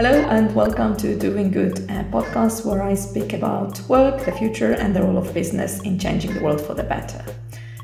Hello 0.00 0.12
and 0.12 0.54
welcome 0.54 0.96
to 0.98 1.18
Doing 1.18 1.50
Good, 1.50 1.80
a 1.90 2.04
podcast 2.04 2.64
where 2.64 2.84
I 2.84 2.94
speak 2.94 3.32
about 3.32 3.80
work, 3.88 4.24
the 4.24 4.30
future, 4.30 4.74
and 4.74 4.94
the 4.94 5.02
role 5.02 5.18
of 5.18 5.34
business 5.34 5.80
in 5.80 5.98
changing 5.98 6.34
the 6.34 6.40
world 6.40 6.60
for 6.60 6.72
the 6.72 6.84
better. 6.84 7.20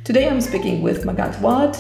Today 0.04 0.29
I'm 0.29 0.40
speaking 0.40 0.80
with 0.80 1.03
Magatte 1.03 1.40
Wade. 1.40 1.77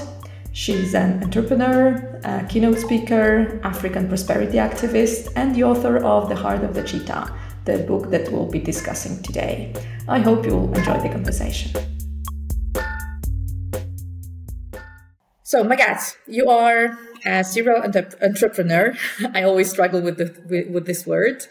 She's 0.50 0.92
an 0.96 1.22
entrepreneur, 1.22 2.18
a 2.24 2.44
keynote 2.48 2.80
speaker, 2.80 3.60
African 3.62 4.08
prosperity 4.08 4.56
activist, 4.56 5.32
and 5.36 5.54
the 5.54 5.62
author 5.62 5.98
of 5.98 6.28
The 6.28 6.34
Heart 6.34 6.64
of 6.64 6.74
the 6.74 6.82
Cheetah, 6.82 7.32
the 7.64 7.78
book 7.84 8.10
that 8.10 8.32
we'll 8.32 8.50
be 8.50 8.58
discussing 8.58 9.22
today. 9.22 9.72
I 10.08 10.18
hope 10.18 10.44
you'll 10.44 10.74
enjoy 10.74 10.98
the 10.98 11.10
conversation. 11.10 11.70
So, 15.44 15.62
Magatte, 15.62 16.16
you 16.26 16.48
are 16.50 16.98
a 17.24 17.44
serial 17.44 17.82
entrepreneur. 17.82 18.94
I 19.34 19.42
always 19.42 19.70
struggle 19.70 20.00
with, 20.00 20.18
the, 20.18 20.34
with, 20.48 20.68
with 20.68 20.86
this 20.86 21.06
word, 21.06 21.46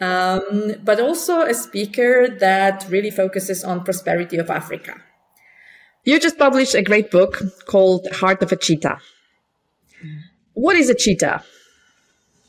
um, 0.00 0.74
but 0.84 1.00
also 1.00 1.42
a 1.42 1.54
speaker 1.54 2.28
that 2.28 2.86
really 2.88 3.10
focuses 3.10 3.64
on 3.64 3.84
prosperity 3.84 4.36
of 4.36 4.50
Africa. 4.50 5.00
You 6.04 6.20
just 6.20 6.38
published 6.38 6.74
a 6.74 6.82
great 6.82 7.10
book 7.10 7.42
called 7.66 8.06
Heart 8.12 8.42
of 8.42 8.52
a 8.52 8.56
Cheetah. 8.56 8.98
What 10.54 10.76
is 10.76 10.88
a 10.88 10.94
cheetah? 10.94 11.42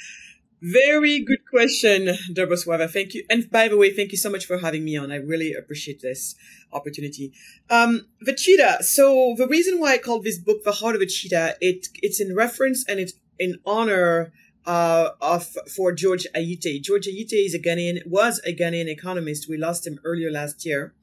Very 0.62 1.20
good 1.20 1.46
question, 1.50 2.08
Dobrosława. 2.34 2.92
Thank 2.92 3.14
you. 3.14 3.24
And 3.30 3.50
by 3.50 3.70
the 3.70 3.78
way, 3.78 3.94
thank 3.94 4.12
you 4.12 4.18
so 4.18 4.30
much 4.30 4.46
for 4.46 4.58
having 4.58 4.84
me 4.84 4.98
on. 4.98 5.10
I 5.10 5.16
really 5.16 5.54
appreciate 5.54 6.02
this 6.02 6.36
opportunity. 6.74 7.32
Um, 7.70 8.08
the 8.20 8.34
cheetah. 8.34 8.84
So 8.84 9.36
the 9.38 9.48
reason 9.48 9.80
why 9.80 9.94
I 9.94 9.98
called 9.98 10.26
this 10.26 10.38
book 10.38 10.66
The 10.66 10.74
Heart 10.74 10.96
of 10.96 11.02
a 11.02 11.06
Cheetah, 11.06 11.56
it, 11.62 11.88
it's 12.04 12.20
in 12.20 12.36
reference 12.36 12.86
and 12.88 13.00
it's 13.00 13.14
in 13.38 13.60
honor 13.66 14.34
uh, 14.66 15.12
of 15.22 15.48
for 15.74 15.94
George 15.94 16.28
Ayittey. 16.36 16.82
George 16.82 17.08
Ayittey 17.08 17.46
is 17.46 17.54
a 17.54 17.60
Ghanaian, 17.60 18.06
was 18.06 18.42
a 18.46 18.54
Ghanaian 18.54 18.88
economist. 18.88 19.48
We 19.48 19.58
lost 19.58 19.88
him 19.88 20.00
earlier 20.04 20.30
last 20.30 20.66
year. 20.66 20.94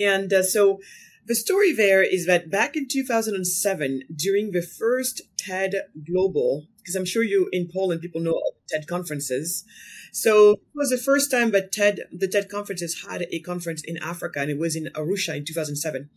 And 0.00 0.32
uh, 0.32 0.42
so 0.42 0.80
the 1.26 1.36
story 1.36 1.72
there 1.72 2.02
is 2.02 2.26
that 2.26 2.50
back 2.50 2.74
in 2.74 2.88
2007, 2.88 4.02
during 4.14 4.50
the 4.50 4.62
first 4.62 5.22
TED 5.36 5.74
Global, 6.04 6.66
because 6.88 6.96
I'm 6.96 7.04
sure 7.04 7.22
you 7.22 7.50
in 7.52 7.68
Poland 7.70 8.00
people 8.00 8.22
know 8.22 8.40
TED 8.66 8.86
conferences. 8.86 9.62
So 10.10 10.52
it 10.52 10.60
was 10.74 10.88
the 10.88 10.96
first 10.96 11.30
time 11.30 11.50
that 11.50 11.70
TED, 11.70 12.00
the 12.10 12.26
TED 12.26 12.48
conferences 12.48 13.04
had 13.06 13.26
a 13.30 13.40
conference 13.40 13.82
in 13.84 13.98
Africa, 13.98 14.40
and 14.40 14.50
it 14.50 14.58
was 14.58 14.74
in 14.74 14.88
Arusha 14.94 15.36
in 15.36 15.44
2007. 15.44 16.08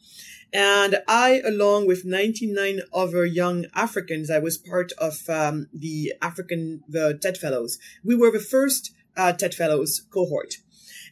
And 0.54 1.02
I, 1.10 1.42
along 1.44 1.88
with 1.88 2.06
99 2.06 2.84
other 2.94 3.26
young 3.26 3.66
Africans, 3.76 4.32
I 4.32 4.40
was 4.40 4.58
part 4.58 4.94
of 4.98 5.30
um, 5.30 5.68
the 5.74 6.14
African, 6.22 6.84
the 6.88 7.20
TED 7.22 7.38
Fellows. 7.38 7.78
We 8.02 8.16
were 8.16 8.32
the 8.32 8.40
first 8.40 8.94
uh, 9.18 9.34
TED 9.34 9.54
Fellows 9.54 10.06
cohort. 10.10 10.56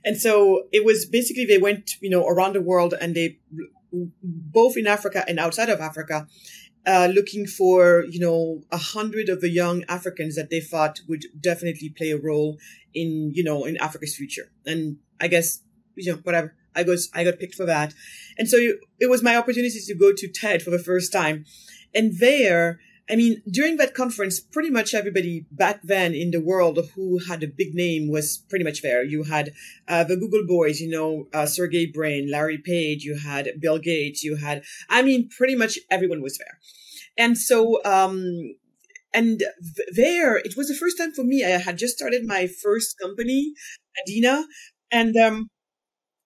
And 0.06 0.16
so 0.16 0.68
it 0.72 0.86
was 0.86 1.06
basically 1.06 1.44
they 1.44 1.58
went, 1.58 1.92
you 2.00 2.10
know, 2.10 2.26
around 2.26 2.54
the 2.54 2.62
world 2.62 2.94
and 3.02 3.14
they 3.14 3.40
both 4.24 4.78
in 4.78 4.88
Africa 4.88 5.26
and 5.28 5.40
outside 5.40 5.70
of 5.70 5.82
Africa, 5.82 6.28
uh, 6.86 7.10
looking 7.14 7.46
for, 7.46 8.06
you 8.10 8.20
know, 8.20 8.62
a 8.72 8.78
hundred 8.78 9.30
of 9.30 9.42
the 9.42 9.50
young 9.50 9.84
Africans 9.88 10.36
that 10.36 10.50
they 10.50 10.60
thought 10.60 11.02
would 11.08 11.26
definitely 11.40 11.90
play 11.90 12.12
a 12.12 12.18
role 12.18 12.58
in, 12.94 13.32
you 13.34 13.44
know, 13.44 13.66
in 13.66 13.78
Africa's 13.78 14.16
future. 14.16 14.52
And 14.66 14.98
I 15.20 15.28
guess, 15.28 15.62
you 15.96 16.12
know, 16.12 16.20
whatever. 16.24 16.56
I 16.76 16.84
got, 16.84 17.00
I 17.14 17.24
got 17.24 17.40
picked 17.40 17.56
for 17.56 17.66
that. 17.66 17.94
And 18.38 18.48
so 18.48 18.58
it 19.00 19.10
was 19.10 19.24
my 19.24 19.36
opportunity 19.36 19.80
to 19.80 19.96
go 19.96 20.14
to 20.14 20.28
TED 20.28 20.62
for 20.62 20.70
the 20.70 20.80
first 20.80 21.12
time. 21.12 21.46
And 21.94 22.20
there, 22.20 22.80
I 23.10 23.16
mean, 23.16 23.42
during 23.50 23.78
that 23.78 23.96
conference, 23.96 24.40
pretty 24.40 24.70
much 24.70 24.94
everybody 24.94 25.46
back 25.52 25.82
then 25.84 26.14
in 26.14 26.30
the 26.30 26.40
world 26.40 26.78
who 26.96 27.20
had 27.28 27.42
a 27.42 27.48
big 27.48 27.74
name 27.74 28.10
was 28.10 28.38
pretty 28.50 28.64
much 28.64 28.84
there. 28.84 29.04
You 29.04 29.24
had 29.24 29.52
uh, 29.88 30.04
the 30.04 30.16
Google 30.16 30.46
boys, 30.46 30.80
you 30.80 30.90
know, 30.90 31.28
uh, 31.34 31.48
Sergey 31.48 31.88
Brin, 31.88 32.30
Larry 32.30 32.60
Page, 32.60 33.04
you 33.04 33.18
had 33.18 33.50
Bill 33.60 33.80
Gates, 33.80 34.24
you 34.24 34.36
had, 34.36 34.64
I 34.90 35.02
mean, 35.02 35.28
pretty 35.28 35.56
much 35.56 35.80
everyone 35.90 36.22
was 36.22 36.38
there. 36.38 36.60
And 37.18 37.38
so, 37.38 37.84
um, 37.84 38.54
and 39.14 39.44
there, 39.96 40.38
it 40.38 40.56
was 40.56 40.68
the 40.68 40.76
first 40.76 40.98
time 40.98 41.12
for 41.12 41.24
me. 41.24 41.44
I 41.44 41.58
had 41.58 41.78
just 41.78 41.98
started 41.98 42.26
my 42.26 42.46
first 42.48 42.96
company, 43.00 43.54
Adina, 44.04 44.46
and 44.92 45.18
um, 45.18 45.50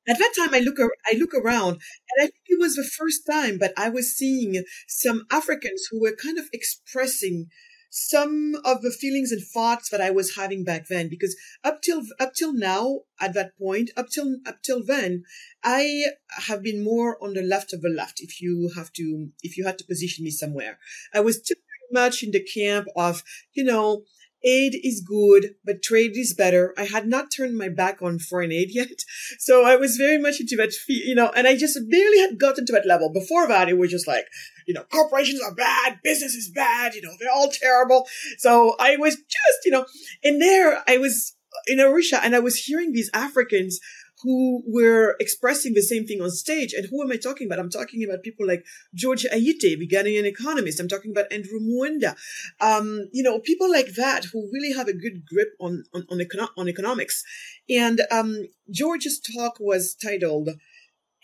at 0.07 0.19
that 0.19 0.33
time, 0.37 0.53
I 0.53 0.59
look, 0.59 0.77
I 0.79 1.17
look 1.17 1.33
around 1.33 1.73
and 1.73 2.19
I 2.19 2.23
think 2.23 2.43
it 2.47 2.59
was 2.59 2.75
the 2.75 2.83
first 2.83 3.21
time, 3.29 3.57
but 3.57 3.73
I 3.77 3.89
was 3.89 4.15
seeing 4.15 4.63
some 4.87 5.25
Africans 5.31 5.87
who 5.89 6.01
were 6.01 6.15
kind 6.15 6.37
of 6.37 6.45
expressing 6.51 7.47
some 7.95 8.55
of 8.65 8.81
the 8.81 8.89
feelings 8.89 9.31
and 9.31 9.41
thoughts 9.41 9.89
that 9.89 10.01
I 10.01 10.09
was 10.09 10.35
having 10.35 10.63
back 10.63 10.87
then. 10.87 11.09
Because 11.09 11.37
up 11.63 11.81
till, 11.83 12.01
up 12.19 12.33
till 12.33 12.51
now, 12.51 13.01
at 13.21 13.35
that 13.35 13.57
point, 13.57 13.91
up 13.95 14.09
till, 14.09 14.37
up 14.47 14.63
till 14.63 14.83
then, 14.83 15.23
I 15.63 16.05
have 16.47 16.63
been 16.63 16.83
more 16.83 17.23
on 17.23 17.33
the 17.33 17.43
left 17.43 17.71
of 17.71 17.81
the 17.81 17.89
left. 17.89 18.19
If 18.19 18.41
you 18.41 18.71
have 18.75 18.91
to, 18.93 19.29
if 19.43 19.57
you 19.57 19.65
had 19.65 19.77
to 19.77 19.85
position 19.85 20.25
me 20.25 20.31
somewhere, 20.31 20.79
I 21.13 21.19
was 21.19 21.39
too 21.39 21.53
much 21.91 22.23
in 22.23 22.31
the 22.31 22.43
camp 22.43 22.87
of, 22.95 23.23
you 23.53 23.63
know, 23.63 24.03
aid 24.43 24.79
is 24.83 25.01
good, 25.01 25.55
but 25.65 25.81
trade 25.81 26.15
is 26.15 26.33
better. 26.33 26.73
I 26.77 26.85
had 26.85 27.07
not 27.07 27.31
turned 27.31 27.57
my 27.57 27.69
back 27.69 28.01
on 28.01 28.19
foreign 28.19 28.51
aid 28.51 28.69
yet. 28.73 29.03
So 29.39 29.65
I 29.65 29.75
was 29.75 29.97
very 29.97 30.17
much 30.17 30.39
into 30.39 30.55
that, 30.57 30.73
you 30.87 31.15
know, 31.15 31.31
and 31.35 31.47
I 31.47 31.55
just 31.55 31.79
barely 31.89 32.19
had 32.19 32.39
gotten 32.39 32.65
to 32.65 32.73
that 32.73 32.87
level. 32.87 33.11
Before 33.11 33.47
that, 33.47 33.69
it 33.69 33.77
was 33.77 33.91
just 33.91 34.07
like, 34.07 34.25
you 34.67 34.73
know, 34.73 34.83
corporations 34.91 35.41
are 35.41 35.53
bad, 35.53 35.99
business 36.03 36.33
is 36.33 36.51
bad, 36.53 36.93
you 36.93 37.01
know, 37.01 37.11
they're 37.19 37.31
all 37.33 37.49
terrible. 37.51 38.07
So 38.37 38.75
I 38.79 38.97
was 38.97 39.15
just, 39.15 39.65
you 39.65 39.71
know, 39.71 39.85
in 40.21 40.39
there, 40.39 40.83
I 40.87 40.97
was 40.97 41.35
in 41.67 41.77
Arusha 41.77 42.19
and 42.21 42.35
I 42.35 42.39
was 42.39 42.57
hearing 42.57 42.91
these 42.91 43.09
Africans 43.13 43.79
who 44.23 44.63
were 44.65 45.15
expressing 45.19 45.73
the 45.73 45.81
same 45.81 46.05
thing 46.05 46.21
on 46.21 46.31
stage. 46.31 46.73
And 46.73 46.87
who 46.89 47.01
am 47.03 47.11
I 47.11 47.17
talking 47.17 47.47
about? 47.47 47.59
I'm 47.59 47.69
talking 47.69 48.03
about 48.03 48.23
people 48.23 48.47
like 48.47 48.65
George 48.95 49.25
Ayittey, 49.31 49.77
the 49.77 49.89
Ghanaian 49.91 50.25
economist. 50.25 50.79
I'm 50.79 50.87
talking 50.87 51.11
about 51.11 51.31
Andrew 51.31 51.59
Mwenda. 51.59 52.15
Um, 52.59 53.09
you 53.11 53.21
know, 53.21 53.39
people 53.39 53.69
like 53.69 53.95
that 53.95 54.25
who 54.31 54.49
really 54.51 54.73
have 54.73 54.87
a 54.87 54.93
good 54.93 55.25
grip 55.25 55.49
on, 55.59 55.83
on, 55.93 56.05
on, 56.09 56.19
econo- 56.19 56.49
on 56.57 56.67
economics. 56.67 57.23
And 57.69 58.01
um, 58.09 58.47
George's 58.71 59.19
talk 59.19 59.57
was 59.59 59.95
titled 59.95 60.49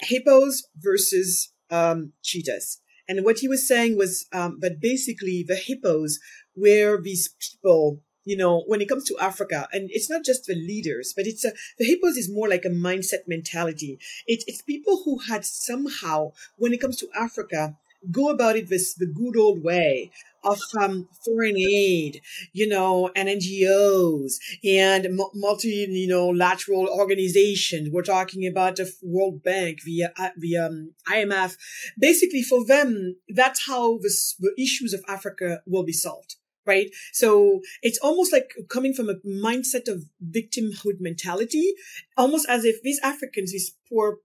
Hippos 0.01 0.67
versus 0.77 1.53
um, 1.71 2.13
Cheetahs. 2.21 2.81
And 3.07 3.25
what 3.25 3.39
he 3.39 3.47
was 3.47 3.67
saying 3.67 3.97
was 3.97 4.27
um, 4.31 4.59
that 4.61 4.79
basically 4.79 5.43
the 5.47 5.55
hippos 5.55 6.19
were 6.55 7.01
these 7.01 7.29
people 7.39 8.01
you 8.29 8.37
know, 8.37 8.61
when 8.67 8.79
it 8.79 8.87
comes 8.87 9.05
to 9.05 9.17
Africa, 9.19 9.67
and 9.73 9.89
it's 9.91 10.09
not 10.09 10.23
just 10.23 10.45
the 10.45 10.53
leaders, 10.53 11.13
but 11.15 11.25
it's 11.25 11.43
a, 11.43 11.51
the 11.79 11.85
hippos 11.85 12.15
is 12.15 12.31
more 12.31 12.47
like 12.47 12.63
a 12.63 12.69
mindset 12.69 13.27
mentality. 13.27 13.97
It, 14.27 14.43
it's 14.45 14.61
people 14.61 15.01
who 15.03 15.17
had 15.17 15.43
somehow, 15.43 16.33
when 16.57 16.71
it 16.71 16.79
comes 16.79 16.97
to 16.97 17.07
Africa, 17.19 17.75
go 18.11 18.29
about 18.29 18.55
it 18.55 18.69
this 18.69 18.93
the 18.93 19.07
good 19.07 19.35
old 19.35 19.63
way 19.63 20.11
of 20.43 20.59
um, 20.79 21.09
foreign 21.25 21.57
aid, 21.57 22.21
you 22.53 22.67
know, 22.67 23.09
and 23.15 23.27
NGOs 23.27 24.35
and 24.63 25.19
multi, 25.33 25.87
you 25.89 26.07
know, 26.07 26.27
lateral 26.29 26.87
organizations. 26.87 27.89
We're 27.91 28.03
talking 28.03 28.45
about 28.45 28.75
the 28.75 28.93
World 29.01 29.43
Bank, 29.43 29.81
the, 29.83 30.03
uh, 30.15 30.29
the 30.37 30.57
um, 30.57 30.93
IMF. 31.07 31.57
Basically, 31.99 32.43
for 32.43 32.63
them, 32.63 33.15
that's 33.27 33.65
how 33.65 33.97
the, 33.97 34.15
the 34.39 34.53
issues 34.57 34.93
of 34.93 35.03
Africa 35.07 35.61
will 35.65 35.83
be 35.83 35.93
solved 35.93 36.35
right? 36.65 36.89
So 37.13 37.61
it's 37.81 37.99
almost 37.99 38.31
like 38.31 38.51
coming 38.69 38.93
from 38.93 39.09
a 39.09 39.15
mindset 39.25 39.87
of 39.87 40.05
victimhood 40.23 40.99
mentality, 40.99 41.73
almost 42.17 42.47
as 42.49 42.65
if 42.65 42.81
these 42.81 42.99
Africans, 43.03 43.51
these 43.51 43.75
poor, 43.89 44.19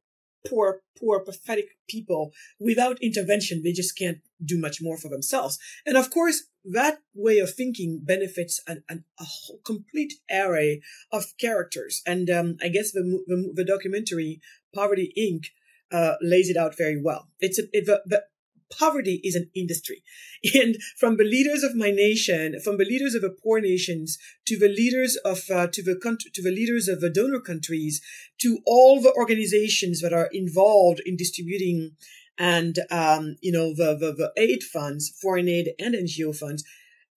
poor, 0.49 0.83
poor, 0.99 1.21
pathetic 1.21 1.69
people, 1.89 2.33
without 2.59 3.03
intervention, 3.03 3.63
they 3.63 3.73
just 3.73 3.97
can't 3.97 4.19
do 4.45 4.59
much 4.59 4.83
more 4.83 4.99
for 4.99 5.09
themselves. 5.09 5.59
And 5.87 5.97
of 5.97 6.11
course, 6.11 6.45
that 6.65 6.99
way 7.15 7.39
of 7.39 7.55
thinking 7.55 8.01
benefits 8.03 8.61
an, 8.67 8.85
an, 8.89 9.05
a 9.19 9.25
whole 9.25 9.61
complete 9.65 10.15
array 10.31 10.83
of 11.13 11.25
characters. 11.39 12.03
And 12.07 12.29
um, 12.31 12.57
I 12.63 12.69
guess 12.69 12.93
the, 12.93 13.23
the, 13.27 13.53
the 13.55 13.65
documentary 13.65 14.41
Poverty 14.75 15.13
Inc. 15.19 15.47
Uh, 15.93 16.17
lays 16.21 16.49
it 16.51 16.57
out 16.57 16.77
very 16.77 17.01
well. 17.01 17.29
It's 17.39 17.59
a, 17.59 17.65
it, 17.73 17.87
the, 17.87 18.03
the 18.05 18.25
poverty 18.73 19.21
is 19.25 19.35
an 19.35 19.51
industry. 19.55 20.03
And 20.55 20.77
from 20.99 21.17
the 21.17 21.25
leaders 21.25 21.63
of 21.63 21.75
my 21.75 21.91
nation, 21.91 22.61
from 22.61 22.77
the 22.77 22.85
leaders 22.85 23.15
of 23.15 23.23
the 23.23 23.31
poor 23.31 23.61
nations 23.61 24.19
to 24.47 24.59
the 24.59 24.69
leaders 24.69 25.17
of, 25.25 25.51
uh, 25.51 25.69
to 25.69 25.83
the 25.83 25.97
country, 25.97 26.31
to 26.35 26.43
the 26.43 26.51
leaders 26.51 26.87
of 26.87 27.01
the 27.01 27.11
donor 27.11 27.41
countries, 27.41 28.03
to 28.41 28.59
all 28.67 29.01
the 29.01 29.13
organizations 29.13 30.01
that 30.03 30.13
are 30.13 30.29
involved 30.33 31.01
in 31.07 31.17
distributing 31.17 31.93
and, 32.37 32.81
um, 32.91 33.37
you 33.41 33.53
know, 33.53 33.75
the, 33.75 33.97
the, 33.97 34.13
the 34.13 34.33
aid 34.37 34.63
funds, 34.63 35.09
foreign 35.21 35.49
aid 35.49 35.71
and 35.79 35.95
NGO 35.95 36.37
funds, 36.37 36.65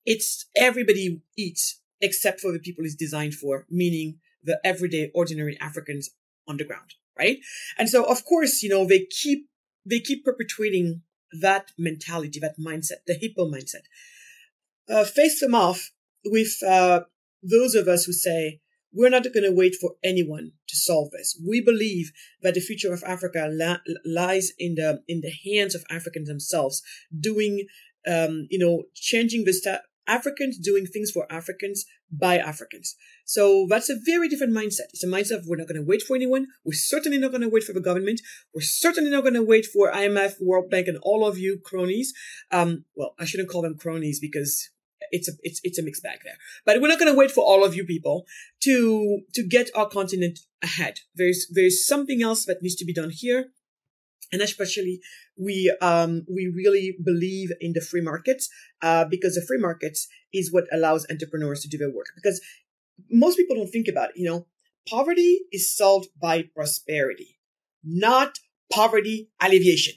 it's 0.05 0.45
everybody 0.55 1.21
eats 1.37 1.81
except 2.01 2.39
for 2.39 2.51
the 2.51 2.59
people 2.59 2.85
it's 2.85 2.95
designed 2.95 3.33
for, 3.33 3.65
meaning 3.69 4.19
the 4.43 4.59
everyday 4.63 5.11
ordinary 5.13 5.57
Africans 5.59 6.11
on 6.47 6.57
the 6.57 6.63
ground, 6.63 6.93
right? 7.17 7.37
And 7.77 7.89
so, 7.89 8.03
of 8.03 8.23
course, 8.23 8.61
you 8.61 8.69
know, 8.69 8.85
they 8.85 9.05
keep, 9.05 9.49
they 9.85 9.99
keep 9.99 10.23
perpetuating 10.23 11.01
that 11.31 11.71
mentality, 11.77 12.39
that 12.39 12.59
mindset, 12.59 13.05
the 13.05 13.13
hippo 13.13 13.49
mindset. 13.49 13.85
Uh, 14.89 15.03
face 15.03 15.39
them 15.39 15.53
off 15.53 15.91
with 16.25 16.57
uh, 16.65 17.01
those 17.43 17.75
of 17.75 17.87
us 17.87 18.05
who 18.05 18.13
say, 18.13 18.61
we're 18.93 19.09
not 19.09 19.23
going 19.33 19.43
to 19.43 19.51
wait 19.51 19.75
for 19.75 19.95
anyone 20.03 20.53
to 20.67 20.75
solve 20.75 21.11
this. 21.11 21.39
We 21.47 21.61
believe 21.61 22.11
that 22.41 22.53
the 22.53 22.61
future 22.61 22.93
of 22.93 23.03
Africa 23.05 23.49
lies 24.05 24.51
in 24.57 24.75
the 24.75 25.03
in 25.07 25.21
the 25.21 25.31
hands 25.45 25.75
of 25.75 25.83
Africans 25.89 26.27
themselves, 26.27 26.81
doing, 27.17 27.67
um, 28.07 28.47
you 28.49 28.57
know, 28.57 28.83
changing 28.95 29.43
the 29.43 29.53
sta- 29.53 29.81
Africans 30.07 30.57
doing 30.57 30.85
things 30.85 31.11
for 31.11 31.25
Africans 31.31 31.85
by 32.11 32.37
Africans. 32.37 32.95
So 33.25 33.67
that's 33.69 33.89
a 33.89 33.95
very 34.05 34.29
different 34.29 34.53
mindset. 34.53 34.89
It's 34.93 35.03
a 35.03 35.07
mindset 35.07 35.39
of 35.39 35.47
we're 35.47 35.57
not 35.57 35.67
going 35.67 35.81
to 35.81 35.87
wait 35.87 36.01
for 36.01 36.15
anyone. 36.15 36.47
We're 36.63 36.73
certainly 36.73 37.17
not 37.17 37.31
going 37.31 37.41
to 37.41 37.49
wait 37.49 37.63
for 37.63 37.73
the 37.73 37.81
government. 37.81 38.21
We're 38.53 38.61
certainly 38.61 39.11
not 39.11 39.23
going 39.23 39.33
to 39.33 39.43
wait 39.43 39.65
for 39.65 39.91
IMF, 39.91 40.35
World 40.41 40.69
Bank, 40.69 40.87
and 40.87 40.97
all 41.01 41.27
of 41.27 41.37
you 41.37 41.59
cronies. 41.63 42.13
Um, 42.51 42.85
well, 42.95 43.13
I 43.19 43.25
shouldn't 43.25 43.49
call 43.49 43.61
them 43.61 43.77
cronies 43.77 44.19
because 44.19 44.69
it's 45.11 45.27
a 45.27 45.33
it's 45.43 45.59
it's 45.63 45.77
a 45.77 45.83
mixed 45.83 46.03
bag 46.03 46.19
there. 46.23 46.37
But 46.65 46.81
we're 46.81 46.87
not 46.87 46.99
going 46.99 47.11
to 47.11 47.17
wait 47.17 47.31
for 47.31 47.43
all 47.43 47.63
of 47.63 47.75
you 47.75 47.85
people 47.85 48.25
to 48.63 49.21
to 49.33 49.47
get 49.47 49.69
our 49.75 49.87
continent 49.87 50.39
ahead. 50.61 50.99
There's 51.15 51.47
there's 51.51 51.85
something 51.85 52.21
else 52.21 52.45
that 52.45 52.61
needs 52.61 52.75
to 52.75 52.85
be 52.85 52.93
done 52.93 53.11
here, 53.11 53.49
and 54.31 54.41
especially 54.41 54.99
we 55.37 55.75
um 55.81 56.25
we 56.27 56.47
really 56.47 56.97
believe 57.03 57.51
in 57.61 57.73
the 57.73 57.81
free 57.81 58.01
markets 58.01 58.49
uh, 58.81 59.05
because 59.05 59.35
the 59.35 59.45
free 59.47 59.59
markets 59.59 60.07
is 60.33 60.51
what 60.51 60.65
allows 60.71 61.05
entrepreneurs 61.09 61.61
to 61.61 61.67
do 61.67 61.77
their 61.77 61.93
work. 61.93 62.07
Because 62.15 62.41
most 63.09 63.37
people 63.37 63.55
don't 63.55 63.69
think 63.69 63.87
about 63.87 64.09
it. 64.09 64.17
You 64.17 64.29
know, 64.29 64.47
poverty 64.87 65.39
is 65.51 65.75
solved 65.75 66.09
by 66.19 66.43
prosperity, 66.55 67.39
not 67.83 68.39
poverty 68.71 69.29
alleviation. 69.39 69.95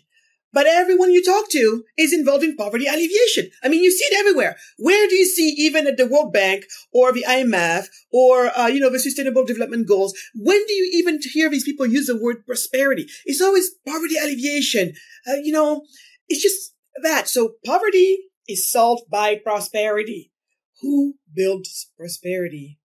But 0.52 0.66
everyone 0.66 1.12
you 1.12 1.22
talk 1.24 1.48
to 1.50 1.84
is 1.96 2.12
involved 2.12 2.42
in 2.42 2.56
poverty 2.56 2.86
alleviation. 2.86 3.50
I 3.62 3.68
mean, 3.68 3.82
you 3.84 3.90
see 3.90 4.04
it 4.04 4.18
everywhere. 4.18 4.56
Where 4.78 5.08
do 5.08 5.14
you 5.14 5.24
see, 5.24 5.50
even 5.58 5.86
at 5.86 5.96
the 5.96 6.06
World 6.06 6.32
Bank 6.32 6.64
or 6.92 7.12
the 7.12 7.24
IMF 7.28 7.86
or, 8.12 8.46
uh, 8.58 8.66
you 8.66 8.80
know, 8.80 8.90
the 8.90 8.98
Sustainable 8.98 9.44
Development 9.44 9.86
Goals, 9.86 10.12
when 10.34 10.64
do 10.66 10.72
you 10.72 10.90
even 10.94 11.20
hear 11.22 11.48
these 11.48 11.64
people 11.64 11.86
use 11.86 12.06
the 12.06 12.20
word 12.20 12.44
prosperity? 12.46 13.06
It's 13.24 13.40
always 13.40 13.70
poverty 13.86 14.16
alleviation. 14.16 14.94
Uh, 15.28 15.36
you 15.36 15.52
know, 15.52 15.82
it's 16.28 16.42
just 16.42 16.74
that. 17.02 17.28
So 17.28 17.54
poverty 17.64 18.18
is 18.48 18.70
solved 18.70 19.08
by 19.10 19.36
prosperity. 19.36 20.32
Who 20.80 21.14
builds 21.32 21.90
prosperity? 21.96 22.78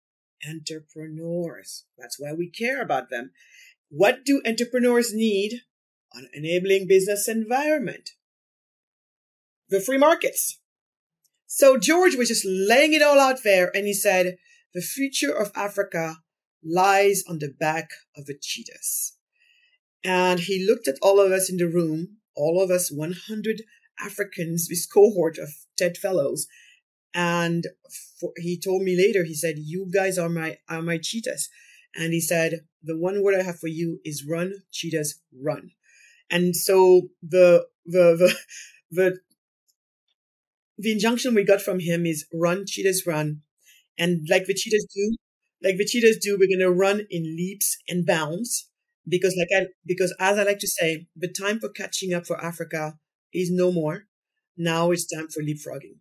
Entrepreneurs. 0.48 1.86
That's 1.98 2.20
why 2.20 2.34
we 2.34 2.50
care 2.50 2.82
about 2.82 3.10
them. 3.10 3.32
What 3.90 4.26
do 4.26 4.42
entrepreneurs 4.46 5.14
need? 5.14 5.62
On 6.16 6.28
enabling 6.34 6.88
business 6.88 7.28
environment. 7.28 8.12
The 9.70 9.82
free 9.82 9.98
markets. 9.98 10.60
So 11.48 11.78
George 11.78 12.16
was 12.16 12.30
just 12.30 12.46
laying 12.46 12.94
it 12.94 13.02
all 13.02 13.20
out 13.20 13.44
there 13.44 13.72
and 13.76 13.86
he 13.86 13.94
said, 13.94 14.38
the 14.74 14.82
future 14.82 15.32
of 15.32 15.52
Africa 15.56 16.18
lies 16.64 17.24
on 17.28 17.40
the 17.40 17.54
back 17.60 17.90
of 18.18 18.26
the 18.26 18.38
cheetahs. 18.40 19.14
And 20.04 20.42
he 20.42 20.66
looked 20.66 20.88
at 20.88 20.98
all 21.02 21.20
of 21.20 21.32
us 21.32 21.50
in 21.50 21.58
the 21.58 21.68
room, 21.68 22.18
all 22.36 22.62
of 22.62 22.72
us 22.72 22.92
100 22.92 23.62
Africans, 24.00 24.68
this 24.68 24.86
cohort 24.86 25.38
of 25.38 25.50
TED 25.78 25.98
fellows. 25.98 26.48
And 27.14 27.68
for, 28.20 28.32
he 28.38 28.60
told 28.60 28.82
me 28.82 28.98
later, 28.98 29.24
he 29.24 29.36
said, 29.36 29.56
you 29.60 29.90
guys 29.94 30.18
are 30.18 30.30
my, 30.30 30.58
are 30.68 30.82
my 30.82 30.98
cheetahs. 30.98 31.50
And 31.96 32.12
he 32.12 32.20
said, 32.20 32.62
the 32.82 32.98
one 32.98 33.22
word 33.22 33.36
I 33.40 33.44
have 33.44 33.60
for 33.60 33.68
you 33.68 34.00
is 34.04 34.26
run, 34.28 34.64
cheetahs, 34.72 35.22
run. 35.32 35.72
And 36.30 36.56
so 36.56 37.10
the, 37.22 37.68
the, 37.86 38.16
the, 38.18 38.36
the, 38.92 39.20
the 40.78 40.92
injunction 40.92 41.34
we 41.36 41.44
got 41.44 41.62
from 41.62 41.80
him 41.80 42.06
is 42.06 42.26
run, 42.34 42.66
cheetahs, 42.68 43.04
run. 43.06 43.42
And 43.98 44.28
like 44.30 44.46
the 44.46 44.54
cheetahs 44.56 44.88
do, 44.94 45.18
like 45.64 45.78
the 45.78 45.86
cheetahs 45.86 46.18
do, 46.18 46.38
we're 46.40 46.50
going 46.50 46.60
to 46.68 46.72
run 46.72 47.08
in 47.10 47.24
leaps 47.24 47.78
and 47.90 48.06
bounds 48.06 48.70
because 49.08 49.36
like 49.38 49.64
I, 49.64 49.68
because 49.86 50.16
as 50.20 50.38
I 50.40 50.44
like 50.44 50.60
to 50.60 50.68
say, 50.68 51.08
the 51.16 51.28
time 51.30 51.60
for 51.60 51.70
catching 51.70 52.14
up 52.14 52.28
for 52.28 52.44
Africa 52.44 52.96
is 53.34 53.52
no 53.52 53.72
more. 53.72 54.06
Now 54.58 54.92
it's 54.92 55.08
time 55.08 55.30
for 55.30 55.42
leapfrogging 55.44 55.98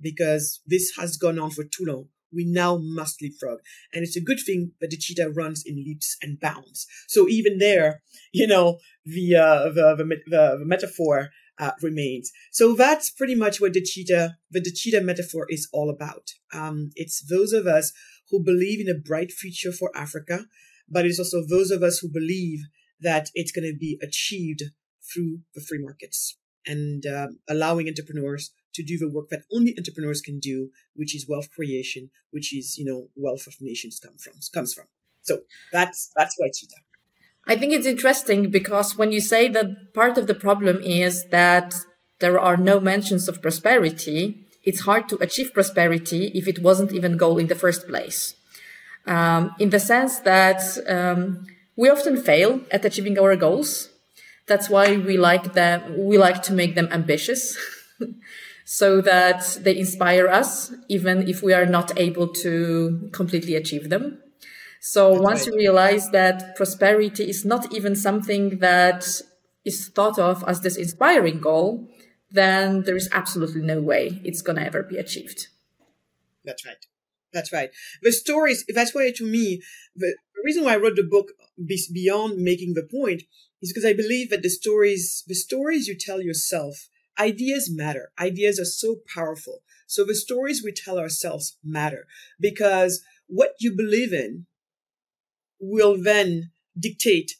because 0.00 0.60
this 0.66 0.92
has 0.98 1.16
gone 1.16 1.38
on 1.38 1.50
for 1.50 1.64
too 1.64 1.84
long. 1.86 2.08
We 2.36 2.44
now 2.44 2.78
must 2.80 3.22
leapfrog. 3.22 3.60
And 3.92 4.04
it's 4.04 4.16
a 4.16 4.20
good 4.20 4.38
thing 4.44 4.72
that 4.80 4.90
the 4.90 4.98
cheetah 4.98 5.30
runs 5.30 5.64
in 5.66 5.76
leaps 5.76 6.16
and 6.22 6.38
bounds. 6.38 6.86
So 7.08 7.28
even 7.28 7.58
there, 7.58 8.02
you 8.32 8.46
know, 8.46 8.78
the, 9.04 9.36
uh, 9.36 9.70
the, 9.70 9.94
the, 9.96 10.04
the, 10.26 10.56
the 10.58 10.64
metaphor 10.66 11.30
uh, 11.58 11.72
remains. 11.82 12.30
So 12.52 12.74
that's 12.74 13.10
pretty 13.10 13.34
much 13.34 13.60
what 13.60 13.72
the 13.72 13.82
cheetah, 13.82 14.36
the, 14.50 14.60
the 14.60 14.72
cheetah 14.72 15.00
metaphor 15.00 15.46
is 15.48 15.68
all 15.72 15.90
about. 15.90 16.30
Um, 16.52 16.90
it's 16.94 17.26
those 17.26 17.52
of 17.52 17.66
us 17.66 17.92
who 18.30 18.42
believe 18.42 18.80
in 18.80 18.94
a 18.94 18.98
bright 18.98 19.32
future 19.32 19.72
for 19.72 19.90
Africa, 19.96 20.46
but 20.88 21.06
it's 21.06 21.18
also 21.18 21.42
those 21.46 21.70
of 21.70 21.82
us 21.82 21.98
who 21.98 22.08
believe 22.12 22.60
that 23.00 23.30
it's 23.34 23.52
going 23.52 23.70
to 23.70 23.76
be 23.76 23.98
achieved 24.02 24.62
through 25.12 25.40
the 25.54 25.60
free 25.60 25.78
markets 25.80 26.38
and 26.66 27.06
uh, 27.06 27.28
allowing 27.48 27.88
entrepreneurs 27.88 28.52
to 28.76 28.82
do 28.82 28.96
the 28.98 29.08
work 29.08 29.28
that 29.30 29.42
only 29.52 29.74
entrepreneurs 29.76 30.20
can 30.20 30.38
do, 30.38 30.70
which 30.94 31.14
is 31.16 31.28
wealth 31.28 31.50
creation, 31.56 32.10
which 32.30 32.54
is 32.54 32.78
you 32.78 32.84
know 32.84 33.08
wealth 33.16 33.46
of 33.46 33.54
nations 33.60 34.00
come 34.04 34.16
from 34.22 34.34
comes 34.54 34.72
from. 34.74 34.86
So 35.22 35.40
that's 35.72 36.10
that's 36.16 36.34
why 36.38 36.48
cheetah. 36.54 36.82
I 37.48 37.56
think 37.56 37.72
it's 37.72 37.86
interesting 37.86 38.50
because 38.50 38.98
when 38.98 39.12
you 39.12 39.20
say 39.20 39.48
that 39.48 39.94
part 39.94 40.18
of 40.18 40.26
the 40.26 40.34
problem 40.34 40.80
is 40.82 41.26
that 41.26 41.74
there 42.18 42.40
are 42.40 42.56
no 42.56 42.80
mentions 42.80 43.28
of 43.28 43.40
prosperity, 43.40 44.46
it's 44.64 44.80
hard 44.80 45.08
to 45.10 45.16
achieve 45.18 45.54
prosperity 45.54 46.32
if 46.34 46.48
it 46.48 46.58
wasn't 46.60 46.92
even 46.92 47.16
goal 47.16 47.38
in 47.38 47.46
the 47.46 47.54
first 47.54 47.86
place. 47.86 48.34
Um, 49.06 49.54
in 49.60 49.70
the 49.70 49.78
sense 49.78 50.18
that 50.20 50.60
um, 50.88 51.46
we 51.76 51.88
often 51.88 52.16
fail 52.20 52.60
at 52.72 52.84
achieving 52.84 53.16
our 53.18 53.36
goals. 53.36 53.90
That's 54.48 54.68
why 54.68 54.96
we 54.96 55.16
like 55.16 55.52
them. 55.52 55.80
We 55.96 56.18
like 56.18 56.42
to 56.44 56.52
make 56.52 56.74
them 56.74 56.88
ambitious. 56.90 57.56
so 58.68 59.00
that 59.00 59.58
they 59.62 59.78
inspire 59.78 60.26
us, 60.26 60.74
even 60.88 61.28
if 61.28 61.40
we 61.40 61.52
are 61.54 61.66
not 61.66 61.96
able 61.96 62.26
to 62.26 63.08
completely 63.12 63.54
achieve 63.54 63.90
them. 63.90 64.18
So 64.80 65.12
That's 65.12 65.22
once 65.22 65.40
right. 65.40 65.46
you 65.46 65.56
realize 65.56 66.10
that 66.10 66.56
prosperity 66.56 67.30
is 67.30 67.44
not 67.44 67.72
even 67.72 67.94
something 67.94 68.58
that 68.58 69.22
is 69.64 69.88
thought 69.88 70.18
of 70.18 70.42
as 70.48 70.62
this 70.62 70.76
inspiring 70.76 71.40
goal, 71.40 71.88
then 72.32 72.82
there 72.82 72.96
is 72.96 73.08
absolutely 73.12 73.62
no 73.62 73.80
way 73.80 74.20
it's 74.24 74.42
going 74.42 74.56
to 74.56 74.66
ever 74.66 74.82
be 74.82 74.96
achieved. 74.96 75.46
That's 76.44 76.66
right. 76.66 76.84
That's 77.32 77.52
right. 77.52 77.70
The 78.02 78.10
stories, 78.10 78.64
that's 78.74 78.92
why 78.96 79.12
to 79.14 79.24
me, 79.24 79.62
the 79.94 80.12
reason 80.44 80.64
why 80.64 80.74
I 80.74 80.78
wrote 80.78 80.96
the 80.96 81.04
book 81.04 81.28
beyond 81.92 82.38
making 82.38 82.74
the 82.74 82.82
point 82.82 83.22
is 83.62 83.72
because 83.72 83.84
I 83.84 83.92
believe 83.92 84.30
that 84.30 84.42
the 84.42 84.50
stories, 84.50 85.22
the 85.28 85.36
stories 85.36 85.86
you 85.86 85.96
tell 85.96 86.20
yourself 86.20 86.88
ideas 87.18 87.70
matter. 87.70 88.12
Ideas 88.18 88.58
are 88.58 88.64
so 88.64 88.96
powerful. 89.12 89.62
So 89.86 90.04
the 90.04 90.14
stories 90.14 90.62
we 90.62 90.72
tell 90.72 90.98
ourselves 90.98 91.56
matter 91.64 92.06
because 92.40 93.02
what 93.26 93.54
you 93.60 93.74
believe 93.74 94.12
in 94.12 94.46
will 95.60 95.96
then 96.00 96.50
dictate 96.78 97.32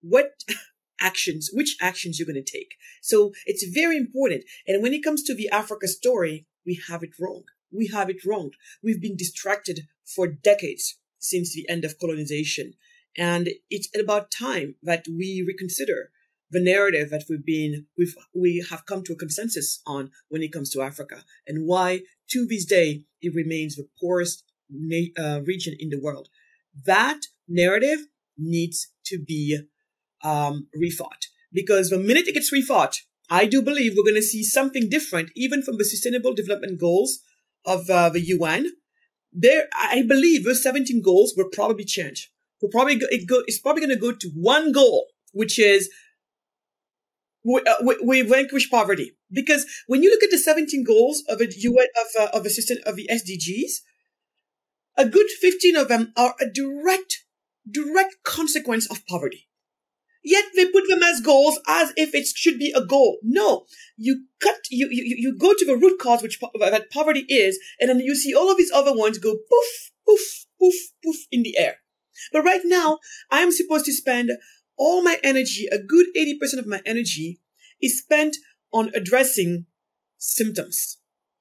what 0.00 0.44
actions, 1.00 1.50
which 1.52 1.76
actions 1.80 2.18
you're 2.18 2.26
going 2.26 2.42
to 2.42 2.58
take. 2.58 2.74
So 3.02 3.32
it's 3.46 3.64
very 3.64 3.96
important. 3.96 4.44
And 4.66 4.82
when 4.82 4.92
it 4.94 5.04
comes 5.04 5.22
to 5.24 5.34
the 5.34 5.48
Africa 5.50 5.88
story, 5.88 6.46
we 6.64 6.80
have 6.88 7.02
it 7.02 7.10
wrong. 7.18 7.44
We 7.72 7.88
have 7.88 8.10
it 8.10 8.24
wrong. 8.26 8.50
We've 8.82 9.00
been 9.00 9.16
distracted 9.16 9.82
for 10.04 10.26
decades 10.26 10.98
since 11.18 11.54
the 11.54 11.68
end 11.68 11.84
of 11.84 11.98
colonization. 11.98 12.74
And 13.16 13.50
it's 13.70 13.88
about 13.98 14.30
time 14.30 14.76
that 14.82 15.04
we 15.08 15.44
reconsider 15.46 16.10
the 16.50 16.62
narrative 16.62 17.10
that 17.10 17.24
we've 17.28 17.44
been 17.44 17.86
we've 17.96 18.14
we 18.34 18.64
have 18.70 18.86
come 18.86 19.02
to 19.04 19.12
a 19.12 19.16
consensus 19.16 19.80
on 19.86 20.10
when 20.28 20.42
it 20.42 20.52
comes 20.52 20.70
to 20.70 20.82
Africa 20.82 21.24
and 21.46 21.66
why 21.66 22.00
to 22.30 22.46
this 22.46 22.64
day 22.64 23.04
it 23.22 23.34
remains 23.34 23.76
the 23.76 23.88
poorest 24.00 24.44
uh, 25.18 25.40
region 25.42 25.76
in 25.78 25.90
the 25.90 26.00
world. 26.00 26.28
That 26.86 27.20
narrative 27.48 28.00
needs 28.38 28.88
to 29.06 29.18
be 29.18 29.60
um, 30.22 30.68
refought 30.74 31.26
because 31.52 31.90
the 31.90 31.98
minute 31.98 32.28
it 32.28 32.34
gets 32.34 32.52
refought, 32.52 32.96
I 33.28 33.46
do 33.46 33.62
believe 33.62 33.94
we're 33.96 34.04
going 34.04 34.14
to 34.14 34.22
see 34.22 34.42
something 34.42 34.88
different, 34.88 35.30
even 35.36 35.62
from 35.62 35.78
the 35.78 35.84
Sustainable 35.84 36.34
Development 36.34 36.78
Goals 36.78 37.20
of 37.64 37.88
uh, 37.88 38.08
the 38.08 38.20
UN. 38.20 38.72
There, 39.32 39.68
I 39.74 40.02
believe 40.02 40.44
those 40.44 40.62
17 40.62 41.02
goals 41.02 41.34
will 41.36 41.48
probably 41.52 41.84
change. 41.84 42.32
We'll 42.60 42.70
probably 42.70 42.96
go, 42.96 43.06
it 43.10 43.26
go, 43.28 43.42
it's 43.46 43.60
probably 43.60 43.86
going 43.86 43.96
to 43.96 44.00
go 44.00 44.12
to 44.12 44.30
one 44.34 44.72
goal, 44.72 45.06
which 45.32 45.58
is 45.58 45.88
we, 47.44 47.62
uh, 47.66 47.74
we, 47.84 47.96
we, 48.04 48.22
vanquish 48.22 48.70
poverty 48.70 49.12
because 49.32 49.66
when 49.86 50.02
you 50.02 50.10
look 50.10 50.22
at 50.22 50.30
the 50.30 50.38
17 50.38 50.84
goals 50.84 51.22
of 51.28 51.40
a 51.40 51.48
UN 51.50 51.86
of 51.96 52.22
uh, 52.22 52.36
of 52.36 52.46
a 52.46 52.50
system 52.50 52.78
of 52.86 52.96
the 52.96 53.08
SDGs, 53.10 53.80
a 54.96 55.08
good 55.08 55.28
15 55.28 55.76
of 55.76 55.88
them 55.88 56.12
are 56.16 56.34
a 56.40 56.46
direct 56.46 57.24
direct 57.70 58.16
consequence 58.24 58.90
of 58.90 59.06
poverty. 59.06 59.46
Yet 60.22 60.44
they 60.54 60.66
put 60.66 60.86
them 60.86 61.02
as 61.02 61.22
goals 61.22 61.58
as 61.66 61.94
if 61.96 62.14
it 62.14 62.26
should 62.26 62.58
be 62.58 62.74
a 62.76 62.84
goal. 62.84 63.18
No, 63.22 63.64
you 63.96 64.26
cut 64.42 64.58
you 64.70 64.88
you, 64.90 65.16
you 65.16 65.38
go 65.38 65.54
to 65.54 65.64
the 65.64 65.76
root 65.76 65.98
cause 65.98 66.22
which 66.22 66.38
that 66.60 66.90
poverty 66.90 67.24
is, 67.28 67.58
and 67.80 67.88
then 67.88 68.00
you 68.00 68.14
see 68.14 68.34
all 68.34 68.50
of 68.50 68.58
these 68.58 68.70
other 68.70 68.94
ones 68.94 69.18
go 69.18 69.32
poof 69.32 69.90
poof, 70.10 70.46
poof, 70.58 70.74
poof 71.04 71.16
in 71.30 71.42
the 71.42 71.58
air. 71.58 71.76
But 72.32 72.42
right 72.42 72.60
now, 72.64 72.98
I 73.30 73.40
am 73.40 73.52
supposed 73.52 73.84
to 73.86 73.92
spend 73.92 74.30
all 74.80 75.02
my 75.02 75.18
energy, 75.22 75.68
a 75.70 75.78
good 75.78 76.06
80% 76.16 76.58
of 76.58 76.66
my 76.66 76.80
energy 76.86 77.38
is 77.82 77.98
spent 77.98 78.38
on 78.72 78.90
addressing 78.94 79.66
symptoms. 80.16 80.96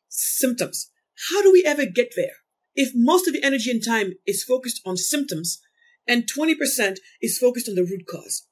Symptoms. 0.09 0.91
How 1.29 1.41
do 1.41 1.51
we 1.51 1.63
ever 1.65 1.85
get 1.85 2.13
there? 2.17 2.33
If 2.75 2.91
most 2.93 3.27
of 3.27 3.33
the 3.33 3.43
energy 3.43 3.71
and 3.71 3.83
time 3.83 4.13
is 4.27 4.43
focused 4.43 4.81
on 4.85 4.97
symptoms 4.97 5.61
and 6.05 6.23
20% 6.23 6.97
is 7.21 7.37
focused 7.37 7.69
on 7.69 7.75
the 7.75 7.83
root 7.83 8.05
cause. 8.11 8.45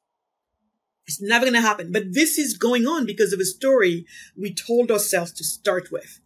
It's 1.06 1.22
never 1.22 1.46
going 1.46 1.54
to 1.54 1.62
happen. 1.62 1.92
But 1.92 2.14
this 2.14 2.38
is 2.38 2.58
going 2.58 2.88
on 2.88 3.06
because 3.06 3.34
of 3.34 3.40
a 3.42 3.46
story 3.46 4.06
we 4.38 4.54
told 4.54 4.90
ourselves 4.90 5.34
to 5.34 5.44
start 5.44 5.92
with. 5.92 6.22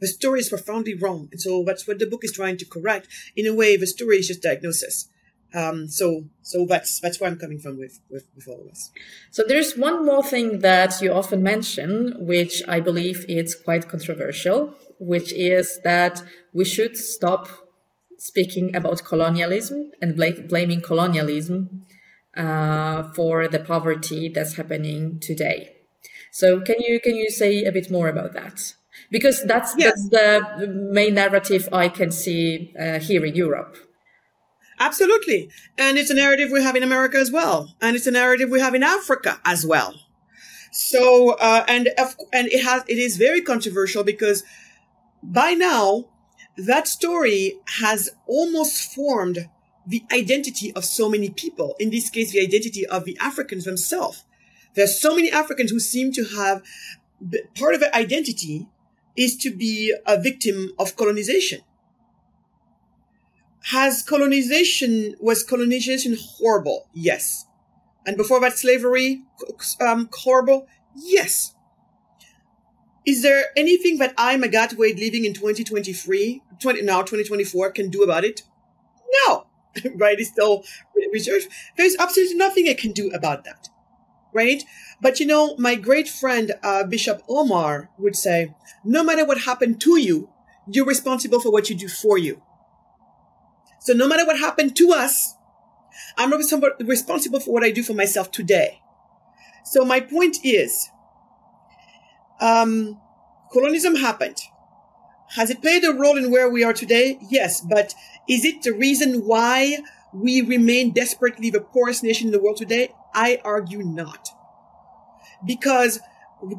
The 0.00 0.06
story 0.06 0.40
is 0.40 0.48
profoundly 0.48 0.94
wrong. 0.94 1.28
And 1.32 1.40
so 1.40 1.64
that's 1.64 1.86
what 1.86 1.98
the 1.98 2.06
book 2.06 2.24
is 2.24 2.32
trying 2.32 2.58
to 2.58 2.64
correct. 2.64 3.08
In 3.36 3.46
a 3.46 3.54
way, 3.54 3.76
the 3.76 3.86
story 3.86 4.18
is 4.18 4.28
just 4.28 4.42
diagnosis. 4.42 5.08
Um, 5.54 5.88
so, 5.88 6.24
so 6.42 6.66
that's 6.66 6.98
that's 7.00 7.20
where 7.20 7.30
I'm 7.30 7.38
coming 7.38 7.60
from 7.60 7.78
with, 7.78 8.00
with 8.10 8.26
with 8.34 8.48
all 8.48 8.60
of 8.60 8.66
this. 8.66 8.90
So 9.30 9.44
there's 9.46 9.76
one 9.76 10.04
more 10.04 10.22
thing 10.22 10.58
that 10.60 11.00
you 11.00 11.12
often 11.12 11.42
mention, 11.42 12.16
which 12.18 12.62
I 12.66 12.80
believe 12.80 13.24
is 13.28 13.54
quite 13.54 13.88
controversial, 13.88 14.74
which 14.98 15.32
is 15.32 15.80
that 15.84 16.22
we 16.52 16.64
should 16.64 16.96
stop 16.96 17.48
speaking 18.18 18.74
about 18.74 19.04
colonialism 19.04 19.92
and 20.00 20.16
bl- 20.16 20.42
blaming 20.48 20.80
colonialism 20.80 21.84
uh, 22.36 23.04
for 23.14 23.46
the 23.48 23.60
poverty 23.60 24.28
that's 24.28 24.54
happening 24.56 25.20
today. 25.20 25.70
So 26.32 26.60
can 26.60 26.76
you 26.80 26.98
can 27.00 27.14
you 27.14 27.30
say 27.30 27.64
a 27.64 27.70
bit 27.70 27.90
more 27.90 28.08
about 28.08 28.32
that? 28.32 28.74
Because 29.10 29.44
that's 29.44 29.74
yes. 29.78 29.92
that's 29.92 30.08
the 30.08 30.66
main 30.66 31.14
narrative 31.14 31.68
I 31.72 31.88
can 31.88 32.10
see 32.10 32.74
uh, 32.78 32.98
here 32.98 33.24
in 33.24 33.36
Europe. 33.36 33.76
Absolutely. 34.78 35.50
And 35.78 35.98
it's 35.98 36.10
a 36.10 36.14
narrative 36.14 36.50
we 36.50 36.62
have 36.62 36.76
in 36.76 36.82
America 36.82 37.18
as 37.18 37.30
well. 37.30 37.74
And 37.80 37.96
it's 37.96 38.06
a 38.06 38.10
narrative 38.10 38.50
we 38.50 38.60
have 38.60 38.74
in 38.74 38.82
Africa 38.82 39.40
as 39.44 39.64
well. 39.64 39.94
So, 40.72 41.36
uh, 41.38 41.64
and, 41.68 41.88
and 42.32 42.48
it 42.48 42.64
has, 42.64 42.82
it 42.88 42.98
is 42.98 43.16
very 43.16 43.40
controversial 43.40 44.02
because 44.02 44.42
by 45.22 45.52
now 45.52 46.06
that 46.56 46.88
story 46.88 47.54
has 47.78 48.10
almost 48.26 48.92
formed 48.92 49.48
the 49.86 50.02
identity 50.12 50.72
of 50.74 50.84
so 50.84 51.08
many 51.08 51.30
people. 51.30 51.76
In 51.78 51.90
this 51.90 52.10
case, 52.10 52.32
the 52.32 52.40
identity 52.40 52.86
of 52.86 53.04
the 53.04 53.16
Africans 53.20 53.64
themselves. 53.64 54.24
There's 54.74 55.00
so 55.00 55.14
many 55.14 55.30
Africans 55.30 55.70
who 55.70 55.78
seem 55.78 56.10
to 56.12 56.24
have 56.24 56.62
part 57.54 57.74
of 57.74 57.80
their 57.80 57.94
identity 57.94 58.66
is 59.16 59.36
to 59.36 59.50
be 59.50 59.94
a 60.06 60.20
victim 60.20 60.72
of 60.78 60.96
colonization 60.96 61.60
has 63.70 64.02
colonization, 64.02 65.14
was 65.20 65.42
colonization 65.42 66.16
horrible? 66.18 66.88
Yes. 66.92 67.46
And 68.06 68.16
before 68.16 68.40
that, 68.40 68.58
slavery, 68.58 69.22
um, 69.80 70.10
horrible? 70.12 70.66
Yes. 70.94 71.54
Is 73.06 73.22
there 73.22 73.46
anything 73.56 73.98
that 73.98 74.14
I, 74.18 74.36
Magatte 74.36 74.76
Wade, 74.76 74.98
living 74.98 75.24
in 75.24 75.32
2023, 75.32 76.42
20, 76.60 76.82
now 76.82 77.00
2024, 77.00 77.70
can 77.72 77.88
do 77.88 78.02
about 78.02 78.24
it? 78.24 78.42
No. 79.26 79.46
right? 79.96 80.18
It's 80.18 80.30
still 80.30 80.64
reserved. 81.12 81.48
There's 81.76 81.96
absolutely 81.98 82.36
nothing 82.36 82.68
I 82.68 82.74
can 82.74 82.92
do 82.92 83.10
about 83.10 83.44
that. 83.44 83.68
Right? 84.32 84.62
But 85.00 85.20
you 85.20 85.26
know, 85.26 85.56
my 85.56 85.74
great 85.74 86.08
friend, 86.08 86.52
uh, 86.62 86.84
Bishop 86.84 87.22
Omar 87.28 87.90
would 87.98 88.16
say, 88.16 88.54
no 88.84 89.02
matter 89.02 89.24
what 89.24 89.42
happened 89.42 89.80
to 89.82 89.98
you, 89.98 90.28
you're 90.66 90.86
responsible 90.86 91.40
for 91.40 91.50
what 91.50 91.70
you 91.70 91.76
do 91.76 91.88
for 91.88 92.18
you. 92.18 92.42
So 93.84 93.92
no 93.92 94.08
matter 94.08 94.24
what 94.24 94.38
happened 94.38 94.74
to 94.76 94.92
us, 94.92 95.34
I'm 96.16 96.32
responsible 96.32 97.38
for 97.38 97.52
what 97.52 97.62
I 97.62 97.70
do 97.70 97.82
for 97.82 97.92
myself 97.92 98.30
today. 98.30 98.80
So 99.62 99.84
my 99.84 100.00
point 100.00 100.38
is, 100.42 100.88
um, 102.40 102.98
colonialism 103.52 103.96
happened. 103.96 104.38
Has 105.36 105.50
it 105.50 105.60
played 105.60 105.84
a 105.84 105.92
role 105.92 106.16
in 106.16 106.30
where 106.30 106.48
we 106.48 106.64
are 106.64 106.72
today? 106.72 107.18
Yes, 107.28 107.60
but 107.60 107.94
is 108.26 108.46
it 108.46 108.62
the 108.62 108.72
reason 108.72 109.26
why 109.26 109.78
we 110.14 110.40
remain 110.40 110.92
desperately 110.92 111.50
the 111.50 111.60
poorest 111.60 112.02
nation 112.02 112.28
in 112.28 112.32
the 112.32 112.40
world 112.40 112.56
today? 112.56 112.88
I 113.14 113.38
argue 113.44 113.82
not. 113.82 114.28
Because 115.44 116.00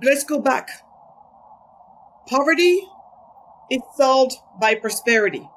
let's 0.03 0.23
go 0.23 0.39
back. 0.39 0.69
Poverty 2.27 2.87
is 3.71 3.81
solved 3.97 4.33
by 4.61 4.75
prosperity. 4.75 5.49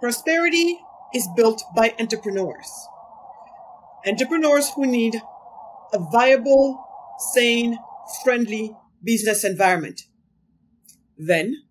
Prosperity 0.00 0.78
is 1.12 1.28
built 1.34 1.62
by 1.74 1.94
entrepreneurs. 1.98 2.70
Entrepreneurs 4.06 4.70
who 4.74 4.86
need 4.86 5.20
a 5.92 5.98
viable, 5.98 6.84
sane, 7.32 7.76
friendly 8.22 8.76
business 9.02 9.44
environment. 9.44 10.02
Then 11.16 11.62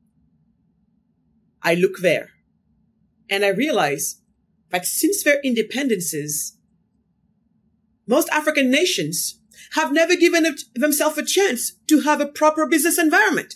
I 1.64 1.76
look 1.76 2.00
there 2.02 2.32
and 3.30 3.46
I 3.46 3.50
realize 3.50 4.22
that 4.72 4.86
since 4.86 5.24
their 5.24 5.42
independences, 5.42 6.58
most 8.08 8.30
African 8.30 8.70
nations 8.70 9.40
have 9.72 9.94
never 9.94 10.16
given 10.16 10.56
themselves 10.76 11.18
a 11.18 11.26
chance 11.26 11.74
to 11.88 12.02
have 12.02 12.22
a 12.22 12.28
proper 12.28 12.66
business 12.66 12.98
environment. 12.98 13.56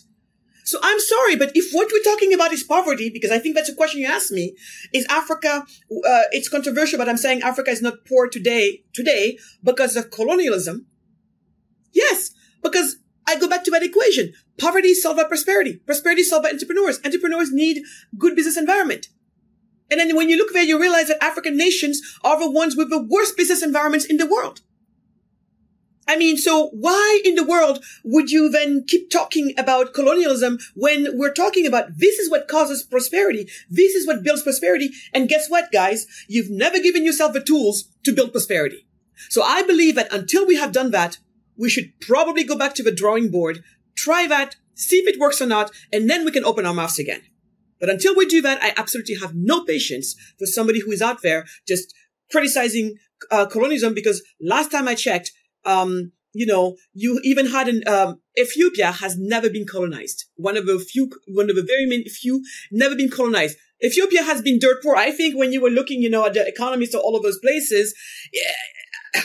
So 0.64 0.80
I'm 0.82 1.00
sorry, 1.00 1.36
but 1.36 1.52
if 1.56 1.72
what 1.74 1.90
we're 1.92 2.04
talking 2.04 2.34
about 2.34 2.54
is 2.54 2.64
poverty, 2.64 3.10
because 3.10 3.32
I 3.32 3.40
think 3.40 3.56
that's 3.56 3.70
a 3.70 3.76
question 3.76 4.02
you 4.02 4.08
asked 4.08 4.32
me, 4.32 4.56
is 4.94 5.06
Africa, 5.10 5.66
uh, 5.68 6.22
it's 6.32 6.50
controversial, 6.50 6.98
but 6.98 7.10
I'm 7.10 7.18
saying 7.18 7.42
Africa 7.42 7.72
is 7.72 7.82
not 7.82 8.06
poor 8.08 8.28
today, 8.28 8.84
today 8.94 9.38
because 9.64 9.96
of 9.96 10.12
colonialism. 10.12 10.86
Yes, 11.94 12.32
because 12.62 12.98
I 13.28 13.38
go 13.38 13.48
back 13.48 13.64
to 13.66 13.72
that 13.72 13.84
equation. 13.84 14.34
Poverty 14.58 14.90
is 14.90 15.02
solved 15.02 15.18
by 15.18 15.24
prosperity. 15.24 15.78
Prosperity 15.78 16.22
is 16.22 16.30
solved 16.30 16.44
by 16.44 16.52
entrepreneurs. 16.52 17.00
Entrepreneurs 17.04 17.52
need 17.52 17.84
good 18.18 18.36
business 18.36 18.58
environment. 18.58 19.08
And 19.90 20.00
then 20.00 20.16
when 20.16 20.30
you 20.30 20.38
look 20.38 20.54
there, 20.54 20.64
you 20.64 20.80
realize 20.80 21.08
that 21.10 21.24
African 21.24 21.58
nations 21.58 22.02
are 22.24 22.40
the 22.40 22.50
ones 22.50 22.78
with 22.78 22.90
the 22.90 23.02
worst 23.02 23.36
business 23.36 23.62
environments 23.62 24.06
in 24.06 24.18
the 24.18 24.26
world. 24.26 24.62
I 26.08 26.18
mean, 26.18 26.38
so 26.38 26.70
why 26.74 27.22
in 27.24 27.36
the 27.36 27.44
world 27.44 27.84
would 28.04 28.32
you 28.32 28.50
then 28.50 28.84
keep 28.88 29.10
talking 29.10 29.54
about 29.58 29.94
colonialism 29.94 30.60
when 30.76 31.08
we're 31.18 31.34
talking 31.34 31.66
about 31.66 31.98
this 31.98 32.18
is 32.20 32.30
what 32.30 32.48
causes 32.48 32.84
prosperity? 32.84 33.48
This 33.70 33.96
is 33.96 34.08
what 34.08 34.24
builds 34.24 34.44
prosperity. 34.44 34.90
And 35.14 35.30
guess 35.30 35.50
what, 35.50 35.72
guys? 35.72 36.08
You've 36.28 36.50
never 36.50 36.80
given 36.80 37.06
yourself 37.06 37.34
the 37.34 37.44
tools 37.44 37.86
to 38.04 38.14
build 38.14 38.32
prosperity. 38.32 38.88
So 39.30 39.44
I 39.44 39.62
believe 39.64 39.96
that 39.96 40.12
until 40.12 40.46
we 40.46 40.56
have 40.56 40.72
done 40.72 40.92
that, 40.92 41.20
we 41.56 41.70
should 41.70 42.00
probably 42.00 42.44
go 42.44 42.58
back 42.58 42.74
to 42.76 42.84
the 42.84 42.92
drawing 42.92 43.30
board, 43.30 43.64
try 43.96 44.26
that, 44.28 44.56
see 44.74 44.98
if 44.98 45.08
it 45.08 45.20
works 45.20 45.42
or 45.42 45.46
not, 45.46 45.72
and 45.94 46.10
then 46.10 46.26
we 46.26 46.32
can 46.32 46.44
open 46.44 46.66
our 46.66 46.74
mouths 46.74 46.98
again. 46.98 47.22
But 47.80 47.90
until 47.90 48.16
we 48.16 48.26
do 48.26 48.42
that, 48.42 48.62
I 48.62 48.74
absolutely 48.78 49.16
have 49.16 49.36
no 49.36 49.64
patience 49.64 50.16
for 50.38 50.46
somebody 50.46 50.82
who 50.82 50.92
is 50.92 51.02
out 51.02 51.22
there 51.22 51.46
just 51.68 51.94
criticizing 52.32 52.98
uh, 53.30 53.46
colonialism 53.46 53.94
because 53.94 54.24
last 54.40 54.72
time 54.72 54.88
I 54.88 54.96
checked, 54.96 55.32
um, 55.66 56.12
you 56.34 56.46
know, 56.46 56.78
you 56.94 57.20
even 57.24 57.48
had 57.48 57.68
an, 57.68 57.84
um, 57.88 58.22
Ethiopia 58.40 58.92
has 58.92 59.18
never 59.18 59.50
been 59.50 59.66
colonized. 59.66 60.26
One 60.36 60.58
of 60.58 60.66
the 60.66 60.80
few, 60.80 61.10
one 61.28 61.50
of 61.50 61.56
the 61.56 61.64
very 61.64 61.86
many 61.86 62.06
few 62.06 62.44
never 62.72 62.96
been 62.96 63.10
colonized. 63.10 63.58
Ethiopia 63.84 64.24
has 64.24 64.42
been 64.42 64.60
dirt 64.60 64.82
poor. 64.84 64.96
I 64.96 65.12
think 65.12 65.36
when 65.36 65.52
you 65.52 65.62
were 65.62 65.70
looking, 65.70 66.02
you 66.02 66.10
know, 66.10 66.26
at 66.26 66.34
the 66.34 66.48
economies 66.48 66.94
of 66.94 67.02
all 67.02 67.16
of 67.18 67.24
those 67.24 67.40
places, 67.40 67.94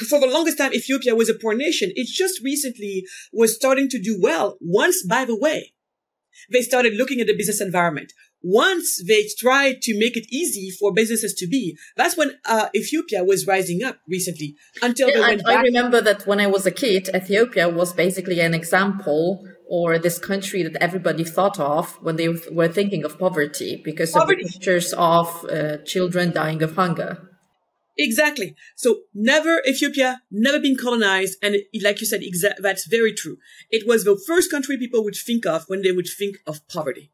for 0.09 0.19
the 0.19 0.27
longest 0.27 0.59
time, 0.59 0.75
Ethiopia 0.75 1.15
was 1.15 1.29
a 1.29 1.35
poor 1.35 1.55
nation. 1.55 1.93
It 1.95 2.09
just 2.09 2.43
recently 2.43 3.05
was 3.33 3.55
starting 3.55 3.89
to 3.91 4.01
do 4.01 4.19
well. 4.21 4.57
Once, 4.61 5.05
by 5.07 5.25
the 5.25 5.39
way, 5.39 5.73
they 6.51 6.63
started 6.63 6.95
looking 6.95 7.21
at 7.21 7.27
the 7.27 7.37
business 7.37 7.61
environment 7.61 8.13
once 8.43 9.03
they 9.07 9.27
tried 9.39 9.83
to 9.83 9.99
make 9.99 10.17
it 10.17 10.25
easy 10.31 10.71
for 10.71 10.93
businesses 10.93 11.35
to 11.35 11.49
be, 11.49 11.77
that's 11.97 12.17
when 12.17 12.31
uh, 12.45 12.69
Ethiopia 12.75 13.25
was 13.25 13.45
rising 13.45 13.83
up 13.83 13.99
recently. 14.09 14.55
Until 14.81 15.09
yeah, 15.11 15.39
I, 15.47 15.53
I 15.53 15.63
remember 15.63 16.01
that 16.01 16.27
when 16.29 16.39
I 16.39 16.47
was 16.47 16.65
a 16.65 16.71
kid, 16.71 17.09
Ethiopia 17.15 17.69
was 17.69 17.93
basically 17.93 18.39
an 18.41 18.55
example 18.55 19.43
or 19.69 19.99
this 19.99 20.21
country 20.21 20.63
that 20.63 20.77
everybody 20.81 21.25
thought 21.25 21.59
of 21.59 22.01
when 22.03 22.15
they 22.15 22.29
were 22.53 22.69
thinking 22.69 23.05
of 23.05 23.19
poverty 23.19 23.83
because 23.85 24.13
poverty. 24.13 24.43
of 24.43 24.49
the 24.49 24.53
pictures 24.53 24.95
of 24.97 25.45
uh, 25.47 25.79
children 25.79 26.31
dying 26.31 26.63
of 26.63 26.77
hunger. 26.77 27.36
Exactly. 27.99 28.55
So 28.75 29.03
never 29.15 29.63
Ethiopia, 29.67 30.23
never 30.31 30.61
been 30.61 30.77
colonized. 30.77 31.39
And 31.43 31.57
like 31.83 32.01
you 32.01 32.07
said, 32.07 32.21
exa- 32.21 32.59
that's 32.59 32.87
very 32.87 33.13
true. 33.13 33.39
It 33.71 33.87
was 33.87 34.05
the 34.05 34.21
first 34.27 34.51
country 34.51 34.77
people 34.77 35.03
would 35.05 35.17
think 35.17 35.47
of 35.47 35.65
when 35.69 35.83
they 35.83 35.93
would 35.93 36.07
think 36.09 36.37
of 36.47 36.67
poverty. 36.69 37.11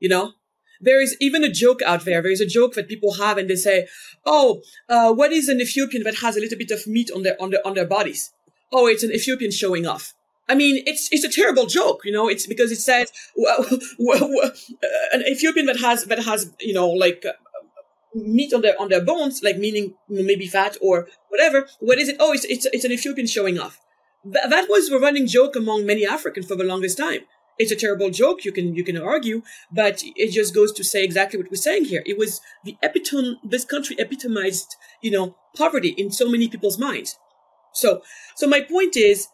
You 0.00 0.08
know, 0.08 0.32
there 0.80 1.00
is 1.00 1.16
even 1.20 1.44
a 1.44 1.50
joke 1.50 1.82
out 1.82 2.04
there. 2.04 2.22
There 2.22 2.30
is 2.30 2.40
a 2.40 2.46
joke 2.46 2.74
that 2.74 2.88
people 2.88 3.14
have 3.14 3.36
and 3.38 3.48
they 3.48 3.56
say, 3.56 3.88
Oh, 4.24 4.62
uh, 4.88 5.12
what 5.12 5.32
is 5.32 5.48
an 5.48 5.60
Ethiopian 5.60 6.02
that 6.04 6.16
has 6.16 6.36
a 6.36 6.40
little 6.40 6.58
bit 6.58 6.70
of 6.70 6.86
meat 6.86 7.10
on 7.14 7.22
their, 7.22 7.40
on 7.40 7.50
their, 7.50 7.66
on 7.66 7.74
their 7.74 7.86
bodies? 7.86 8.32
Oh, 8.72 8.86
it's 8.86 9.02
an 9.02 9.12
Ethiopian 9.12 9.50
showing 9.50 9.86
off. 9.86 10.14
I 10.48 10.54
mean, 10.54 10.82
it's, 10.86 11.08
it's 11.12 11.24
a 11.24 11.28
terrible 11.28 11.66
joke, 11.66 12.02
you 12.04 12.12
know, 12.12 12.28
it's 12.28 12.46
because 12.46 12.70
it 12.70 12.78
says, 12.78 13.10
well, 13.36 13.66
well, 13.98 14.30
uh, 14.44 14.50
an 15.12 15.22
Ethiopian 15.22 15.66
that 15.66 15.80
has, 15.80 16.04
that 16.04 16.22
has, 16.22 16.52
you 16.60 16.72
know, 16.72 16.88
like, 16.88 17.24
meat 18.24 18.52
on 18.52 18.62
their 18.62 18.80
on 18.80 18.88
their 18.88 19.04
bones, 19.04 19.40
like 19.42 19.58
meaning 19.58 19.94
maybe 20.08 20.46
fat 20.46 20.76
or 20.80 21.08
whatever. 21.28 21.68
What 21.80 21.98
is 21.98 22.08
it? 22.08 22.16
Oh, 22.18 22.32
it's 22.32 22.44
it's 22.44 22.66
it's 22.72 22.84
an 22.84 22.92
Ethiopian 22.92 23.26
showing 23.26 23.58
off. 23.58 23.80
Th- 24.24 24.48
that 24.48 24.68
was 24.68 24.90
a 24.90 24.98
running 24.98 25.26
joke 25.26 25.56
among 25.56 25.86
many 25.86 26.06
Africans 26.06 26.46
for 26.46 26.56
the 26.56 26.64
longest 26.64 26.98
time. 26.98 27.20
It's 27.58 27.72
a 27.72 27.76
terrible 27.76 28.10
joke. 28.10 28.44
You 28.44 28.52
can 28.52 28.74
you 28.74 28.84
can 28.84 28.96
argue, 28.96 29.42
but 29.70 30.02
it 30.04 30.32
just 30.32 30.54
goes 30.54 30.72
to 30.72 30.84
say 30.84 31.04
exactly 31.04 31.38
what 31.38 31.50
we're 31.50 31.56
saying 31.56 31.86
here. 31.86 32.02
It 32.06 32.18
was 32.18 32.40
the 32.64 32.76
epitome. 32.82 33.38
This 33.44 33.64
country 33.64 33.96
epitomized, 33.98 34.76
you 35.02 35.10
know, 35.10 35.36
poverty 35.56 35.90
in 35.90 36.10
so 36.10 36.28
many 36.28 36.48
people's 36.48 36.78
minds. 36.78 37.18
So 37.72 38.02
so 38.34 38.46
my 38.46 38.60
point 38.60 38.96
is, 38.96 39.28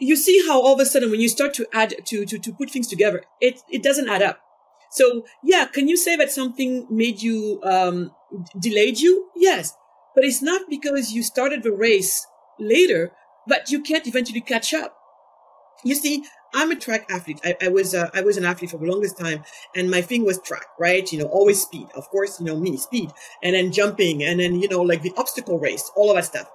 you 0.00 0.16
see 0.16 0.44
how 0.46 0.60
all 0.60 0.74
of 0.74 0.80
a 0.80 0.86
sudden 0.86 1.10
when 1.10 1.20
you 1.20 1.28
start 1.28 1.54
to 1.54 1.66
add 1.72 1.94
to 2.06 2.24
to 2.24 2.38
to 2.38 2.52
put 2.52 2.70
things 2.70 2.88
together, 2.88 3.24
it 3.40 3.60
it 3.70 3.82
doesn't 3.82 4.08
add 4.08 4.22
up. 4.22 4.40
So 4.92 5.24
yeah, 5.42 5.64
can 5.66 5.88
you 5.88 5.96
say 5.96 6.16
that 6.16 6.30
something 6.30 6.86
made 6.90 7.22
you 7.22 7.60
um, 7.64 8.12
delayed 8.58 9.00
you? 9.00 9.28
Yes, 9.34 9.74
but 10.14 10.24
it's 10.24 10.42
not 10.42 10.62
because 10.68 11.12
you 11.12 11.22
started 11.22 11.62
the 11.62 11.72
race 11.72 12.26
later, 12.60 13.12
but 13.48 13.70
you 13.70 13.80
can't 13.80 14.06
eventually 14.06 14.42
catch 14.42 14.74
up. 14.74 14.94
You 15.84 15.94
see, 15.94 16.24
I'm 16.54 16.70
a 16.70 16.76
track 16.76 17.06
athlete. 17.10 17.40
I, 17.42 17.56
I 17.62 17.68
was 17.68 17.94
uh, 17.94 18.10
I 18.12 18.20
was 18.20 18.36
an 18.36 18.44
athlete 18.44 18.70
for 18.70 18.76
the 18.76 18.86
longest 18.86 19.18
time, 19.18 19.42
and 19.74 19.90
my 19.90 20.02
thing 20.02 20.24
was 20.24 20.38
track, 20.42 20.66
right? 20.78 21.10
You 21.10 21.20
know, 21.20 21.26
always 21.26 21.62
speed. 21.62 21.88
Of 21.96 22.08
course, 22.10 22.38
you 22.38 22.46
know 22.46 22.58
me, 22.58 22.76
speed, 22.76 23.10
and 23.42 23.54
then 23.54 23.72
jumping, 23.72 24.22
and 24.22 24.38
then 24.38 24.60
you 24.60 24.68
know 24.68 24.82
like 24.82 25.02
the 25.02 25.12
obstacle 25.16 25.58
race, 25.58 25.90
all 25.96 26.10
of 26.10 26.16
that 26.16 26.26
stuff. 26.26 26.50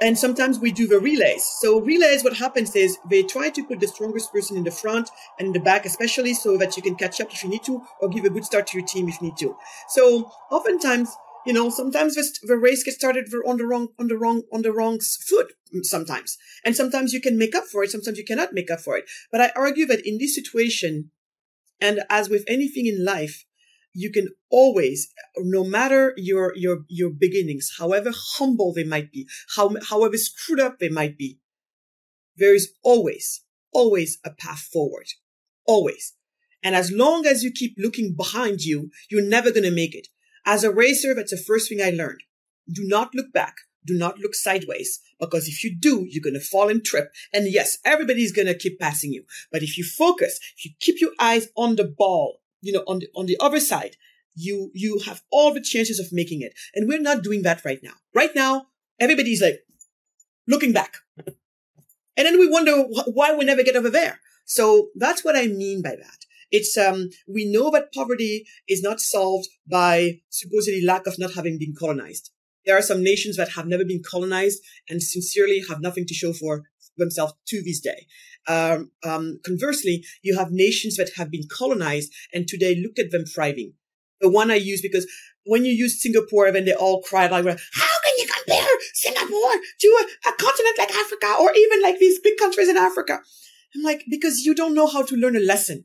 And 0.00 0.18
sometimes 0.18 0.58
we 0.58 0.72
do 0.72 0.86
the 0.86 0.98
relays. 0.98 1.44
So 1.60 1.80
relays, 1.80 2.22
what 2.22 2.36
happens 2.36 2.76
is 2.76 2.98
they 3.08 3.22
try 3.22 3.48
to 3.50 3.64
put 3.64 3.80
the 3.80 3.88
strongest 3.88 4.30
person 4.32 4.56
in 4.56 4.64
the 4.64 4.70
front 4.70 5.08
and 5.38 5.54
the 5.54 5.60
back, 5.60 5.86
especially 5.86 6.34
so 6.34 6.58
that 6.58 6.76
you 6.76 6.82
can 6.82 6.96
catch 6.96 7.20
up 7.20 7.32
if 7.32 7.42
you 7.42 7.48
need 7.48 7.64
to, 7.64 7.82
or 8.00 8.08
give 8.08 8.24
a 8.24 8.30
good 8.30 8.44
start 8.44 8.66
to 8.68 8.78
your 8.78 8.86
team 8.86 9.08
if 9.08 9.20
you 9.20 9.28
need 9.28 9.38
to. 9.38 9.56
So 9.88 10.30
oftentimes 10.50 11.16
you 11.46 11.52
know, 11.52 11.70
sometimes 11.70 12.16
the, 12.16 12.28
the 12.42 12.56
race 12.56 12.82
gets 12.82 12.96
started 12.96 13.32
on 13.46 13.56
the 13.56 13.64
wrong, 13.64 13.88
on 14.00 14.08
the 14.08 14.18
wrong, 14.18 14.42
on 14.52 14.62
the 14.62 14.72
wrong 14.72 14.98
foot 14.98 15.52
sometimes. 15.82 16.36
And 16.64 16.74
sometimes 16.74 17.12
you 17.12 17.20
can 17.20 17.38
make 17.38 17.54
up 17.54 17.64
for 17.64 17.84
it. 17.84 17.90
Sometimes 17.90 18.18
you 18.18 18.24
cannot 18.24 18.52
make 18.52 18.68
up 18.68 18.80
for 18.80 18.96
it. 18.98 19.08
But 19.30 19.40
I 19.40 19.52
argue 19.54 19.86
that 19.86 20.04
in 20.04 20.18
this 20.18 20.34
situation, 20.34 21.12
and 21.80 22.00
as 22.10 22.28
with 22.28 22.44
anything 22.48 22.86
in 22.86 23.04
life, 23.04 23.44
you 23.96 24.12
can 24.12 24.28
always, 24.50 25.08
no 25.38 25.64
matter 25.64 26.12
your, 26.18 26.52
your, 26.54 26.84
your 26.88 27.10
beginnings, 27.10 27.72
however 27.78 28.12
humble 28.14 28.74
they 28.74 28.84
might 28.84 29.10
be, 29.10 29.26
how, 29.56 29.74
however 29.88 30.18
screwed 30.18 30.60
up 30.60 30.78
they 30.78 30.90
might 30.90 31.16
be, 31.16 31.38
there 32.36 32.54
is 32.54 32.72
always, 32.82 33.42
always 33.72 34.18
a 34.22 34.30
path 34.30 34.60
forward. 34.60 35.06
Always. 35.66 36.12
And 36.62 36.76
as 36.76 36.92
long 36.92 37.26
as 37.26 37.42
you 37.42 37.50
keep 37.50 37.74
looking 37.78 38.14
behind 38.14 38.60
you, 38.62 38.90
you're 39.10 39.22
never 39.22 39.50
going 39.50 39.64
to 39.64 39.70
make 39.70 39.94
it. 39.94 40.08
As 40.44 40.62
a 40.62 40.70
racer, 40.70 41.14
that's 41.14 41.30
the 41.30 41.38
first 41.38 41.68
thing 41.68 41.80
I 41.80 41.90
learned. 41.90 42.22
Do 42.70 42.82
not 42.84 43.14
look 43.14 43.32
back. 43.32 43.54
Do 43.84 43.94
not 43.96 44.18
look 44.18 44.34
sideways 44.34 45.00
because 45.18 45.48
if 45.48 45.64
you 45.64 45.74
do, 45.74 46.04
you're 46.08 46.22
going 46.22 46.34
to 46.34 46.40
fall 46.40 46.68
and 46.68 46.84
trip. 46.84 47.12
And 47.32 47.50
yes, 47.50 47.78
everybody's 47.84 48.32
going 48.32 48.48
to 48.48 48.58
keep 48.58 48.78
passing 48.78 49.12
you. 49.12 49.24
But 49.50 49.62
if 49.62 49.78
you 49.78 49.84
focus, 49.84 50.38
if 50.58 50.64
you 50.66 50.72
keep 50.80 51.00
your 51.00 51.12
eyes 51.18 51.48
on 51.56 51.76
the 51.76 51.84
ball, 51.84 52.40
you 52.66 52.72
know, 52.72 52.84
on 52.86 52.98
the, 53.00 53.08
on 53.14 53.26
the 53.26 53.38
other 53.46 53.60
side, 53.60 53.94
you, 54.34 54.70
you 54.74 55.00
have 55.06 55.22
all 55.30 55.54
the 55.54 55.66
chances 55.72 55.98
of 55.98 56.12
making 56.20 56.40
it. 56.42 56.52
And 56.74 56.88
we're 56.88 57.00
not 57.00 57.22
doing 57.22 57.42
that 57.42 57.64
right 57.64 57.82
now. 57.82 57.96
Right 58.20 58.34
now, 58.34 58.66
everybody's 59.00 59.42
like 59.42 59.60
looking 60.46 60.72
back. 60.72 60.92
And 62.16 62.24
then 62.26 62.38
we 62.38 62.48
wonder 62.48 62.74
why 63.18 63.34
we 63.34 63.44
never 63.44 63.62
get 63.62 63.76
over 63.76 63.90
there. 63.90 64.20
So 64.46 64.88
that's 64.96 65.24
what 65.24 65.36
I 65.36 65.46
mean 65.46 65.82
by 65.82 65.94
that. 66.04 66.20
It's 66.50 66.76
um 66.76 67.10
we 67.26 67.44
know 67.44 67.70
that 67.72 67.92
poverty 67.92 68.46
is 68.68 68.82
not 68.82 69.00
solved 69.00 69.48
by 69.68 70.20
supposedly 70.30 70.82
lack 70.84 71.06
of 71.06 71.18
not 71.18 71.34
having 71.34 71.58
been 71.58 71.74
colonized. 71.78 72.30
There 72.64 72.78
are 72.78 72.82
some 72.90 73.02
nations 73.02 73.36
that 73.36 73.50
have 73.50 73.66
never 73.66 73.84
been 73.84 74.02
colonized 74.02 74.62
and 74.88 75.02
sincerely 75.02 75.62
have 75.68 75.80
nothing 75.80 76.06
to 76.06 76.14
show 76.14 76.32
for 76.32 76.64
themselves 76.96 77.34
to 77.48 77.62
this 77.62 77.80
day. 77.80 78.06
Um, 78.48 78.90
um, 79.04 79.40
conversely, 79.44 80.04
you 80.22 80.36
have 80.38 80.50
nations 80.50 80.96
that 80.96 81.10
have 81.16 81.30
been 81.30 81.48
colonized 81.50 82.12
and 82.32 82.46
today 82.46 82.76
look 82.76 82.98
at 82.98 83.10
them 83.10 83.24
thriving. 83.24 83.74
The 84.20 84.30
one 84.30 84.50
I 84.50 84.56
use 84.56 84.80
because 84.80 85.06
when 85.44 85.64
you 85.64 85.72
use 85.72 86.02
Singapore, 86.02 86.50
then 86.50 86.64
they 86.64 86.74
all 86.74 87.02
cry 87.02 87.26
like, 87.26 87.44
how 87.44 87.96
can 88.04 88.14
you 88.18 88.26
compare 88.26 88.66
Singapore 88.94 89.54
to 89.80 89.88
a, 89.88 90.28
a 90.28 90.32
continent 90.32 90.78
like 90.78 90.94
Africa 90.94 91.36
or 91.40 91.52
even 91.54 91.82
like 91.82 91.98
these 91.98 92.18
big 92.20 92.38
countries 92.38 92.68
in 92.68 92.76
Africa? 92.76 93.20
I'm 93.74 93.82
like, 93.82 94.04
because 94.10 94.40
you 94.40 94.54
don't 94.54 94.74
know 94.74 94.86
how 94.86 95.02
to 95.02 95.16
learn 95.16 95.36
a 95.36 95.40
lesson 95.40 95.84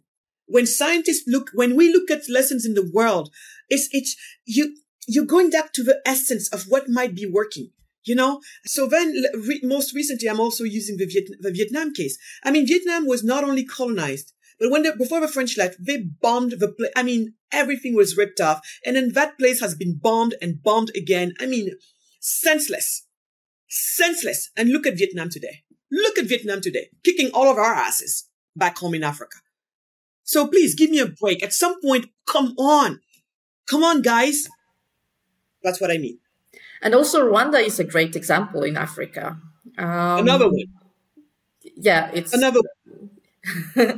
when 0.52 0.67
scientists 0.67 1.24
look, 1.28 1.50
when 1.54 1.76
we 1.76 1.91
look 1.91 2.12
at 2.12 2.30
lessons 2.30 2.65
in 2.65 2.74
the 2.74 2.89
world, 2.93 3.34
it's, 3.69 3.88
it's, 3.91 4.17
you, 4.45 4.76
you're 5.08 5.26
going 5.26 5.50
back 5.50 5.71
to 5.74 5.84
the 5.84 6.02
essence 6.06 6.50
of 6.50 6.65
what 6.67 6.89
might 6.89 7.15
be 7.15 7.26
working. 7.26 7.71
You 8.03 8.15
know, 8.15 8.41
so 8.65 8.87
then 8.87 9.13
re- 9.35 9.61
most 9.63 9.93
recently, 9.93 10.27
I'm 10.27 10.39
also 10.39 10.63
using 10.63 10.97
the, 10.97 11.05
Viet- 11.05 11.39
the 11.39 11.51
Vietnam 11.51 11.93
case. 11.93 12.17
I 12.43 12.49
mean, 12.49 12.65
Vietnam 12.65 13.05
was 13.05 13.23
not 13.23 13.43
only 13.43 13.63
colonized, 13.63 14.33
but 14.59 14.71
when 14.71 14.83
the, 14.83 14.95
before 14.97 15.21
the 15.21 15.27
French 15.27 15.57
left, 15.57 15.77
they 15.79 16.03
bombed 16.21 16.53
the 16.59 16.69
place. 16.69 16.91
I 16.95 17.03
mean, 17.03 17.35
everything 17.51 17.95
was 17.95 18.17
ripped 18.17 18.39
off. 18.39 18.61
And 18.85 18.95
then 18.95 19.11
that 19.13 19.37
place 19.37 19.59
has 19.59 19.75
been 19.75 19.99
bombed 20.01 20.35
and 20.41 20.61
bombed 20.63 20.91
again. 20.95 21.33
I 21.39 21.45
mean, 21.45 21.71
senseless, 22.19 23.05
senseless. 23.67 24.49
And 24.57 24.69
look 24.69 24.87
at 24.87 24.97
Vietnam 24.97 25.29
today. 25.29 25.63
Look 25.91 26.17
at 26.17 26.25
Vietnam 26.25 26.61
today, 26.61 26.89
kicking 27.03 27.31
all 27.33 27.51
of 27.51 27.57
our 27.57 27.73
asses 27.73 28.29
back 28.55 28.77
home 28.77 28.95
in 28.95 29.03
Africa. 29.03 29.37
So 30.23 30.47
please 30.47 30.75
give 30.75 30.89
me 30.89 30.99
a 30.99 31.07
break. 31.07 31.43
At 31.43 31.53
some 31.53 31.81
point, 31.81 32.05
come 32.25 32.53
on. 32.57 33.01
Come 33.69 33.83
on, 33.83 34.01
guys. 34.01 34.47
That's 35.61 35.81
what 35.81 35.91
I 35.91 35.97
mean. 35.97 36.19
And 36.82 36.96
also, 36.96 37.30
Rwanda 37.30 37.63
is 37.63 37.80
a 37.80 37.84
great 37.84 38.15
example 38.15 38.63
in 38.63 38.78
Africa. 38.78 39.38
Um, 39.78 40.20
Another 40.20 40.48
one. 40.48 40.65
Yeah, 41.78 42.10
it's 42.13 42.34
another. 42.34 42.60
uh, 43.76 43.91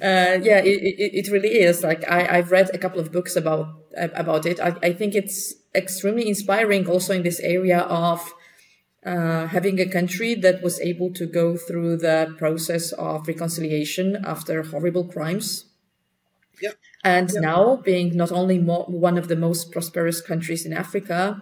yeah, 0.00 0.60
it, 0.60 0.82
it, 0.82 1.26
it, 1.26 1.30
really 1.30 1.60
is. 1.60 1.82
Like 1.82 2.08
I, 2.10 2.38
I've 2.38 2.50
read 2.50 2.70
a 2.74 2.78
couple 2.78 3.00
of 3.00 3.12
books 3.12 3.36
about 3.36 3.68
about 3.96 4.46
it. 4.46 4.60
I, 4.60 4.76
I 4.82 4.92
think 4.92 5.14
it's 5.14 5.54
extremely 5.74 6.28
inspiring, 6.28 6.86
also 6.86 7.14
in 7.14 7.22
this 7.22 7.40
area 7.40 7.80
of 7.80 8.32
uh, 9.04 9.46
having 9.46 9.80
a 9.80 9.86
country 9.86 10.34
that 10.34 10.62
was 10.62 10.80
able 10.80 11.12
to 11.14 11.26
go 11.26 11.56
through 11.56 11.98
the 11.98 12.34
process 12.38 12.92
of 12.92 13.26
reconciliation 13.26 14.22
after 14.24 14.62
horrible 14.62 15.04
crimes 15.04 15.70
Yep. 16.60 16.74
And 17.04 17.30
yep. 17.32 17.42
now 17.42 17.76
being 17.76 18.16
not 18.16 18.32
only 18.32 18.58
more, 18.58 18.84
one 18.84 19.18
of 19.18 19.28
the 19.28 19.36
most 19.36 19.72
prosperous 19.72 20.20
countries 20.20 20.66
in 20.66 20.72
Africa, 20.72 21.40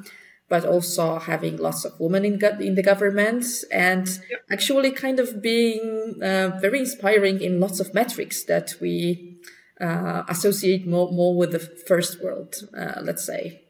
but 0.48 0.64
also 0.64 1.18
having 1.18 1.56
lots 1.56 1.84
of 1.84 1.98
women 2.00 2.24
in, 2.24 2.38
go- 2.38 2.58
in 2.58 2.74
the 2.74 2.82
government 2.82 3.44
and 3.70 4.08
yep. 4.30 4.44
actually 4.50 4.90
kind 4.90 5.20
of 5.20 5.42
being 5.42 6.20
uh, 6.22 6.58
very 6.60 6.80
inspiring 6.80 7.40
in 7.40 7.60
lots 7.60 7.80
of 7.80 7.92
metrics 7.92 8.44
that 8.44 8.74
we 8.80 9.38
uh, 9.80 10.22
associate 10.28 10.86
more, 10.86 11.12
more 11.12 11.36
with 11.36 11.52
the 11.52 11.58
first 11.58 12.22
world, 12.22 12.54
uh, 12.76 13.00
let's 13.02 13.24
say. 13.24 13.62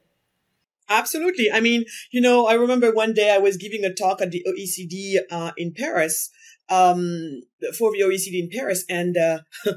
Absolutely. 0.88 1.50
I 1.52 1.60
mean, 1.60 1.84
you 2.10 2.20
know, 2.20 2.46
I 2.46 2.54
remember 2.54 2.90
one 2.90 3.12
day 3.12 3.30
I 3.30 3.38
was 3.38 3.56
giving 3.56 3.84
a 3.84 3.92
talk 3.92 4.22
at 4.22 4.30
the 4.30 4.44
OECD 4.48 5.18
uh, 5.30 5.52
in 5.56 5.74
Paris, 5.74 6.30
um, 6.70 7.42
for 7.76 7.92
the 7.92 8.00
OECD 8.00 8.42
in 8.42 8.48
Paris, 8.50 8.84
and 8.88 9.16
uh, 9.16 9.40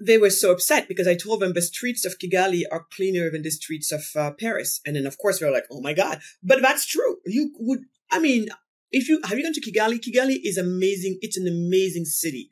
they 0.00 0.18
were 0.18 0.30
so 0.30 0.52
upset 0.52 0.88
because 0.88 1.08
I 1.08 1.14
told 1.14 1.40
them 1.40 1.52
the 1.52 1.62
streets 1.62 2.04
of 2.04 2.18
Kigali 2.18 2.62
are 2.70 2.86
cleaner 2.92 3.30
than 3.30 3.42
the 3.42 3.50
streets 3.50 3.90
of 3.92 4.02
uh, 4.16 4.32
Paris. 4.32 4.80
And 4.86 4.96
then 4.96 5.06
of 5.06 5.18
course 5.18 5.38
they 5.38 5.46
were 5.46 5.52
like, 5.52 5.66
oh 5.70 5.80
my 5.80 5.92
God, 5.92 6.20
but 6.42 6.62
that's 6.62 6.86
true. 6.86 7.18
You 7.26 7.52
would, 7.58 7.80
I 8.10 8.18
mean, 8.18 8.48
if 8.90 9.08
you, 9.08 9.20
have 9.24 9.36
you 9.36 9.44
gone 9.44 9.52
to 9.52 9.60
Kigali? 9.60 9.98
Kigali 9.98 10.38
is 10.42 10.56
amazing. 10.56 11.18
It's 11.20 11.36
an 11.36 11.48
amazing 11.48 12.04
city. 12.04 12.48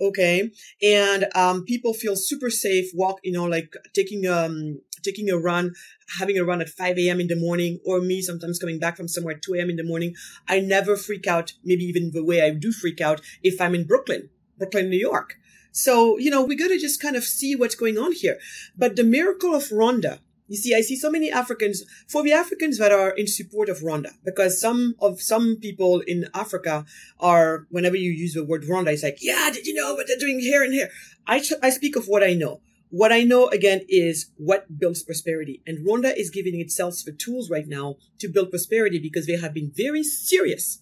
Okay. 0.00 0.50
And, 0.82 1.26
um, 1.34 1.64
people 1.64 1.92
feel 1.92 2.14
super 2.14 2.50
safe 2.50 2.90
walk, 2.94 3.18
you 3.24 3.32
know, 3.32 3.44
like 3.44 3.74
taking, 3.94 4.26
um, 4.26 4.80
taking 5.02 5.30
a 5.30 5.38
run, 5.38 5.74
having 6.18 6.38
a 6.38 6.44
run 6.44 6.60
at 6.60 6.68
5 6.68 6.98
a.m. 6.98 7.20
in 7.20 7.28
the 7.28 7.36
morning, 7.36 7.80
or 7.84 8.00
me 8.00 8.20
sometimes 8.20 8.58
coming 8.58 8.78
back 8.78 8.96
from 8.96 9.08
somewhere 9.08 9.34
at 9.34 9.42
2 9.42 9.54
a.m. 9.54 9.70
in 9.70 9.76
the 9.76 9.84
morning. 9.84 10.14
I 10.48 10.60
never 10.60 10.96
freak 10.96 11.26
out, 11.26 11.52
maybe 11.64 11.84
even 11.84 12.10
the 12.12 12.24
way 12.24 12.42
I 12.42 12.50
do 12.50 12.72
freak 12.72 13.00
out 13.00 13.20
if 13.42 13.60
I'm 13.60 13.74
in 13.74 13.86
Brooklyn, 13.86 14.30
Brooklyn, 14.56 14.90
New 14.90 14.98
York. 14.98 15.36
So, 15.72 16.18
you 16.18 16.30
know, 16.30 16.42
we 16.42 16.56
got 16.56 16.68
to 16.68 16.78
just 16.78 17.00
kind 17.00 17.16
of 17.16 17.24
see 17.24 17.54
what's 17.54 17.74
going 17.74 17.98
on 17.98 18.12
here. 18.12 18.38
But 18.76 18.96
the 18.96 19.04
miracle 19.04 19.54
of 19.54 19.64
Rwanda, 19.64 20.18
you 20.48 20.56
see, 20.56 20.74
I 20.74 20.80
see 20.80 20.96
so 20.96 21.10
many 21.10 21.30
Africans, 21.30 21.84
for 22.08 22.22
the 22.22 22.32
Africans 22.32 22.78
that 22.78 22.90
are 22.90 23.10
in 23.10 23.26
support 23.26 23.68
of 23.68 23.80
Rwanda, 23.80 24.12
because 24.24 24.60
some 24.60 24.94
of 24.98 25.20
some 25.20 25.56
people 25.56 26.00
in 26.00 26.26
Africa 26.34 26.86
are, 27.20 27.66
whenever 27.70 27.96
you 27.96 28.10
use 28.10 28.34
the 28.34 28.44
word 28.44 28.64
Rwanda, 28.64 28.92
it's 28.92 29.02
like, 29.02 29.18
yeah, 29.20 29.50
did 29.52 29.66
you 29.66 29.74
know 29.74 29.94
what 29.94 30.06
they're 30.06 30.18
doing 30.18 30.40
here 30.40 30.62
and 30.62 30.72
here? 30.72 30.90
I, 31.26 31.44
I 31.62 31.70
speak 31.70 31.96
of 31.96 32.06
what 32.06 32.22
I 32.22 32.32
know. 32.32 32.60
What 32.90 33.12
I 33.12 33.22
know 33.22 33.48
again 33.48 33.82
is 33.88 34.30
what 34.38 34.78
builds 34.78 35.02
prosperity. 35.02 35.60
And 35.66 35.86
Rwanda 35.86 36.16
is 36.16 36.30
giving 36.30 36.58
itself 36.58 36.94
the 37.04 37.12
tools 37.12 37.50
right 37.50 37.68
now 37.68 37.96
to 38.18 38.28
build 38.28 38.48
prosperity 38.48 38.98
because 38.98 39.26
they 39.26 39.36
have 39.36 39.52
been 39.52 39.70
very 39.74 40.02
serious 40.02 40.80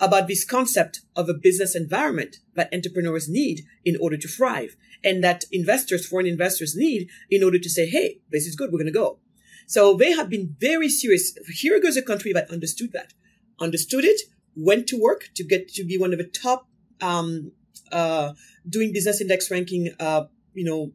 about 0.00 0.28
this 0.28 0.44
concept 0.44 1.00
of 1.16 1.28
a 1.28 1.34
business 1.34 1.74
environment 1.74 2.38
that 2.54 2.72
entrepreneurs 2.72 3.28
need 3.28 3.62
in 3.84 3.96
order 4.00 4.16
to 4.16 4.28
thrive 4.28 4.76
and 5.04 5.22
that 5.22 5.44
investors, 5.52 6.06
foreign 6.06 6.26
investors 6.26 6.74
need 6.76 7.08
in 7.30 7.42
order 7.42 7.58
to 7.58 7.68
say, 7.68 7.86
Hey, 7.86 8.20
this 8.30 8.46
is 8.46 8.56
good. 8.56 8.70
We're 8.70 8.78
going 8.78 8.86
to 8.86 8.92
go. 8.92 9.18
So 9.66 9.96
they 9.96 10.12
have 10.12 10.28
been 10.28 10.56
very 10.58 10.88
serious. 10.88 11.36
Here 11.54 11.80
goes 11.80 11.96
a 11.96 12.02
country 12.02 12.32
that 12.32 12.50
understood 12.50 12.92
that, 12.92 13.14
understood 13.60 14.04
it, 14.04 14.20
went 14.54 14.86
to 14.88 15.00
work 15.00 15.30
to 15.34 15.44
get 15.44 15.68
to 15.74 15.84
be 15.84 15.96
one 15.96 16.12
of 16.12 16.18
the 16.18 16.24
top 16.24 16.66
um, 17.00 17.52
uh, 17.90 18.32
doing 18.68 18.92
business 18.92 19.20
index 19.20 19.50
ranking, 19.50 19.94
uh, 19.98 20.24
you 20.54 20.64
know, 20.64 20.92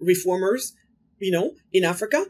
reformers, 0.00 0.74
you 1.18 1.30
know, 1.30 1.52
in 1.72 1.84
Africa. 1.84 2.24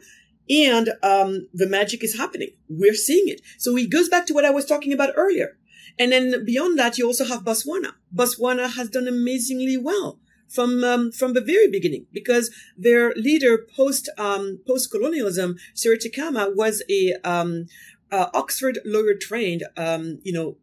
And 0.49 0.89
um, 1.01 1.47
the 1.53 1.67
magic 1.67 2.03
is 2.03 2.17
happening. 2.17 2.49
We're 2.69 2.93
seeing 2.93 3.27
it. 3.29 3.41
So 3.57 3.75
it 3.77 3.89
goes 3.89 4.09
back 4.09 4.25
to 4.27 4.33
what 4.33 4.45
I 4.45 4.51
was 4.51 4.65
talking 4.65 4.93
about 4.93 5.13
earlier. 5.15 5.57
And 5.97 6.11
then 6.11 6.43
beyond 6.45 6.77
that, 6.77 6.97
you 6.97 7.07
also 7.07 7.25
have 7.25 7.43
Botswana. 7.43 7.93
Botswana 8.13 8.75
has 8.75 8.89
done 8.89 9.07
amazingly 9.07 9.77
well 9.77 10.19
from 10.47 10.83
um, 10.83 11.11
from 11.11 11.33
the 11.33 11.41
very 11.41 11.69
beginning 11.69 12.05
because 12.11 12.51
their 12.77 13.13
leader 13.15 13.65
post 13.75 14.09
um, 14.17 14.59
post 14.67 14.91
colonialism, 14.91 15.57
Seretse 15.73 16.13
Khama, 16.13 16.51
was 16.55 16.83
a 16.89 17.13
um, 17.23 17.67
uh, 18.11 18.27
Oxford 18.33 18.79
lawyer 18.85 19.15
trained 19.15 19.63
um, 19.77 20.19
you 20.23 20.33
know 20.33 20.57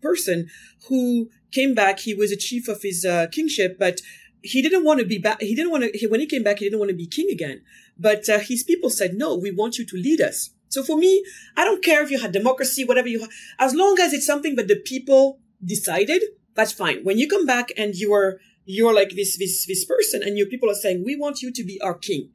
person 0.00 0.48
who 0.88 1.30
came 1.50 1.74
back. 1.74 2.00
He 2.00 2.14
was 2.14 2.30
a 2.30 2.36
chief 2.36 2.68
of 2.68 2.82
his 2.82 3.04
uh, 3.04 3.26
kingship, 3.32 3.78
but 3.78 4.00
he 4.42 4.62
didn't 4.62 4.84
want 4.84 5.00
to 5.00 5.06
be 5.06 5.18
back. 5.18 5.40
He 5.40 5.54
didn't 5.54 5.70
want 5.70 5.84
to. 5.84 6.06
When 6.08 6.20
he 6.20 6.26
came 6.26 6.42
back, 6.42 6.58
he 6.58 6.66
didn't 6.66 6.78
want 6.78 6.90
to 6.90 6.96
be 6.96 7.06
king 7.06 7.28
again. 7.30 7.62
But 7.98 8.28
uh, 8.28 8.38
his 8.38 8.62
people 8.62 8.90
said, 8.90 9.14
"No, 9.14 9.36
we 9.36 9.50
want 9.50 9.78
you 9.78 9.86
to 9.86 9.96
lead 9.96 10.20
us." 10.20 10.50
So 10.68 10.82
for 10.82 10.96
me, 10.96 11.24
I 11.56 11.64
don't 11.64 11.84
care 11.84 12.02
if 12.02 12.10
you 12.10 12.20
had 12.20 12.32
democracy, 12.32 12.84
whatever 12.84 13.08
you 13.08 13.20
have, 13.20 13.30
as 13.58 13.74
long 13.74 13.98
as 14.00 14.12
it's 14.12 14.26
something 14.26 14.56
that 14.56 14.68
the 14.68 14.76
people 14.76 15.38
decided. 15.64 16.22
That's 16.54 16.72
fine. 16.72 17.04
When 17.04 17.18
you 17.18 17.28
come 17.28 17.46
back 17.46 17.70
and 17.76 17.94
you 17.94 18.12
are 18.14 18.40
you're 18.66 18.94
like 18.94 19.10
this 19.10 19.38
this 19.38 19.64
this 19.66 19.84
person, 19.84 20.22
and 20.22 20.36
your 20.36 20.48
people 20.48 20.68
are 20.70 20.74
saying, 20.74 21.04
"We 21.04 21.16
want 21.16 21.40
you 21.40 21.52
to 21.52 21.64
be 21.64 21.80
our 21.80 21.94
king." 21.94 22.30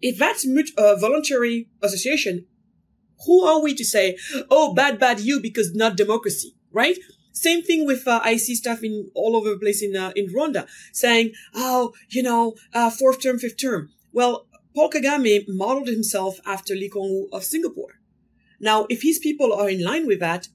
If 0.00 0.18
that's 0.18 0.44
a 0.76 0.96
voluntary 0.96 1.68
association, 1.80 2.46
who 3.26 3.44
are 3.44 3.60
we 3.62 3.74
to 3.74 3.84
say, 3.84 4.18
"Oh, 4.50 4.74
bad, 4.74 4.98
bad, 4.98 5.20
you," 5.20 5.40
because 5.40 5.74
not 5.74 5.96
democracy, 5.96 6.54
right? 6.72 6.98
Same 7.32 7.62
thing 7.62 7.86
with 7.86 8.06
uh, 8.06 8.20
I 8.22 8.36
see 8.36 8.54
stuff 8.54 8.82
in 8.82 9.10
all 9.14 9.34
over 9.34 9.50
the 9.50 9.58
place 9.58 9.82
in 9.82 9.96
uh, 9.96 10.12
in 10.14 10.26
Rwanda 10.28 10.68
saying, 10.92 11.32
"Oh, 11.54 11.94
you 12.10 12.22
know, 12.22 12.54
uh, 12.74 12.90
fourth 12.90 13.22
term, 13.22 13.38
fifth 13.38 13.56
term." 13.56 13.90
Well, 14.12 14.46
Paul 14.74 14.90
Kagame 14.90 15.44
modeled 15.48 15.88
himself 15.88 16.40
after 16.46 16.74
Lee 16.74 16.88
Kuan 16.88 17.10
Yew 17.10 17.28
of 17.32 17.44
Singapore. 17.44 18.00
Now, 18.60 18.86
if 18.88 19.02
his 19.02 19.18
people 19.18 19.52
are 19.52 19.68
in 19.68 19.82
line 19.82 20.06
with 20.06 20.20
that, 20.20 20.48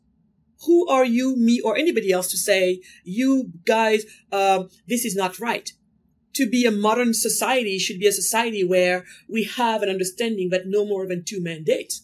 who 0.66 0.88
are 0.88 1.06
you, 1.06 1.36
me, 1.36 1.62
or 1.62 1.78
anybody 1.78 2.12
else 2.12 2.32
to 2.32 2.38
say, 2.38 2.82
you 3.04 3.52
guys, 3.66 4.06
uh, 4.32 4.64
this 4.88 5.06
is 5.06 5.16
not 5.16 5.40
right? 5.40 5.72
To 6.34 6.50
be 6.50 6.66
a 6.66 6.72
modern 6.72 7.14
society 7.14 7.78
should 7.78 8.00
be 8.00 8.08
a 8.08 8.12
society 8.12 8.64
where 8.64 9.06
we 9.30 9.44
have 9.44 9.84
an 9.84 9.90
understanding 9.90 10.50
that 10.50 10.66
no 10.66 10.86
more 10.86 11.06
than 11.06 11.24
two 11.24 11.42
mandates. 11.42 12.04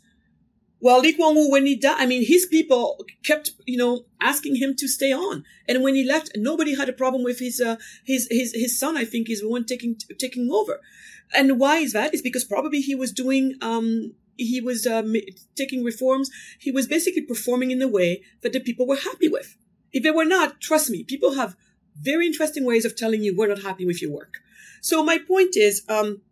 Well, 0.84 1.00
Lee 1.00 1.14
Kuan 1.14 1.38
Yew, 1.38 1.50
when 1.50 1.66
he 1.66 1.78
died, 1.78 1.96
I 1.98 2.06
mean, 2.06 2.26
his 2.26 2.46
people 2.46 3.06
kept, 3.24 3.52
you 3.66 3.78
know, 3.78 4.04
asking 4.20 4.58
him 4.58 4.76
to 4.76 4.86
stay 4.86 5.14
on. 5.14 5.46
And 5.66 5.82
when 5.82 5.96
he 5.96 6.04
left, 6.04 6.32
nobody 6.36 6.76
had 6.76 6.90
a 6.90 6.94
problem 6.94 7.24
with 7.24 7.40
his, 7.40 7.62
uh, 7.62 7.78
his, 8.04 8.28
his, 8.30 8.52
his 8.54 8.78
son, 8.78 8.98
I 8.98 9.06
think, 9.06 9.30
is 9.30 9.40
the 9.40 9.48
one 9.48 9.64
taking, 9.64 9.96
taking 10.20 10.52
over. 10.52 10.82
And 11.34 11.58
why 11.58 11.78
is 11.78 11.94
that? 11.94 12.14
Is 12.14 12.22
because 12.22 12.44
probably 12.44 12.82
he 12.82 12.96
was 12.96 13.14
doing, 13.14 13.54
um, 13.62 14.14
he 14.36 14.60
was 14.60 14.86
uh, 14.86 15.04
taking 15.56 15.86
reforms. 15.86 16.30
He 16.60 16.70
was 16.70 16.86
basically 16.86 17.22
performing 17.22 17.72
in 17.72 17.82
a 17.82 17.88
way 17.88 18.22
that 18.42 18.52
the 18.52 18.60
people 18.60 18.86
were 18.86 18.98
happy 18.98 19.30
with. 19.30 19.56
If 19.94 20.04
they 20.04 20.12
were 20.12 20.26
not, 20.26 20.60
trust 20.60 20.90
me, 20.90 21.06
people 21.06 21.36
have 21.36 21.56
very 21.98 22.28
interesting 22.28 22.66
ways 22.66 22.84
of 22.84 22.98
telling 22.98 23.24
you 23.24 23.34
we're 23.34 23.48
not 23.48 23.62
happy 23.62 23.86
with 23.86 24.02
your 24.02 24.12
work. 24.12 24.40
So 24.82 25.02
my 25.02 25.18
point 25.18 25.56
is, 25.56 25.84
um, 25.88 26.24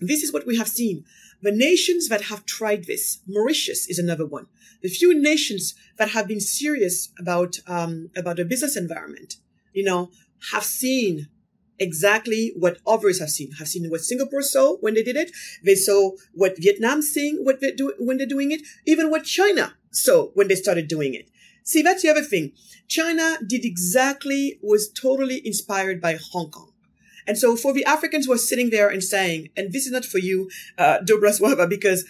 this 0.00 0.24
is 0.24 0.32
what 0.32 0.48
we 0.48 0.56
have 0.56 0.66
seen. 0.66 1.04
The 1.44 1.52
nations 1.52 2.08
that 2.08 2.22
have 2.22 2.46
tried 2.46 2.84
this, 2.86 3.18
Mauritius 3.28 3.86
is 3.86 3.98
another 3.98 4.24
one. 4.24 4.46
The 4.82 4.88
few 4.88 5.12
nations 5.12 5.74
that 5.98 6.08
have 6.08 6.26
been 6.26 6.40
serious 6.40 7.10
about 7.18 7.58
um, 7.66 8.08
about 8.16 8.36
the 8.36 8.46
business 8.46 8.78
environment, 8.78 9.36
you 9.74 9.84
know, 9.84 10.10
have 10.52 10.64
seen 10.64 11.28
exactly 11.78 12.54
what 12.56 12.78
others 12.86 13.20
have 13.20 13.28
seen. 13.28 13.52
Have 13.58 13.68
seen 13.68 13.90
what 13.90 14.00
Singapore 14.00 14.40
saw 14.40 14.78
when 14.78 14.94
they 14.94 15.02
did 15.02 15.18
it. 15.18 15.32
They 15.62 15.74
saw 15.74 16.12
what 16.32 16.56
Vietnam 16.56 17.02
seeing 17.02 17.44
what 17.44 17.60
they 17.60 17.72
do 17.72 17.92
when 17.98 18.16
they're 18.16 18.34
doing 18.36 18.50
it. 18.50 18.62
Even 18.86 19.10
what 19.10 19.24
China 19.24 19.74
saw 19.90 20.28
when 20.28 20.48
they 20.48 20.54
started 20.54 20.88
doing 20.88 21.12
it. 21.12 21.28
See, 21.62 21.82
that's 21.82 22.00
the 22.00 22.08
other 22.08 22.22
thing. 22.22 22.52
China 22.88 23.36
did 23.46 23.66
exactly 23.66 24.58
was 24.62 24.90
totally 24.90 25.46
inspired 25.46 26.00
by 26.00 26.16
Hong 26.32 26.50
Kong. 26.50 26.72
And 27.26 27.38
so 27.38 27.56
for 27.56 27.72
the 27.72 27.84
Africans 27.84 28.26
who 28.26 28.32
are 28.32 28.38
sitting 28.38 28.70
there 28.70 28.88
and 28.88 29.02
saying, 29.02 29.48
and 29.56 29.72
this 29.72 29.86
is 29.86 29.92
not 29.92 30.04
for 30.04 30.18
you, 30.18 30.50
uh, 30.78 30.98
Dobrosława, 30.98 31.68
because 31.68 32.04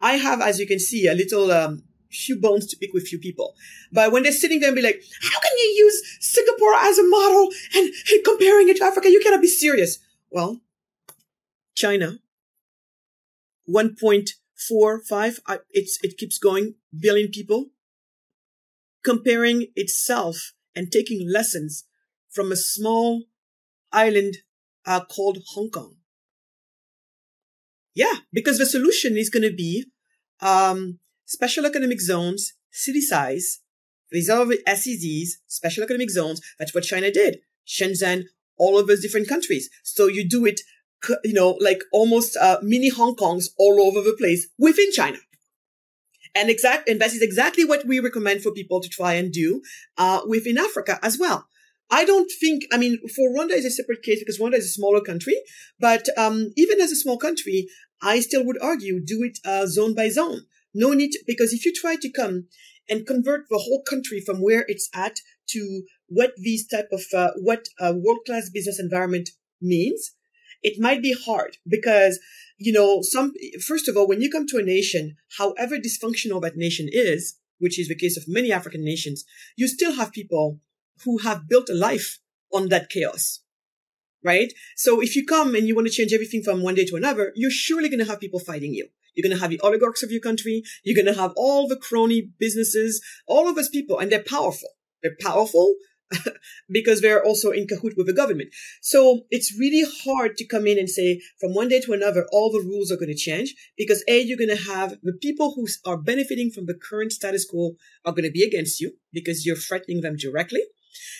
I 0.00 0.14
have, 0.14 0.40
as 0.40 0.58
you 0.58 0.66
can 0.66 0.78
see, 0.78 1.06
a 1.08 1.14
little, 1.14 1.50
um, 1.50 1.82
few 2.10 2.36
bones 2.36 2.66
to 2.66 2.76
pick 2.76 2.92
with 2.92 3.06
few 3.06 3.18
people. 3.18 3.54
But 3.92 4.12
when 4.12 4.22
they're 4.22 4.32
sitting 4.32 4.60
there 4.60 4.68
and 4.68 4.76
be 4.76 4.82
like, 4.82 5.02
how 5.22 5.40
can 5.40 5.52
you 5.58 5.74
use 5.76 6.18
Singapore 6.20 6.74
as 6.74 6.98
a 6.98 7.06
model 7.06 7.48
and, 7.74 7.92
and 8.10 8.24
comparing 8.24 8.68
it 8.68 8.76
to 8.78 8.84
Africa? 8.84 9.10
You 9.10 9.20
cannot 9.20 9.40
be 9.40 9.48
serious. 9.48 9.98
Well, 10.30 10.60
China, 11.74 12.18
1.45, 13.68 15.38
it's, 15.70 15.98
it 16.02 16.18
keeps 16.18 16.38
going, 16.38 16.74
billion 16.98 17.30
people, 17.30 17.66
comparing 19.04 19.68
itself 19.76 20.52
and 20.74 20.90
taking 20.90 21.28
lessons 21.30 21.84
from 22.28 22.52
a 22.52 22.56
small 22.56 23.24
island 23.92 24.38
uh, 24.86 25.04
called 25.04 25.38
Hong 25.54 25.70
Kong. 25.70 25.96
Yeah, 27.94 28.14
because 28.32 28.58
the 28.58 28.66
solution 28.66 29.16
is 29.16 29.30
going 29.30 29.42
to 29.42 29.54
be 29.54 29.86
um, 30.40 30.98
special 31.26 31.66
economic 31.66 32.00
zones, 32.00 32.54
city 32.70 33.00
size. 33.00 33.60
These 34.10 34.28
are 34.30 34.44
the 34.44 34.58
SEZs, 34.66 35.30
special 35.46 35.84
economic 35.84 36.10
zones. 36.10 36.40
That's 36.58 36.74
what 36.74 36.84
China 36.84 37.10
did. 37.10 37.40
Shenzhen, 37.66 38.24
all 38.56 38.78
of 38.78 38.86
those 38.86 39.00
different 39.00 39.28
countries. 39.28 39.68
So 39.82 40.06
you 40.06 40.28
do 40.28 40.44
it, 40.46 40.60
you 41.24 41.32
know, 41.32 41.56
like 41.60 41.82
almost 41.92 42.36
uh, 42.36 42.58
mini 42.62 42.88
Hong 42.88 43.16
Kongs 43.16 43.46
all 43.58 43.80
over 43.80 44.00
the 44.00 44.16
place 44.16 44.48
within 44.58 44.92
China. 44.92 45.18
And 46.34 46.48
exact, 46.48 46.88
and 46.88 47.00
that 47.00 47.12
is 47.12 47.22
exactly 47.22 47.64
what 47.64 47.86
we 47.86 47.98
recommend 47.98 48.42
for 48.42 48.52
people 48.52 48.80
to 48.80 48.88
try 48.88 49.14
and 49.14 49.32
do 49.32 49.62
uh, 49.98 50.20
within 50.26 50.58
Africa 50.58 50.98
as 51.02 51.18
well. 51.18 51.46
I 51.90 52.04
don't 52.04 52.30
think, 52.40 52.62
I 52.72 52.76
mean, 52.78 52.98
for 53.14 53.30
Rwanda 53.30 53.52
is 53.52 53.64
a 53.64 53.70
separate 53.70 54.02
case 54.02 54.20
because 54.20 54.38
Rwanda 54.38 54.58
is 54.58 54.66
a 54.66 54.68
smaller 54.68 55.00
country, 55.00 55.34
but 55.78 56.06
um, 56.16 56.52
even 56.56 56.80
as 56.80 56.92
a 56.92 56.96
small 56.96 57.18
country, 57.18 57.66
I 58.00 58.20
still 58.20 58.44
would 58.46 58.62
argue 58.62 59.00
do 59.04 59.22
it 59.22 59.38
uh, 59.44 59.66
zone 59.66 59.94
by 59.94 60.08
zone. 60.08 60.42
No 60.72 60.92
need, 60.92 61.10
to, 61.12 61.24
because 61.26 61.52
if 61.52 61.64
you 61.64 61.72
try 61.74 61.96
to 61.96 62.12
come 62.12 62.46
and 62.88 63.06
convert 63.06 63.48
the 63.50 63.58
whole 63.58 63.82
country 63.82 64.20
from 64.24 64.38
where 64.40 64.64
it's 64.68 64.88
at 64.94 65.16
to 65.48 65.82
what 66.06 66.32
these 66.36 66.66
type 66.66 66.88
of, 66.92 67.02
uh, 67.14 67.30
what 67.36 67.66
a 67.80 67.92
world-class 67.92 68.50
business 68.50 68.78
environment 68.78 69.30
means, 69.60 70.12
it 70.62 70.80
might 70.80 71.02
be 71.02 71.14
hard 71.26 71.56
because, 71.68 72.20
you 72.58 72.72
know, 72.72 73.00
some, 73.02 73.32
first 73.60 73.88
of 73.88 73.96
all, 73.96 74.06
when 74.06 74.20
you 74.20 74.30
come 74.30 74.46
to 74.46 74.58
a 74.58 74.62
nation, 74.62 75.16
however 75.38 75.76
dysfunctional 75.76 76.40
that 76.42 76.56
nation 76.56 76.88
is, 76.90 77.36
which 77.58 77.78
is 77.78 77.88
the 77.88 77.96
case 77.96 78.16
of 78.16 78.24
many 78.28 78.52
African 78.52 78.84
nations, 78.84 79.24
you 79.56 79.66
still 79.66 79.94
have 79.94 80.12
people 80.12 80.60
who 81.04 81.18
have 81.18 81.48
built 81.48 81.68
a 81.68 81.74
life 81.74 82.18
on 82.52 82.68
that 82.68 82.88
chaos. 82.88 83.40
Right? 84.22 84.52
So 84.76 85.00
if 85.00 85.16
you 85.16 85.24
come 85.24 85.54
and 85.54 85.66
you 85.66 85.74
want 85.74 85.86
to 85.86 85.92
change 85.92 86.12
everything 86.12 86.42
from 86.42 86.62
one 86.62 86.74
day 86.74 86.84
to 86.84 86.96
another, 86.96 87.32
you're 87.34 87.50
surely 87.50 87.88
going 87.88 88.04
to 88.04 88.10
have 88.10 88.20
people 88.20 88.40
fighting 88.40 88.74
you. 88.74 88.88
You're 89.14 89.28
going 89.28 89.36
to 89.36 89.42
have 89.42 89.50
the 89.50 89.60
oligarchs 89.60 90.02
of 90.02 90.10
your 90.10 90.20
country. 90.20 90.62
You're 90.84 91.02
going 91.02 91.12
to 91.12 91.20
have 91.20 91.32
all 91.36 91.66
the 91.66 91.76
crony 91.76 92.30
businesses, 92.38 93.02
all 93.26 93.48
of 93.48 93.56
those 93.56 93.68
people, 93.68 93.98
and 93.98 94.12
they're 94.12 94.22
powerful. 94.22 94.68
They're 95.02 95.16
powerful 95.20 95.74
because 96.70 97.00
they're 97.00 97.24
also 97.24 97.50
in 97.50 97.66
cahoot 97.66 97.96
with 97.96 98.06
the 98.06 98.12
government. 98.12 98.50
So 98.80 99.22
it's 99.30 99.56
really 99.58 99.88
hard 100.04 100.36
to 100.36 100.46
come 100.46 100.66
in 100.66 100.78
and 100.78 100.88
say 100.88 101.20
from 101.40 101.54
one 101.54 101.68
day 101.68 101.80
to 101.80 101.92
another, 101.92 102.26
all 102.32 102.50
the 102.50 102.66
rules 102.66 102.90
are 102.90 102.96
going 102.96 103.08
to 103.10 103.14
change 103.14 103.54
because 103.76 104.04
A, 104.08 104.20
you're 104.20 104.38
going 104.38 104.56
to 104.56 104.70
have 104.70 104.98
the 105.02 105.12
people 105.12 105.54
who 105.54 105.66
are 105.86 105.96
benefiting 105.96 106.50
from 106.50 106.66
the 106.66 106.74
current 106.74 107.12
status 107.12 107.44
quo 107.44 107.76
are 108.04 108.12
going 108.12 108.24
to 108.24 108.30
be 108.30 108.42
against 108.42 108.80
you 108.80 108.92
because 109.12 109.46
you're 109.46 109.56
threatening 109.56 110.00
them 110.00 110.16
directly. 110.16 110.62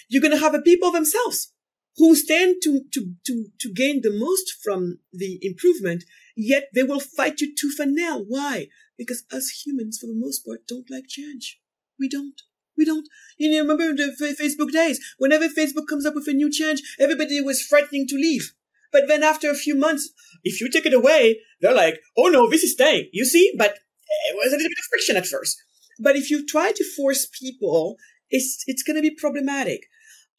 You're 0.09 0.23
going 0.23 0.35
to 0.35 0.41
have 0.41 0.55
a 0.55 0.61
people 0.61 0.91
themselves 0.91 1.53
who 1.97 2.15
stand 2.15 2.57
to, 2.63 2.83
to, 2.93 3.15
to, 3.27 3.47
to 3.59 3.73
gain 3.73 4.01
the 4.03 4.13
most 4.13 4.55
from 4.63 4.99
the 5.13 5.39
improvement, 5.43 6.05
yet 6.37 6.69
they 6.75 6.83
will 6.83 7.01
fight 7.01 7.41
you 7.41 7.55
tooth 7.55 7.79
and 7.79 7.95
nail. 7.95 8.25
Why? 8.27 8.69
Because 8.97 9.25
us 9.33 9.63
humans, 9.65 9.99
for 9.99 10.07
the 10.07 10.15
most 10.17 10.47
part, 10.47 10.67
don't 10.67 10.91
like 10.91 11.09
change. 11.09 11.61
We 11.99 12.09
don't. 12.09 12.41
We 12.77 12.85
don't. 12.85 13.07
You 13.37 13.51
know, 13.51 13.61
remember 13.61 13.95
the 13.95 14.37
Facebook 14.41 14.73
days? 14.73 14.99
Whenever 15.19 15.49
Facebook 15.49 15.87
comes 15.89 16.07
up 16.07 16.15
with 16.15 16.29
a 16.29 16.33
new 16.33 16.51
change, 16.51 16.83
everybody 16.99 17.41
was 17.41 17.63
threatening 17.63 18.07
to 18.09 18.17
leave. 18.17 18.55
But 18.93 19.03
then 19.07 19.23
after 19.23 19.51
a 19.51 19.55
few 19.55 19.75
months, 19.75 20.11
if 20.43 20.61
you 20.61 20.71
take 20.71 20.87
it 20.87 20.95
away, 20.95 21.41
they're 21.61 21.75
like, 21.75 22.01
oh 22.17 22.29
no, 22.29 22.49
this 22.49 22.63
is 22.63 22.73
staying. 22.73 23.11
You 23.13 23.25
see? 23.25 23.53
But 23.57 23.73
eh, 23.73 24.31
it 24.31 24.37
was 24.37 24.53
a 24.53 24.57
little 24.57 24.71
bit 24.71 24.79
of 24.79 24.89
friction 24.89 25.17
at 25.17 25.27
first. 25.27 25.63
But 25.99 26.17
if 26.17 26.31
you 26.31 26.47
try 26.47 26.73
to 26.73 26.95
force 26.97 27.27
people 27.27 27.97
it's 28.31 28.65
it's 28.67 28.83
going 28.83 28.97
to 28.97 29.03
be 29.03 29.15
problematic. 29.15 29.87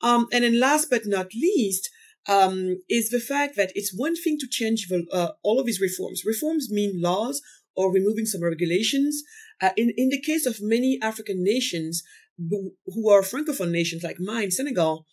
Um, 0.02 0.28
and 0.34 0.44
then 0.44 0.60
last 0.60 0.90
but 0.90 1.04
not 1.06 1.28
least, 1.34 1.90
um, 2.28 2.78
is 2.90 3.10
the 3.10 3.20
fact 3.20 3.56
that 3.56 3.72
it's 3.76 3.94
one 3.96 4.16
thing 4.16 4.38
to 4.40 4.48
change 4.48 4.88
the, 4.88 5.06
uh, 5.12 5.32
all 5.44 5.60
of 5.60 5.66
these 5.66 5.82
reforms. 5.82 6.24
Reforms 6.26 6.72
mean 6.72 7.02
laws 7.02 7.42
or 7.76 7.94
removing 7.94 8.26
some 8.26 8.44
regulations. 8.44 9.24
Uh, 9.62 9.70
in, 9.78 9.94
in 9.96 10.10
the 10.10 10.22
case 10.22 10.46
of 10.46 10.58
many 10.60 10.98
African 11.02 11.44
nations 11.44 12.04
who 12.50 13.10
are 13.10 13.22
Francophone 13.22 13.72
nations 13.72 14.04
like 14.04 14.18
mine, 14.20 14.50
Senegal, 14.50 15.06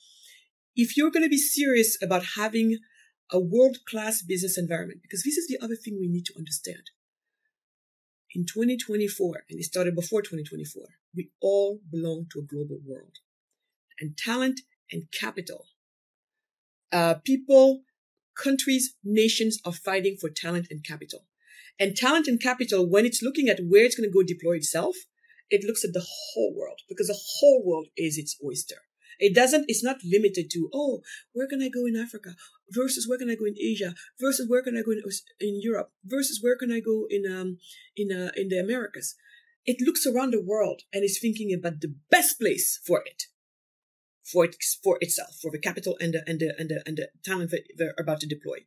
if 0.75 0.97
you're 0.97 1.11
going 1.11 1.25
to 1.25 1.29
be 1.29 1.37
serious 1.37 1.99
about 2.03 2.25
having 2.37 2.79
a 3.31 3.39
world 3.39 3.79
class 3.87 4.23
business 4.23 4.57
environment, 4.57 5.01
because 5.03 5.23
this 5.23 5.37
is 5.37 5.47
the 5.47 5.63
other 5.63 5.77
thing 5.77 5.99
we 6.01 6.09
need 6.09 6.25
to 6.25 6.35
understand. 6.39 6.83
In 8.35 8.45
2024, 8.45 9.45
and 9.49 9.59
it 9.59 9.65
started 9.65 9.95
before 9.95 10.21
2024, 10.21 10.83
we 11.17 11.31
all 11.41 11.81
belong 11.91 12.27
to 12.33 12.41
a 12.41 12.43
global 12.43 12.79
world. 12.85 13.17
And 14.01 14.17
talent 14.17 14.61
and 14.93 15.11
capital, 15.11 15.67
uh, 16.93 17.15
people, 17.25 17.83
countries, 18.37 18.95
nations 19.03 19.59
are 19.65 19.73
fighting 19.73 20.17
for 20.21 20.29
talent 20.29 20.69
and 20.71 20.85
capital. 20.85 21.25
And 21.79 21.97
talent 21.97 22.27
and 22.27 22.41
capital, 22.41 22.89
when 22.89 23.07
it's 23.07 23.23
looking 23.23 23.49
at 23.49 23.61
where 23.67 23.85
it's 23.85 23.97
going 23.97 24.09
to 24.09 24.13
go 24.13 24.23
deploy 24.23 24.57
itself, 24.57 24.97
it 25.51 25.65
looks 25.65 25.85
at 25.85 25.93
the 25.93 26.05
whole 26.07 26.55
world 26.55 26.81
because 26.89 27.07
the 27.07 27.19
whole 27.39 27.63
world 27.65 27.89
is 27.97 28.19
its 28.19 28.37
oyster. 28.45 28.83
It 29.19 29.35
doesn't, 29.35 29.65
it's 29.69 29.83
not 29.83 29.99
limited 30.05 30.51
to, 30.53 30.71
oh, 30.73 31.03
where 31.33 31.49
can 31.49 31.61
I 31.63 31.69
go 31.69 31.87
in 31.87 31.97
Africa 31.97 32.35
versus 32.71 33.09
where 33.09 33.19
can 33.19 33.31
I 33.31 33.35
go 33.35 33.47
in 33.47 33.57
Asia 33.61 33.95
versus 34.21 34.49
where 34.49 34.63
can 34.63 34.77
I 34.77 34.83
go 34.83 34.93
in, 34.93 35.03
in 35.41 35.61
Europe 35.61 35.91
versus 36.05 36.41
where 36.43 36.57
can 36.57 36.71
I 36.71 36.81
go 36.81 37.07
in, 37.11 37.25
um, 37.31 37.59
in, 37.97 38.13
uh, 38.13 38.31
in 38.37 38.49
the 38.49 38.59
Americas. 38.59 39.17
It 39.67 39.85
looks 39.85 40.07
around 40.07 40.33
the 40.33 40.43
world 40.43 40.83
and 40.93 41.05
is 41.05 41.19
thinking 41.21 41.53
about 41.53 41.81
the 41.81 41.95
best 42.11 42.39
place 42.39 42.81
for 42.87 43.03
it, 43.05 43.25
for 44.25 44.45
it, 44.45 44.57
for 44.83 44.99
itself, 45.01 45.37
for 45.43 45.51
the 45.51 45.59
capital 45.59 45.97
and 46.01 46.15
the, 46.15 46.23
and 46.27 46.39
the, 46.39 46.55
and 46.59 46.69
the, 46.71 46.83
and 46.87 46.97
the 46.97 47.09
talent 47.25 47.51
that 47.51 47.65
they're 47.77 47.95
about 47.99 48.21
to 48.21 48.27
deploy. 48.27 48.59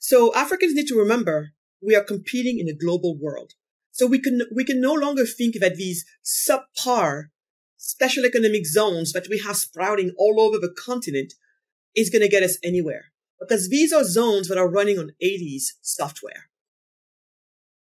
So 0.00 0.34
Africans 0.34 0.74
need 0.74 0.86
to 0.88 0.98
remember 0.98 1.52
we 1.82 1.96
are 1.96 2.04
competing 2.04 2.58
in 2.58 2.68
a 2.68 2.78
global 2.78 3.18
world. 3.18 3.54
So 3.90 4.06
we 4.06 4.20
can, 4.20 4.42
we 4.54 4.64
can 4.64 4.80
no 4.80 4.92
longer 4.92 5.24
think 5.26 5.54
that 5.60 5.76
these 5.76 6.04
subpar 6.24 7.26
special 7.84 8.24
economic 8.24 8.64
zones 8.64 9.12
that 9.12 9.28
we 9.28 9.38
have 9.40 9.56
sprouting 9.56 10.14
all 10.16 10.40
over 10.40 10.58
the 10.58 10.74
continent 10.74 11.34
is 11.94 12.08
going 12.08 12.22
to 12.22 12.28
get 12.28 12.42
us 12.42 12.56
anywhere 12.64 13.12
because 13.38 13.68
these 13.68 13.92
are 13.92 14.04
zones 14.04 14.48
that 14.48 14.56
are 14.56 14.70
running 14.70 14.98
on 14.98 15.12
80s 15.22 15.64
software, 15.82 16.48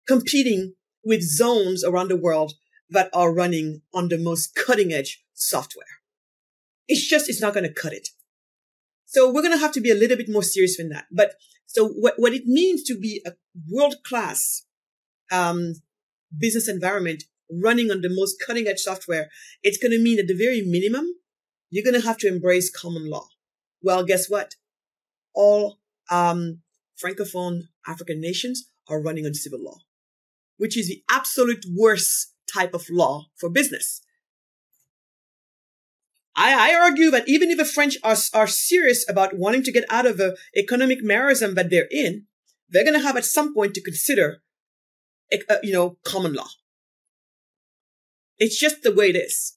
competing 0.06 0.74
with 1.02 1.22
zones 1.22 1.82
around 1.82 2.08
the 2.08 2.16
world 2.16 2.52
that 2.90 3.08
are 3.14 3.32
running 3.32 3.80
on 3.94 4.08
the 4.08 4.18
most 4.18 4.54
cutting 4.54 4.92
edge 4.92 5.24
software. 5.32 5.86
It's 6.86 7.08
just, 7.08 7.28
it's 7.30 7.40
not 7.40 7.54
going 7.54 7.66
to 7.66 7.72
cut 7.72 7.94
it. 7.94 8.10
So 9.06 9.32
we're 9.32 9.42
going 9.42 9.54
to 9.54 9.58
have 9.58 9.72
to 9.72 9.80
be 9.80 9.90
a 9.90 9.94
little 9.94 10.16
bit 10.16 10.28
more 10.28 10.42
serious 10.42 10.76
than 10.76 10.90
that. 10.90 11.06
But 11.10 11.36
so 11.64 11.88
what, 11.88 12.14
what 12.18 12.34
it 12.34 12.44
means 12.44 12.82
to 12.84 12.98
be 12.98 13.22
a 13.24 13.32
world 13.70 13.96
class, 14.04 14.66
um, 15.32 15.74
business 16.36 16.68
environment 16.68 17.24
running 17.50 17.90
on 17.90 18.00
the 18.00 18.08
most 18.10 18.36
cutting 18.44 18.66
edge 18.66 18.80
software, 18.80 19.28
it's 19.62 19.78
going 19.78 19.92
to 19.92 20.02
mean 20.02 20.18
at 20.18 20.26
the 20.26 20.34
very 20.36 20.62
minimum, 20.62 21.06
you're 21.70 21.84
going 21.84 22.00
to 22.00 22.06
have 22.06 22.18
to 22.18 22.28
embrace 22.28 22.70
common 22.70 23.08
law. 23.08 23.26
Well, 23.82 24.04
guess 24.04 24.28
what? 24.28 24.54
All 25.34 25.78
um, 26.10 26.60
Francophone 27.02 27.62
African 27.86 28.20
nations 28.20 28.70
are 28.88 29.00
running 29.00 29.26
on 29.26 29.34
civil 29.34 29.62
law, 29.62 29.78
which 30.56 30.76
is 30.76 30.88
the 30.88 31.02
absolute 31.10 31.64
worst 31.72 32.32
type 32.52 32.74
of 32.74 32.88
law 32.90 33.26
for 33.36 33.48
business. 33.48 34.00
I, 36.36 36.72
I 36.72 36.74
argue 36.74 37.10
that 37.10 37.28
even 37.28 37.50
if 37.50 37.58
the 37.58 37.64
French 37.64 37.96
are, 38.04 38.16
are 38.34 38.46
serious 38.46 39.08
about 39.08 39.36
wanting 39.36 39.62
to 39.64 39.72
get 39.72 39.84
out 39.88 40.06
of 40.06 40.18
the 40.18 40.36
economic 40.54 41.02
marism 41.02 41.54
that 41.54 41.70
they're 41.70 41.88
in, 41.90 42.26
they're 42.68 42.84
going 42.84 42.98
to 42.98 43.06
have 43.06 43.16
at 43.16 43.24
some 43.24 43.54
point 43.54 43.74
to 43.74 43.82
consider, 43.82 44.42
uh, 45.32 45.56
you 45.62 45.72
know, 45.72 45.96
common 46.04 46.34
law. 46.34 46.48
It's 48.38 48.58
just 48.58 48.82
the 48.82 48.92
way 48.92 49.10
it 49.10 49.16
is. 49.16 49.56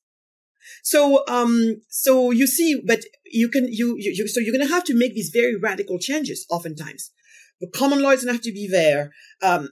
So, 0.83 1.23
um, 1.27 1.81
so 1.89 2.31
you 2.31 2.47
see, 2.47 2.81
but 2.85 3.01
you 3.25 3.49
can, 3.49 3.67
you, 3.71 3.95
you, 3.97 4.27
so 4.27 4.39
you're 4.39 4.55
going 4.55 4.67
to 4.67 4.73
have 4.73 4.85
to 4.85 4.95
make 4.95 5.13
these 5.13 5.31
very 5.33 5.55
radical 5.55 5.99
changes 5.99 6.45
oftentimes. 6.49 7.11
The 7.59 7.67
common 7.67 8.01
law 8.01 8.15
to 8.15 8.31
have 8.31 8.41
to 8.41 8.53
be 8.53 8.67
there. 8.67 9.11
Um, 9.41 9.69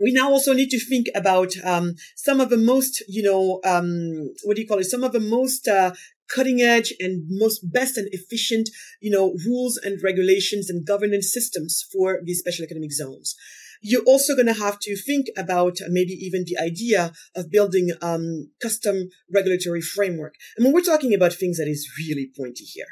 we 0.00 0.12
now 0.12 0.30
also 0.30 0.52
need 0.52 0.70
to 0.70 0.84
think 0.84 1.06
about 1.14 1.52
um, 1.64 1.94
some 2.16 2.40
of 2.40 2.50
the 2.50 2.58
most, 2.58 3.02
you 3.08 3.22
know, 3.22 3.60
um, 3.64 4.34
what 4.44 4.56
do 4.56 4.62
you 4.62 4.68
call 4.68 4.78
it? 4.78 4.84
Some 4.84 5.04
of 5.04 5.12
the 5.12 5.20
most 5.20 5.68
uh, 5.68 5.92
cutting 6.28 6.60
edge 6.60 6.92
and 7.00 7.24
most 7.30 7.60
best 7.72 7.96
and 7.96 8.08
efficient, 8.12 8.68
you 9.00 9.10
know, 9.10 9.34
rules 9.46 9.78
and 9.82 10.02
regulations 10.02 10.68
and 10.68 10.86
governance 10.86 11.32
systems 11.32 11.82
for 11.92 12.20
these 12.24 12.40
special 12.40 12.64
economic 12.64 12.92
zones 12.92 13.36
you're 13.82 14.04
also 14.04 14.34
going 14.34 14.46
to 14.46 14.54
have 14.54 14.78
to 14.80 14.96
think 14.96 15.26
about 15.36 15.78
maybe 15.88 16.12
even 16.12 16.44
the 16.46 16.58
idea 16.58 17.12
of 17.34 17.50
building 17.50 17.90
um, 18.02 18.50
custom 18.60 19.08
regulatory 19.32 19.80
framework. 19.80 20.34
I 20.58 20.62
mean, 20.62 20.72
we're 20.72 20.80
talking 20.82 21.14
about 21.14 21.32
things 21.32 21.58
that 21.58 21.68
is 21.68 21.88
really 21.98 22.30
pointy 22.36 22.64
here. 22.64 22.86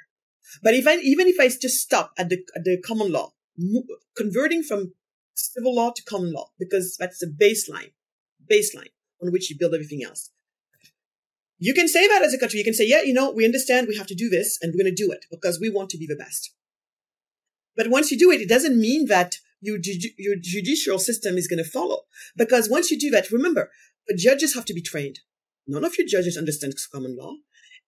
But 0.63 0.75
if 0.75 0.87
I, 0.87 0.97
even 0.97 1.27
if 1.27 1.41
I 1.41 1.49
just 1.49 1.79
stop 1.81 2.13
at 2.19 2.29
the, 2.29 2.39
at 2.55 2.65
the 2.65 2.81
common 2.81 3.11
law, 3.11 3.33
converting 4.17 4.63
from 4.63 4.93
civil 5.35 5.75
law 5.75 5.91
to 5.91 6.03
common 6.05 6.33
law, 6.33 6.51
because 6.59 6.97
that's 6.99 7.19
the 7.19 7.27
baseline, 7.27 7.93
baseline 8.51 8.91
on 9.23 9.33
which 9.33 9.51
you 9.51 9.57
build 9.59 9.75
everything 9.75 10.05
else. 10.05 10.31
You 11.59 11.73
can 11.73 11.89
say 11.89 12.07
that 12.09 12.23
as 12.23 12.35
a 12.35 12.39
country. 12.39 12.59
You 12.59 12.65
can 12.65 12.75
say, 12.75 12.87
yeah, 12.87 13.03
you 13.03 13.15
know, 13.15 13.31
we 13.31 13.45
understand 13.45 13.89
we 13.89 13.97
have 13.97 14.09
to 14.09 14.15
do 14.15 14.29
this 14.29 14.59
and 14.61 14.73
we're 14.73 14.83
going 14.83 14.95
to 14.95 15.03
do 15.03 15.11
it 15.13 15.25
because 15.31 15.59
we 15.61 15.71
want 15.71 15.89
to 15.91 15.99
be 15.99 16.07
the 16.07 16.17
best. 16.17 16.53
But 17.77 17.89
once 17.89 18.11
you 18.11 18.19
do 18.19 18.31
it, 18.31 18.41
it 18.41 18.49
doesn't 18.49 18.79
mean 18.79 19.07
that 19.07 19.39
your, 19.65 19.79
your 20.19 20.37
judicial 20.41 20.99
system 20.99 21.37
is 21.37 21.49
going 21.49 21.63
to 21.63 21.69
follow. 21.69 22.03
Because 22.37 22.69
once 22.69 22.91
you 22.91 22.99
do 22.99 23.11
that, 23.11 23.31
remember, 23.31 23.71
judges 24.17 24.55
have 24.55 24.65
to 24.67 24.75
be 24.75 24.83
trained. 24.83 25.21
None 25.67 25.85
of 25.85 25.97
your 25.99 26.07
judges 26.07 26.37
understand 26.37 26.75
common 26.93 27.17
law. 27.17 27.35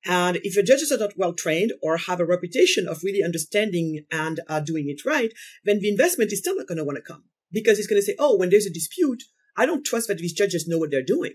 And 0.05 0.37
if 0.43 0.55
your 0.55 0.65
judges 0.65 0.93
are 0.93 0.99
not 0.99 1.19
well 1.19 1.35
trained 1.35 1.73
or 1.83 1.97
have 1.97 2.21
a 2.21 2.25
reputation 2.25 2.87
of 2.87 3.03
really 3.03 3.23
understanding 3.23 4.05
and 4.11 4.41
uh, 4.49 4.61
doing 4.61 4.89
it 4.89 5.05
right, 5.05 5.33
then 5.65 5.81
the 5.81 5.89
investment 5.89 6.33
is 6.33 6.39
still 6.39 6.57
not 6.57 6.69
going 6.69 6.79
to 6.79 6.85
want 6.85 6.97
to 6.97 7.03
come 7.03 7.25
because 7.53 7.79
it's 7.79 7.89
going 7.89 8.01
to 8.01 8.07
say, 8.07 8.15
oh, 8.19 8.37
when 8.37 8.51
there's 8.51 8.67
a 8.67 8.73
dispute, 8.73 9.25
I 9.57 9.67
don't 9.67 9.85
trust 9.85 10.09
that 10.09 10.19
these 10.19 10.33
judges 10.33 10.69
know 10.69 10.79
what 10.79 10.91
they're 10.91 11.03
doing. 11.03 11.35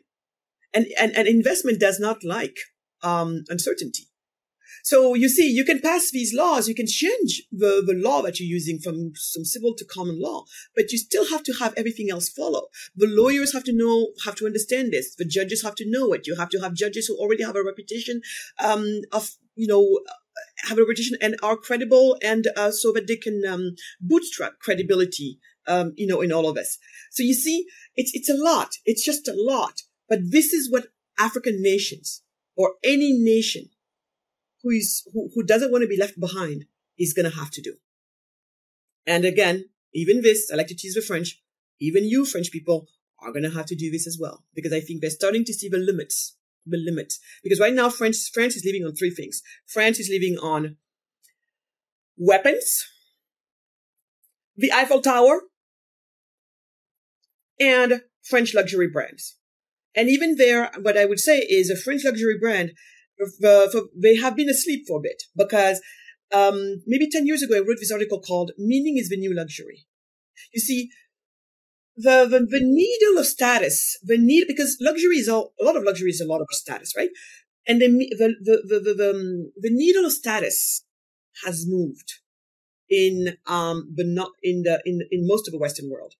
And, 0.73 0.87
and, 0.99 1.11
and 1.15 1.27
investment 1.27 1.79
does 1.79 1.99
not 1.99 2.23
like 2.23 2.57
um, 3.03 3.43
uncertainty. 3.49 4.07
So 4.83 5.13
you 5.13 5.29
see, 5.29 5.49
you 5.49 5.63
can 5.63 5.79
pass 5.79 6.11
these 6.11 6.33
laws, 6.33 6.67
you 6.67 6.75
can 6.75 6.87
change 6.87 7.43
the, 7.51 7.83
the 7.85 7.93
law 7.93 8.21
that 8.21 8.39
you're 8.39 8.47
using 8.49 8.79
from 8.79 9.13
some 9.15 9.45
civil 9.45 9.73
to 9.75 9.85
common 9.85 10.19
law, 10.19 10.45
but 10.75 10.91
you 10.91 10.97
still 10.97 11.29
have 11.29 11.43
to 11.43 11.53
have 11.53 11.73
everything 11.77 12.09
else 12.09 12.29
follow. 12.29 12.67
The 12.95 13.07
lawyers 13.07 13.53
have 13.53 13.63
to 13.65 13.73
know, 13.73 14.09
have 14.25 14.35
to 14.35 14.45
understand 14.45 14.91
this. 14.91 15.15
The 15.15 15.25
judges 15.25 15.63
have 15.63 15.75
to 15.75 15.89
know 15.89 16.13
it. 16.13 16.27
You 16.27 16.35
have 16.35 16.49
to 16.49 16.59
have 16.59 16.73
judges 16.73 17.07
who 17.07 17.15
already 17.15 17.43
have 17.43 17.55
a 17.55 17.63
reputation, 17.63 18.21
um, 18.59 19.01
of, 19.11 19.31
you 19.55 19.67
know, 19.67 19.99
have 20.63 20.77
a 20.77 20.81
reputation 20.81 21.17
and 21.21 21.35
are 21.43 21.57
credible 21.57 22.17
and, 22.23 22.47
uh, 22.57 22.71
so 22.71 22.91
that 22.93 23.07
they 23.07 23.17
can, 23.17 23.43
um, 23.47 23.75
bootstrap 23.99 24.59
credibility, 24.59 25.39
um, 25.67 25.93
you 25.95 26.07
know, 26.07 26.21
in 26.21 26.31
all 26.31 26.47
of 26.47 26.55
this. 26.55 26.77
So 27.11 27.23
you 27.23 27.33
see, 27.33 27.65
it's, 27.95 28.11
it's 28.13 28.29
a 28.29 28.35
lot. 28.35 28.77
It's 28.85 29.03
just 29.03 29.27
a 29.27 29.33
lot. 29.35 29.83
But 30.09 30.31
this 30.31 30.53
is 30.53 30.71
what 30.71 30.87
African 31.19 31.61
nations 31.61 32.23
or 32.55 32.73
any 32.83 33.13
nation 33.13 33.69
who 34.63 34.69
is 34.69 35.03
who, 35.13 35.29
who 35.33 35.43
doesn't 35.43 35.71
want 35.71 35.83
to 35.83 35.87
be 35.87 35.97
left 35.97 36.19
behind 36.19 36.65
is 36.97 37.13
going 37.13 37.29
to 37.29 37.37
have 37.37 37.51
to 37.51 37.61
do. 37.61 37.75
And 39.05 39.25
again, 39.25 39.65
even 39.93 40.21
this, 40.21 40.49
I 40.51 40.55
like 40.55 40.67
to 40.67 40.75
tease 40.75 40.95
the 40.95 41.01
French, 41.01 41.41
even 41.79 42.05
you 42.05 42.25
French 42.25 42.51
people 42.51 42.87
are 43.19 43.31
going 43.31 43.43
to 43.43 43.49
have 43.49 43.65
to 43.67 43.75
do 43.75 43.91
this 43.91 44.07
as 44.07 44.17
well 44.19 44.43
because 44.53 44.73
I 44.73 44.79
think 44.79 45.01
they're 45.01 45.09
starting 45.09 45.45
to 45.45 45.53
see 45.53 45.69
the 45.69 45.77
limits, 45.77 46.37
the 46.65 46.77
limits. 46.77 47.19
Because 47.43 47.59
right 47.59 47.73
now, 47.73 47.89
France, 47.89 48.29
France 48.29 48.55
is 48.55 48.65
living 48.65 48.83
on 48.83 48.95
three 48.95 49.11
things. 49.11 49.41
France 49.67 49.99
is 49.99 50.09
living 50.09 50.37
on 50.37 50.77
weapons, 52.17 52.87
the 54.55 54.71
Eiffel 54.71 55.01
Tower, 55.01 55.41
and 57.59 58.01
French 58.23 58.53
luxury 58.53 58.87
brands. 58.87 59.37
And 59.95 60.09
even 60.09 60.37
there, 60.37 60.71
what 60.79 60.97
I 60.97 61.05
would 61.05 61.19
say 61.19 61.39
is 61.39 61.69
a 61.69 61.75
French 61.75 62.03
luxury 62.05 62.37
brand 62.39 62.71
for, 63.39 63.83
they 63.95 64.15
have 64.15 64.35
been 64.35 64.49
asleep 64.49 64.85
for 64.87 64.99
a 64.99 65.01
bit 65.01 65.23
because 65.35 65.81
um, 66.33 66.81
maybe 66.87 67.09
10 67.09 67.25
years 67.25 67.41
ago, 67.41 67.55
I 67.55 67.59
wrote 67.59 67.77
this 67.79 67.91
article 67.91 68.21
called 68.21 68.51
Meaning 68.57 68.97
is 68.97 69.09
the 69.09 69.17
New 69.17 69.35
Luxury. 69.35 69.85
You 70.53 70.59
see, 70.59 70.89
the, 71.97 72.25
the, 72.29 72.39
the 72.39 72.61
needle 72.61 73.19
of 73.19 73.25
status, 73.25 73.97
the 74.03 74.17
need, 74.17 74.45
because 74.47 74.77
luxury 74.81 75.17
is 75.17 75.27
all, 75.27 75.53
a 75.59 75.63
lot 75.63 75.75
of 75.75 75.83
luxury 75.83 76.09
is 76.09 76.21
a 76.21 76.27
lot 76.27 76.41
of 76.41 76.47
status, 76.51 76.93
right? 76.95 77.09
And 77.67 77.81
the, 77.81 77.87
the, 77.87 78.35
the, 78.41 78.79
the, 78.79 78.93
the, 78.93 79.09
um, 79.11 79.51
the 79.57 79.69
needle 79.69 80.05
of 80.05 80.11
status 80.11 80.83
has 81.45 81.65
moved 81.67 82.13
in, 82.89 83.37
um, 83.45 83.93
but 83.95 84.05
not 84.07 84.31
in 84.41 84.63
the, 84.63 84.81
in, 84.85 85.01
in 85.11 85.27
most 85.27 85.47
of 85.47 85.51
the 85.51 85.59
Western 85.59 85.89
world. 85.89 86.13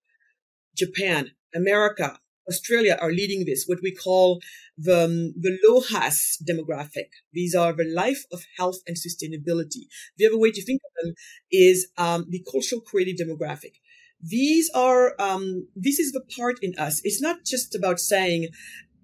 Japan, 0.76 1.32
America, 1.54 2.18
Australia 2.48 2.98
are 3.00 3.12
leading 3.12 3.44
this, 3.44 3.64
what 3.66 3.78
we 3.82 3.94
call 3.94 4.40
the, 4.76 5.04
um, 5.04 5.32
the 5.40 5.58
LOHAS 5.68 6.42
demographic. 6.48 7.08
These 7.32 7.54
are 7.54 7.72
the 7.72 7.84
life 7.84 8.24
of 8.32 8.44
health 8.56 8.78
and 8.86 8.96
sustainability. 8.96 9.86
The 10.18 10.26
other 10.26 10.38
way 10.38 10.50
to 10.50 10.64
think 10.64 10.80
of 10.84 11.04
them 11.04 11.14
is 11.50 11.88
um, 11.96 12.26
the 12.28 12.44
cultural 12.50 12.80
creative 12.80 13.26
demographic. 13.26 13.74
These 14.20 14.70
are, 14.74 15.14
um, 15.18 15.66
this 15.74 15.98
is 15.98 16.12
the 16.12 16.22
part 16.36 16.56
in 16.62 16.74
us. 16.78 17.00
It's 17.04 17.20
not 17.20 17.44
just 17.44 17.74
about 17.74 17.98
saying, 17.98 18.48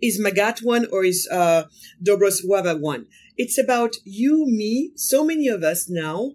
is 0.00 0.20
Magatte 0.20 0.62
one 0.62 0.86
or 0.92 1.04
is, 1.04 1.28
uh, 1.30 1.64
Dobrosława 2.02 2.80
one? 2.80 3.06
It's 3.36 3.58
about 3.58 3.96
you, 4.04 4.46
me, 4.46 4.92
so 4.94 5.24
many 5.24 5.48
of 5.48 5.62
us 5.62 5.88
now 5.88 6.32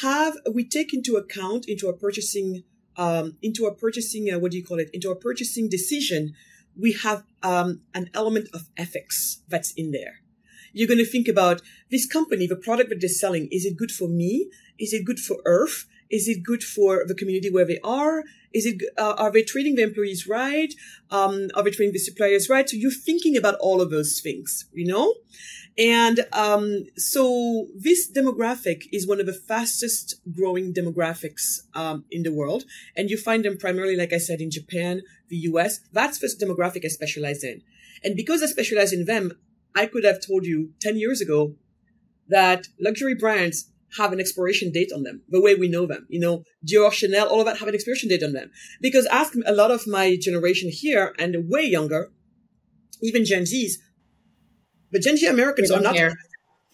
have, 0.00 0.34
we 0.52 0.66
take 0.66 0.94
into 0.94 1.16
account 1.16 1.68
into 1.68 1.86
our 1.86 1.92
purchasing, 1.92 2.62
um, 2.96 3.36
into 3.42 3.66
a 3.66 3.74
purchasing, 3.74 4.32
uh, 4.32 4.38
what 4.38 4.52
do 4.52 4.58
you 4.58 4.64
call 4.64 4.78
it? 4.78 4.90
Into 4.92 5.10
a 5.10 5.16
purchasing 5.16 5.68
decision, 5.68 6.34
we 6.78 6.92
have, 6.92 7.24
um, 7.42 7.82
an 7.94 8.10
element 8.14 8.48
of 8.52 8.68
ethics 8.76 9.42
that's 9.48 9.72
in 9.72 9.90
there. 9.90 10.20
You're 10.72 10.88
going 10.88 10.98
to 10.98 11.04
think 11.04 11.28
about 11.28 11.60
this 11.90 12.06
company, 12.06 12.46
the 12.46 12.56
product 12.56 12.88
that 12.90 13.00
they're 13.00 13.08
selling. 13.08 13.48
Is 13.50 13.64
it 13.64 13.76
good 13.76 13.90
for 13.90 14.08
me? 14.08 14.50
Is 14.78 14.92
it 14.92 15.04
good 15.04 15.18
for 15.18 15.36
Earth? 15.44 15.86
Is 16.10 16.28
it 16.28 16.42
good 16.42 16.62
for 16.62 17.04
the 17.06 17.14
community 17.14 17.50
where 17.50 17.64
they 17.64 17.78
are? 17.82 18.24
Is 18.52 18.66
it, 18.66 18.82
uh, 18.98 19.14
are 19.16 19.30
they 19.30 19.42
treating 19.42 19.76
the 19.76 19.82
employees 19.82 20.26
right? 20.26 20.72
Um, 21.10 21.48
are 21.54 21.62
they 21.62 21.70
treating 21.70 21.92
the 21.92 21.98
suppliers 21.98 22.48
right? 22.50 22.68
So 22.68 22.76
you're 22.76 22.90
thinking 22.90 23.36
about 23.36 23.54
all 23.60 23.80
of 23.80 23.90
those 23.90 24.20
things, 24.20 24.66
you 24.72 24.86
know? 24.86 25.14
And, 25.78 26.26
um, 26.32 26.84
so 26.96 27.68
this 27.74 28.10
demographic 28.10 28.82
is 28.92 29.06
one 29.06 29.20
of 29.20 29.26
the 29.26 29.32
fastest 29.32 30.16
growing 30.30 30.74
demographics, 30.74 31.60
um, 31.74 32.04
in 32.10 32.22
the 32.22 32.32
world. 32.32 32.64
And 32.96 33.10
you 33.10 33.16
find 33.16 33.44
them 33.44 33.56
primarily, 33.56 33.96
like 33.96 34.12
I 34.12 34.18
said, 34.18 34.40
in 34.40 34.50
Japan, 34.50 35.02
the 35.28 35.36
US. 35.48 35.80
That's 35.92 36.18
the 36.18 36.28
demographic 36.44 36.84
I 36.84 36.88
specialize 36.88 37.42
in. 37.42 37.62
And 38.04 38.16
because 38.16 38.42
I 38.42 38.46
specialize 38.46 38.92
in 38.92 39.06
them, 39.06 39.32
I 39.74 39.86
could 39.86 40.04
have 40.04 40.24
told 40.26 40.44
you 40.44 40.72
10 40.80 40.98
years 40.98 41.20
ago 41.20 41.54
that 42.28 42.68
luxury 42.78 43.14
brands 43.14 43.70
have 43.96 44.12
an 44.12 44.20
expiration 44.20 44.70
date 44.72 44.90
on 44.94 45.02
them, 45.02 45.22
the 45.28 45.40
way 45.40 45.54
we 45.54 45.68
know 45.68 45.86
them. 45.86 46.06
You 46.08 46.20
know, 46.20 46.44
Dior, 46.66 46.92
Chanel, 46.92 47.28
all 47.28 47.40
of 47.40 47.46
that 47.46 47.58
have 47.58 47.68
an 47.68 47.74
expiration 47.74 48.08
date 48.08 48.22
on 48.22 48.32
them. 48.32 48.50
Because 48.80 49.06
ask 49.06 49.34
a 49.46 49.52
lot 49.52 49.70
of 49.70 49.86
my 49.86 50.16
generation 50.16 50.70
here 50.70 51.14
and 51.18 51.48
way 51.48 51.62
younger, 51.62 52.10
even 53.02 53.24
Gen 53.24 53.42
Zs, 53.42 53.72
but 54.92 55.02
Gen 55.02 55.16
Z 55.16 55.26
Americans 55.26 55.70
are 55.70 55.80
not. 55.80 55.94
Care. 55.94 56.12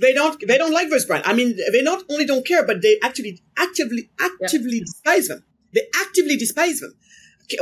They 0.01 0.13
don't. 0.13 0.39
They 0.47 0.59
don't 0.59 0.73
like 0.73 0.91
those 0.91 1.05
brands. 1.07 1.27
I 1.29 1.33
mean, 1.33 1.57
they 1.73 1.83
not 1.83 2.05
only 2.11 2.27
don't 2.27 2.47
care, 2.47 2.65
but 2.67 2.83
they 2.83 2.99
actually 3.03 3.41
actively 3.57 4.11
actively 4.19 4.81
despise 4.81 5.29
them. 5.29 5.45
They 5.75 5.83
actively 6.01 6.37
despise 6.37 6.81
them. 6.81 6.95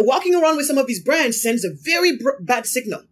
Walking 0.00 0.34
around 0.34 0.56
with 0.56 0.66
some 0.66 0.78
of 0.78 0.86
these 0.86 1.02
brands 1.02 1.40
sends 1.40 1.64
a 1.64 1.70
very 1.72 2.16
br- 2.18 2.40
bad 2.40 2.66
signal. 2.66 3.02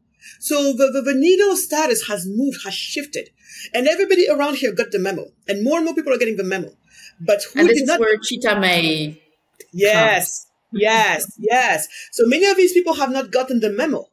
So 0.41 0.73
the, 0.73 0.91
the, 0.93 1.03
the 1.03 1.15
needle 1.15 1.57
status 1.57 2.09
has 2.09 2.27
moved, 2.27 2.59
has 2.65 2.75
shifted. 2.75 3.31
And 3.73 3.87
everybody 3.87 4.29
around 4.29 4.57
here 4.57 4.73
got 4.73 4.91
the 4.91 4.99
memo. 4.99 5.27
And 5.49 5.63
more 5.63 5.77
and 5.77 5.85
more 5.85 5.95
people 5.95 6.13
are 6.13 6.19
getting 6.19 6.37
the 6.37 6.45
memo. 6.45 6.71
But 7.21 7.43
who 7.53 7.61
and 7.61 7.69
this 7.69 7.77
did 7.79 7.83
is 7.85 7.89
not- 7.89 8.01
where 8.01 8.19
Cheetah 8.19 8.59
Made. 8.61 9.21
Yes, 9.73 10.47
yes, 10.73 11.33
yes. 11.39 11.89
So 12.13 12.27
many 12.27 12.47
of 12.47 12.57
these 12.57 12.73
people 12.73 12.95
have 12.95 13.11
not 13.11 13.31
gotten 13.31 13.61
the 13.61 13.71
memo. 13.71 14.09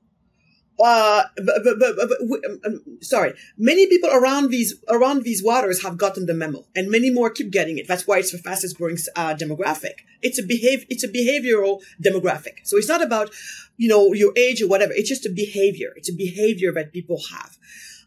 Uh, 0.79 1.23
but, 1.37 1.63
but, 1.63 1.79
but, 1.79 1.95
but 1.97 2.09
um, 2.49 2.59
um, 2.65 2.97
sorry, 3.01 3.33
many 3.57 3.85
people 3.87 4.09
around 4.09 4.49
these 4.49 4.81
around 4.89 5.23
these 5.23 5.43
waters 5.43 5.83
have 5.83 5.97
gotten 5.97 6.25
the 6.25 6.33
memo, 6.33 6.65
and 6.75 6.89
many 6.89 7.11
more 7.11 7.29
keep 7.29 7.51
getting 7.51 7.77
it. 7.77 7.87
That's 7.87 8.07
why 8.07 8.17
it's 8.17 8.31
the 8.31 8.39
fastest 8.39 8.77
growing 8.77 8.97
uh, 9.15 9.35
demographic. 9.35 10.01
It's 10.21 10.39
a 10.39 10.43
behave, 10.43 10.85
it's 10.89 11.03
a 11.03 11.07
behavioral 11.07 11.81
demographic. 12.03 12.59
So 12.63 12.77
it's 12.77 12.87
not 12.87 13.03
about, 13.03 13.29
you 13.77 13.89
know, 13.89 14.13
your 14.13 14.33
age 14.35 14.61
or 14.61 14.67
whatever. 14.67 14.93
It's 14.93 15.09
just 15.09 15.25
a 15.25 15.29
behavior. 15.29 15.93
It's 15.97 16.09
a 16.09 16.15
behavior 16.15 16.71
that 16.73 16.93
people 16.93 17.19
have. 17.31 17.57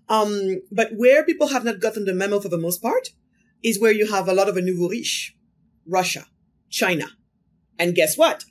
Um, 0.09 0.63
but 0.71 0.91
where 0.97 1.25
people 1.25 1.49
have 1.49 1.65
not 1.65 1.81
gotten 1.81 2.05
the 2.05 2.15
memo 2.15 2.41
for 2.41 2.49
the 2.49 2.59
most 2.59 2.83
part 2.83 3.11
is 3.63 3.81
where 3.81 3.93
you 3.93 4.11
have 4.11 4.29
a 4.29 4.35
lot 4.35 4.49
of 4.49 4.57
a 4.57 4.61
nouveau 4.61 4.89
riche, 4.89 5.37
Russia, 5.87 6.27
China, 6.71 7.07
and 7.79 7.95
guess 7.95 8.19
what? 8.19 8.45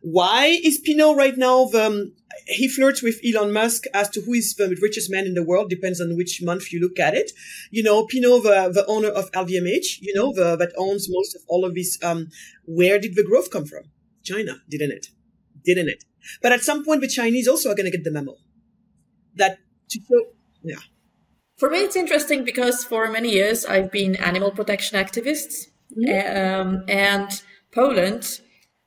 Why 0.00 0.46
is 0.62 0.80
Pinault 0.80 1.16
right 1.16 1.36
now 1.36 1.66
the, 1.66 1.86
um, 1.86 2.12
he 2.46 2.68
flirts 2.68 3.02
with 3.02 3.20
Elon 3.24 3.52
Musk 3.52 3.84
as 3.94 4.08
to 4.10 4.20
who 4.22 4.32
is 4.32 4.54
the 4.54 4.76
richest 4.80 5.10
man 5.10 5.26
in 5.26 5.34
the 5.34 5.42
world, 5.42 5.70
depends 5.70 6.00
on 6.00 6.16
which 6.16 6.42
month 6.42 6.72
you 6.72 6.80
look 6.80 6.98
at 6.98 7.14
it. 7.14 7.32
You 7.70 7.82
know, 7.82 8.06
Pinault, 8.06 8.42
the, 8.42 8.70
the 8.72 8.86
owner 8.86 9.08
of 9.08 9.30
LVMH, 9.32 10.00
you 10.00 10.14
know, 10.14 10.32
the, 10.32 10.56
that 10.56 10.72
owns 10.76 11.06
most 11.10 11.34
of 11.34 11.42
all 11.48 11.64
of 11.64 11.74
these, 11.74 11.98
um, 12.02 12.28
where 12.64 12.98
did 12.98 13.14
the 13.14 13.24
growth 13.24 13.50
come 13.50 13.66
from? 13.66 13.84
China, 14.22 14.56
didn't 14.68 14.92
it? 14.92 15.08
Didn't 15.64 15.88
it? 15.88 16.04
But 16.42 16.52
at 16.52 16.62
some 16.62 16.84
point, 16.84 17.00
the 17.00 17.08
Chinese 17.08 17.48
also 17.48 17.70
are 17.70 17.74
going 17.74 17.90
to 17.90 17.96
get 17.96 18.04
the 18.04 18.10
memo 18.10 18.36
that 19.36 19.58
to 19.90 20.00
show, 20.00 20.26
yeah. 20.62 20.76
For 21.58 21.70
me, 21.70 21.78
it's 21.78 21.96
interesting 21.96 22.44
because 22.44 22.84
for 22.84 23.10
many 23.10 23.30
years 23.30 23.64
I've 23.64 23.90
been 23.90 24.16
animal 24.16 24.50
protection 24.50 24.98
activist, 24.98 25.68
um, 26.08 26.84
and 26.88 27.42
Poland. 27.72 28.40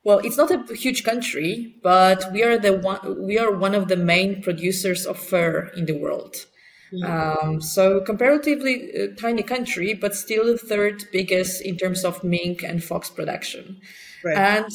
Well, 0.04 0.20
it's 0.20 0.36
not 0.36 0.50
a 0.50 0.74
huge 0.74 1.04
country, 1.04 1.74
but 1.82 2.32
we 2.32 2.42
are 2.42 2.58
the 2.58 2.78
one. 2.78 3.26
We 3.26 3.38
are 3.38 3.52
one 3.52 3.74
of 3.74 3.88
the 3.88 3.96
main 3.96 4.42
producers 4.42 5.04
of 5.06 5.18
fur 5.18 5.70
in 5.76 5.86
the 5.86 5.98
world. 5.98 6.36
Um, 7.04 7.60
so 7.60 8.00
comparatively 8.00 8.90
uh, 8.98 9.08
tiny 9.20 9.42
country, 9.42 9.92
but 9.92 10.14
still 10.14 10.46
the 10.46 10.56
third 10.56 11.04
biggest 11.12 11.60
in 11.60 11.76
terms 11.76 12.02
of 12.02 12.24
mink 12.24 12.62
and 12.62 12.82
fox 12.82 13.10
production. 13.10 13.80
Right. 14.24 14.38
And 14.38 14.70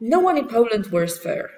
no 0.00 0.18
one 0.18 0.36
in 0.36 0.48
Poland 0.48 0.88
wears 0.88 1.16
fur 1.16 1.50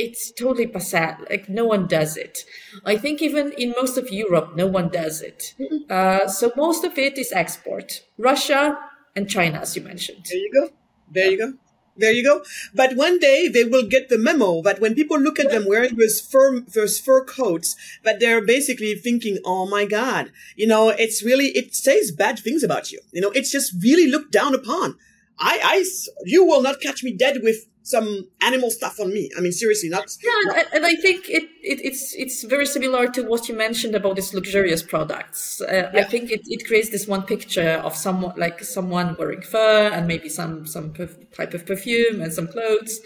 it's 0.00 0.32
totally 0.32 0.66
passé. 0.66 1.02
Like 1.28 1.48
no 1.48 1.64
one 1.66 1.86
does 1.86 2.16
it. 2.16 2.38
I 2.84 2.96
think 2.96 3.20
even 3.20 3.52
in 3.52 3.74
most 3.76 3.98
of 3.98 4.10
Europe, 4.10 4.56
no 4.56 4.66
one 4.66 4.88
does 4.88 5.20
it. 5.20 5.54
Uh, 5.90 6.26
so 6.28 6.52
most 6.56 6.84
of 6.84 6.96
it 6.98 7.18
is 7.18 7.32
export. 7.32 8.02
Russia 8.16 8.78
and 9.16 9.28
China, 9.28 9.58
as 9.58 9.76
you 9.76 9.82
mentioned. 9.82 10.24
There 10.30 10.38
you 10.38 10.52
go. 10.52 10.68
There 11.12 11.30
you 11.30 11.38
go. 11.38 11.52
There 11.96 12.12
you 12.12 12.24
go. 12.24 12.42
But 12.74 12.96
one 12.96 13.18
day 13.18 13.48
they 13.48 13.64
will 13.64 13.86
get 13.86 14.08
the 14.08 14.16
memo 14.16 14.62
that 14.62 14.80
when 14.80 14.94
people 14.94 15.18
look 15.18 15.38
at 15.38 15.50
them 15.50 15.66
wearing 15.66 15.96
those 15.96 16.20
fur, 16.20 16.60
those 16.60 16.98
fur 16.98 17.24
coats, 17.24 17.76
that 18.04 18.20
they're 18.20 18.44
basically 18.44 18.94
thinking, 18.94 19.38
"Oh 19.44 19.66
my 19.66 19.84
God, 19.84 20.30
you 20.56 20.66
know, 20.66 20.88
it's 20.88 21.22
really 21.22 21.48
it 21.48 21.74
says 21.74 22.10
bad 22.10 22.38
things 22.38 22.62
about 22.62 22.90
you. 22.90 23.00
You 23.12 23.20
know, 23.20 23.30
it's 23.30 23.50
just 23.50 23.74
really 23.82 24.10
looked 24.10 24.32
down 24.32 24.54
upon. 24.54 24.96
I, 25.40 25.58
I, 25.62 25.84
you 26.24 26.44
will 26.44 26.60
not 26.60 26.82
catch 26.82 27.02
me 27.02 27.12
dead 27.12 27.38
with 27.42 27.66
some 27.82 28.28
animal 28.42 28.70
stuff 28.70 29.00
on 29.00 29.12
me. 29.12 29.30
I 29.36 29.40
mean, 29.40 29.52
seriously, 29.52 29.88
not. 29.88 30.06
Yeah, 30.22 30.52
and, 30.60 30.66
and 30.74 30.86
I 30.86 30.94
think 30.96 31.28
it, 31.28 31.44
it, 31.62 31.80
it's 31.84 32.14
it's 32.14 32.44
very 32.44 32.66
similar 32.66 33.08
to 33.08 33.22
what 33.22 33.48
you 33.48 33.54
mentioned 33.56 33.94
about 33.94 34.16
these 34.16 34.34
luxurious 34.34 34.82
products. 34.82 35.60
Uh, 35.60 35.90
Yeah. 35.94 36.00
I 36.00 36.04
think 36.04 36.30
it, 36.30 36.42
it 36.46 36.66
creates 36.66 36.90
this 36.90 37.06
one 37.08 37.22
picture 37.22 37.80
of 37.84 37.96
someone 37.96 38.34
like 38.36 38.62
someone 38.64 39.16
wearing 39.18 39.42
fur 39.42 39.88
and 39.92 40.06
maybe 40.06 40.28
some 40.28 40.66
some 40.66 40.92
perf- 40.92 41.34
type 41.34 41.54
of 41.54 41.64
perfume 41.66 42.20
and 42.22 42.32
some 42.32 42.48
clothes 42.48 43.00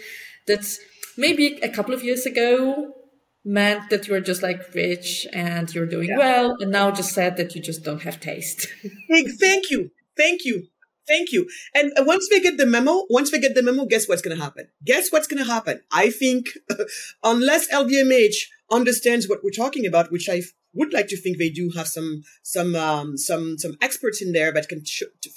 that 0.47 0.63
maybe 1.17 1.59
a 1.63 1.69
couple 1.69 1.93
of 1.93 2.03
years 2.03 2.25
ago 2.25 2.93
meant 3.43 3.89
that 3.91 4.07
you're 4.07 4.21
just 4.21 4.41
like 4.43 4.61
rich 4.73 5.25
and 5.33 5.73
you're 5.73 5.85
doing 5.85 6.09
Yeah. 6.09 6.17
well, 6.17 6.57
and 6.59 6.71
now 6.71 6.91
just 6.91 7.13
said 7.13 7.37
that 7.37 7.55
you 7.55 7.61
just 7.61 7.83
don't 7.83 8.01
have 8.01 8.19
taste. 8.19 8.67
Hey, 9.09 9.23
thank 9.45 9.69
you, 9.71 9.91
thank 10.17 10.43
you, 10.45 10.67
thank 11.07 11.31
you. 11.31 11.47
And 11.73 11.91
uh, 11.97 12.03
once 12.05 12.27
we 12.31 12.39
get 12.39 12.57
the 12.57 12.65
memo, 12.65 13.05
once 13.09 13.31
we 13.31 13.39
get 13.39 13.55
the 13.55 13.63
memo, 13.63 13.85
guess 13.85 14.07
what's 14.07 14.21
going 14.21 14.37
to 14.37 14.43
happen? 14.43 14.67
Guess 14.83 15.11
what's 15.11 15.27
going 15.27 15.43
to 15.43 15.51
happen? 15.51 15.81
I 15.91 16.09
think, 16.09 16.49
unless 17.23 17.71
LVMH 17.71 18.35
understands 18.71 19.27
what 19.27 19.43
we're 19.43 19.51
talking 19.51 19.85
about, 19.85 20.11
which 20.11 20.27
I 20.29 20.41
would 20.75 20.93
like 20.93 21.07
to 21.07 21.17
think 21.17 21.37
they 21.37 21.49
do 21.49 21.71
have 21.75 21.87
some 21.87 22.23
some 22.43 22.75
um, 22.75 23.17
some 23.17 23.57
some 23.57 23.77
experts 23.81 24.21
in 24.21 24.33
there 24.33 24.51
that 24.51 24.67
can 24.67 24.83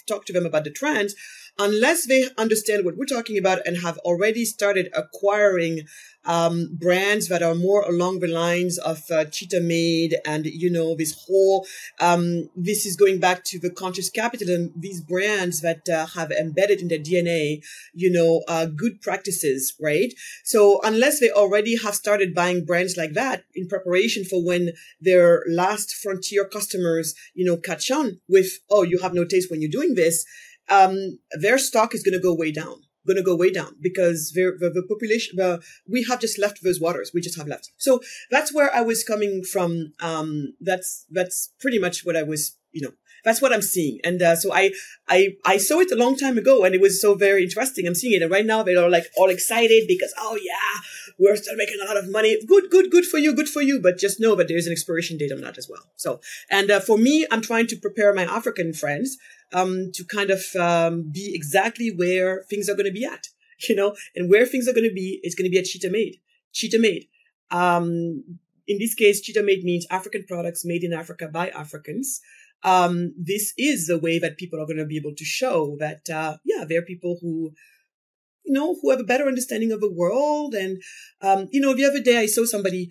talk 0.06 0.26
to 0.26 0.32
them 0.32 0.44
about 0.44 0.64
the 0.64 0.70
trends. 0.70 1.14
Unless 1.60 2.06
they 2.06 2.28
understand 2.36 2.84
what 2.84 2.96
we're 2.96 3.04
talking 3.04 3.36
about 3.36 3.66
and 3.66 3.78
have 3.78 3.98
already 3.98 4.44
started 4.44 4.90
acquiring 4.94 5.82
um, 6.28 6.68
brands 6.72 7.28
that 7.28 7.42
are 7.42 7.54
more 7.54 7.82
along 7.82 8.20
the 8.20 8.28
lines 8.28 8.78
of 8.78 9.02
uh, 9.10 9.24
Cheetah 9.24 9.60
Made 9.60 10.16
and 10.26 10.44
you 10.44 10.70
know 10.70 10.94
this 10.94 11.24
whole 11.26 11.66
um, 12.00 12.50
this 12.54 12.84
is 12.84 12.96
going 12.96 13.18
back 13.18 13.44
to 13.44 13.58
the 13.58 13.70
conscious 13.70 14.10
capitalism. 14.10 14.72
These 14.76 15.00
brands 15.00 15.62
that 15.62 15.88
uh, 15.88 16.06
have 16.06 16.30
embedded 16.30 16.80
in 16.80 16.88
their 16.88 16.98
DNA, 16.98 17.64
you 17.94 18.12
know, 18.12 18.42
uh, 18.46 18.66
good 18.66 19.00
practices, 19.00 19.74
right? 19.80 20.12
So 20.44 20.80
unless 20.84 21.18
they 21.18 21.30
already 21.30 21.78
have 21.82 21.94
started 21.94 22.34
buying 22.34 22.66
brands 22.66 22.96
like 22.96 23.14
that 23.14 23.44
in 23.54 23.66
preparation 23.66 24.24
for 24.24 24.44
when 24.44 24.72
their 25.00 25.42
last 25.48 25.94
frontier 25.94 26.44
customers, 26.44 27.14
you 27.34 27.44
know, 27.44 27.56
catch 27.56 27.90
on 27.90 28.20
with, 28.28 28.58
oh, 28.70 28.82
you 28.82 28.98
have 28.98 29.14
no 29.14 29.24
taste 29.24 29.50
when 29.50 29.62
you're 29.62 29.70
doing 29.70 29.94
this, 29.94 30.26
um, 30.68 31.18
their 31.32 31.56
stock 31.56 31.94
is 31.94 32.02
going 32.02 32.12
to 32.12 32.22
go 32.22 32.34
way 32.34 32.52
down. 32.52 32.82
Going 33.06 33.16
to 33.16 33.22
go 33.22 33.36
way 33.36 33.50
down 33.50 33.74
because 33.80 34.32
the, 34.34 34.52
the, 34.58 34.82
population, 34.82 35.38
we 35.88 36.04
have 36.04 36.20
just 36.20 36.38
left 36.38 36.62
those 36.62 36.78
waters. 36.78 37.10
We 37.14 37.22
just 37.22 37.38
have 37.38 37.46
left. 37.46 37.70
So 37.78 38.00
that's 38.30 38.52
where 38.52 38.74
I 38.74 38.82
was 38.82 39.02
coming 39.02 39.44
from. 39.44 39.94
Um, 40.00 40.54
that's 40.60 41.06
that's 41.10 41.50
pretty 41.58 41.78
much 41.78 42.04
what 42.04 42.16
I 42.16 42.22
was, 42.22 42.56
you 42.72 42.82
know, 42.82 42.92
that's 43.24 43.42
what 43.42 43.52
I'm 43.52 43.62
seeing. 43.62 43.98
And 44.04 44.20
uh, 44.22 44.36
so 44.36 44.52
I 44.52 44.72
I 45.08 45.36
I 45.44 45.56
saw 45.58 45.80
it 45.80 45.90
a 45.90 45.96
long 45.96 46.16
time 46.16 46.38
ago, 46.38 46.64
and 46.64 46.74
it 46.74 46.80
was 46.80 47.00
so 47.00 47.14
very 47.14 47.44
interesting. 47.44 47.86
I'm 47.86 47.94
seeing 47.94 48.14
it, 48.14 48.22
and 48.22 48.30
right 48.30 48.46
now 48.46 48.62
they 48.62 48.76
are 48.76 48.88
like 48.88 49.04
all 49.16 49.28
excited 49.28 49.84
because 49.88 50.12
oh 50.18 50.38
yeah, 50.42 50.80
we're 51.18 51.36
still 51.36 51.56
making 51.56 51.78
a 51.82 51.86
lot 51.86 51.96
of 51.96 52.10
money. 52.10 52.38
Good, 52.46 52.70
good, 52.70 52.90
good 52.90 53.04
for 53.04 53.18
you, 53.18 53.34
good 53.34 53.48
for 53.48 53.62
you. 53.62 53.80
But 53.80 53.98
just 53.98 54.20
know 54.20 54.34
that 54.36 54.48
there's 54.48 54.66
an 54.66 54.72
expiration 54.72 55.18
date 55.18 55.32
on 55.32 55.40
that 55.42 55.58
as 55.58 55.68
well. 55.68 55.82
So 55.96 56.20
and 56.50 56.70
uh, 56.70 56.80
for 56.80 56.98
me, 56.98 57.26
I'm 57.30 57.42
trying 57.42 57.66
to 57.68 57.76
prepare 57.76 58.14
my 58.14 58.24
African 58.24 58.72
friends 58.72 59.18
um, 59.52 59.90
to 59.94 60.04
kind 60.04 60.30
of 60.30 60.44
um, 60.56 61.10
be 61.10 61.32
exactly 61.34 61.90
where 61.94 62.44
things 62.50 62.68
are 62.68 62.74
going 62.74 62.86
to 62.86 62.92
be 62.92 63.04
at. 63.04 63.28
you 63.68 63.74
know, 63.74 63.96
and 64.14 64.30
where 64.30 64.46
things 64.46 64.68
are 64.68 64.72
going 64.72 64.88
to 64.88 64.94
be, 64.94 65.20
it's 65.22 65.34
going 65.34 65.46
to 65.46 65.50
be 65.50 65.58
at 65.58 65.64
Cheetah 65.64 65.90
Made. 65.90 66.16
Cheetah 66.52 66.78
Made. 66.78 67.06
Um, 67.50 68.38
in 68.66 68.78
this 68.78 68.94
case, 68.94 69.20
Cheetah 69.20 69.42
Made 69.42 69.64
means 69.64 69.86
African 69.90 70.24
products 70.28 70.64
made 70.64 70.84
in 70.84 70.92
Africa 70.92 71.28
by 71.28 71.48
Africans. 71.48 72.20
Um, 72.62 73.14
this 73.16 73.54
is 73.56 73.86
the 73.86 73.98
way 73.98 74.18
that 74.18 74.36
people 74.36 74.60
are 74.60 74.66
going 74.66 74.78
to 74.78 74.84
be 74.84 74.96
able 74.96 75.14
to 75.14 75.24
show 75.24 75.76
that, 75.78 76.08
uh, 76.10 76.36
yeah, 76.44 76.64
there 76.68 76.80
are 76.80 76.84
people 76.84 77.18
who, 77.20 77.52
you 78.44 78.52
know, 78.52 78.76
who 78.80 78.90
have 78.90 79.00
a 79.00 79.04
better 79.04 79.26
understanding 79.26 79.72
of 79.72 79.80
the 79.80 79.92
world. 79.92 80.54
And, 80.54 80.82
um, 81.22 81.48
you 81.50 81.60
know, 81.60 81.74
the 81.74 81.84
other 81.84 82.00
day 82.00 82.18
I 82.18 82.26
saw 82.26 82.44
somebody 82.44 82.90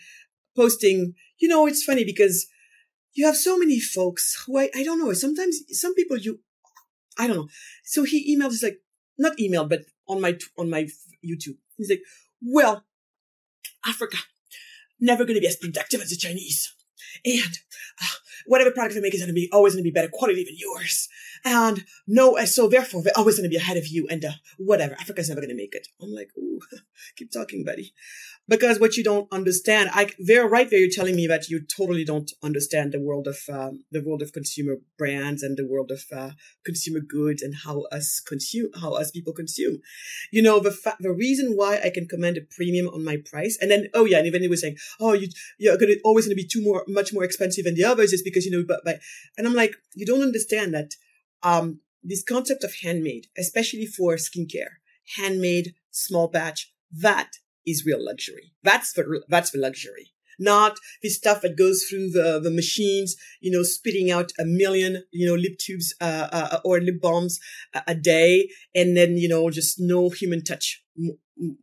posting, 0.56 1.14
you 1.38 1.48
know, 1.48 1.68
it's 1.68 1.84
funny 1.84 2.06
because 2.06 2.48
you 3.14 3.26
have 3.26 3.36
so 3.36 3.58
many 3.58 3.80
folks 3.80 4.44
who 4.46 4.58
I, 4.58 4.70
I 4.76 4.84
don't 4.84 5.00
know, 5.00 5.12
sometimes 5.14 5.60
some 5.70 5.94
people 5.96 6.18
you, 6.18 6.40
I 7.18 7.28
don't 7.28 7.36
know. 7.36 7.48
So 7.84 8.04
he 8.04 8.36
emailed, 8.36 8.52
he's 8.52 8.64
like, 8.64 8.80
not 9.18 9.38
emailed, 9.38 9.70
but 9.70 9.86
on 10.08 10.22
my, 10.22 10.38
on 10.58 10.70
my 10.70 10.88
YouTube. 11.26 11.58
He's 11.78 11.90
like, 11.90 12.02
well, 12.42 12.86
Africa, 13.86 14.18
never 15.00 15.26
going 15.26 15.36
to 15.36 15.42
be 15.42 15.48
as 15.48 15.56
productive 15.56 16.02
as 16.02 16.10
the 16.10 16.16
Chinese. 16.16 16.74
And 17.26 17.60
uh, 18.02 18.16
whatever 18.46 18.72
product 18.72 18.96
they 18.96 19.02
make 19.02 19.14
is 19.14 19.22
going 19.22 19.30
to 19.30 19.34
be 19.34 19.50
always 19.52 19.74
going 19.74 19.84
to 19.84 19.90
be 19.90 19.94
better 19.94 20.10
quality 20.12 20.44
than 20.44 20.56
yours. 20.58 21.10
And 21.44 21.84
no, 22.08 22.38
so 22.46 22.68
therefore 22.68 23.02
they're 23.02 23.18
always 23.18 23.38
going 23.38 23.50
to 23.50 23.54
be 23.54 23.58
ahead 23.58 23.78
of 23.78 23.88
you. 23.88 24.08
And 24.10 24.24
uh, 24.24 24.32
whatever, 24.58 24.96
Africa's 24.96 25.30
never 25.30 25.42
going 25.42 25.50
to 25.50 25.56
make 25.56 25.74
it. 25.74 25.88
I'm 26.02 26.14
like, 26.14 26.32
ooh, 26.38 26.60
keep 27.16 27.32
talking, 27.32 27.64
buddy 27.64 27.94
because 28.48 28.80
what 28.80 28.96
you 28.96 29.04
don't 29.04 29.32
understand, 29.32 29.90
I 29.94 30.12
they're 30.20 30.48
right 30.48 30.70
there. 30.70 30.80
You're 30.80 30.90
telling 30.90 31.16
me 31.16 31.28
that 31.28 31.50
you 31.50 31.60
totally 31.60 32.06
don't 32.06 32.32
understand 32.42 32.92
the 32.92 33.00
world 33.00 33.28
of 33.28 33.38
um, 33.52 33.84
the 33.92 34.02
world 34.02 34.22
of 34.22 34.32
consumer 34.32 34.78
brands 34.98 35.44
and 35.44 35.58
the 35.58 35.66
world 35.66 35.92
of 35.92 36.04
uh, 36.16 36.32
consumer 36.66 37.00
goods 37.00 37.42
and 37.42 37.56
how 37.66 37.84
us 37.92 38.22
consume 38.26 38.70
how 38.82 38.94
us 38.94 39.12
people 39.12 39.34
consume. 39.34 39.80
You 40.32 40.42
know 40.42 40.60
the 40.60 40.72
fa- 40.72 40.98
the 41.00 41.12
reason 41.12 41.54
why 41.54 41.80
I 41.84 41.90
can 41.90 42.08
command 42.08 42.38
a 42.38 42.42
premium 42.42 42.88
on 42.88 43.04
my 43.04 43.18
price, 43.18 43.58
and 43.60 43.70
then 43.70 43.88
oh 43.94 44.06
yeah, 44.06 44.20
and 44.20 44.28
even 44.28 44.42
he 44.42 44.48
was 44.48 44.62
saying, 44.62 44.78
oh 45.00 45.14
you 45.14 45.28
you're 45.58 45.78
gonna 45.78 45.96
always 46.04 46.26
gonna 46.26 46.36
be 46.36 46.48
too 46.48 46.64
more 46.64 46.84
much 46.88 47.14
more 47.14 47.24
expensive 47.24 47.66
than 47.66 47.76
the 47.76 47.84
others 47.84 48.14
is 48.14 48.24
because 48.24 48.46
you 48.46 48.52
know 48.52 48.64
but, 48.68 48.82
but 48.86 49.00
and 49.38 49.46
I'm 49.46 49.54
like 49.56 49.76
you 49.94 50.06
don't 50.06 50.22
understand 50.22 50.74
that 50.74 50.92
um 51.44 51.82
this 52.04 52.24
concept 52.24 52.64
of 52.64 52.74
handmade, 52.84 53.28
especially 53.38 53.86
for 53.86 54.16
skincare, 54.16 54.78
handmade 55.18 55.74
small 55.92 56.30
batch 56.30 56.72
that 56.92 57.32
is 57.68 57.86
real 57.86 58.04
luxury. 58.04 58.54
That's 58.64 58.94
the, 58.94 59.22
that's 59.28 59.52
the 59.52 59.60
luxury. 59.60 60.14
Not 60.40 60.78
the 61.02 61.10
stuff 61.10 61.42
that 61.42 61.58
goes 61.58 61.84
through 61.84 62.12
the, 62.12 62.40
the 62.40 62.52
machines, 62.52 63.16
you 63.42 63.52
know, 63.52 63.64
spitting 63.64 64.12
out 64.12 64.32
a 64.40 64.46
million, 64.46 65.04
you 65.12 65.28
know, 65.28 65.34
lip 65.34 65.58
tubes, 65.60 65.96
uh, 66.00 66.28
uh, 66.32 66.60
or 66.64 66.80
lip 66.80 67.02
balms 67.02 67.40
a, 67.74 67.82
a 67.88 67.96
day. 67.96 68.50
And 68.74 68.96
then, 68.96 69.18
you 69.18 69.28
know, 69.28 69.50
just 69.50 69.80
no 69.80 70.10
human 70.10 70.44
touch 70.44 70.84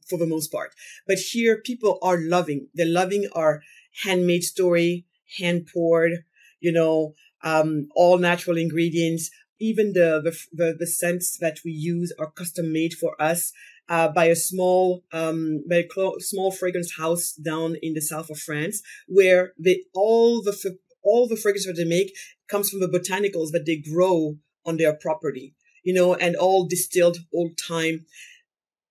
for 0.09 0.19
the 0.19 0.27
most 0.27 0.53
part. 0.53 0.73
But 1.07 1.19
here 1.19 1.61
people 1.61 1.99
are 2.03 2.19
loving, 2.21 2.69
they're 2.75 2.87
loving 2.87 3.29
our 3.33 3.63
handmade 4.03 4.43
story, 4.43 5.07
hand 5.39 5.69
poured, 5.73 6.25
you 6.61 6.73
know, 6.73 7.15
um, 7.43 7.89
all 7.95 8.19
natural 8.19 8.57
ingredients, 8.57 9.31
even 9.61 9.93
the, 9.93 10.35
the, 10.53 10.75
the 10.77 10.87
scents 10.87 11.39
that 11.39 11.59
we 11.65 11.71
use 11.71 12.13
are 12.19 12.31
custom 12.31 12.73
made 12.73 12.95
for 12.95 13.21
us 13.23 13.53
uh, 13.89 14.09
by 14.09 14.27
a 14.27 14.37
small, 14.37 15.05
um, 15.13 15.63
by 15.69 15.77
a 15.77 16.11
small 16.19 16.51
fragrance 16.51 16.97
house 16.97 17.33
down 17.33 17.77
in 17.83 17.95
the 17.95 18.01
south 18.01 18.31
of 18.31 18.39
France, 18.39 18.83
where 19.07 19.53
they 19.59 19.85
all 19.95 20.43
the 20.43 20.79
all 21.03 21.29
the 21.29 21.37
fragrance 21.37 21.67
that 21.67 21.75
they 21.75 21.85
make 21.85 22.17
comes 22.49 22.71
from 22.71 22.81
the 22.81 22.89
botanicals 22.89 23.51
that 23.53 23.65
they 23.67 23.77
grow 23.77 24.37
on 24.67 24.77
their 24.77 24.95
property, 24.95 25.55
you 25.83 25.93
know, 25.93 26.15
and 26.15 26.35
all 26.37 26.67
distilled 26.67 27.19
old 27.33 27.57
time. 27.57 28.07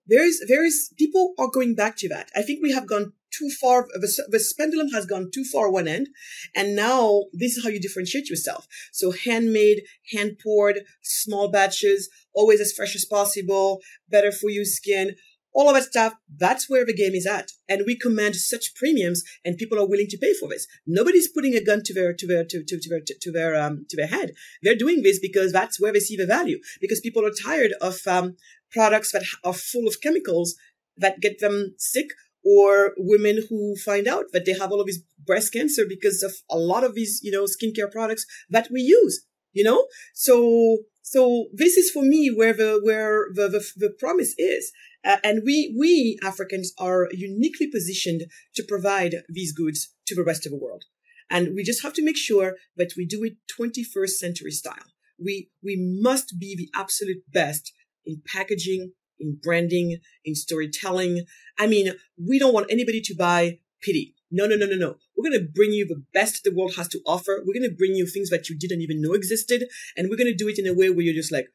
There's, 0.05 0.41
there's, 0.47 0.91
people 0.97 1.33
are 1.39 1.49
going 1.49 1.75
back 1.75 1.95
to 1.97 2.09
that. 2.09 2.29
I 2.35 2.41
think 2.41 2.61
we 2.61 2.73
have 2.73 2.87
gone 2.87 3.13
too 3.37 3.49
far. 3.61 3.87
The, 3.93 4.23
the 4.29 4.53
pendulum 4.57 4.89
has 4.89 5.05
gone 5.05 5.29
too 5.33 5.43
far 5.43 5.71
one 5.71 5.87
end. 5.87 6.09
And 6.55 6.75
now 6.75 7.23
this 7.33 7.57
is 7.57 7.63
how 7.63 7.69
you 7.69 7.79
differentiate 7.79 8.29
yourself. 8.29 8.67
So 8.91 9.11
handmade, 9.11 9.83
hand 10.11 10.37
poured, 10.43 10.81
small 11.01 11.49
batches, 11.51 12.09
always 12.33 12.61
as 12.61 12.73
fresh 12.73 12.95
as 12.95 13.05
possible, 13.05 13.81
better 14.09 14.31
for 14.31 14.49
you 14.49 14.65
skin, 14.65 15.15
all 15.53 15.69
of 15.69 15.75
that 15.75 15.83
stuff. 15.83 16.13
That's 16.35 16.69
where 16.69 16.85
the 16.85 16.95
game 16.95 17.13
is 17.13 17.27
at. 17.27 17.51
And 17.69 17.83
we 17.85 17.97
command 17.97 18.35
such 18.35 18.75
premiums 18.75 19.23
and 19.45 19.57
people 19.57 19.79
are 19.79 19.87
willing 19.87 20.07
to 20.09 20.17
pay 20.17 20.33
for 20.33 20.49
this. 20.49 20.67
Nobody's 20.85 21.27
putting 21.27 21.55
a 21.55 21.63
gun 21.63 21.81
to 21.85 21.93
their, 21.93 22.13
to 22.13 22.27
their, 22.27 22.43
to, 22.43 22.63
to, 22.63 22.79
to 22.79 22.89
their, 22.89 23.01
to 23.21 23.31
their, 23.31 23.61
um, 23.61 23.85
to 23.89 23.97
their 23.97 24.07
head. 24.07 24.31
They're 24.61 24.75
doing 24.75 25.03
this 25.03 25.19
because 25.19 25.51
that's 25.51 25.79
where 25.79 25.93
they 25.93 25.99
see 25.99 26.15
the 26.15 26.25
value 26.25 26.59
because 26.81 26.99
people 26.99 27.25
are 27.25 27.31
tired 27.31 27.73
of, 27.81 27.99
um, 28.07 28.35
products 28.71 29.11
that 29.11 29.23
are 29.43 29.53
full 29.53 29.87
of 29.87 30.01
chemicals 30.01 30.55
that 30.97 31.19
get 31.19 31.39
them 31.39 31.75
sick 31.77 32.07
or 32.45 32.93
women 32.97 33.43
who 33.49 33.75
find 33.77 34.07
out 34.07 34.25
that 34.33 34.45
they 34.45 34.53
have 34.53 34.71
all 34.71 34.81
of 34.81 34.87
this 34.87 34.99
breast 35.25 35.53
cancer 35.53 35.83
because 35.87 36.23
of 36.23 36.33
a 36.49 36.57
lot 36.57 36.83
of 36.83 36.95
these, 36.95 37.19
you 37.23 37.31
know, 37.31 37.45
skincare 37.45 37.91
products 37.91 38.25
that 38.49 38.67
we 38.71 38.81
use, 38.81 39.25
you 39.53 39.63
know? 39.63 39.87
So, 40.13 40.79
so 41.01 41.47
this 41.53 41.77
is 41.77 41.91
for 41.91 42.03
me 42.03 42.31
where 42.35 42.53
the, 42.53 42.79
where 42.83 43.27
the, 43.33 43.47
the, 43.47 43.65
the 43.75 43.93
promise 43.97 44.33
is. 44.37 44.71
Uh, 45.05 45.17
and 45.23 45.41
we, 45.45 45.75
we 45.77 46.17
Africans 46.23 46.73
are 46.77 47.09
uniquely 47.11 47.67
positioned 47.67 48.23
to 48.55 48.63
provide 48.63 49.15
these 49.29 49.53
goods 49.53 49.93
to 50.07 50.15
the 50.15 50.23
rest 50.23 50.45
of 50.45 50.51
the 50.51 50.57
world. 50.57 50.83
And 51.29 51.55
we 51.55 51.63
just 51.63 51.83
have 51.83 51.93
to 51.93 52.03
make 52.03 52.17
sure 52.17 52.55
that 52.77 52.93
we 52.97 53.05
do 53.05 53.23
it 53.23 53.33
21st 53.59 54.09
century 54.09 54.51
style. 54.51 54.85
We, 55.19 55.49
we 55.63 55.77
must 56.01 56.39
be 56.39 56.55
the 56.55 56.69
absolute 56.79 57.23
best 57.33 57.73
in 58.05 58.21
packaging, 58.25 58.93
in 59.19 59.39
branding, 59.41 59.99
in 60.25 60.35
storytelling. 60.35 61.25
I 61.57 61.67
mean, 61.67 61.93
we 62.17 62.39
don't 62.39 62.53
want 62.53 62.71
anybody 62.71 63.01
to 63.01 63.15
buy 63.15 63.59
pity. 63.81 64.15
No, 64.31 64.47
no, 64.47 64.55
no, 64.55 64.65
no, 64.65 64.75
no. 64.75 64.95
We're 65.15 65.29
going 65.29 65.39
to 65.39 65.51
bring 65.53 65.73
you 65.73 65.85
the 65.85 66.03
best 66.13 66.43
the 66.43 66.53
world 66.53 66.73
has 66.75 66.87
to 66.89 66.99
offer. 67.05 67.43
We're 67.45 67.53
going 67.53 67.69
to 67.69 67.75
bring 67.75 67.95
you 67.95 68.07
things 68.07 68.29
that 68.31 68.49
you 68.49 68.57
didn't 68.57 68.81
even 68.81 69.01
know 69.01 69.13
existed. 69.13 69.65
And 69.95 70.09
we're 70.09 70.17
going 70.17 70.31
to 70.31 70.35
do 70.35 70.47
it 70.47 70.57
in 70.57 70.67
a 70.67 70.73
way 70.73 70.89
where 70.89 71.01
you're 71.01 71.13
just 71.13 71.31
like, 71.31 71.47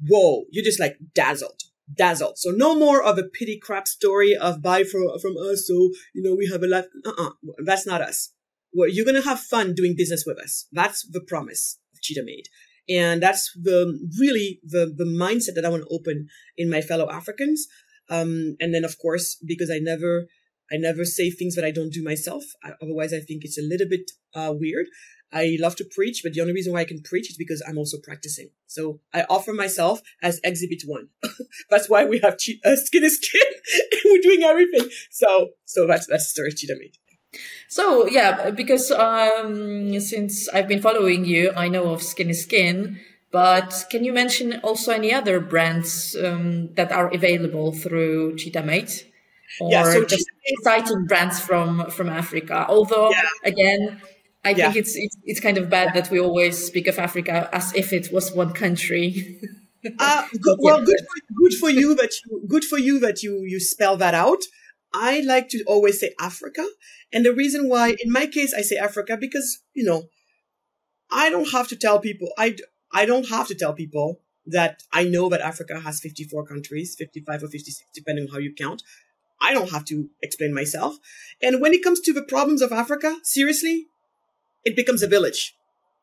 whoa, 0.00 0.44
you're 0.50 0.64
just 0.64 0.80
like 0.80 0.96
dazzled, 1.14 1.62
dazzled. 1.94 2.38
So 2.38 2.50
no 2.50 2.76
more 2.76 3.02
of 3.02 3.16
a 3.16 3.22
pity 3.22 3.58
crap 3.58 3.86
story 3.86 4.34
of 4.34 4.60
buy 4.60 4.82
from, 4.82 5.08
from 5.22 5.36
us. 5.36 5.68
So, 5.68 5.74
you 6.14 6.22
know, 6.22 6.34
we 6.34 6.48
have 6.50 6.62
a 6.62 6.66
life. 6.66 6.86
Uh-uh. 7.04 7.30
That's 7.64 7.86
not 7.86 8.02
us. 8.02 8.32
Well, 8.74 8.88
you're 8.88 9.06
going 9.06 9.22
to 9.22 9.28
have 9.28 9.38
fun 9.40 9.74
doing 9.74 9.94
business 9.96 10.24
with 10.26 10.38
us. 10.38 10.66
That's 10.72 11.06
the 11.08 11.20
promise 11.20 11.78
Cheetah 12.02 12.24
Made. 12.24 12.48
And 12.88 13.22
that's 13.22 13.52
the 13.54 13.98
really 14.18 14.60
the, 14.62 14.92
the 14.96 15.04
mindset 15.04 15.54
that 15.54 15.64
I 15.64 15.68
want 15.68 15.82
to 15.82 15.94
open 15.94 16.28
in 16.56 16.70
my 16.70 16.80
fellow 16.80 17.10
Africans. 17.10 17.66
Um, 18.08 18.56
and 18.60 18.74
then 18.74 18.84
of 18.84 18.98
course, 18.98 19.36
because 19.44 19.70
I 19.70 19.78
never, 19.78 20.26
I 20.70 20.76
never 20.76 21.04
say 21.04 21.30
things 21.30 21.56
that 21.56 21.64
I 21.64 21.70
don't 21.70 21.92
do 21.92 22.02
myself. 22.02 22.44
I, 22.62 22.72
otherwise, 22.82 23.12
I 23.12 23.20
think 23.20 23.44
it's 23.44 23.58
a 23.58 23.62
little 23.62 23.88
bit 23.88 24.10
uh, 24.34 24.52
weird. 24.54 24.86
I 25.32 25.56
love 25.60 25.74
to 25.76 25.84
preach, 25.84 26.20
but 26.22 26.34
the 26.34 26.40
only 26.40 26.52
reason 26.52 26.72
why 26.72 26.80
I 26.80 26.84
can 26.84 27.02
preach 27.02 27.28
is 27.28 27.36
because 27.36 27.62
I'm 27.68 27.78
also 27.78 27.98
practicing. 28.02 28.50
So 28.68 29.00
I 29.12 29.26
offer 29.28 29.52
myself 29.52 30.00
as 30.22 30.40
exhibit 30.44 30.82
one. 30.86 31.08
that's 31.70 31.90
why 31.90 32.04
we 32.04 32.20
have 32.20 32.38
che- 32.38 32.60
uh, 32.64 32.76
skin 32.76 33.02
to 33.02 33.10
skin 33.10 33.42
we're 34.04 34.22
doing 34.22 34.42
everything. 34.42 34.88
So, 35.10 35.50
so 35.64 35.86
that's, 35.86 36.06
that's 36.06 36.24
the 36.24 36.30
story 36.30 36.52
Cheetah 36.52 36.76
Made. 36.78 36.96
So 37.68 38.06
yeah, 38.06 38.50
because 38.50 38.90
um, 38.90 39.98
since 40.00 40.48
I've 40.48 40.68
been 40.68 40.82
following 40.82 41.24
you, 41.24 41.52
I 41.56 41.68
know 41.68 41.90
of 41.90 42.02
Skin 42.02 42.30
is 42.30 42.42
Skin. 42.42 42.98
But 43.32 43.86
can 43.90 44.04
you 44.04 44.12
mention 44.12 44.60
also 44.62 44.92
any 44.92 45.12
other 45.12 45.40
brands 45.40 46.16
um, 46.16 46.72
that 46.74 46.92
are 46.92 47.12
available 47.12 47.72
through 47.72 48.36
Cheetah 48.36 48.62
Made? 48.62 48.90
Or 49.60 49.70
yeah, 49.70 49.84
so 49.84 50.04
just 50.04 50.26
exciting 50.46 51.06
brands 51.06 51.40
from 51.40 51.90
from 51.90 52.08
Africa. 52.08 52.66
Although 52.68 53.10
yeah. 53.10 53.22
again, 53.44 54.00
I 54.44 54.50
yeah. 54.50 54.66
think 54.70 54.76
it's, 54.76 54.94
it's, 54.96 55.16
it's 55.24 55.40
kind 55.40 55.58
of 55.58 55.68
bad 55.68 55.92
that 55.94 56.10
we 56.10 56.20
always 56.20 56.66
speak 56.66 56.86
of 56.86 56.98
Africa 56.98 57.48
as 57.52 57.74
if 57.74 57.92
it 57.92 58.12
was 58.12 58.32
one 58.32 58.52
country. 58.52 59.40
uh, 59.98 60.26
good, 60.40 60.58
well, 60.60 60.84
good 60.84 61.00
for, 61.00 61.34
good 61.34 61.54
for 61.54 61.70
you 61.70 61.94
that 61.96 62.12
you 62.24 62.44
good 62.46 62.64
for 62.64 62.78
you 62.78 63.00
that 63.00 63.22
you 63.22 63.42
you 63.42 63.58
spell 63.58 63.96
that 63.96 64.14
out. 64.14 64.42
I 64.94 65.20
like 65.20 65.48
to 65.50 65.64
always 65.66 66.00
say 66.00 66.14
Africa. 66.20 66.64
And 67.12 67.24
the 67.24 67.32
reason 67.32 67.68
why, 67.68 67.96
in 68.02 68.10
my 68.12 68.26
case, 68.26 68.52
I 68.54 68.62
say 68.62 68.76
Africa 68.76 69.16
because, 69.16 69.62
you 69.74 69.84
know, 69.84 70.08
I 71.10 71.30
don't 71.30 71.50
have 71.50 71.68
to 71.68 71.76
tell 71.76 72.00
people, 72.00 72.28
I, 72.36 72.56
I 72.92 73.06
don't 73.06 73.28
have 73.28 73.46
to 73.48 73.54
tell 73.54 73.72
people 73.72 74.20
that 74.46 74.82
I 74.92 75.04
know 75.04 75.28
that 75.28 75.40
Africa 75.40 75.80
has 75.80 76.00
54 76.00 76.46
countries, 76.46 76.94
55 76.96 77.44
or 77.44 77.48
56, 77.48 77.90
depending 77.94 78.26
on 78.26 78.32
how 78.32 78.38
you 78.38 78.52
count. 78.54 78.82
I 79.40 79.52
don't 79.52 79.70
have 79.70 79.84
to 79.86 80.08
explain 80.22 80.54
myself. 80.54 80.96
And 81.42 81.60
when 81.60 81.74
it 81.74 81.82
comes 81.82 82.00
to 82.00 82.12
the 82.12 82.22
problems 82.22 82.62
of 82.62 82.72
Africa, 82.72 83.18
seriously, 83.22 83.86
it 84.64 84.74
becomes 84.74 85.02
a 85.02 85.06
village. 85.06 85.56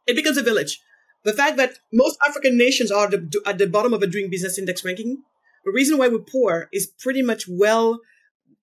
It 0.05 0.15
becomes 0.15 0.37
a 0.37 0.43
village. 0.43 0.81
The 1.23 1.33
fact 1.33 1.57
that 1.57 1.79
most 1.91 2.17
African 2.27 2.57
nations 2.57 2.91
are 2.91 3.09
the, 3.09 3.41
at 3.45 3.57
the 3.57 3.67
bottom 3.67 3.93
of 3.93 4.03
a 4.03 4.07
doing 4.07 4.29
business 4.29 4.57
index 4.57 4.83
ranking, 4.83 5.23
the 5.65 5.71
reason 5.71 5.97
why 5.97 6.09
we're 6.09 6.19
poor 6.19 6.69
is 6.73 6.87
pretty 6.99 7.21
much 7.21 7.45
well 7.47 7.99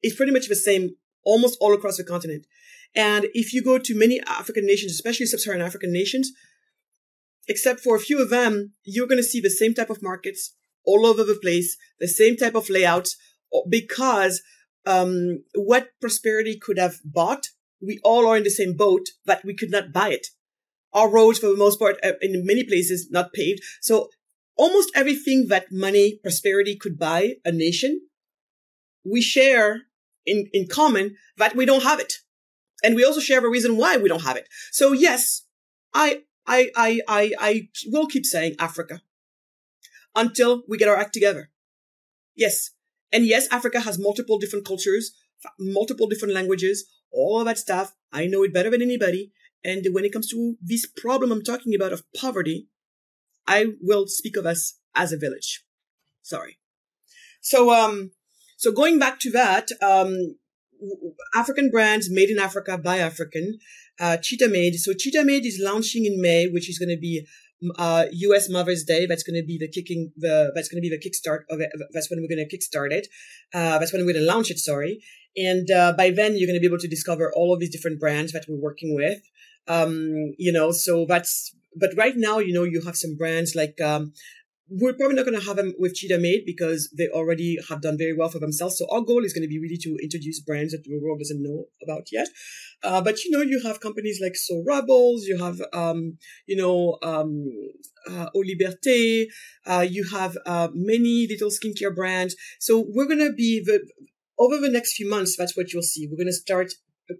is 0.03 0.15
pretty 0.15 0.33
much 0.33 0.49
the 0.49 0.57
same 0.57 0.97
almost 1.25 1.59
all 1.61 1.75
across 1.75 1.97
the 1.97 2.05
continent. 2.05 2.47
And 2.95 3.27
if 3.35 3.53
you 3.53 3.63
go 3.63 3.79
to 3.79 3.95
many 3.95 4.21
African 4.27 4.67
nations, 4.67 4.93
especially 4.93 5.27
sub-Saharan 5.27 5.63
African 5.63 5.93
nations, 5.93 6.33
except 7.49 7.81
for 7.81 7.97
a 7.97 8.01
few 8.01 8.21
of 8.21 8.31
them, 8.31 8.73
you're 8.85 9.07
going 9.07 9.21
to 9.21 9.25
see 9.25 9.41
the 9.41 9.51
same 9.51 9.75
type 9.75 9.91
of 9.91 10.03
markets 10.03 10.55
all 10.85 11.07
over 11.07 11.25
the 11.25 11.39
place, 11.41 11.77
the 11.99 12.09
same 12.09 12.37
type 12.37 12.55
of 12.55 12.71
layouts, 12.71 13.17
because 13.69 14.43
um, 14.87 15.45
what 15.55 15.89
prosperity 16.01 16.59
could 16.61 16.79
have 16.79 16.97
bought, 17.05 17.47
we 17.81 17.99
all 18.03 18.27
are 18.27 18.37
in 18.37 18.45
the 18.45 18.51
same 18.51 18.77
boat, 18.77 19.07
but 19.25 19.45
we 19.45 19.55
could 19.55 19.71
not 19.71 19.93
buy 19.93 20.11
it. 20.11 20.27
Our 20.93 21.09
roads, 21.09 21.39
for 21.39 21.47
the 21.47 21.57
most 21.57 21.79
part, 21.79 21.97
uh, 22.03 22.13
in 22.21 22.45
many 22.45 22.65
places, 22.65 23.09
not 23.11 23.33
paved. 23.33 23.61
So 23.81 24.09
almost 24.57 24.91
everything 24.95 25.47
that 25.49 25.67
money, 25.71 26.19
prosperity 26.23 26.77
could 26.77 26.99
buy 26.99 27.35
a 27.45 27.53
nation, 27.53 28.01
we 29.05 29.23
share 29.23 29.83
in, 30.27 30.49
in 30.53 30.67
common 30.69 31.17
that 31.37 31.57
we 31.57 31.67
don't 31.67 31.83
have 31.83 32.01
it. 32.01 32.15
And 32.83 32.95
we 32.95 33.05
also 33.05 33.21
share 33.21 33.41
the 33.41 33.49
reason 33.49 33.77
why 33.77 33.97
we 33.97 34.09
don't 34.09 34.25
have 34.25 34.37
it. 34.37 34.49
So 34.71 34.93
yes, 34.93 35.43
I, 35.93 36.23
I, 36.47 36.71
I, 36.77 37.01
I, 37.09 37.33
I 37.39 37.69
will 37.87 38.07
keep 38.07 38.25
saying 38.25 38.57
Africa 38.59 39.03
until 40.15 40.63
we 40.69 40.79
get 40.79 40.89
our 40.89 40.97
act 40.97 41.13
together. 41.13 41.51
Yes. 42.35 42.71
And 43.13 43.27
yes, 43.27 43.49
Africa 43.51 43.81
has 43.81 43.99
multiple 43.99 44.39
different 44.39 44.65
cultures, 44.65 45.13
multiple 45.59 46.09
different 46.09 46.35
languages, 46.35 46.87
all 47.13 47.41
of 47.41 47.47
that 47.47 47.59
stuff. 47.59 47.95
I 48.13 48.27
know 48.27 48.43
it 48.43 48.55
better 48.55 48.71
than 48.71 48.83
anybody. 48.83 49.33
And 49.63 49.85
when 49.93 50.05
it 50.05 50.13
comes 50.13 50.29
to 50.31 50.57
this 50.61 50.87
problem 50.87 51.31
I'm 51.31 51.43
talking 51.43 51.75
about 51.75 51.93
of 51.93 52.05
poverty, 52.17 52.69
I 53.47 53.75
will 53.81 54.07
speak 54.07 54.37
of 54.37 54.47
us 54.47 54.79
as 54.95 55.13
a 55.13 55.19
village. 55.19 55.65
Sorry. 56.23 56.59
So, 57.41 57.73
um, 57.73 58.13
so 58.61 58.71
going 58.71 58.99
back 58.99 59.19
to 59.21 59.31
that, 59.31 59.71
um, 59.81 60.37
African 61.35 61.71
brands 61.71 62.11
made 62.11 62.29
in 62.29 62.39
Africa 62.39 62.77
by 62.77 62.99
African, 62.99 63.59
uh, 63.99 64.19
Cheetah 64.19 64.51
Made. 64.51 64.75
So 64.75 64.93
Cheetah 64.93 65.25
Made 65.25 65.47
is 65.47 65.59
launching 65.59 66.05
in 66.05 66.21
May, 66.21 66.47
which 66.47 66.69
is 66.69 66.79
going 66.79 66.91
to 66.91 67.01
be 67.01 67.27
uh, 67.79 68.05
U.S. 68.13 68.51
Mother's 68.51 68.85
Day. 68.85 69.07
That's 69.07 69.23
going 69.23 69.41
to 69.41 69.47
be 69.47 69.57
the 69.57 69.67
kicking 69.67 70.13
the 70.15 70.53
that's 70.55 70.69
going 70.69 70.77
to 70.83 70.87
be 70.87 70.95
the 70.95 71.01
kickstart 71.01 71.45
of 71.49 71.61
it. 71.61 71.71
That's 71.95 72.11
when 72.11 72.21
we're 72.21 72.29
going 72.29 72.47
to 72.47 72.55
kickstart 72.55 72.93
it. 72.93 73.09
Uh, 73.55 73.79
that's 73.79 73.95
when 73.95 74.05
we're 74.05 74.13
going 74.13 74.27
to 74.27 74.31
launch 74.31 74.51
it. 74.51 74.59
Sorry. 74.59 75.01
And 75.39 75.71
uh, 75.71 75.95
by 75.97 76.11
then 76.11 76.37
you're 76.37 76.47
going 76.47 76.59
to 76.59 76.61
be 76.61 76.67
able 76.67 76.85
to 76.85 76.89
discover 76.89 77.33
all 77.35 77.55
of 77.55 77.61
these 77.61 77.71
different 77.71 77.99
brands 77.99 78.33
that 78.33 78.45
we're 78.47 78.61
working 78.61 78.95
with. 78.95 79.23
Um, 79.69 80.35
you 80.37 80.53
know, 80.53 80.71
so 80.71 81.07
that's 81.09 81.55
but 81.75 81.91
right 81.97 82.15
now, 82.17 82.39
you 82.39 82.53
know, 82.53 82.65
you 82.65 82.83
have 82.83 82.97
some 82.97 83.17
brands 83.17 83.55
like 83.55 83.81
um, 83.81 84.13
we're 84.71 84.93
probably 84.93 85.17
not 85.17 85.27
going 85.27 85.39
to 85.39 85.45
have 85.45 85.57
them 85.57 85.75
with 85.79 85.95
Cheetah 85.95 86.19
Made 86.19 86.45
because 86.47 86.93
they 86.97 87.09
already 87.09 87.59
have 87.69 87.83
done 87.83 87.99
very 87.99 88.15
well 88.15 88.29
for 88.29 88.39
themselves. 88.39 88.79
So 88.79 88.87
our 88.91 89.01
goal 89.01 89.25
is 89.25 89.33
going 89.33 89.43
to 89.43 89.49
be 89.49 89.59
really 89.59 89.77
to 89.79 89.99
introduce 90.01 90.41
brands 90.41 90.73
that 90.73 90.85
the 90.85 90.99
world 90.99 91.19
doesn't 91.19 91.43
know 91.43 91.65
about 91.83 92.13
yet. 92.13 92.29
Uh, 92.83 93.01
but 93.03 93.25
you 93.25 93.33
know, 93.33 93.43
you 93.43 93.61
have 93.65 93.81
companies 93.81 94.21
like 94.23 94.37
So 94.37 94.63
Rebels, 94.65 95.25
you 95.25 95.39
have, 95.39 95.61
um, 95.73 96.19
you 96.47 96.57
know, 96.57 96.99
um, 97.03 97.51
uh, 98.09 98.29
Au 98.35 98.43
Liberté, 98.43 99.27
uh, 99.67 99.85
you 99.89 100.09
have, 100.09 100.39
uh, 100.47 100.69
many 100.73 101.27
little 101.27 101.51
skincare 101.51 101.95
brands. 101.95 102.37
So 102.61 102.87
we're 102.89 103.07
going 103.07 103.19
to 103.19 103.33
be 103.33 103.63
the, 103.65 103.85
over 104.39 104.59
the 104.59 104.71
next 104.71 104.95
few 104.95 105.11
months, 105.11 105.37
that's 105.37 105.57
what 105.57 105.73
you'll 105.73 105.83
see. 105.83 106.07
We're 106.09 106.17
going 106.17 106.27
to 106.29 106.33
start 106.33 106.73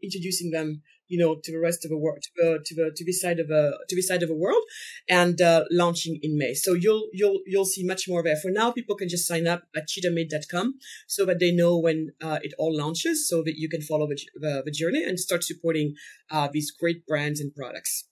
introducing 0.03 0.53
them 0.53 0.83
you 1.11 1.19
know, 1.19 1.35
to 1.43 1.53
the 1.53 1.59
rest 1.59 1.85
of 1.85 1.91
the 1.91 1.99
world, 1.99 2.23
to 2.23 2.31
the 2.37 2.59
to 2.65 2.75
the 2.75 2.91
to 2.95 3.05
this 3.05 3.21
side 3.21 3.41
of 3.41 3.49
the 3.49 3.77
to 3.89 3.97
this 3.97 4.07
side 4.07 4.23
of 4.23 4.29
the 4.29 4.35
world, 4.35 4.63
and 5.09 5.41
uh, 5.43 5.65
launching 5.71 6.19
in 6.23 6.39
May. 6.39 6.55
So 6.55 6.73
you'll 6.75 7.09
you'll 7.13 7.41
you'll 7.47 7.65
see 7.65 7.85
much 7.85 8.09
more 8.09 8.23
there. 8.23 8.37
For 8.37 8.51
now, 8.51 8.71
people 8.71 8.97
can 8.97 9.09
just 9.09 9.27
sign 9.27 9.47
up 9.47 9.65
at 9.77 9.89
cheetahmade.com 9.89 10.75
so 11.07 11.27
that 11.27 11.41
they 11.41 11.51
know 11.51 11.77
when 11.77 12.13
uh, 12.23 12.39
it 12.43 12.55
all 12.59 12.75
launches, 12.75 13.29
so 13.29 13.43
that 13.43 13.57
you 13.57 13.69
can 13.69 13.83
follow 13.83 14.07
the 14.07 14.19
the, 14.37 14.63
the 14.65 14.71
journey 14.71 15.03
and 15.03 15.19
start 15.19 15.43
supporting 15.45 15.97
uh, 16.31 16.49
these 16.53 16.71
great 16.71 17.05
brands 17.07 17.41
and 17.41 17.55
products. 17.55 18.05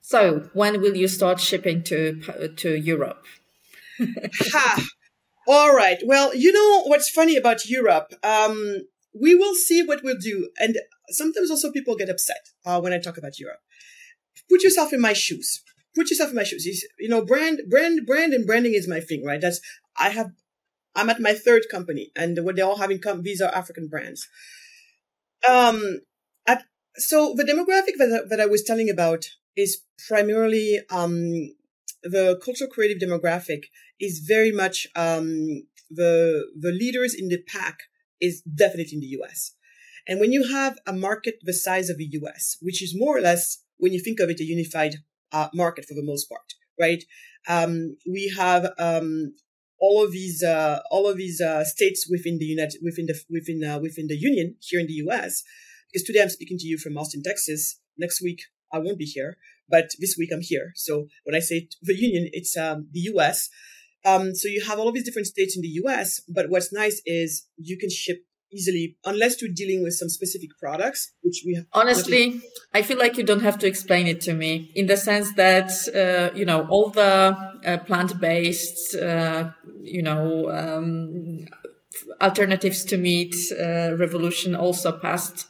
So 0.00 0.50
when 0.54 0.80
will 0.80 0.96
you 0.96 1.08
start 1.08 1.40
shipping 1.40 1.82
to 1.84 2.48
to 2.56 2.76
Europe? 2.76 3.24
ha. 4.52 4.86
All 5.48 5.74
right. 5.74 5.98
Well, 6.04 6.34
you 6.34 6.52
know 6.52 6.82
what's 6.84 7.10
funny 7.10 7.36
about 7.36 7.68
Europe? 7.68 8.12
Um, 8.22 8.82
we 9.18 9.34
will 9.34 9.54
see 9.54 9.82
what 9.82 10.02
we'll 10.02 10.18
do. 10.18 10.50
And 10.58 10.76
sometimes 11.08 11.50
also 11.50 11.72
people 11.72 11.96
get 11.96 12.08
upset 12.08 12.48
uh, 12.64 12.80
when 12.80 12.92
I 12.92 12.98
talk 12.98 13.18
about 13.18 13.38
Europe. 13.38 13.60
Put 14.48 14.62
yourself 14.62 14.92
in 14.92 15.00
my 15.00 15.12
shoes. 15.12 15.62
Put 15.94 16.10
yourself 16.10 16.30
in 16.30 16.36
my 16.36 16.44
shoes. 16.44 16.64
You 16.98 17.08
know, 17.08 17.24
brand, 17.24 17.60
brand, 17.68 18.06
brand, 18.06 18.32
and 18.32 18.46
branding 18.46 18.74
is 18.74 18.88
my 18.88 19.00
thing, 19.00 19.24
right? 19.24 19.40
That's 19.40 19.60
I 19.98 20.10
have. 20.10 20.30
I'm 20.94 21.10
at 21.10 21.20
my 21.20 21.34
third 21.34 21.62
company, 21.70 22.10
and 22.16 22.38
what 22.42 22.56
they 22.56 22.62
all 22.62 22.78
have 22.78 22.90
in 22.90 22.98
common, 23.00 23.22
these 23.22 23.40
are 23.40 23.54
African 23.54 23.86
brands. 23.86 24.26
Um, 25.48 26.00
at, 26.48 26.64
so 26.96 27.32
the 27.36 27.44
demographic 27.44 27.96
that, 27.98 28.26
that 28.28 28.40
I 28.40 28.46
was 28.46 28.64
telling 28.64 28.90
about 28.90 29.24
is 29.56 29.82
primarily 30.08 30.80
um, 30.90 31.54
the 32.02 32.40
cultural 32.44 32.68
creative 32.68 32.98
demographic 32.98 33.64
is 34.00 34.18
very 34.26 34.50
much 34.50 34.88
um, 34.96 35.66
the 35.90 36.46
the 36.58 36.72
leaders 36.72 37.14
in 37.14 37.28
the 37.28 37.38
pack 37.46 37.78
is 38.20 38.42
definitely 38.42 38.94
in 38.94 39.00
the 39.00 39.18
US. 39.20 39.52
And 40.06 40.20
when 40.20 40.32
you 40.32 40.48
have 40.48 40.78
a 40.86 40.92
market 40.92 41.36
the 41.42 41.52
size 41.52 41.88
of 41.88 41.98
the 41.98 42.08
US, 42.22 42.56
which 42.60 42.82
is 42.82 42.94
more 42.96 43.16
or 43.16 43.20
less, 43.20 43.58
when 43.78 43.92
you 43.92 44.00
think 44.00 44.20
of 44.20 44.30
it, 44.30 44.40
a 44.40 44.44
unified 44.44 44.96
uh, 45.32 45.48
market 45.54 45.84
for 45.86 45.94
the 45.94 46.04
most 46.04 46.28
part, 46.28 46.54
right? 46.78 47.02
Um, 47.48 47.96
we 48.06 48.32
have 48.36 48.72
um, 48.78 49.34
all 49.80 50.04
of 50.04 50.12
these 50.12 50.42
uh, 50.42 50.80
all 50.90 51.08
of 51.08 51.16
these 51.16 51.40
uh, 51.40 51.64
states 51.64 52.06
within 52.10 52.38
the 52.38 52.44
United 52.44 52.80
within 52.82 53.06
the 53.06 53.18
within 53.30 53.64
uh, 53.64 53.78
within 53.78 54.06
the 54.08 54.16
Union 54.16 54.56
here 54.60 54.80
in 54.80 54.86
the 54.86 55.00
US. 55.04 55.42
Because 55.90 56.06
today 56.06 56.22
I'm 56.22 56.28
speaking 56.28 56.58
to 56.58 56.66
you 56.66 56.78
from 56.78 56.96
Austin, 56.96 57.22
Texas. 57.22 57.80
Next 57.98 58.22
week 58.22 58.42
I 58.72 58.78
won't 58.78 58.98
be 58.98 59.04
here, 59.04 59.36
but 59.68 59.90
this 59.98 60.16
week 60.18 60.30
I'm 60.32 60.42
here. 60.42 60.72
So 60.76 61.08
when 61.24 61.34
I 61.34 61.40
say 61.40 61.68
the 61.82 61.94
Union, 61.94 62.28
it's 62.32 62.56
um, 62.56 62.88
the 62.92 63.00
US. 63.14 63.48
Um, 64.04 64.34
so 64.34 64.48
you 64.48 64.64
have 64.66 64.78
all 64.78 64.88
of 64.88 64.94
these 64.94 65.04
different 65.04 65.26
states 65.26 65.56
in 65.56 65.62
the 65.62 65.74
US, 65.84 66.20
but 66.28 66.48
what's 66.48 66.72
nice 66.72 67.02
is 67.04 67.46
you 67.56 67.76
can 67.78 67.90
ship 67.90 68.24
easily 68.52 68.96
unless 69.04 69.40
you're 69.40 69.50
dealing 69.54 69.82
with 69.82 69.94
some 69.94 70.08
specific 70.08 70.50
products 70.58 71.12
which 71.22 71.42
we 71.46 71.62
honestly 71.72 72.26
nothing- 72.26 72.42
i 72.74 72.82
feel 72.82 72.98
like 72.98 73.16
you 73.16 73.22
don't 73.22 73.42
have 73.42 73.56
to 73.56 73.66
explain 73.66 74.08
it 74.08 74.20
to 74.20 74.32
me 74.34 74.70
in 74.74 74.86
the 74.86 74.96
sense 74.96 75.32
that 75.34 75.70
uh, 75.94 76.36
you 76.36 76.44
know 76.44 76.66
all 76.68 76.90
the 76.90 77.36
uh, 77.64 77.78
plant-based 77.86 78.96
uh, 78.96 79.50
you 79.82 80.02
know 80.02 80.50
um, 80.50 81.46
alternatives 82.20 82.84
to 82.84 82.96
meat 82.96 83.34
uh, 83.52 83.94
revolution 83.96 84.54
also 84.54 84.92
passed 84.92 85.46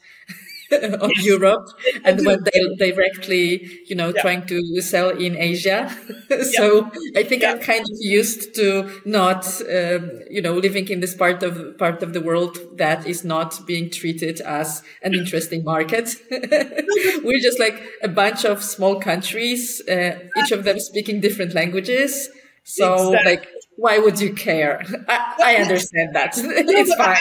of 1.00 1.10
yes. 1.16 1.24
Europe 1.24 1.68
and 2.04 2.24
when 2.24 2.38
they 2.44 2.90
directly, 2.92 3.80
you 3.86 3.96
know, 3.96 4.12
yeah. 4.14 4.22
trying 4.22 4.46
to 4.46 4.80
sell 4.80 5.10
in 5.10 5.36
Asia. 5.36 5.90
so 6.28 6.84
yeah. 6.84 7.20
I 7.20 7.22
think 7.24 7.42
yeah. 7.42 7.52
I'm 7.52 7.60
kind 7.60 7.80
of 7.80 7.96
used 7.98 8.54
to 8.54 9.00
not, 9.04 9.44
um, 9.62 10.10
you 10.30 10.40
know, 10.40 10.54
living 10.54 10.88
in 10.88 11.00
this 11.00 11.14
part 11.14 11.42
of 11.42 11.76
part 11.78 12.02
of 12.02 12.12
the 12.12 12.20
world 12.20 12.58
that 12.76 13.06
is 13.06 13.24
not 13.24 13.66
being 13.66 13.90
treated 13.90 14.40
as 14.42 14.82
an 15.02 15.14
interesting 15.14 15.64
market. 15.64 16.14
We're 16.30 17.40
just 17.40 17.58
like 17.58 17.82
a 18.02 18.08
bunch 18.08 18.44
of 18.44 18.62
small 18.62 19.00
countries, 19.00 19.82
uh, 19.88 20.18
each 20.38 20.52
of 20.52 20.64
them 20.64 20.78
speaking 20.78 21.20
different 21.20 21.54
languages. 21.54 22.30
So 22.62 23.08
exactly. 23.08 23.30
like 23.32 23.48
why 23.81 23.99
would 23.99 24.20
you 24.20 24.35
care? 24.35 24.83
I, 25.09 25.35
I 25.43 25.55
understand 25.57 26.14
that. 26.14 26.33
it's 26.37 26.95
fine. 26.95 27.16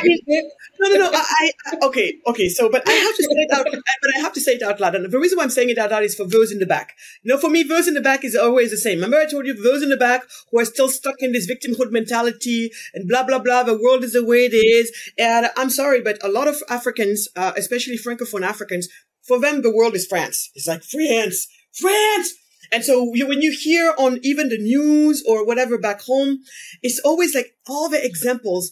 No, 0.80 0.90
no, 0.90 1.10
no. 1.10 1.10
I, 1.14 1.52
I, 1.68 1.86
okay, 1.88 2.20
okay. 2.28 2.50
So, 2.50 2.70
but 2.70 2.88
I 2.88 2.92
have 2.92 3.16
to 3.16 3.24
say 3.24 3.40
it 3.48 3.52
out. 3.52 3.66
But 4.02 4.12
I 4.18 4.20
have 4.22 4.34
to 4.34 4.42
say 4.42 4.54
it 4.56 4.62
out 4.62 4.80
loud. 4.80 4.96
And 4.96 5.12
the 5.12 5.20
reason 5.20 5.38
why 5.38 5.44
I'm 5.44 5.50
saying 5.50 5.70
it 5.70 5.78
out 5.78 5.92
loud 5.92 6.04
is 6.04 6.16
for 6.16 6.26
those 6.26 6.52
in 6.52 6.60
the 6.60 6.66
back. 6.66 6.96
You 7.24 7.34
know, 7.34 7.40
for 7.40 7.50
me, 7.50 7.64
those 7.64 7.88
in 7.88 7.94
the 7.94 8.02
back 8.02 8.24
is 8.24 8.36
always 8.36 8.72
the 8.72 8.78
same. 8.78 8.98
Remember, 8.98 9.18
I 9.18 9.26
told 9.26 9.46
you 9.46 9.54
those 9.54 9.82
in 9.82 9.90
the 9.90 9.98
back 9.98 10.24
who 10.52 10.60
are 10.60 10.66
still 10.66 10.90
stuck 10.90 11.16
in 11.20 11.32
this 11.32 11.50
victimhood 11.50 11.92
mentality 11.92 12.72
and 12.94 13.08
blah 13.08 13.24
blah 13.24 13.40
blah. 13.40 13.64
The 13.64 13.80
world 13.82 14.04
is 14.04 14.14
the 14.14 14.26
way 14.26 14.46
it 14.46 14.54
is. 14.54 14.92
And 15.18 15.50
I'm 15.56 15.70
sorry, 15.70 16.02
but 16.02 16.18
a 16.24 16.30
lot 16.30 16.48
of 16.48 16.62
Africans, 16.70 17.30
uh, 17.36 17.54
especially 17.56 17.98
francophone 17.98 18.44
Africans, 18.44 18.90
for 19.22 19.40
them 19.40 19.62
the 19.62 19.74
world 19.74 19.96
is 19.96 20.06
France. 20.06 20.52
It's 20.56 20.68
like 20.68 20.84
France, 20.84 21.48
France. 21.72 22.34
And 22.72 22.84
so 22.84 23.04
when 23.04 23.42
you 23.42 23.52
hear 23.52 23.94
on 23.98 24.20
even 24.24 24.50
the 24.50 24.58
news 24.58 25.24
or 25.28 25.46
whatever 25.46 25.78
back 25.78 26.02
home, 26.02 26.40
it's 26.82 27.00
always 27.04 27.34
like 27.34 27.56
all 27.68 27.90
the 27.90 28.04
examples. 28.04 28.72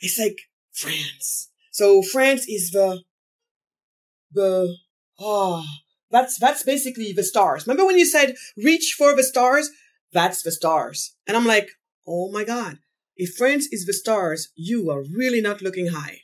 It's 0.00 0.18
like 0.18 0.38
France. 0.72 1.50
So 1.70 2.02
France 2.02 2.48
is 2.48 2.70
the, 2.72 3.02
the, 4.32 4.76
ah, 5.20 5.62
oh, 5.62 5.64
that's, 6.10 6.38
that's 6.38 6.62
basically 6.62 7.12
the 7.12 7.22
stars. 7.22 7.66
Remember 7.66 7.86
when 7.86 7.98
you 7.98 8.06
said 8.06 8.34
reach 8.56 8.94
for 8.96 9.14
the 9.14 9.22
stars? 9.22 9.70
That's 10.12 10.42
the 10.42 10.52
stars. 10.52 11.14
And 11.26 11.36
I'm 11.36 11.46
like, 11.46 11.70
oh 12.06 12.30
my 12.32 12.44
God. 12.44 12.78
If 13.16 13.34
France 13.36 13.68
is 13.72 13.84
the 13.84 13.92
stars, 13.92 14.48
you 14.54 14.90
are 14.90 15.02
really 15.02 15.40
not 15.40 15.60
looking 15.60 15.88
high. 15.88 16.20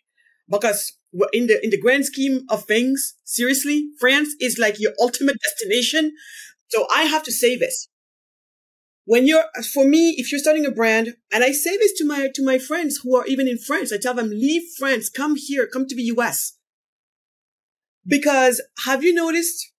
Because 0.49 0.93
in 1.33 1.47
the, 1.47 1.63
in 1.63 1.71
the 1.71 1.81
grand 1.81 2.07
scheme 2.07 2.45
of 2.49 2.65
things, 2.65 3.15
seriously, 3.25 3.89
France 3.99 4.35
is 4.41 4.59
like 4.59 4.79
your 4.79 4.93
ultimate 5.01 5.37
destination. 5.43 6.13
So 6.69 6.87
I 6.95 7.05
have 7.05 7.23
to 7.25 7.33
say 7.33 7.57
this. 7.57 7.89
When 9.07 9.27
you're 9.27 9.45
for 9.73 9.85
me 9.85 10.15
if 10.19 10.33
you're 10.33 10.39
starting 10.39 10.65
a 10.65 10.71
brand 10.71 11.17
and 11.31 11.45
i 11.45 11.53
say 11.53 11.77
this 11.77 11.93
to 11.99 12.07
my 12.07 12.31
to 12.35 12.43
my 12.43 12.59
friends 12.59 13.01
who 13.03 13.15
are 13.15 13.27
even 13.27 13.47
in 13.47 13.59
france 13.59 13.93
i 13.93 13.99
tell 13.99 14.15
them 14.15 14.31
leave 14.31 14.63
france. 14.79 15.11
Come 15.11 15.37
here. 15.37 15.67
Come 15.67 15.87
to 15.87 15.95
the 15.95 16.05
us 16.05 16.57
because 18.07 18.63
have 18.87 19.05
you 19.05 19.13
noticed? 19.13 19.73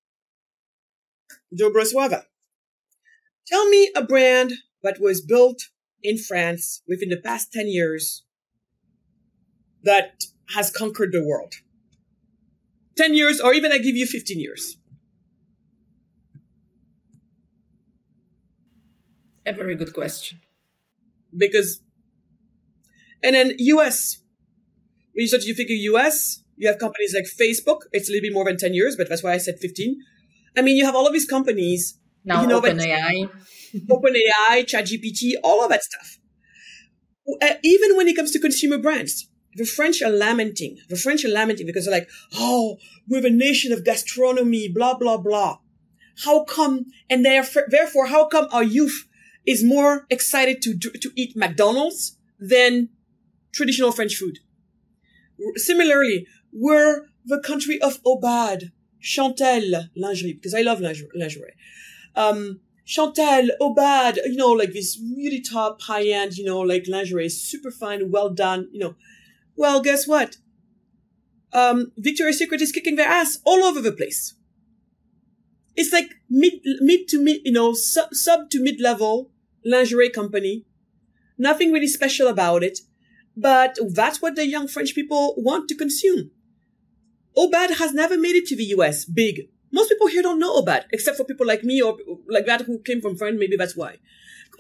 Dobrosława 1.60 2.26
tell 3.48 3.68
me 3.70 3.92
a 3.96 4.04
brand 4.04 4.54
that 4.84 5.00
was 5.00 5.22
built 5.22 5.70
in 6.04 6.18
france 6.18 6.84
within 6.88 7.10
the 7.10 7.18
past 7.18 7.52
10 7.52 7.68
years 7.68 8.24
that 9.84 10.26
has 10.54 10.70
conquered 10.70 11.12
the 11.12 11.24
world? 11.24 11.54
10 12.98 13.14
years, 13.14 13.40
or 13.40 13.54
even 13.54 13.72
I 13.72 13.78
give 13.78 13.96
you 13.96 14.06
15 14.06 14.40
years. 14.40 14.78
A 19.46 19.54
very 19.54 19.76
good 19.76 19.94
question. 19.94 20.40
Because, 21.36 21.82
and 23.22 23.36
then 23.36 23.54
US, 23.58 24.20
when 25.14 25.22
you 25.22 25.28
start 25.28 25.44
to 25.44 25.54
think 25.54 25.70
of 25.70 25.78
US, 25.78 26.44
you 26.58 26.68
have 26.68 26.80
companies 26.80 27.14
like 27.14 27.26
Facebook. 27.26 27.82
It's 27.92 28.10
a 28.10 28.12
little 28.12 28.24
bit 28.30 28.34
more 28.34 28.46
than 28.46 28.58
10 28.58 28.74
years, 28.74 28.96
but 28.96 29.10
that's 29.10 29.24
why 29.24 29.34
I 29.34 29.38
said 29.38 29.60
15. 29.60 29.98
I 30.58 30.62
mean, 30.62 30.78
you 30.78 30.86
have 30.86 30.96
all 30.96 31.06
of 31.06 31.14
these 31.14 31.28
companies. 31.28 32.00
Now, 32.24 32.42
you 32.42 32.48
know, 32.48 32.62
OpenAI. 32.62 33.30
OpenAI, 33.90 34.64
ChatGPT, 34.64 35.34
all 35.44 35.64
of 35.64 35.70
that 35.70 35.84
stuff. 35.84 36.18
Uh, 37.42 37.56
even 37.64 37.98
when 37.98 38.08
it 38.08 38.16
comes 38.16 38.32
to 38.32 38.40
consumer 38.40 38.78
brands, 38.78 39.28
the 39.56 39.66
French 39.66 40.02
are 40.02 40.10
lamenting. 40.10 40.78
The 40.90 40.96
French 40.96 41.24
are 41.26 41.30
lamenting 41.30 41.66
because 41.66 41.86
they're 41.86 41.94
like, 41.94 42.10
oh, 42.36 42.78
we're 43.08 43.26
a 43.26 43.30
nation 43.30 43.72
of 43.72 43.84
gastronomy, 43.84 44.70
blah, 44.70 44.96
blah, 44.96 45.18
blah. 45.18 45.60
How 46.24 46.44
come, 46.44 46.86
and 47.10 47.26
therefore, 47.26 48.08
how 48.08 48.28
come 48.28 48.48
our 48.52 48.64
youth 48.64 49.08
is 49.46 49.64
more 49.64 50.06
excited 50.10 50.62
to, 50.64 50.78
to 50.78 51.12
eat 51.16 51.36
McDonald's 51.36 52.18
than 52.40 52.90
traditional 53.54 53.92
French 53.92 54.16
food? 54.16 54.40
Similarly, 55.56 56.28
we're 56.52 57.08
the 57.26 57.40
country 57.40 57.82
of 57.82 58.02
Aubade, 58.04 58.72
Chantelle 59.00 59.90
lingerie, 59.96 60.34
because 60.34 60.54
I 60.54 60.62
love 60.62 60.80
lingerie. 60.80 61.54
Um, 62.16 62.62
Chantelle, 62.86 63.50
Aubade, 63.60 64.18
you 64.26 64.36
know, 64.36 64.52
like 64.52 64.74
this 64.74 65.00
really 65.18 65.42
top 65.42 65.82
high 65.82 66.08
end, 66.08 66.38
you 66.38 66.46
know, 66.46 66.60
like 66.60 66.86
lingerie, 66.88 67.30
super 67.30 67.72
fine, 67.72 68.12
well 68.12 68.30
done, 68.30 68.70
you 68.72 68.80
know. 68.80 68.96
Well, 69.56 69.82
guess 69.82 70.08
what? 70.08 70.38
Um, 71.52 71.92
Victoria's 71.98 72.38
Secret 72.38 72.62
is 72.62 72.72
kicking 72.72 72.96
their 72.96 73.08
ass 73.08 73.40
all 73.46 73.64
over 73.64 73.82
the 73.82 73.92
place. 73.92 74.36
It's 75.76 75.92
like 75.92 76.16
mid, 76.30 76.54
mid 76.82 77.08
to 77.10 77.22
mid, 77.22 77.42
you 77.44 77.52
know, 77.52 77.74
sub, 77.74 78.14
sub 78.14 78.50
to 78.52 78.62
mid 78.62 78.80
level 78.80 79.32
lingerie 79.66 80.10
company. 80.10 80.66
Nothing 81.38 81.72
really 81.72 81.88
special 81.88 82.28
about 82.28 82.64
it, 82.64 82.80
but 83.36 83.78
that's 83.90 84.22
what 84.22 84.36
the 84.36 84.48
young 84.48 84.68
French 84.68 84.96
people 84.96 85.34
want 85.38 85.68
to 85.70 85.76
consume. 85.76 86.32
Aubade 87.38 87.78
has 87.78 87.94
never 87.94 88.18
made 88.18 88.36
it 88.36 88.46
to 88.48 88.56
the 88.56 88.66
US 88.76 89.04
big. 89.04 89.50
Most 89.72 89.90
people 89.90 90.08
here 90.08 90.22
don't 90.22 90.40
know 90.40 90.62
Aubade, 90.62 90.86
except 90.94 91.18
for 91.18 91.26
people 91.26 91.46
like 91.46 91.64
me 91.64 91.82
or 91.82 91.98
like 92.30 92.46
that 92.46 92.62
who 92.62 92.80
came 92.80 93.02
from 93.02 93.18
France. 93.18 93.36
Maybe 93.38 93.58
that's 93.58 93.76
why. 93.76 93.98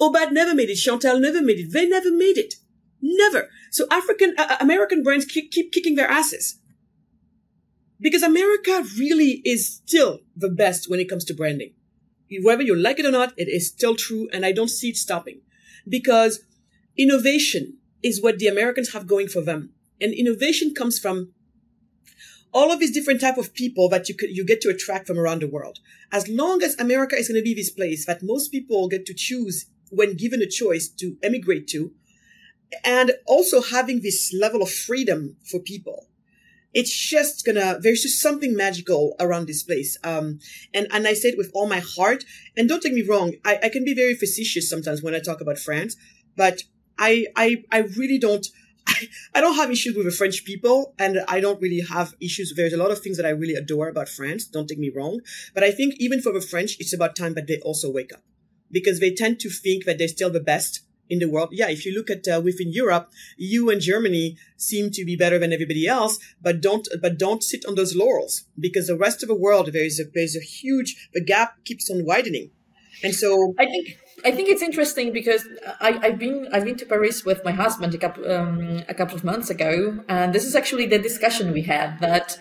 Aubade 0.01 0.33
never 0.33 0.53
made 0.53 0.69
it. 0.69 0.77
Chantelle 0.77 1.19
never 1.19 1.41
made 1.41 1.59
it. 1.59 1.71
They 1.71 1.87
never 1.87 2.11
made 2.11 2.37
it. 2.37 2.55
Never. 3.01 3.49
So 3.71 3.85
African, 3.91 4.35
uh, 4.37 4.57
American 4.59 5.03
brands 5.03 5.25
keep, 5.25 5.51
keep 5.51 5.71
kicking 5.71 5.95
their 5.95 6.09
asses. 6.09 6.59
Because 7.99 8.23
America 8.23 8.83
really 8.97 9.41
is 9.45 9.75
still 9.75 10.19
the 10.35 10.49
best 10.49 10.89
when 10.89 10.99
it 10.99 11.09
comes 11.09 11.23
to 11.25 11.33
branding. 11.33 11.73
Whether 12.41 12.63
you 12.63 12.76
like 12.76 12.99
it 12.99 13.05
or 13.05 13.11
not, 13.11 13.34
it 13.38 13.47
is 13.47 13.67
still 13.67 13.95
true. 13.95 14.28
And 14.34 14.45
I 14.45 14.51
don't 14.51 14.69
see 14.69 14.89
it 14.89 14.97
stopping 14.97 15.41
because 15.88 16.41
innovation 16.97 17.78
is 18.01 18.21
what 18.21 18.39
the 18.39 18.47
Americans 18.47 18.93
have 18.93 19.07
going 19.07 19.28
for 19.28 19.41
them. 19.41 19.71
And 20.01 20.13
innovation 20.13 20.73
comes 20.73 20.99
from 20.99 21.32
all 22.53 22.71
of 22.71 22.80
these 22.80 22.93
different 22.93 23.19
type 23.19 23.38
of 23.38 23.53
people 23.53 23.89
that 23.89 24.07
you 24.07 24.15
could, 24.15 24.30
you 24.30 24.45
get 24.45 24.61
to 24.61 24.69
attract 24.69 25.07
from 25.07 25.19
around 25.19 25.41
the 25.41 25.47
world. 25.47 25.80
As 26.11 26.28
long 26.30 26.63
as 26.63 26.80
America 26.80 27.15
is 27.15 27.28
going 27.28 27.39
to 27.39 27.43
be 27.43 27.53
this 27.53 27.69
place 27.69 28.05
that 28.05 28.23
most 28.23 28.49
people 28.49 28.88
get 28.88 29.05
to 29.07 29.13
choose 29.13 29.65
when 29.89 30.15
given 30.15 30.41
a 30.41 30.47
choice 30.47 30.88
to 30.88 31.17
emigrate 31.21 31.67
to, 31.67 31.91
and 32.84 33.11
also 33.26 33.61
having 33.61 34.01
this 34.01 34.34
level 34.34 34.61
of 34.61 34.69
freedom 34.69 35.36
for 35.43 35.59
people, 35.59 36.07
it's 36.76 36.93
just 36.93 37.45
gonna, 37.45 37.80
there's 37.80 38.03
just 38.03 38.21
something 38.21 38.53
magical 38.53 39.15
around 39.19 39.47
this 39.47 39.63
place. 39.63 39.97
Um, 40.03 40.39
and, 40.73 40.88
and 40.91 41.07
I 41.07 41.13
say 41.13 41.30
it 41.30 41.38
with 41.38 41.49
all 41.55 41.67
my 41.67 41.80
heart. 41.80 42.26
And 42.57 42.67
don't 42.67 42.84
take 42.84 42.93
me 42.93 43.01
wrong. 43.01 43.34
I, 43.45 43.59
I 43.63 43.69
can 43.69 43.86
be 43.86 43.95
very 43.95 44.13
facetious 44.13 44.69
sometimes 44.69 45.01
when 45.01 45.15
I 45.15 45.19
talk 45.19 45.39
about 45.39 45.57
France, 45.57 45.95
but 46.36 46.63
I, 46.99 47.28
I, 47.38 47.63
I 47.71 47.80
really 47.80 48.19
don't, 48.19 48.45
I, 48.86 49.07
I 49.36 49.41
don't 49.41 49.55
have 49.55 49.71
issues 49.71 49.95
with 49.95 50.05
the 50.05 50.11
French 50.11 50.43
people 50.43 50.93
and 50.99 51.21
I 51.30 51.39
don't 51.39 51.61
really 51.61 51.80
have 51.80 52.13
issues. 52.19 52.53
There's 52.55 52.73
a 52.73 52.78
lot 52.78 52.91
of 52.91 52.99
things 52.99 53.15
that 53.15 53.26
I 53.26 53.30
really 53.30 53.55
adore 53.55 53.88
about 53.88 54.09
France. 54.09 54.45
Don't 54.45 54.67
take 54.67 54.78
me 54.78 54.91
wrong. 54.93 55.21
But 55.53 55.63
I 55.63 55.71
think 55.71 55.95
even 55.97 56.21
for 56.21 56.34
the 56.34 56.41
French, 56.41 56.76
it's 56.80 56.93
about 56.93 57.15
time 57.15 57.36
that 57.36 57.47
they 57.47 57.59
also 57.61 57.89
wake 57.89 58.13
up 58.13 58.21
because 58.69 58.99
they 58.99 59.13
tend 59.13 59.39
to 59.39 59.49
think 59.49 59.86
that 59.86 59.97
they're 59.97 60.09
still 60.09 60.30
the 60.30 60.41
best 60.41 60.82
in 61.09 61.19
the 61.19 61.29
world. 61.29 61.49
Yeah. 61.51 61.69
If 61.69 61.85
you 61.85 61.93
look 61.93 62.09
at 62.09 62.27
uh, 62.27 62.41
within 62.41 62.71
Europe, 62.71 63.11
you 63.37 63.69
and 63.69 63.81
Germany 63.81 64.37
seem 64.57 64.91
to 64.91 65.05
be 65.05 65.15
better 65.15 65.37
than 65.37 65.53
everybody 65.53 65.87
else, 65.87 66.19
but 66.41 66.61
don't, 66.61 66.87
but 67.01 67.17
don't 67.17 67.43
sit 67.43 67.65
on 67.65 67.75
those 67.75 67.95
laurels 67.95 68.45
because 68.59 68.87
the 68.87 68.97
rest 68.97 69.23
of 69.23 69.29
the 69.29 69.35
world, 69.35 69.69
there's 69.73 69.99
a, 69.99 70.03
there's 70.13 70.35
a 70.35 70.39
huge, 70.39 71.09
the 71.13 71.23
gap 71.23 71.63
keeps 71.63 71.89
on 71.89 72.05
widening. 72.05 72.51
And 73.03 73.13
so 73.13 73.53
I 73.59 73.65
think 73.65 73.97
I 74.23 74.31
think 74.31 74.49
it's 74.49 74.61
interesting 74.61 75.11
because 75.11 75.47
I, 75.81 75.91
have 76.07 76.17
been 76.17 76.47
I've 76.51 76.63
been 76.63 76.77
to 76.77 76.85
Paris 76.85 77.25
with 77.25 77.43
my 77.43 77.51
husband 77.51 77.93
a 77.93 77.97
couple 77.97 78.31
um, 78.31 78.83
a 78.87 78.93
couple 78.93 79.15
of 79.15 79.23
months 79.23 79.49
ago, 79.49 80.03
and 80.07 80.33
this 80.33 80.45
is 80.45 80.55
actually 80.55 80.87
the 80.87 80.97
discussion 80.97 81.51
we 81.51 81.63
had 81.63 81.99
that 81.99 82.37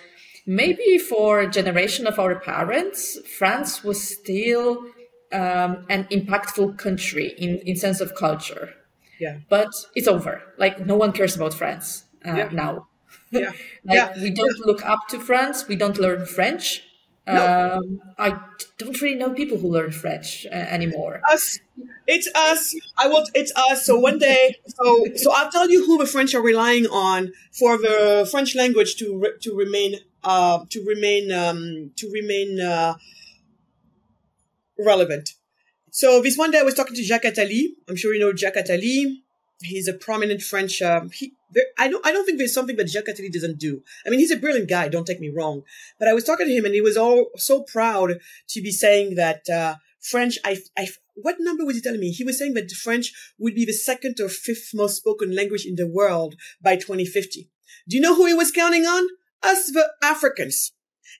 maybe 0.47 0.99
for 0.99 1.41
a 1.41 1.51
generation 1.51 2.07
of 2.07 2.19
our 2.19 2.37
parents, 2.37 3.19
France 3.39 3.83
was 3.83 4.01
still 4.01 4.87
um, 5.35 5.85
an 5.89 6.05
impactful 6.05 6.79
country 6.79 7.35
in 7.39 7.59
in 7.69 7.77
sense 7.77 8.01
of 8.01 8.15
culture. 8.15 8.75
Yeah, 9.21 9.39
but 9.49 9.73
it's 9.95 10.09
over. 10.09 10.43
Like 10.59 10.87
no 10.87 10.97
one 10.97 11.13
cares 11.13 11.37
about 11.37 11.55
France 11.55 12.05
uh, 12.27 12.35
yeah. 12.37 12.49
now. 12.53 12.89
Yeah, 13.31 13.53
like 13.85 13.97
yeah. 13.97 14.23
we 14.23 14.31
don't 14.31 14.59
look 14.67 14.85
up 14.85 15.01
to 15.11 15.21
France. 15.21 15.69
We 15.69 15.77
don't 15.77 15.99
learn 15.99 16.27
French 16.27 16.83
no. 17.27 17.79
Um, 17.79 18.01
I 18.19 18.39
don't 18.79 19.01
really 19.01 19.17
know 19.17 19.31
people 19.31 19.57
who 19.57 19.69
learn 19.69 19.93
French 19.93 20.47
uh, 20.47 20.55
anymore. 20.55 21.23
Us, 21.31 21.59
it's 22.07 22.29
us. 22.35 22.75
I 22.99 23.09
will. 23.09 23.25
It's 23.35 23.53
us. 23.57 23.87
So 23.87 23.99
one 23.99 24.19
day, 24.19 24.57
so 24.67 25.07
so 25.17 25.33
I'll 25.35 25.51
tell 25.51 25.71
you 25.71 25.87
who 25.87 25.99
the 25.99 26.07
French 26.07 26.35
are 26.35 26.43
relying 26.43 26.87
on 26.87 27.33
for 27.53 27.79
the 27.79 28.29
French 28.31 28.55
language 28.55 28.97
to 28.97 29.19
re, 29.19 29.31
to 29.41 29.57
remain 29.57 30.01
uh, 30.23 30.65
to 30.69 30.85
remain 30.85 31.33
um, 31.33 31.93
to 31.97 32.11
remain 32.11 32.61
uh, 32.61 32.95
relevant. 34.79 35.31
So 35.91 36.21
this 36.21 36.37
one 36.37 36.51
day 36.51 36.59
I 36.59 36.63
was 36.63 36.75
talking 36.75 36.97
to 36.97 37.05
Jacques 37.05 37.23
Attali. 37.23 37.67
I'm 37.89 37.97
sure 37.97 38.13
you 38.15 38.21
know 38.21 38.33
Jacques 38.33 38.57
Attali. 38.57 39.19
He's 39.63 39.87
a 39.87 39.93
prominent 39.93 40.43
French. 40.43 40.83
Um, 40.83 41.11
he, 41.11 41.35
there, 41.53 41.67
I 41.79 41.89
don't. 41.89 42.05
I 42.05 42.13
don't 42.13 42.27
think 42.27 42.39
there's 42.39 42.53
something 42.53 42.77
that 42.77 42.89
Jacques 42.89 43.07
Attali 43.07 43.33
doesn't 43.33 43.59
do. 43.59 43.83
I 44.05 44.11
mean, 44.11 44.19
he's 44.19 44.33
a 44.33 44.37
brilliant 44.37 44.69
guy. 44.69 44.89
Don't 44.89 45.07
take 45.07 45.21
me 45.21 45.31
wrong. 45.35 45.63
But 45.99 46.09
I 46.09 46.13
was 46.13 46.25
talking 46.25 46.47
to 46.47 46.53
him, 46.53 46.65
and 46.65 46.75
he 46.75 46.81
was 46.81 46.97
all 46.97 47.27
so 47.37 47.63
proud 47.63 48.19
to 48.49 48.61
be 48.61 48.73
saying 48.73 49.15
that 49.15 49.49
uh, 49.49 49.77
French. 50.01 50.39
I, 50.45 50.59
I. 50.77 50.89
What 51.15 51.37
number 51.39 51.65
was 51.65 51.77
he 51.77 51.83
telling 51.83 52.01
me? 52.01 52.11
He 52.11 52.25
was 52.25 52.39
saying 52.39 52.55
that 52.55 52.73
French 52.73 53.13
would 53.39 53.55
be 53.55 53.65
the 53.65 53.73
second 53.73 54.19
or 54.21 54.29
fifth 54.29 54.71
most 54.75 54.97
spoken 54.97 55.35
language 55.35 55.65
in 55.65 55.77
the 55.77 55.87
world 55.87 56.35
by 56.61 56.75
2050. 56.75 57.49
Do 57.89 57.97
you 57.97 58.03
know 58.03 58.17
who 58.17 58.27
he 58.27 58.35
was 58.35 58.51
counting 58.51 58.85
on? 58.85 59.07
Us, 59.45 59.71
the 59.71 59.93
Africans. 60.03 60.73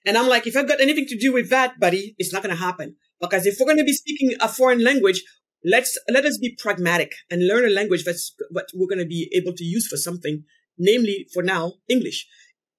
And 0.05 0.17
I'm 0.17 0.27
like, 0.27 0.45
if 0.47 0.57
I've 0.57 0.67
got 0.67 0.81
anything 0.81 1.05
to 1.07 1.17
do 1.17 1.31
with 1.31 1.49
that, 1.49 1.79
buddy, 1.79 2.15
it's 2.17 2.33
not 2.33 2.43
going 2.43 2.55
to 2.55 2.61
happen. 2.61 2.95
Because 3.19 3.45
if 3.45 3.57
we're 3.59 3.65
going 3.65 3.77
to 3.77 3.83
be 3.83 3.93
speaking 3.93 4.33
a 4.39 4.47
foreign 4.47 4.83
language, 4.83 5.23
let's 5.65 5.97
let 6.07 6.25
us 6.25 6.37
be 6.37 6.55
pragmatic 6.57 7.11
and 7.29 7.47
learn 7.47 7.65
a 7.65 7.73
language 7.73 8.03
that's 8.03 8.35
what 8.51 8.67
we're 8.75 8.87
going 8.87 8.99
to 8.99 9.05
be 9.17 9.29
able 9.33 9.53
to 9.53 9.63
use 9.63 9.87
for 9.87 9.97
something 9.97 10.43
namely 10.77 11.27
for 11.33 11.41
now 11.41 11.73
english. 11.89 12.27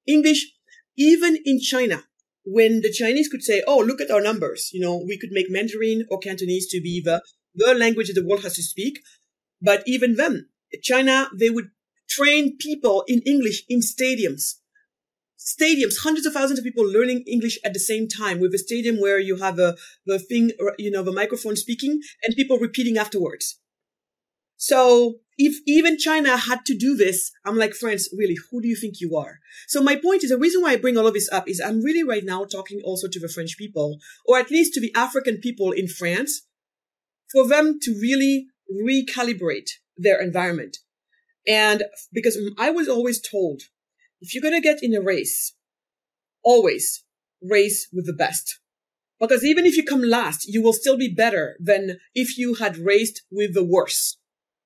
English 0.07 0.53
even 0.97 1.37
in 1.45 1.59
china 1.61 2.05
when 2.45 2.81
the 2.83 2.93
chinese 2.93 3.29
could 3.29 3.43
say 3.43 3.63
oh 3.67 3.79
look 3.79 4.01
at 4.01 4.11
our 4.11 4.21
numbers 4.21 4.71
you 4.73 4.81
know 4.81 5.03
we 5.07 5.19
could 5.19 5.31
make 5.33 5.51
mandarin 5.51 6.07
or 6.11 6.19
cantonese 6.19 6.69
to 6.69 6.81
be 6.81 7.03
the 7.05 7.21
the 7.55 7.75
language 7.75 8.13
the 8.15 8.25
world 8.25 8.43
has 8.43 8.55
to 8.55 8.63
speak. 8.63 9.01
But 9.61 9.83
even 9.87 10.15
then 10.15 10.49
china 10.83 11.29
they 11.37 11.51
would 11.51 11.71
train 12.09 12.57
people 12.57 13.03
in 13.09 13.21
english 13.27 13.65
in 13.69 13.81
stadiums 13.81 14.61
stadiums, 15.39 15.99
hundreds 16.03 16.27
of 16.27 16.33
thousands 16.33 16.59
of 16.59 16.65
people 16.65 16.85
learning 16.85 17.25
English 17.27 17.59
at 17.65 17.73
the 17.73 17.79
same 17.79 18.09
time 18.09 18.41
with 18.41 18.55
a 18.55 18.59
stadium 18.59 19.01
where 19.01 19.19
you 19.19 19.37
have 19.37 19.59
a, 19.59 19.77
the 20.07 20.19
thing, 20.19 20.51
you 20.79 20.91
know, 20.91 21.03
the 21.03 21.13
microphone 21.13 21.57
speaking 21.57 22.01
and 22.25 22.37
people 22.37 22.59
repeating 22.59 22.99
afterwards. 22.99 23.59
So 24.57 25.17
if 25.37 25.61
even 25.67 25.99
China 25.99 26.37
had 26.37 26.65
to 26.65 26.77
do 26.77 26.97
this, 26.97 27.31
I'm 27.45 27.59
like, 27.59 27.75
friends, 27.75 28.09
really, 28.17 28.37
who 28.51 28.63
do 28.63 28.69
you 28.69 28.77
think 28.77 29.01
you 29.01 29.17
are? 29.17 29.39
So 29.69 29.83
my 29.83 29.97
point 29.97 30.25
is 30.25 30.31
the 30.31 30.39
reason 30.39 30.63
why 30.63 30.73
I 30.73 30.77
bring 30.77 30.97
all 30.97 31.07
of 31.07 31.15
this 31.15 31.31
up 31.31 31.47
is 31.47 31.61
I'm 31.61 31.83
really 31.83 32.03
right 32.03 32.25
now 32.25 32.45
talking 32.45 32.81
also 32.83 33.07
to 33.09 33.21
the 33.21 33.29
French 33.29 33.59
people, 33.59 33.99
or 34.25 34.39
at 34.39 34.51
least 34.51 34.73
to 34.75 34.81
the 34.81 34.95
African 34.95 35.39
people 35.39 35.73
in 35.73 35.89
France, 35.89 36.47
for 37.31 37.47
them 37.47 37.79
to 37.83 37.93
really 38.01 38.47
recalibrate 38.83 39.69
their 39.97 40.21
environment. 40.21 40.79
And 41.47 41.85
because 42.13 42.39
I 42.59 42.71
was 42.71 42.89
always 42.89 43.21
told 43.21 43.63
if 44.21 44.35
you're 44.35 44.43
going 44.43 44.55
to 44.55 44.61
get 44.61 44.83
in 44.83 44.95
a 44.95 45.01
race, 45.01 45.55
always 46.43 47.05
race 47.43 47.89
with 47.93 48.07
the 48.07 48.13
best. 48.13 48.61
Because 49.19 49.45
even 49.45 49.65
if 49.65 49.77
you 49.77 49.85
come 49.85 50.03
last, 50.03 50.47
you 50.47 50.63
will 50.63 50.73
still 50.73 50.97
be 50.97 51.13
better 51.13 51.57
than 51.59 51.99
if 52.15 52.37
you 52.37 52.55
had 52.55 52.77
raced 52.77 53.23
with 53.31 53.55
the 53.55 53.65
worst. 53.65 54.19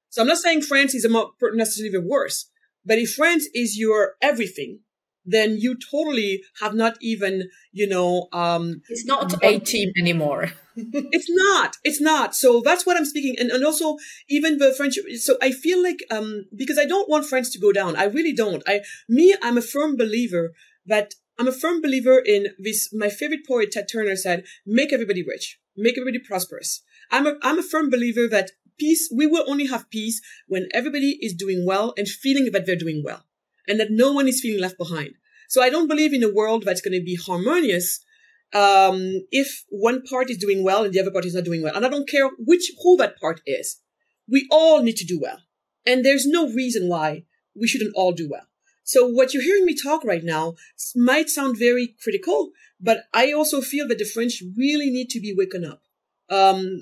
So 0.09 0.23
I'm 0.23 0.29
not 0.29 0.39
saying 0.39 0.63
France 0.63 0.95
is 0.95 1.07
necessarily 1.55 1.93
the 1.93 2.05
worst, 2.05 2.51
But 2.85 2.99
if 2.99 3.15
France 3.15 3.47
is 3.55 3.79
your 3.79 4.15
everything, 4.21 4.81
then 5.25 5.57
you 5.59 5.77
totally 5.77 6.43
have 6.61 6.75
not 6.75 6.97
even, 7.01 7.49
you 7.73 7.87
know, 7.87 8.29
um, 8.33 8.83
it's 8.89 9.05
not 9.05 9.35
a 9.43 9.59
team 9.61 9.93
anymore. 9.99 10.53
it's 10.77 11.31
not. 11.31 11.77
It's 11.85 12.01
not. 12.01 12.35
So 12.35 12.61
that's 12.65 12.87
what 12.87 12.97
I'm 12.97 13.05
speaking. 13.05 13.37
And, 13.39 13.51
and 13.51 13.65
also 13.65 13.97
even 14.29 14.59
the 14.59 14.73
French. 14.77 14.99
So 15.17 15.37
I 15.43 15.53
feel 15.53 15.83
like, 15.83 15.99
um, 16.11 16.47
because 16.57 16.79
I 16.79 16.87
don't 16.87 17.09
want 17.09 17.27
France 17.27 17.51
to 17.53 17.61
go 17.61 17.73
down. 17.73 17.97
I 17.97 18.05
really 18.05 18.33
don't. 18.33 18.63
I, 18.67 18.81
me, 19.09 19.35
I'm 19.43 19.59
a 19.59 19.63
firm 19.63 19.97
believer 19.97 20.53
that 20.87 21.15
I'm 21.39 21.49
a 21.49 21.53
firm 21.53 21.81
believer 21.81 22.19
in 22.19 22.49
this. 22.59 22.91
My 22.93 23.09
favorite 23.09 23.47
poet, 23.47 23.73
Ted 23.73 23.89
Turner 23.91 24.17
said, 24.17 24.45
make 24.67 24.93
everybody 24.93 25.25
rich, 25.27 25.59
make 25.77 25.99
everybody 25.99 26.19
prosperous. 26.19 26.83
I'm 27.11 27.27
a, 27.27 27.35
I'm 27.43 27.59
a 27.59 27.63
firm 27.63 27.91
believer 27.91 28.29
that 28.29 28.53
peace, 28.79 29.13
we 29.15 29.27
will 29.27 29.45
only 29.49 29.67
have 29.67 29.91
peace 29.91 30.21
when 30.47 30.69
everybody 30.73 31.19
is 31.21 31.35
doing 31.35 31.67
well 31.67 31.93
and 31.97 32.09
feeling 32.09 32.51
that 32.53 32.65
they're 32.67 32.77
doing 32.77 33.03
well 33.05 33.25
and 33.71 33.79
that 33.81 33.91
no 33.91 34.13
one 34.13 34.29
is 34.29 34.41
feeling 34.41 34.61
left 34.61 34.77
behind. 34.77 35.15
So 35.49 35.63
I 35.63 35.71
don't 35.71 35.89
believe 35.89 36.13
in 36.13 36.25
a 36.25 36.33
world 36.33 36.65
that's 36.65 36.81
going 36.81 36.99
to 36.99 37.05
be 37.05 37.15
harmonious 37.15 38.05
um, 38.53 38.99
if 39.31 39.65
one 39.69 40.03
part 40.03 40.29
is 40.29 40.39
doing 40.39 40.65
well 40.65 40.85
and 40.85 40.93
the 40.93 41.01
other 41.01 41.13
part 41.13 41.25
is 41.25 41.35
not 41.35 41.45
doing 41.45 41.63
well. 41.63 41.75
And 41.75 41.87
I 41.87 41.89
don't 41.89 42.09
care 42.09 42.29
which 42.39 42.73
who 42.83 42.97
that 42.97 43.19
part 43.21 43.41
is. 43.47 43.81
We 44.29 44.47
all 44.51 44.83
need 44.83 44.97
to 44.97 45.07
do 45.07 45.19
well, 45.21 45.39
and 45.87 46.05
there's 46.05 46.27
no 46.27 46.53
reason 46.53 46.89
why 46.89 47.25
we 47.59 47.67
shouldn't 47.67 47.95
all 47.97 48.13
do 48.13 48.29
well. 48.29 48.47
So 48.85 49.07
what 49.07 49.33
you're 49.33 49.43
hearing 49.43 49.65
me 49.65 49.77
talk 49.77 50.05
right 50.05 50.23
now 50.23 50.55
might 50.95 51.29
sound 51.31 51.59
very 51.59 51.95
critical, 52.03 52.51
but 52.81 53.05
I 53.13 53.33
also 53.33 53.61
feel 53.61 53.87
that 53.89 53.99
the 53.99 54.05
French 54.05 54.43
really 54.57 54.91
need 54.91 55.11
to 55.11 55.21
be 55.21 55.35
woken 55.37 55.65
up. 55.65 55.83
Um, 56.29 56.81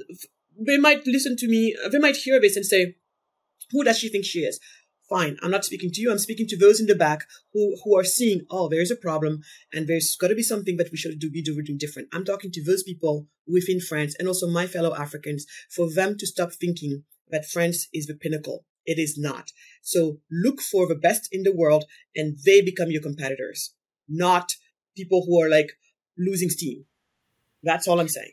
they 0.59 0.77
might 0.77 1.07
listen 1.07 1.37
to 1.37 1.49
me, 1.49 1.77
they 1.91 1.99
might 1.99 2.17
hear 2.17 2.41
this 2.41 2.57
and 2.57 2.67
say, 2.67 2.97
who 3.71 3.85
does 3.85 3.99
she 3.99 4.09
think 4.09 4.25
she 4.25 4.41
is? 4.41 4.61
Fine, 5.09 5.39
I'm 5.43 5.51
not 5.51 5.65
speaking 5.65 5.91
to 5.93 6.01
you. 6.03 6.11
I'm 6.11 6.19
speaking 6.19 6.47
to 6.49 6.57
those 6.57 6.81
in 6.81 6.87
the 6.87 6.95
back 6.95 7.25
who, 7.55 7.77
who 7.83 7.97
are 7.97 8.05
seeing, 8.05 8.43
oh, 8.51 8.69
there's 8.69 8.91
a 8.91 8.97
problem 8.97 9.41
and 9.73 9.87
there's 9.87 10.17
got 10.17 10.29
to 10.29 10.35
be 10.35 10.43
something 10.43 10.77
that 10.77 10.91
we 10.91 10.99
should 10.99 11.19
do, 11.19 11.31
be 11.31 11.41
doing 11.41 11.65
different. 11.79 12.09
I'm 12.13 12.27
talking 12.27 12.51
to 12.53 12.63
those 12.63 12.83
people 12.83 13.27
within 13.47 13.81
France 13.81 14.15
and 14.19 14.29
also 14.29 14.47
my 14.47 14.67
fellow 14.67 14.95
Africans 14.95 15.47
for 15.71 15.91
them 15.91 16.19
to 16.19 16.27
stop 16.27 16.53
thinking 16.53 17.05
that 17.31 17.47
France 17.47 17.89
is 17.95 18.07
the 18.07 18.15
pinnacle. 18.15 18.65
It 18.85 18.99
is 18.99 19.17
not. 19.17 19.53
So 19.81 20.19
look 20.31 20.61
for 20.61 20.87
the 20.87 20.95
best 20.95 21.29
in 21.33 21.43
the 21.43 21.55
world 21.55 21.85
and 22.15 22.37
they 22.45 22.61
become 22.61 22.91
your 22.91 23.03
competitors, 23.03 23.75
not 24.09 24.53
people 24.95 25.25
who 25.27 25.41
are 25.41 25.49
like 25.49 25.73
losing 26.19 26.51
steam. 26.51 26.85
That's 27.63 27.89
all 27.89 28.01
I'm 28.01 28.09
saying. 28.09 28.33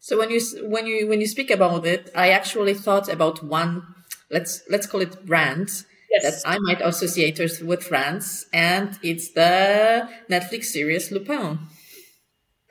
So 0.00 0.18
when 0.18 0.30
you 0.30 0.40
when 0.62 0.86
you 0.86 1.06
when 1.06 1.20
you 1.20 1.26
speak 1.26 1.50
about 1.50 1.86
it, 1.86 2.10
I 2.16 2.30
actually 2.30 2.74
thought 2.74 3.08
about 3.08 3.44
one 3.44 3.82
let's 4.30 4.62
let's 4.70 4.86
call 4.86 5.00
it 5.00 5.26
brand 5.26 5.84
yes. 6.10 6.42
that 6.42 6.48
I 6.48 6.58
might 6.60 6.80
associate 6.80 7.38
with 7.62 7.82
France, 7.82 8.46
and 8.52 8.98
it's 9.02 9.30
the 9.32 10.08
Netflix 10.28 10.64
series 10.66 11.10
Lupin. 11.10 11.58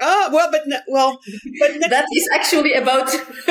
Oh 0.02 0.30
well, 0.32 0.50
but 0.50 0.62
well, 0.88 1.20
but 1.60 1.72
Netflix- 1.72 1.90
that 1.90 2.06
is 2.14 2.30
actually 2.34 2.74
about 2.74 3.14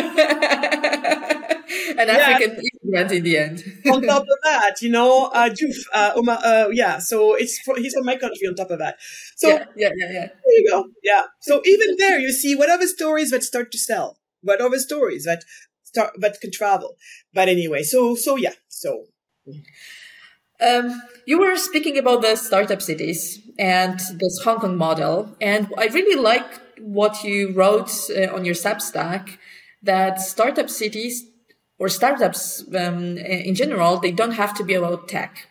an 1.98 2.08
African 2.08 2.56
yeah. 2.56 2.70
immigrant 2.82 3.12
in 3.12 3.22
the 3.22 3.36
end. 3.36 3.64
on 3.90 4.02
top 4.02 4.22
of 4.22 4.28
that, 4.44 4.80
you 4.80 4.88
know, 4.88 5.26
uh, 5.26 5.50
Juf, 5.50 5.76
uh, 5.92 6.12
uh, 6.26 6.68
yeah. 6.72 6.98
So 6.98 7.34
it's 7.34 7.58
for, 7.60 7.76
he's 7.76 7.92
from 7.92 8.06
my 8.06 8.16
country. 8.16 8.46
On 8.48 8.54
top 8.54 8.70
of 8.70 8.78
that, 8.78 8.96
so 9.36 9.48
yeah, 9.48 9.64
yeah, 9.76 9.90
yeah, 9.96 10.10
yeah. 10.10 10.26
There 10.26 10.58
you 10.58 10.68
go. 10.70 10.86
Yeah. 11.02 11.24
So 11.40 11.60
even 11.66 11.96
there, 11.98 12.18
you 12.18 12.32
see 12.32 12.54
whatever 12.56 12.86
stories 12.86 13.30
that 13.30 13.42
start 13.42 13.70
to 13.72 13.78
sell, 13.78 14.18
whatever 14.40 14.78
stories 14.78 15.24
that 15.24 15.44
start 15.84 16.14
that 16.18 16.40
can 16.40 16.50
travel. 16.50 16.96
But 17.34 17.48
anyway, 17.48 17.82
so 17.82 18.14
so 18.14 18.36
yeah, 18.36 18.54
so. 18.68 19.04
Um, 20.60 21.02
you 21.26 21.38
were 21.38 21.56
speaking 21.56 21.98
about 21.98 22.22
the 22.22 22.34
startup 22.36 22.82
cities 22.82 23.40
and 23.58 23.98
this 24.18 24.40
Hong 24.44 24.58
Kong 24.58 24.76
model, 24.76 25.36
and 25.40 25.72
I 25.78 25.86
really 25.86 26.20
like 26.20 26.46
what 26.80 27.22
you 27.22 27.52
wrote 27.52 27.90
uh, 28.10 28.34
on 28.34 28.44
your 28.44 28.54
Substack 28.54 29.38
that 29.82 30.20
startup 30.20 30.68
cities 30.68 31.24
or 31.78 31.88
startups 31.88 32.64
um, 32.74 33.16
in 33.18 33.54
general 33.54 33.98
they 33.98 34.10
don't 34.10 34.32
have 34.32 34.54
to 34.54 34.64
be 34.64 34.74
about 34.74 35.08
tech. 35.08 35.48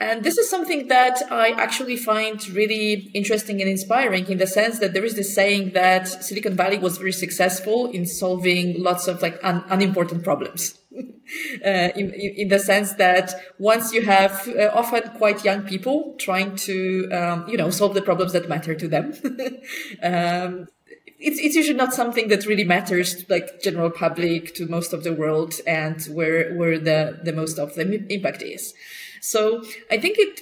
And 0.00 0.24
this 0.24 0.38
is 0.38 0.48
something 0.48 0.88
that 0.88 1.20
I 1.30 1.50
actually 1.50 1.96
find 1.96 2.48
really 2.48 3.10
interesting 3.12 3.60
and 3.60 3.68
inspiring 3.68 4.26
in 4.28 4.38
the 4.38 4.46
sense 4.46 4.78
that 4.78 4.94
there 4.94 5.04
is 5.04 5.14
this 5.14 5.34
saying 5.34 5.72
that 5.74 6.08
Silicon 6.08 6.56
Valley 6.56 6.78
was 6.78 6.96
very 6.96 7.12
successful 7.12 7.90
in 7.90 8.06
solving 8.06 8.82
lots 8.82 9.08
of 9.08 9.20
like 9.20 9.38
un- 9.42 9.62
unimportant 9.68 10.24
problems. 10.24 10.78
uh, 10.96 11.90
in, 11.94 12.12
in, 12.14 12.48
the 12.48 12.58
sense 12.58 12.94
that 12.94 13.34
once 13.58 13.92
you 13.92 14.02
have 14.02 14.48
uh, 14.48 14.70
often 14.74 15.02
quite 15.18 15.44
young 15.44 15.62
people 15.62 16.16
trying 16.18 16.56
to, 16.56 17.08
um, 17.12 17.46
you 17.46 17.58
know, 17.58 17.68
solve 17.70 17.92
the 17.92 18.02
problems 18.02 18.32
that 18.32 18.48
matter 18.48 18.74
to 18.74 18.88
them, 18.88 19.12
um, 20.02 20.66
it's, 21.18 21.38
it's 21.38 21.54
usually 21.54 21.76
not 21.76 21.92
something 21.92 22.28
that 22.28 22.46
really 22.46 22.64
matters 22.64 23.22
to 23.22 23.26
like 23.28 23.60
general 23.62 23.90
public 23.90 24.54
to 24.54 24.66
most 24.66 24.94
of 24.94 25.04
the 25.04 25.12
world 25.12 25.54
and 25.66 26.02
where, 26.06 26.54
where 26.54 26.78
the, 26.78 27.20
the 27.22 27.34
most 27.34 27.58
of 27.58 27.74
the 27.74 28.06
impact 28.12 28.42
is. 28.42 28.72
So 29.20 29.62
I 29.90 29.98
think 29.98 30.18
it 30.18 30.40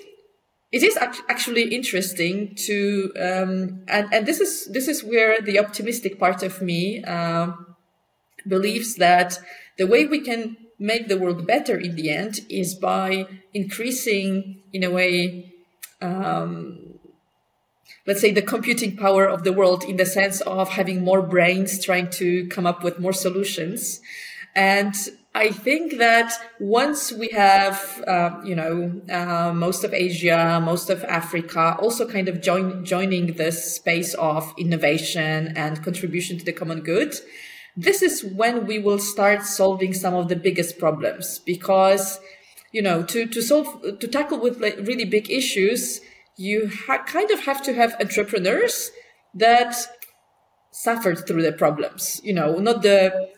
it 0.71 0.83
is 0.83 0.97
actually 0.97 1.75
interesting 1.75 2.55
to 2.67 3.13
um, 3.17 3.83
and 3.89 4.13
and 4.13 4.27
this 4.27 4.41
is 4.41 4.67
this 4.67 4.89
is 4.89 5.03
where 5.03 5.41
the 5.41 5.59
optimistic 5.59 6.19
part 6.19 6.43
of 6.43 6.61
me 6.61 7.03
uh, 7.05 7.53
believes 8.47 8.97
that 8.97 9.39
the 9.79 9.87
way 9.87 10.07
we 10.07 10.21
can 10.21 10.57
make 10.79 11.09
the 11.09 11.19
world 11.19 11.47
better 11.47 11.77
in 11.77 11.97
the 11.97 12.11
end 12.11 12.41
is 12.49 12.75
by 12.75 13.27
increasing 13.53 14.61
in 14.73 14.85
a 14.85 14.91
way 14.91 15.53
um, 16.01 16.89
let's 18.09 18.23
say 18.23 18.33
the 18.33 18.43
computing 18.43 18.97
power 18.97 19.27
of 19.27 19.45
the 19.45 19.53
world 19.53 19.85
in 19.85 19.97
the 19.97 20.07
sense 20.07 20.41
of 20.41 20.71
having 20.71 21.05
more 21.05 21.21
brains 21.21 21.85
trying 21.85 22.09
to 22.09 22.49
come 22.49 22.67
up 22.67 22.83
with 22.83 22.99
more 22.99 23.13
solutions. 23.13 24.01
And 24.57 24.95
I 25.35 25.51
think 25.51 25.99
that 25.99 26.33
once 26.59 27.13
we 27.13 27.29
have, 27.29 28.03
uh, 28.07 28.41
you 28.45 28.57
know, 28.57 29.01
uh, 29.11 29.53
most 29.53 29.85
of 29.85 29.95
Asia, 29.95 30.61
most 30.63 30.91
of 30.91 31.05
Africa, 31.05 31.77
also 31.81 32.09
kind 32.09 32.29
of 32.29 32.41
join, 32.41 32.85
joining 32.85 33.35
this 33.35 33.77
space 33.77 34.15
of 34.15 34.53
innovation 34.59 35.53
and 35.57 35.83
contribution 35.85 36.39
to 36.39 36.45
the 36.45 36.53
common 36.53 36.81
good, 36.81 37.15
this 37.77 38.03
is 38.03 38.25
when 38.25 38.67
we 38.67 38.79
will 38.79 38.99
start 38.99 39.43
solving 39.43 39.95
some 39.95 40.15
of 40.15 40.29
the 40.29 40.35
biggest 40.35 40.79
problems 40.79 41.39
because, 41.39 42.19
you 42.73 42.83
know, 42.83 43.05
to, 43.05 43.27
to 43.27 43.41
solve, 43.41 43.69
to 44.01 44.09
tackle 44.09 44.41
with 44.41 44.61
like 44.61 44.77
really 44.79 45.05
big 45.05 45.31
issues, 45.31 46.01
you 46.37 46.71
ha- 46.87 47.05
kind 47.05 47.31
of 47.31 47.41
have 47.41 47.63
to 47.63 47.75
have 47.75 47.95
entrepreneurs 48.01 48.91
that 49.35 49.77
suffered 50.73 51.27
through 51.27 51.43
the 51.43 51.53
problems, 51.53 52.21
you 52.25 52.33
know, 52.33 52.57
not 52.57 52.83
the 52.83 53.29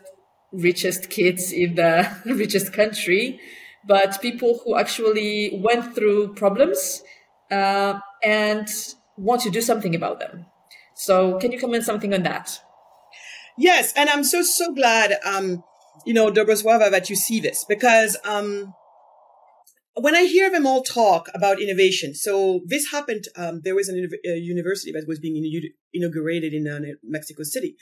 richest 0.51 1.09
kids 1.09 1.51
in 1.51 1.75
the 1.75 2.09
richest 2.25 2.73
country, 2.73 3.39
but 3.85 4.21
people 4.21 4.61
who 4.63 4.77
actually 4.77 5.59
went 5.63 5.95
through 5.95 6.33
problems 6.33 7.01
uh, 7.49 7.99
and 8.23 8.67
want 9.17 9.41
to 9.41 9.49
do 9.49 9.61
something 9.61 9.95
about 9.95 10.19
them. 10.19 10.45
So, 10.95 11.39
can 11.39 11.51
you 11.51 11.59
comment 11.59 11.83
something 11.83 12.13
on 12.13 12.23
that? 12.23 12.59
Yes, 13.57 13.93
and 13.95 14.09
I'm 14.09 14.23
so 14.23 14.41
so 14.41 14.73
glad, 14.73 15.17
um, 15.25 15.63
you 16.05 16.13
know, 16.13 16.31
Dobrosława, 16.31 16.91
that 16.91 17.09
you 17.09 17.15
see 17.15 17.39
this 17.39 17.65
because 17.67 18.17
um, 18.23 18.73
when 19.95 20.15
I 20.15 20.23
hear 20.23 20.49
them 20.49 20.65
all 20.65 20.83
talk 20.83 21.27
about 21.33 21.61
innovation, 21.61 22.15
so 22.15 22.61
this 22.65 22.91
happened. 22.91 23.25
Um, 23.35 23.61
there 23.63 23.75
was 23.75 23.89
an, 23.89 24.09
a 24.25 24.37
university 24.37 24.91
that 24.93 25.05
was 25.07 25.19
being 25.19 25.61
inaugurated 25.93 26.53
in 26.53 26.67
uh, 26.67 26.79
Mexico 27.03 27.43
City, 27.43 27.75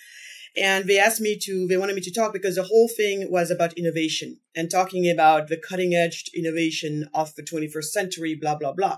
and 0.55 0.85
they 0.85 0.97
asked 0.97 1.21
me 1.21 1.37
to, 1.43 1.67
they 1.67 1.77
wanted 1.77 1.95
me 1.95 2.01
to 2.01 2.13
talk 2.13 2.33
because 2.33 2.55
the 2.55 2.63
whole 2.63 2.87
thing 2.87 3.31
was 3.31 3.51
about 3.51 3.73
innovation 3.73 4.39
and 4.55 4.69
talking 4.69 5.09
about 5.09 5.47
the 5.47 5.57
cutting 5.57 5.93
edge 5.93 6.25
innovation 6.35 7.07
of 7.13 7.35
the 7.35 7.43
21st 7.43 7.85
century, 7.85 8.35
blah, 8.35 8.55
blah, 8.55 8.73
blah. 8.73 8.97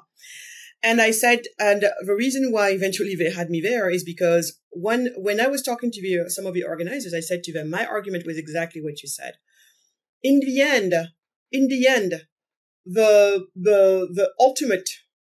And 0.83 0.99
I 0.99 1.11
said, 1.11 1.41
and 1.59 1.81
the 1.81 2.15
reason 2.15 2.51
why 2.51 2.71
eventually 2.71 3.15
they 3.15 3.29
had 3.29 3.49
me 3.49 3.61
there 3.61 3.89
is 3.89 4.03
because 4.03 4.59
when, 4.71 5.09
when 5.15 5.39
I 5.39 5.47
was 5.47 5.61
talking 5.61 5.91
to 5.91 6.01
the, 6.01 6.29
some 6.29 6.45
of 6.45 6.53
the 6.53 6.63
organizers, 6.63 7.13
I 7.13 7.19
said 7.19 7.43
to 7.43 7.53
them, 7.53 7.69
my 7.69 7.85
argument 7.85 8.25
was 8.25 8.37
exactly 8.37 8.81
what 8.81 9.03
you 9.03 9.09
said. 9.09 9.35
In 10.23 10.39
the 10.39 10.61
end, 10.61 10.93
in 11.51 11.67
the 11.67 11.87
end, 11.87 12.25
the, 12.85 13.47
the, 13.55 14.09
the 14.11 14.31
ultimate 14.39 14.89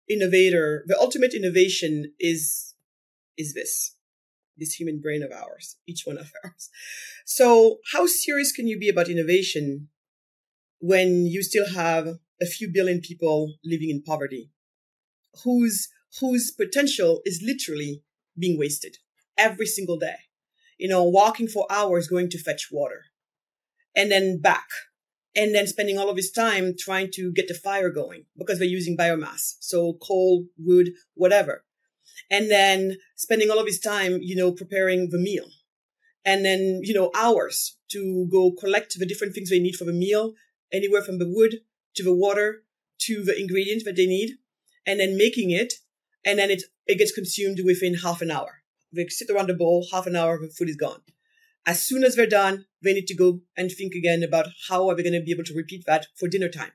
innovator, 0.10 0.84
the 0.88 1.00
ultimate 1.00 1.34
innovation 1.34 2.14
is, 2.20 2.74
is 3.38 3.54
this 3.54 3.97
this 4.58 4.74
human 4.74 5.00
brain 5.00 5.24
of 5.24 5.32
ours, 5.32 5.78
each 5.88 6.04
one 6.06 6.18
of 6.18 6.32
ours. 6.44 6.70
So, 7.26 7.78
how 7.94 8.06
serious 8.08 8.52
can 8.52 8.68
you 8.68 8.80
be 8.80 8.90
about 8.90 9.10
innovation 9.10 9.90
when 10.80 11.26
you 11.26 11.44
still 11.44 11.70
have 11.74 12.08
a 12.42 12.46
few 12.46 12.72
billion 12.72 13.02
people 13.02 13.56
living 13.64 13.90
in 13.90 14.04
poverty, 14.04 14.52
whose 15.44 15.90
whose 16.20 16.52
potential 16.52 17.22
is 17.26 17.44
literally 17.44 18.04
being 18.38 18.58
wasted 18.58 18.98
every 19.38 19.66
single 19.66 19.98
day? 19.98 20.18
You 20.78 20.88
know, 20.88 21.04
walking 21.04 21.48
for 21.48 21.66
hours 21.72 22.08
going 22.08 22.30
to 22.30 22.40
fetch 22.40 22.70
water, 22.72 23.06
and 23.96 24.12
then 24.12 24.40
back, 24.40 24.68
and 25.36 25.54
then 25.54 25.68
spending 25.68 25.98
all 25.98 26.10
of 26.10 26.18
his 26.18 26.32
time 26.32 26.74
trying 26.78 27.10
to 27.14 27.32
get 27.32 27.48
the 27.48 27.54
fire 27.54 27.90
going 27.90 28.26
because 28.38 28.60
they're 28.60 28.68
using 28.68 28.98
biomass. 28.98 29.56
So 29.60 29.94
coal, 30.02 30.46
wood, 30.58 30.92
whatever. 31.14 31.64
And 32.30 32.50
then 32.50 32.98
spending 33.16 33.50
all 33.50 33.60
of 33.60 33.66
his 33.66 33.80
time, 33.80 34.20
you 34.22 34.36
know, 34.36 34.52
preparing 34.52 35.10
the 35.10 35.18
meal. 35.18 35.46
And 36.26 36.44
then, 36.44 36.82
you 36.84 36.94
know, 36.94 37.12
hours 37.16 37.78
to 37.92 38.28
go 38.32 38.52
collect 38.52 38.98
the 39.00 39.06
different 39.06 39.34
things 39.34 39.50
they 39.50 39.60
need 39.60 39.76
for 39.76 39.86
the 39.86 39.94
meal, 39.94 40.34
anywhere 40.72 41.02
from 41.02 41.20
the 41.20 41.28
wood 41.28 41.58
to 41.96 42.04
the 42.04 42.14
water 42.14 42.64
to 43.00 43.24
the 43.24 43.40
ingredients 43.40 43.86
that 43.86 43.96
they 43.96 44.06
need, 44.06 44.32
and 44.86 45.00
then 45.00 45.18
making 45.18 45.52
it. 45.52 45.74
And 46.26 46.38
then 46.40 46.50
it, 46.50 46.64
it 46.86 46.98
gets 46.98 47.14
consumed 47.14 47.60
within 47.64 47.96
half 47.96 48.22
an 48.22 48.32
hour. 48.32 48.64
They 48.92 49.08
sit 49.08 49.30
around 49.30 49.48
the 49.48 49.54
bowl, 49.54 49.88
half 49.92 50.08
an 50.08 50.16
hour, 50.16 50.40
the 50.40 50.50
food 50.50 50.70
is 50.70 50.76
gone. 50.76 51.02
As 51.66 51.84
soon 51.84 52.04
as 52.04 52.16
they're 52.16 52.26
done, 52.26 52.66
they 52.82 52.94
need 52.94 53.08
to 53.08 53.16
go 53.16 53.42
and 53.56 53.72
think 53.72 53.94
again 53.94 54.24
about 54.24 54.48
how 54.70 54.90
are 54.90 54.96
they 54.96 55.04
going 55.04 55.14
to 55.14 55.24
be 55.24 55.32
able 55.32 55.44
to 55.44 55.54
repeat 55.54 55.86
that 55.86 56.08
for 56.16 56.28
dinner 56.28 56.50
time. 56.50 56.72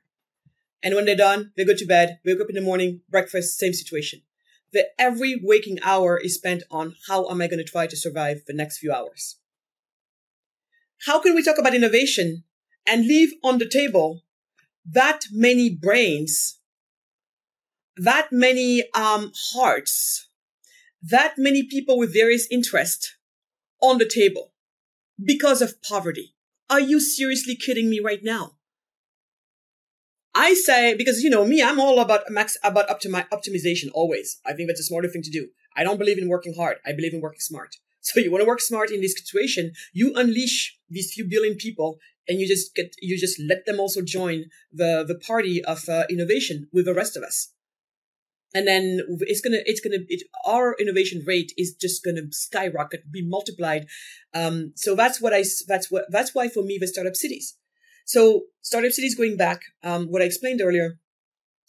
And 0.83 0.95
when 0.95 1.05
they're 1.05 1.15
done, 1.15 1.51
they 1.55 1.65
go 1.65 1.75
to 1.75 1.85
bed, 1.85 2.19
wake 2.25 2.41
up 2.41 2.49
in 2.49 2.55
the 2.55 2.61
morning, 2.61 3.01
breakfast, 3.09 3.57
same 3.57 3.73
situation. 3.73 4.21
That 4.73 4.87
every 4.97 5.39
waking 5.41 5.79
hour 5.83 6.17
is 6.17 6.35
spent 6.35 6.63
on 6.71 6.95
how 7.07 7.29
am 7.29 7.41
I 7.41 7.47
going 7.47 7.63
to 7.63 7.71
try 7.71 7.87
to 7.87 7.95
survive 7.95 8.41
the 8.47 8.53
next 8.53 8.79
few 8.79 8.91
hours? 8.91 9.37
How 11.05 11.21
can 11.21 11.35
we 11.35 11.43
talk 11.43 11.57
about 11.57 11.75
innovation 11.75 12.43
and 12.85 13.05
leave 13.07 13.33
on 13.43 13.59
the 13.59 13.69
table 13.69 14.23
that 14.85 15.25
many 15.31 15.69
brains, 15.69 16.59
that 17.97 18.31
many 18.31 18.83
um, 18.93 19.31
hearts, 19.53 20.27
that 21.01 21.35
many 21.37 21.63
people 21.63 21.97
with 21.97 22.13
various 22.13 22.47
interests 22.49 23.15
on 23.81 23.97
the 23.97 24.09
table? 24.09 24.53
because 25.21 25.61
of 25.61 25.81
poverty. 25.81 26.33
Are 26.69 26.79
you 26.79 26.99
seriously 26.99 27.55
kidding 27.55 27.89
me 27.89 27.99
right 27.99 28.23
now? 28.23 28.53
I 30.35 30.53
say, 30.55 30.95
because 30.95 31.21
you 31.21 31.29
know 31.29 31.45
me, 31.45 31.61
I'm 31.61 31.79
all 31.79 31.99
about 31.99 32.29
max, 32.29 32.57
about 32.63 32.89
optimi- 32.89 33.27
optimization 33.31 33.89
always. 33.93 34.39
I 34.45 34.53
think 34.53 34.67
that's 34.67 34.79
a 34.79 34.83
smarter 34.83 35.07
thing 35.07 35.21
to 35.23 35.31
do. 35.31 35.49
I 35.75 35.83
don't 35.83 35.99
believe 35.99 36.17
in 36.17 36.27
working 36.27 36.55
hard. 36.55 36.77
I 36.85 36.93
believe 36.93 37.13
in 37.13 37.21
working 37.21 37.39
smart. 37.39 37.77
So 38.05 38.19
you 38.19 38.31
want 38.31 38.41
to 38.41 38.47
work 38.47 38.59
smart 38.59 38.91
in 38.91 38.99
this 38.99 39.13
situation, 39.17 39.71
you 39.93 40.13
unleash 40.13 40.77
these 40.89 41.13
few 41.13 41.23
billion 41.23 41.55
people 41.55 41.99
and 42.27 42.37
you 42.37 42.45
just 42.45 42.75
get, 42.75 42.93
you 43.01 43.17
just 43.17 43.39
let 43.39 43.65
them 43.65 43.79
also 43.79 44.01
join 44.01 44.47
the, 44.73 45.05
the 45.07 45.15
party 45.15 45.63
of 45.63 45.87
uh, 45.87 46.03
innovation 46.09 46.67
with 46.73 46.83
the 46.83 46.93
rest 46.93 47.15
of 47.15 47.23
us 47.23 47.53
and 48.53 48.67
then 48.67 48.99
it's 49.21 49.41
gonna 49.41 49.59
it's 49.65 49.81
gonna 49.81 50.03
it, 50.07 50.23
our 50.45 50.75
innovation 50.79 51.23
rate 51.25 51.51
is 51.57 51.73
just 51.73 52.03
gonna 52.03 52.21
skyrocket 52.31 53.11
be 53.11 53.27
multiplied 53.27 53.87
um, 54.33 54.73
so 54.75 54.95
that's 54.95 55.19
what 55.19 55.33
i 55.33 55.43
that's 55.67 55.89
what 55.89 56.05
that's 56.09 56.35
why 56.35 56.47
for 56.47 56.63
me 56.63 56.77
the 56.79 56.87
startup 56.87 57.15
cities 57.15 57.57
so 58.05 58.43
startup 58.61 58.91
cities 58.91 59.15
going 59.15 59.37
back 59.37 59.61
um, 59.83 60.07
what 60.07 60.21
i 60.21 60.25
explained 60.25 60.61
earlier 60.61 60.97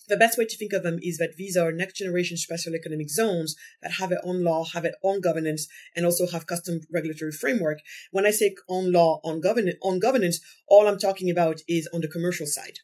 the 0.08 0.16
best 0.16 0.36
way 0.36 0.44
to 0.44 0.56
think 0.56 0.72
of 0.72 0.82
them 0.82 0.98
is 1.02 1.16
that 1.18 1.36
these 1.36 1.56
are 1.56 1.72
next 1.72 1.96
generation 1.96 2.36
special 2.36 2.74
economic 2.74 3.08
zones 3.08 3.56
that 3.82 3.92
have 3.92 4.10
their 4.10 4.20
own 4.24 4.42
law, 4.42 4.64
have 4.72 4.82
their 4.82 4.96
own 5.02 5.20
governance, 5.20 5.66
and 5.96 6.04
also 6.04 6.26
have 6.26 6.46
custom 6.46 6.80
regulatory 6.92 7.32
framework. 7.32 7.78
When 8.10 8.26
I 8.26 8.30
say 8.30 8.54
on 8.68 8.92
law, 8.92 9.20
on 9.24 9.40
governance, 9.40 9.76
on 9.82 10.00
governance, 10.00 10.40
all 10.68 10.86
I'm 10.86 10.98
talking 10.98 11.30
about 11.30 11.60
is 11.68 11.88
on 11.92 12.02
the 12.02 12.08
commercial 12.08 12.46
side. 12.46 12.80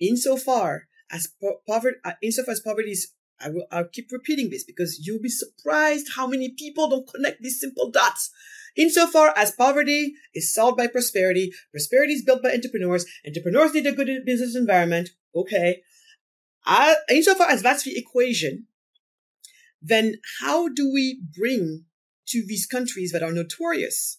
Insofar 0.00 0.84
as 1.10 1.28
po- 1.40 1.60
poverty, 1.66 1.98
uh, 2.04 2.12
insofar 2.22 2.52
as 2.52 2.60
poverty 2.60 2.92
is 2.92 3.12
I 3.38 3.50
will 3.50 3.66
I'll 3.70 3.88
keep 3.88 4.10
repeating 4.10 4.48
this 4.48 4.64
because 4.64 5.06
you'll 5.06 5.20
be 5.20 5.28
surprised 5.28 6.08
how 6.16 6.26
many 6.26 6.48
people 6.48 6.88
don't 6.88 7.08
connect 7.08 7.42
these 7.42 7.60
simple 7.60 7.90
dots. 7.90 8.30
Insofar 8.76 9.32
as 9.36 9.52
poverty 9.52 10.14
is 10.34 10.52
solved 10.52 10.76
by 10.76 10.86
prosperity, 10.86 11.52
prosperity 11.70 12.12
is 12.14 12.24
built 12.24 12.42
by 12.42 12.52
entrepreneurs, 12.52 13.06
entrepreneurs 13.26 13.74
need 13.74 13.86
a 13.86 13.92
good 13.92 14.24
business 14.24 14.54
environment. 14.54 15.10
Okay. 15.34 15.82
I, 16.64 16.96
insofar 17.10 17.48
as 17.48 17.62
that's 17.62 17.84
the 17.84 17.96
equation, 17.96 18.66
then 19.80 20.16
how 20.40 20.68
do 20.68 20.92
we 20.92 21.22
bring 21.36 21.84
to 22.28 22.44
these 22.46 22.66
countries 22.66 23.12
that 23.12 23.22
are 23.22 23.32
notorious 23.32 24.18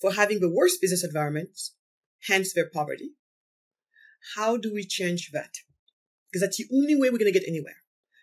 for 0.00 0.12
having 0.12 0.40
the 0.40 0.50
worst 0.50 0.80
business 0.80 1.04
environments, 1.04 1.74
hence 2.28 2.52
their 2.52 2.70
poverty? 2.72 3.10
How 4.36 4.56
do 4.56 4.72
we 4.72 4.84
change 4.84 5.30
that? 5.32 5.54
Because 6.30 6.42
that's 6.42 6.58
the 6.58 6.68
only 6.72 6.94
way 6.94 7.10
we're 7.10 7.18
going 7.18 7.32
to 7.32 7.38
get 7.38 7.48
anywhere 7.48 7.76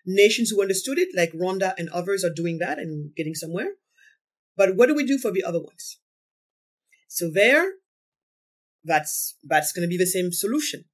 nations 0.05 0.49
who 0.49 0.61
understood 0.61 0.97
it, 0.97 1.09
like 1.15 1.33
Rwanda 1.33 1.73
and 1.77 1.89
others, 1.89 2.23
are 2.23 2.33
doing 2.33 2.59
that 2.59 2.77
and 2.77 3.13
getting 3.15 3.33
somewhere. 3.33 3.71
But 4.57 4.75
what 4.75 4.87
do 4.87 4.95
we 4.95 5.05
do 5.05 5.17
for 5.17 5.31
the 5.31 5.43
other 5.43 5.59
ones? 5.59 5.99
So 7.07 7.29
there, 7.29 7.73
that's 8.83 9.35
that's 9.43 9.71
going 9.71 9.87
to 9.87 9.89
be 9.89 9.97
the 9.97 10.05
same 10.05 10.31
solution. 10.31 10.85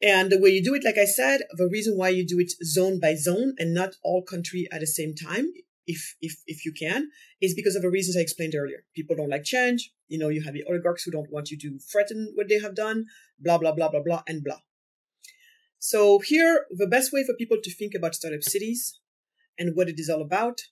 And 0.00 0.30
the 0.30 0.38
way 0.38 0.50
you 0.50 0.62
do 0.62 0.74
it, 0.74 0.84
like 0.84 0.98
I 0.98 1.04
said, 1.04 1.40
the 1.52 1.68
reason 1.68 1.96
why 1.96 2.10
you 2.10 2.24
do 2.24 2.38
it 2.38 2.52
zone 2.64 3.00
by 3.00 3.16
zone 3.16 3.54
and 3.58 3.74
not 3.74 3.96
all 4.04 4.22
country 4.22 4.68
at 4.70 4.80
the 4.80 4.86
same 4.86 5.14
time, 5.14 5.52
if 5.86 6.14
if 6.20 6.36
if 6.46 6.64
you 6.64 6.72
can, 6.72 7.10
is 7.40 7.54
because 7.54 7.74
of 7.74 7.82
the 7.82 7.90
reasons 7.90 8.16
I 8.16 8.20
explained 8.20 8.54
earlier. 8.54 8.84
People 8.94 9.16
don't 9.16 9.30
like 9.30 9.44
change. 9.44 9.92
You 10.06 10.18
know, 10.18 10.28
you 10.28 10.42
have 10.42 10.54
the 10.54 10.64
oligarchs 10.68 11.02
who 11.02 11.10
don't 11.10 11.32
want 11.32 11.50
you 11.50 11.58
to 11.58 11.78
threaten 11.78 12.32
what 12.34 12.48
they 12.48 12.60
have 12.60 12.76
done, 12.76 13.06
blah 13.40 13.58
blah 13.58 13.72
blah 13.72 13.88
blah 13.88 14.02
blah 14.02 14.22
and 14.28 14.44
blah. 14.44 14.60
So 15.80 16.18
here, 16.18 16.66
the 16.70 16.86
best 16.86 17.12
way 17.12 17.24
for 17.24 17.34
people 17.34 17.58
to 17.62 17.70
think 17.70 17.94
about 17.94 18.14
startup 18.14 18.42
cities 18.42 19.00
and 19.58 19.74
what 19.74 19.88
it 19.88 19.98
is 19.98 20.08
all 20.08 20.22
about, 20.22 20.62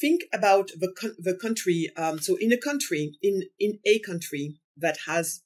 think 0.00 0.22
about 0.32 0.68
the, 0.78 0.92
the 1.18 1.34
country. 1.34 1.88
Um, 1.96 2.18
so 2.18 2.36
in 2.36 2.52
a 2.52 2.56
country, 2.58 3.16
in, 3.22 3.42
in 3.58 3.78
a 3.86 3.98
country 4.00 4.60
that 4.76 4.98
has 5.06 5.42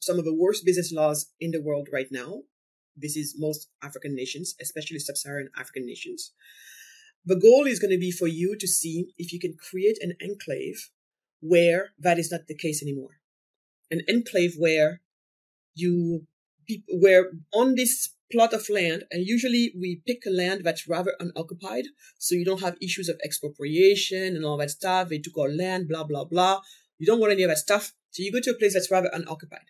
some 0.00 0.18
of 0.18 0.24
the 0.24 0.34
worst 0.34 0.64
business 0.64 0.92
laws 0.92 1.30
in 1.40 1.50
the 1.50 1.62
world 1.62 1.88
right 1.92 2.08
now, 2.10 2.42
this 2.96 3.16
is 3.16 3.34
most 3.38 3.68
African 3.82 4.14
nations, 4.14 4.54
especially 4.60 4.98
sub-Saharan 4.98 5.48
African 5.56 5.86
nations. 5.86 6.32
The 7.24 7.36
goal 7.36 7.66
is 7.66 7.78
going 7.78 7.90
to 7.90 7.98
be 7.98 8.10
for 8.10 8.28
you 8.28 8.56
to 8.58 8.68
see 8.68 9.14
if 9.16 9.32
you 9.32 9.40
can 9.40 9.56
create 9.56 9.98
an 10.00 10.12
enclave 10.22 10.90
where 11.40 11.92
that 11.98 12.18
is 12.18 12.30
not 12.30 12.46
the 12.46 12.56
case 12.56 12.82
anymore. 12.82 13.20
An 13.90 14.02
enclave 14.08 14.54
where 14.58 15.00
you 15.74 16.26
where 16.88 17.32
on 17.52 17.74
this 17.74 18.10
plot 18.34 18.52
of 18.52 18.68
land, 18.68 19.04
and 19.10 19.26
usually 19.26 19.72
we 19.78 20.02
pick 20.06 20.22
a 20.26 20.30
land 20.30 20.62
that's 20.64 20.88
rather 20.88 21.14
unoccupied, 21.20 21.86
so 22.18 22.34
you 22.34 22.44
don't 22.44 22.60
have 22.60 22.76
issues 22.82 23.08
of 23.08 23.20
expropriation 23.24 24.36
and 24.36 24.44
all 24.44 24.58
that 24.58 24.70
stuff. 24.70 25.08
They 25.08 25.18
took 25.18 25.38
our 25.38 25.48
land, 25.48 25.88
blah 25.88 26.04
blah 26.04 26.24
blah. 26.24 26.60
You 26.98 27.06
don't 27.06 27.20
want 27.20 27.32
any 27.32 27.44
of 27.44 27.50
that 27.50 27.58
stuff, 27.58 27.92
so 28.10 28.22
you 28.22 28.32
go 28.32 28.40
to 28.40 28.50
a 28.50 28.58
place 28.58 28.74
that's 28.74 28.90
rather 28.90 29.10
unoccupied, 29.12 29.68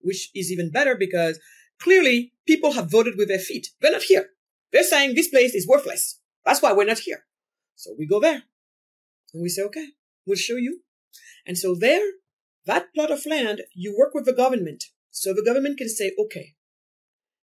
which 0.00 0.30
is 0.34 0.50
even 0.52 0.70
better 0.70 0.94
because 0.96 1.40
clearly 1.80 2.32
people 2.46 2.72
have 2.72 2.90
voted 2.90 3.14
with 3.18 3.28
their 3.28 3.38
feet. 3.50 3.68
They're 3.80 3.92
not 3.92 4.02
here. 4.02 4.26
They're 4.72 4.84
saying 4.84 5.14
this 5.14 5.28
place 5.28 5.54
is 5.54 5.68
worthless. 5.68 6.20
That's 6.44 6.62
why 6.62 6.72
we're 6.72 6.92
not 6.92 7.00
here. 7.00 7.24
So 7.74 7.94
we 7.98 8.06
go 8.06 8.20
there, 8.20 8.44
and 9.32 9.42
we 9.42 9.48
say, 9.48 9.62
okay, 9.62 9.88
we'll 10.26 10.36
show 10.36 10.56
you. 10.56 10.80
And 11.46 11.58
so 11.58 11.74
there, 11.74 12.06
that 12.66 12.94
plot 12.94 13.10
of 13.10 13.26
land, 13.26 13.62
you 13.74 13.94
work 13.98 14.14
with 14.14 14.24
the 14.24 14.32
government 14.32 14.84
so 15.16 15.32
the 15.32 15.44
government 15.44 15.78
can 15.78 15.88
say, 15.88 16.12
okay, 16.18 16.54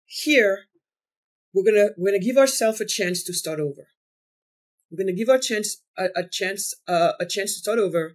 here 0.09 0.65
we're 1.53 1.65
gonna 1.65 1.91
we're 1.97 2.11
gonna 2.11 2.25
give 2.25 2.37
ourselves 2.37 2.81
a 2.81 2.87
chance 2.87 3.23
to 3.25 3.33
start 3.33 3.61
over. 3.61 3.89
We're 4.91 5.05
gonna 5.05 5.17
give 5.17 5.29
our 5.29 5.39
chance 5.39 5.83
a, 5.97 6.07
a 6.17 6.25
chance 6.27 6.75
uh, 6.89 7.13
a 7.21 7.27
chance 7.27 7.55
to 7.55 7.61
start 7.61 7.79
over 7.79 8.15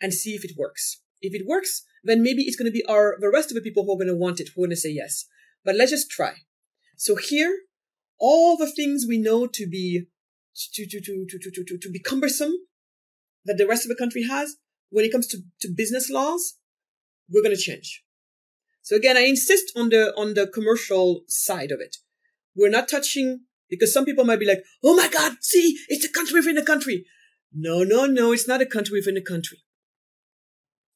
and 0.00 0.14
see 0.14 0.34
if 0.34 0.44
it 0.44 0.52
works. 0.56 1.00
If 1.20 1.34
it 1.34 1.46
works, 1.46 1.84
then 2.04 2.22
maybe 2.22 2.42
it's 2.42 2.56
gonna 2.56 2.70
be 2.70 2.84
our 2.86 3.16
the 3.20 3.30
rest 3.30 3.50
of 3.50 3.56
the 3.56 3.60
people 3.60 3.84
who 3.84 3.94
are 3.94 4.04
gonna 4.04 4.16
want 4.16 4.40
it 4.40 4.50
who 4.54 4.62
are 4.62 4.66
gonna 4.66 4.76
say 4.76 4.90
yes. 4.90 5.26
But 5.64 5.74
let's 5.76 5.90
just 5.90 6.10
try. 6.10 6.34
So 6.96 7.16
here, 7.16 7.56
all 8.18 8.56
the 8.56 8.70
things 8.70 9.06
we 9.08 9.18
know 9.18 9.46
to 9.46 9.66
be 9.68 10.06
to 10.74 10.86
to 10.86 11.00
to 11.00 11.26
to 11.28 11.38
to 11.38 11.64
to, 11.64 11.78
to 11.78 11.90
be 11.90 11.98
cumbersome 11.98 12.54
that 13.44 13.58
the 13.58 13.66
rest 13.66 13.84
of 13.84 13.88
the 13.88 13.96
country 13.96 14.24
has 14.28 14.56
when 14.90 15.04
it 15.04 15.10
comes 15.10 15.26
to, 15.28 15.38
to 15.60 15.68
business 15.74 16.10
laws, 16.10 16.58
we're 17.28 17.42
gonna 17.42 17.56
change. 17.56 18.01
So 18.92 18.96
again, 18.96 19.16
I 19.16 19.20
insist 19.20 19.72
on 19.74 19.88
the, 19.88 20.12
on 20.18 20.34
the 20.34 20.46
commercial 20.46 21.22
side 21.26 21.70
of 21.70 21.80
it. 21.80 21.96
We're 22.54 22.68
not 22.68 22.90
touching, 22.90 23.44
because 23.70 23.90
some 23.90 24.04
people 24.04 24.26
might 24.26 24.38
be 24.38 24.44
like, 24.44 24.64
oh 24.84 24.94
my 24.94 25.08
God, 25.08 25.36
see, 25.40 25.78
it's 25.88 26.04
a 26.04 26.12
country 26.12 26.40
within 26.40 26.58
a 26.58 26.62
country. 26.62 27.06
No, 27.54 27.84
no, 27.84 28.04
no, 28.04 28.32
it's 28.32 28.46
not 28.46 28.60
a 28.60 28.66
country 28.66 28.98
within 28.98 29.16
a 29.16 29.22
country. 29.22 29.60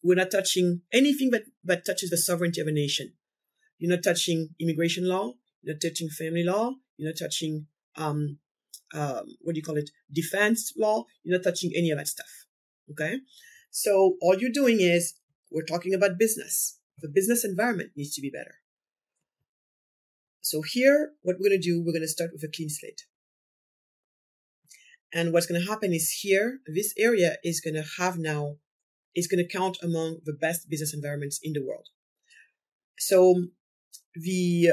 We're 0.02 0.16
not 0.16 0.30
touching 0.30 0.82
anything 0.92 1.30
that, 1.30 1.44
that 1.64 1.86
touches 1.86 2.10
the 2.10 2.18
sovereignty 2.18 2.60
of 2.60 2.66
a 2.66 2.70
nation. 2.70 3.14
You're 3.78 3.94
not 3.94 4.04
touching 4.04 4.50
immigration 4.60 5.08
law. 5.08 5.32
You're 5.62 5.76
not 5.76 5.80
touching 5.80 6.10
family 6.10 6.44
law. 6.44 6.74
You're 6.98 7.08
not 7.08 7.18
touching, 7.18 7.66
um, 7.96 8.40
um, 8.92 9.24
what 9.40 9.54
do 9.54 9.58
you 9.58 9.62
call 9.62 9.78
it? 9.78 9.88
Defense 10.12 10.74
law. 10.76 11.04
You're 11.24 11.38
not 11.38 11.44
touching 11.44 11.72
any 11.74 11.90
of 11.92 11.96
that 11.96 12.08
stuff. 12.08 12.44
Okay. 12.90 13.20
So 13.70 14.18
all 14.20 14.36
you're 14.38 14.50
doing 14.52 14.82
is 14.82 15.14
we're 15.50 15.64
talking 15.64 15.94
about 15.94 16.18
business. 16.18 16.78
The 17.00 17.08
business 17.08 17.44
environment 17.44 17.90
needs 17.96 18.14
to 18.14 18.20
be 18.20 18.30
better. 18.30 18.56
So 20.40 20.62
here, 20.62 21.12
what 21.22 21.36
we're 21.38 21.48
going 21.48 21.60
to 21.60 21.68
do, 21.68 21.82
we're 21.84 21.92
going 21.92 22.02
to 22.02 22.08
start 22.08 22.30
with 22.32 22.42
a 22.44 22.48
clean 22.54 22.68
slate. 22.68 23.02
And 25.12 25.32
what's 25.32 25.46
going 25.46 25.60
to 25.60 25.68
happen 25.68 25.92
is 25.92 26.20
here, 26.22 26.60
this 26.66 26.94
area 26.98 27.36
is 27.42 27.60
going 27.60 27.74
to 27.74 27.84
have 27.98 28.18
now, 28.18 28.56
is 29.14 29.26
going 29.28 29.44
to 29.44 29.58
count 29.58 29.78
among 29.82 30.18
the 30.24 30.32
best 30.34 30.68
business 30.68 30.94
environments 30.94 31.40
in 31.42 31.52
the 31.52 31.64
world. 31.64 31.88
so 32.98 33.46
the 34.14 34.70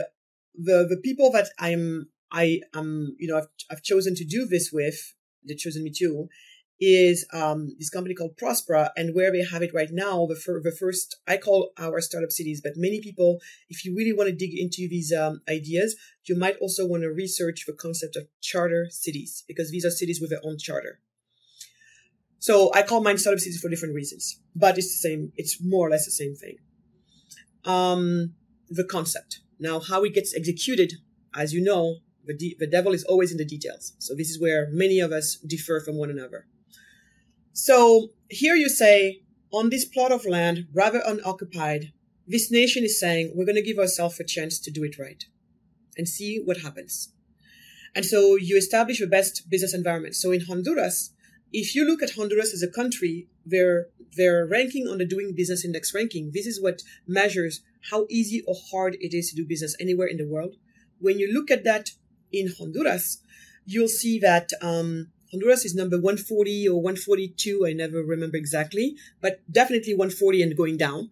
the 0.56 0.86
the 0.90 1.00
people 1.04 1.32
that 1.32 1.50
I'm 1.60 2.08
I 2.32 2.62
am 2.74 3.16
you 3.20 3.28
know 3.28 3.38
I've 3.38 3.48
I've 3.72 3.84
chosen 3.84 4.16
to 4.16 4.26
do 4.26 4.46
this 4.46 4.72
with, 4.72 5.16
they've 5.48 5.58
chosen 5.58 5.84
me 5.84 5.92
too, 5.96 6.28
is 6.84 7.26
um, 7.34 7.76
this 7.78 7.90
company 7.90 8.16
called 8.16 8.38
Prospera, 8.38 8.90
and 8.96 9.16
where 9.16 9.32
they 9.32 9.44
have 9.44 9.62
it 9.62 9.74
right 9.74 9.90
now, 9.92 10.26
the, 10.26 10.36
fir- 10.36 10.62
the 10.62 10.72
first 10.72 11.18
I 11.28 11.38
call 11.38 11.72
our 11.78 12.02
startup 12.02 12.32
cities, 12.32 12.62
but 12.62 12.74
many 12.76 13.02
people, 13.02 13.40
if 13.70 13.86
you 13.86 13.96
really 13.96 14.14
want 14.14 14.30
to 14.30 14.36
dig 14.36 14.58
into 14.58 14.88
these 14.90 15.12
um, 15.14 15.42
ideas, 15.50 15.96
you 16.26 16.38
might 16.38 16.58
also 16.58 16.88
want 16.88 17.04
to 17.04 17.10
research 17.10 17.66
the 17.66 17.74
concept 17.74 18.16
of 18.16 18.28
charter 18.42 18.88
cities 18.90 19.44
because 19.48 19.72
these 19.72 19.86
are 19.86 19.92
cities 19.92 20.20
with 20.22 20.30
their 20.30 20.42
own 20.44 20.58
charter. 20.58 21.00
So 22.40 22.72
I 22.74 22.82
call 22.82 23.02
mine 23.02 23.18
startup 23.18 23.40
cities 23.40 23.62
for 23.62 23.70
different 23.70 23.96
reasons, 23.96 24.40
but 24.56 24.78
it's 24.78 24.92
the 24.92 25.08
same. 25.10 25.32
It's 25.38 25.64
more 25.64 25.88
or 25.88 25.90
less 25.90 26.06
the 26.06 26.12
same 26.12 26.36
thing. 26.36 26.58
Um, 27.64 28.34
the 28.70 28.84
concept. 28.84 29.40
Now, 29.60 29.80
how 29.80 30.04
it 30.04 30.14
gets 30.14 30.36
executed, 30.36 30.94
as 31.34 31.54
you 31.54 31.64
know, 31.64 32.00
the, 32.26 32.36
de- 32.36 32.56
the 32.60 32.68
devil 32.68 32.94
is 32.94 33.04
always 33.06 33.32
in 33.32 33.38
the 33.38 33.46
details. 33.46 33.94
So 34.00 34.14
this 34.14 34.30
is 34.30 34.42
where 34.42 34.68
many 34.72 35.00
of 35.00 35.12
us 35.12 35.36
differ 35.36 35.80
from 35.80 35.96
one 35.96 36.10
another. 36.10 36.48
So 37.54 38.10
here 38.30 38.56
you 38.56 38.68
say, 38.68 39.22
on 39.52 39.70
this 39.70 39.86
plot 39.86 40.12
of 40.12 40.26
land, 40.26 40.68
rather 40.74 41.02
unoccupied, 41.06 41.94
this 42.28 42.52
nation 42.52 42.84
is 42.84 43.00
saying, 43.00 43.34
we're 43.36 43.46
going 43.46 43.56
to 43.56 43.62
give 43.62 43.78
ourselves 43.78 44.20
a 44.20 44.24
chance 44.24 44.60
to 44.60 44.72
do 44.72 44.84
it 44.84 44.98
right 44.98 45.24
and 45.96 46.10
see 46.10 46.42
what 46.44 46.58
happens. 46.58 47.10
And 47.96 48.06
so 48.06 48.36
you 48.36 48.58
establish 48.58 49.00
the 49.00 49.08
best 49.08 49.50
business 49.50 49.74
environment. 49.74 50.16
So 50.16 50.32
in 50.32 50.42
Honduras, 50.42 51.12
if 51.52 51.76
you 51.76 51.86
look 51.86 52.02
at 52.02 52.16
Honduras 52.16 52.54
as 52.54 52.64
a 52.64 52.68
country, 52.68 53.28
their 53.46 53.88
their 54.16 54.46
ranking 54.46 54.88
on 54.88 55.00
the 55.00 55.06
Doing 55.06 55.34
Business 55.36 55.66
Index 55.66 55.94
ranking, 55.94 56.32
this 56.34 56.48
is 56.48 56.62
what 56.62 56.82
measures 57.08 57.62
how 57.92 58.08
easy 58.10 58.42
or 58.48 58.56
hard 58.72 58.96
it 59.00 59.16
is 59.16 59.30
to 59.30 59.36
do 59.36 59.46
business 59.46 59.76
anywhere 59.80 60.08
in 60.08 60.18
the 60.18 60.28
world. 60.28 60.56
When 61.00 61.20
you 61.20 61.32
look 61.32 61.52
at 61.52 61.64
that 61.66 61.92
in 62.32 62.52
Honduras, 62.58 63.20
you'll 63.66 63.88
see 63.88 64.18
that 64.20 64.50
um, 64.62 65.12
Honduras 65.34 65.66
is 65.66 65.74
number 65.74 65.98
140 65.98 66.70
or 66.70 66.76
142. 66.76 67.66
I 67.66 67.74
never 67.74 68.04
remember 68.04 68.38
exactly, 68.38 68.96
but 69.20 69.40
definitely 69.52 69.94
140 69.94 70.44
and 70.44 70.56
going 70.56 70.78
down. 70.78 71.10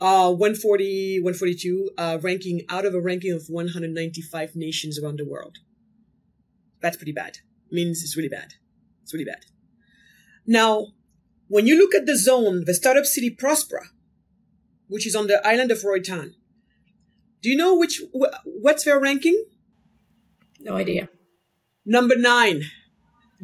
Uh, 0.00 0.30
140, 0.30 1.18
142, 1.18 1.90
uh, 1.98 2.18
ranking 2.22 2.62
out 2.68 2.84
of 2.84 2.94
a 2.94 3.00
ranking 3.00 3.32
of 3.32 3.46
195 3.48 4.54
nations 4.54 4.98
around 4.98 5.18
the 5.18 5.24
world. 5.24 5.58
That's 6.80 6.96
pretty 6.96 7.12
bad. 7.12 7.38
Means 7.70 8.04
it's 8.04 8.16
really 8.16 8.28
bad. 8.28 8.54
It's 9.02 9.12
really 9.12 9.24
bad. 9.24 9.44
Now, 10.46 10.88
when 11.48 11.66
you 11.66 11.76
look 11.76 11.94
at 11.94 12.06
the 12.06 12.16
zone, 12.16 12.64
the 12.66 12.74
startup 12.74 13.06
city 13.06 13.34
Prospera, 13.34 13.86
which 14.86 15.04
is 15.04 15.16
on 15.16 15.26
the 15.26 15.44
island 15.44 15.72
of 15.72 15.82
Roatan, 15.82 16.36
do 17.42 17.50
you 17.50 17.56
know 17.56 17.74
which 17.74 18.02
what's 18.44 18.84
their 18.84 19.00
ranking? 19.00 19.44
No 20.60 20.76
idea. 20.76 21.08
Number 21.84 22.14
nine. 22.16 22.62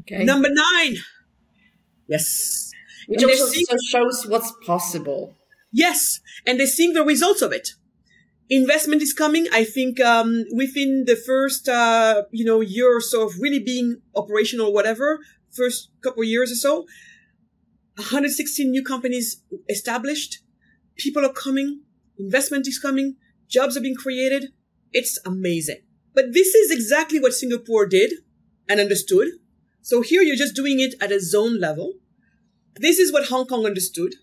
Okay. 0.00 0.24
Number 0.24 0.48
nine. 0.50 0.96
Yes. 2.08 2.70
Which 3.06 3.22
And 3.22 3.30
also 3.30 3.46
seeing- 3.46 3.66
shows 3.90 4.26
what's 4.26 4.52
possible. 4.64 5.34
Yes, 5.72 6.20
and 6.46 6.58
they're 6.58 6.66
seeing 6.66 6.94
the 6.94 7.04
results 7.04 7.42
of 7.42 7.52
it. 7.52 7.70
Investment 8.48 9.02
is 9.02 9.12
coming. 9.12 9.46
I 9.52 9.62
think 9.64 10.00
um, 10.00 10.44
within 10.52 11.04
the 11.06 11.14
first, 11.14 11.68
uh, 11.68 12.24
you 12.32 12.44
know, 12.44 12.60
year 12.60 12.96
or 12.96 13.00
so 13.00 13.26
of 13.26 13.38
really 13.38 13.60
being 13.60 14.02
operational, 14.16 14.66
or 14.68 14.72
whatever, 14.74 15.20
first 15.52 15.90
couple 16.02 16.22
of 16.22 16.28
years 16.28 16.50
or 16.50 16.56
so, 16.56 16.86
116 17.96 18.70
new 18.70 18.82
companies 18.82 19.42
established. 19.68 20.40
People 20.96 21.24
are 21.24 21.32
coming. 21.32 21.82
Investment 22.18 22.66
is 22.66 22.78
coming. 22.78 23.16
Jobs 23.48 23.76
are 23.76 23.80
being 23.80 23.94
created. 23.94 24.52
It's 24.92 25.18
amazing. 25.24 25.82
But 26.14 26.32
this 26.32 26.54
is 26.54 26.70
exactly 26.72 27.20
what 27.20 27.34
Singapore 27.34 27.86
did 27.86 28.12
and 28.68 28.80
understood. 28.80 29.28
So 29.82 30.02
here 30.02 30.22
you're 30.22 30.36
just 30.36 30.54
doing 30.54 30.80
it 30.80 30.94
at 31.00 31.12
a 31.12 31.20
zone 31.20 31.58
level. 31.58 31.94
This 32.76 32.98
is 32.98 33.12
what 33.12 33.28
Hong 33.28 33.46
Kong 33.46 33.66
understood. 33.66 34.14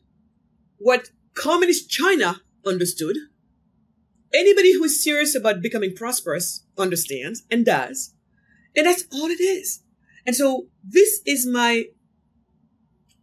What 0.77 1.09
communist 1.33 1.89
China 1.89 2.41
understood. 2.65 3.17
Anybody 4.33 4.73
who 4.73 4.83
is 4.83 5.03
serious 5.03 5.35
about 5.35 5.61
becoming 5.61 5.95
prosperous 5.95 6.65
understands 6.77 7.43
and 7.49 7.65
does. 7.65 8.13
And 8.75 8.85
that's 8.85 9.05
all 9.11 9.27
it 9.27 9.39
is. 9.39 9.81
And 10.25 10.35
so 10.35 10.67
this 10.83 11.21
is 11.25 11.47
my, 11.47 11.85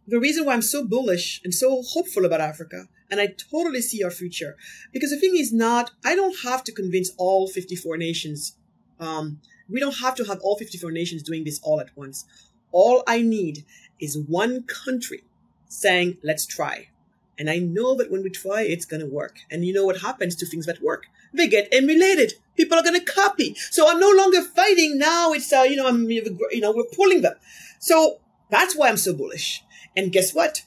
the 0.07 0.19
reason 0.19 0.45
why 0.45 0.53
I'm 0.53 0.61
so 0.61 0.85
bullish 0.85 1.39
and 1.43 1.53
so 1.53 1.83
hopeful 1.83 2.25
about 2.25 2.41
Africa. 2.41 2.87
And 3.09 3.21
I 3.21 3.27
totally 3.51 3.81
see 3.81 4.03
our 4.03 4.11
future 4.11 4.57
because 4.91 5.11
the 5.11 5.19
thing 5.19 5.37
is 5.37 5.53
not, 5.53 5.91
I 6.03 6.15
don't 6.15 6.37
have 6.43 6.63
to 6.65 6.71
convince 6.71 7.11
all 7.17 7.47
54 7.47 7.97
nations. 7.97 8.57
Um, 8.99 9.39
we 9.69 9.79
don't 9.79 9.97
have 9.97 10.15
to 10.15 10.23
have 10.25 10.39
all 10.41 10.57
54 10.57 10.91
nations 10.91 11.23
doing 11.23 11.43
this 11.43 11.59
all 11.63 11.79
at 11.79 11.95
once. 11.95 12.25
All 12.71 13.03
I 13.07 13.21
need 13.21 13.65
is 13.99 14.17
one 14.17 14.63
country 14.63 15.23
saying, 15.67 16.17
let's 16.23 16.45
try. 16.45 16.89
And 17.37 17.49
I 17.49 17.57
know 17.57 17.95
that 17.95 18.11
when 18.11 18.23
we 18.23 18.29
try, 18.29 18.61
it's 18.61 18.85
going 18.85 19.01
to 19.01 19.07
work. 19.07 19.39
And 19.51 19.65
you 19.65 19.73
know 19.73 19.85
what 19.85 20.01
happens 20.01 20.35
to 20.37 20.45
things 20.45 20.65
that 20.67 20.81
work? 20.81 21.07
They 21.33 21.47
get 21.47 21.67
emulated. 21.71 22.33
People 22.55 22.77
are 22.77 22.83
going 22.83 22.99
to 22.99 23.05
copy. 23.05 23.55
So 23.71 23.89
I'm 23.89 23.99
no 23.99 24.11
longer 24.11 24.41
fighting. 24.41 24.97
Now 24.97 25.33
it's, 25.33 25.51
uh, 25.51 25.63
you 25.63 25.75
know, 25.75 25.87
I'm, 25.87 26.09
you 26.09 26.61
know, 26.61 26.71
we're 26.71 26.85
pulling 26.95 27.21
them. 27.21 27.35
So 27.79 28.19
that's 28.49 28.75
why 28.75 28.87
I'm 28.87 28.97
so 28.97 29.13
bullish. 29.13 29.63
And 29.97 30.11
guess 30.11 30.33
what? 30.33 30.63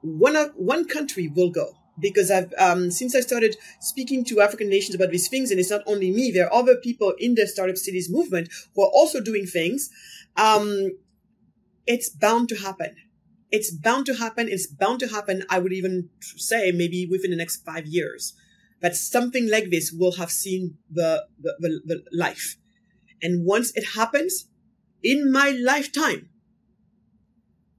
One, 0.00 0.36
of, 0.36 0.52
one 0.54 0.86
country 0.86 1.28
will 1.28 1.50
go 1.50 1.75
because 1.98 2.30
I've, 2.30 2.52
um, 2.58 2.90
since 2.90 3.14
I 3.14 3.20
started 3.20 3.56
speaking 3.80 4.24
to 4.26 4.40
African 4.40 4.68
nations 4.68 4.94
about 4.94 5.10
these 5.10 5.28
things, 5.28 5.50
and 5.50 5.58
it's 5.58 5.70
not 5.70 5.82
only 5.86 6.10
me, 6.10 6.30
there 6.30 6.46
are 6.46 6.52
other 6.52 6.76
people 6.76 7.14
in 7.18 7.34
the 7.34 7.46
startup 7.46 7.76
cities 7.76 8.10
movement 8.10 8.48
who 8.74 8.82
are 8.82 8.90
also 8.92 9.20
doing 9.20 9.46
things. 9.46 9.90
Um, 10.36 10.98
it's 11.86 12.10
bound 12.10 12.48
to 12.50 12.56
happen 12.56 12.96
it's 13.50 13.70
bound 13.70 14.06
to 14.06 14.14
happen. 14.14 14.48
It's 14.48 14.66
bound 14.66 15.00
to 15.00 15.08
happen. 15.08 15.44
I 15.48 15.58
would 15.58 15.72
even 15.72 16.10
say 16.20 16.72
maybe 16.72 17.06
within 17.06 17.30
the 17.30 17.36
next 17.36 17.64
five 17.64 17.86
years 17.86 18.34
that 18.80 18.96
something 18.96 19.48
like 19.50 19.70
this 19.70 19.92
will 19.92 20.12
have 20.12 20.30
seen 20.30 20.76
the, 20.90 21.24
the, 21.40 21.54
the, 21.58 21.80
the 21.84 22.04
life. 22.12 22.56
And 23.22 23.46
once 23.46 23.72
it 23.74 23.94
happens 23.94 24.48
in 25.02 25.32
my 25.32 25.50
lifetime, 25.50 26.28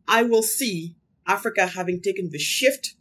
I 0.07 0.23
will 0.23 0.41
see 0.41 0.95
Africa 1.27 1.67
having 1.67 2.01
taken 2.01 2.31
the 2.31 2.39
shift 2.39 2.95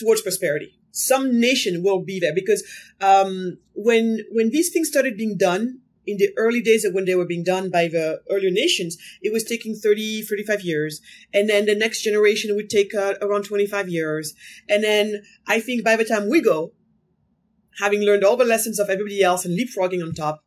towards 0.00 0.22
prosperity. 0.22 0.78
Some 0.92 1.38
nation 1.38 1.82
will 1.82 2.02
be 2.02 2.18
there 2.18 2.34
because 2.34 2.64
um, 3.00 3.58
when 3.74 4.24
when 4.32 4.50
these 4.50 4.70
things 4.70 4.88
started 4.88 5.16
being 5.16 5.36
done 5.36 5.80
in 6.06 6.16
the 6.16 6.30
early 6.36 6.60
days 6.60 6.84
of 6.84 6.94
when 6.94 7.04
they 7.04 7.14
were 7.14 7.26
being 7.26 7.44
done 7.44 7.70
by 7.70 7.86
the 7.86 8.20
earlier 8.30 8.50
nations, 8.50 8.96
it 9.22 9.32
was 9.32 9.44
taking 9.44 9.74
30, 9.74 10.22
35 10.22 10.62
years. 10.62 11.00
And 11.32 11.48
then 11.48 11.66
the 11.66 11.74
next 11.74 12.02
generation 12.02 12.56
would 12.56 12.70
take 12.70 12.94
uh, 12.94 13.14
around 13.22 13.44
25 13.44 13.88
years. 13.88 14.34
And 14.68 14.82
then 14.82 15.22
I 15.46 15.60
think 15.60 15.84
by 15.84 15.96
the 15.96 16.04
time 16.04 16.28
we 16.28 16.40
go, 16.40 16.72
having 17.80 18.02
learned 18.02 18.24
all 18.24 18.36
the 18.36 18.44
lessons 18.44 18.78
of 18.78 18.90
everybody 18.90 19.22
else 19.22 19.44
and 19.44 19.58
leapfrogging 19.58 20.02
on 20.02 20.12
top, 20.14 20.42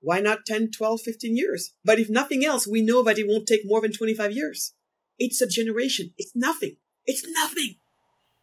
why 0.00 0.20
not 0.20 0.46
10, 0.46 0.70
12, 0.70 1.00
15 1.00 1.36
years? 1.36 1.72
But 1.84 1.98
if 1.98 2.08
nothing 2.08 2.44
else, 2.44 2.66
we 2.66 2.80
know 2.80 3.02
that 3.02 3.18
it 3.18 3.26
won't 3.26 3.46
take 3.46 3.62
more 3.64 3.80
than 3.80 3.92
25 3.92 4.32
years. 4.32 4.72
It's 5.18 5.40
a 5.40 5.48
generation. 5.48 6.12
It's 6.16 6.32
nothing. 6.34 6.76
It's 7.06 7.26
nothing. 7.26 7.76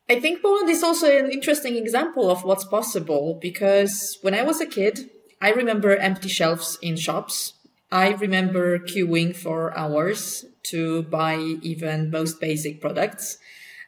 I 0.10 0.20
think 0.20 0.42
Poland 0.42 0.70
is 0.70 0.84
also 0.84 1.08
an 1.08 1.32
interesting 1.32 1.78
example 1.78 2.30
of 2.30 2.44
what's 2.44 2.66
possible 2.66 3.40
because 3.42 4.18
when 4.22 4.34
I 4.34 4.44
was 4.44 4.60
a 4.60 4.66
kid, 4.66 5.10
I 5.42 5.52
remember 5.52 5.96
empty 5.96 6.28
shelves 6.28 6.78
in 6.82 6.98
shops. 6.98 7.54
I 7.92 8.10
remember 8.10 8.80
queuing 8.80 9.36
for 9.36 9.78
hours 9.78 10.46
to 10.72 11.04
buy 11.04 11.38
even 11.62 12.12
most 12.12 12.42
basic 12.42 12.82
products. 12.82 13.38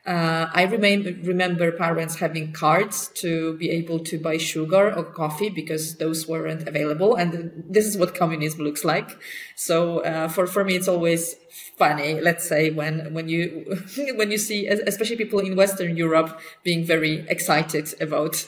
Uh, 0.06 0.48
I 0.54 0.64
remain, 0.64 1.22
remember 1.24 1.72
parents 1.72 2.18
having 2.18 2.52
cards 2.52 3.08
to 3.16 3.58
be 3.58 3.72
able 3.72 4.00
to 4.00 4.20
buy 4.20 4.38
sugar 4.38 4.94
or 4.96 5.04
coffee 5.04 5.50
because 5.50 5.98
those 5.98 6.28
weren't 6.28 6.68
available. 6.68 7.16
And 7.16 7.64
this 7.68 7.88
is 7.88 7.98
what 7.98 8.14
communism 8.14 8.62
looks 8.62 8.86
like. 8.86 9.18
So, 9.56 10.00
uh, 10.00 10.28
for, 10.28 10.46
for 10.46 10.64
me, 10.64 10.76
it's 10.76 10.88
always 10.88 11.36
funny, 11.78 12.22
let's 12.22 12.48
say, 12.48 12.70
when, 12.70 13.16
when 13.16 13.30
you, 13.30 13.66
when 14.16 14.30
you 14.30 14.38
see, 14.38 14.68
especially 14.68 15.16
people 15.16 15.40
in 15.40 15.56
Western 15.56 15.98
Europe 15.98 16.40
being 16.64 16.86
very 16.86 17.26
excited 17.28 17.92
about 18.00 18.46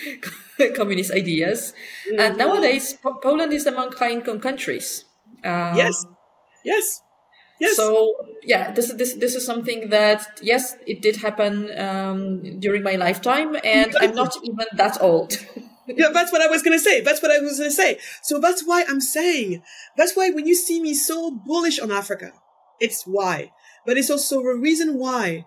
communist 0.74 1.10
ideas. 1.10 1.74
Mm-hmm. 2.08 2.20
And 2.20 2.38
nowadays, 2.38 2.94
po- 2.94 3.20
Poland 3.22 3.52
is 3.52 3.66
among 3.66 3.92
high 3.92 4.12
income 4.12 4.40
countries. 4.40 5.04
Um, 5.44 5.76
yes. 5.76 6.06
Yes. 6.64 7.02
Yes. 7.60 7.76
So 7.76 8.14
yeah, 8.44 8.70
this 8.72 8.90
is 8.90 8.96
this 8.96 9.14
this 9.14 9.34
is 9.34 9.44
something 9.44 9.90
that 9.90 10.38
yes, 10.40 10.76
it 10.86 11.02
did 11.02 11.16
happen 11.16 11.70
um, 11.78 12.60
during 12.60 12.82
my 12.82 12.96
lifetime, 12.96 13.56
and 13.64 13.94
I'm 14.00 14.14
not 14.14 14.36
even 14.44 14.66
that 14.74 15.02
old. 15.02 15.44
yeah, 15.86 16.08
that's 16.12 16.30
what 16.30 16.40
I 16.40 16.46
was 16.46 16.62
gonna 16.62 16.78
say. 16.78 17.00
That's 17.00 17.20
what 17.20 17.32
I 17.32 17.40
was 17.40 17.58
gonna 17.58 17.70
say. 17.70 17.98
So 18.22 18.38
that's 18.38 18.62
why 18.64 18.84
I'm 18.88 19.00
saying. 19.00 19.62
That's 19.96 20.14
why 20.14 20.30
when 20.30 20.46
you 20.46 20.54
see 20.54 20.80
me 20.80 20.94
so 20.94 21.32
bullish 21.32 21.80
on 21.80 21.90
Africa, 21.90 22.32
it's 22.80 23.04
why. 23.04 23.52
But 23.84 23.98
it's 23.98 24.10
also 24.10 24.40
a 24.40 24.56
reason 24.56 24.98
why 24.98 25.46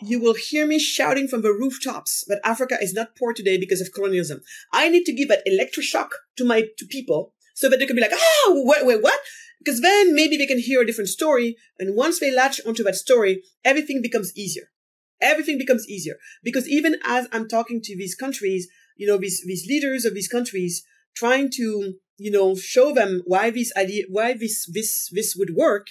you 0.00 0.20
will 0.20 0.34
hear 0.34 0.66
me 0.66 0.78
shouting 0.78 1.28
from 1.28 1.42
the 1.42 1.52
rooftops 1.52 2.24
that 2.26 2.40
Africa 2.44 2.76
is 2.80 2.94
not 2.94 3.16
poor 3.16 3.32
today 3.32 3.58
because 3.58 3.80
of 3.80 3.92
colonialism. 3.92 4.40
I 4.72 4.88
need 4.88 5.04
to 5.04 5.12
give 5.12 5.28
that 5.28 5.46
electroshock 5.46 6.08
to 6.36 6.44
my 6.44 6.64
to 6.78 6.86
people 6.86 7.32
so 7.54 7.68
that 7.68 7.78
they 7.78 7.86
can 7.86 7.96
be 7.96 8.02
like, 8.02 8.12
oh, 8.14 8.62
wait, 8.64 8.86
wait, 8.86 9.02
what? 9.02 9.18
Because 9.62 9.80
then 9.80 10.14
maybe 10.14 10.36
they 10.36 10.46
can 10.46 10.58
hear 10.58 10.80
a 10.80 10.86
different 10.86 11.10
story. 11.10 11.56
And 11.78 11.94
once 11.94 12.18
they 12.18 12.30
latch 12.30 12.60
onto 12.66 12.82
that 12.84 12.96
story, 12.96 13.42
everything 13.64 14.00
becomes 14.00 14.36
easier. 14.36 14.70
Everything 15.20 15.58
becomes 15.58 15.86
easier. 15.88 16.16
Because 16.42 16.66
even 16.68 16.96
as 17.04 17.28
I'm 17.30 17.46
talking 17.46 17.80
to 17.82 17.96
these 17.96 18.14
countries, 18.14 18.68
you 18.96 19.06
know, 19.06 19.18
these, 19.18 19.42
these 19.46 19.66
leaders 19.66 20.04
of 20.04 20.14
these 20.14 20.28
countries, 20.28 20.82
trying 21.14 21.50
to, 21.56 21.94
you 22.16 22.30
know, 22.30 22.54
show 22.54 22.92
them 22.92 23.22
why 23.26 23.50
this 23.50 23.72
idea, 23.76 24.04
why 24.08 24.32
this, 24.32 24.66
this, 24.72 25.10
this 25.12 25.34
would 25.36 25.54
work, 25.54 25.88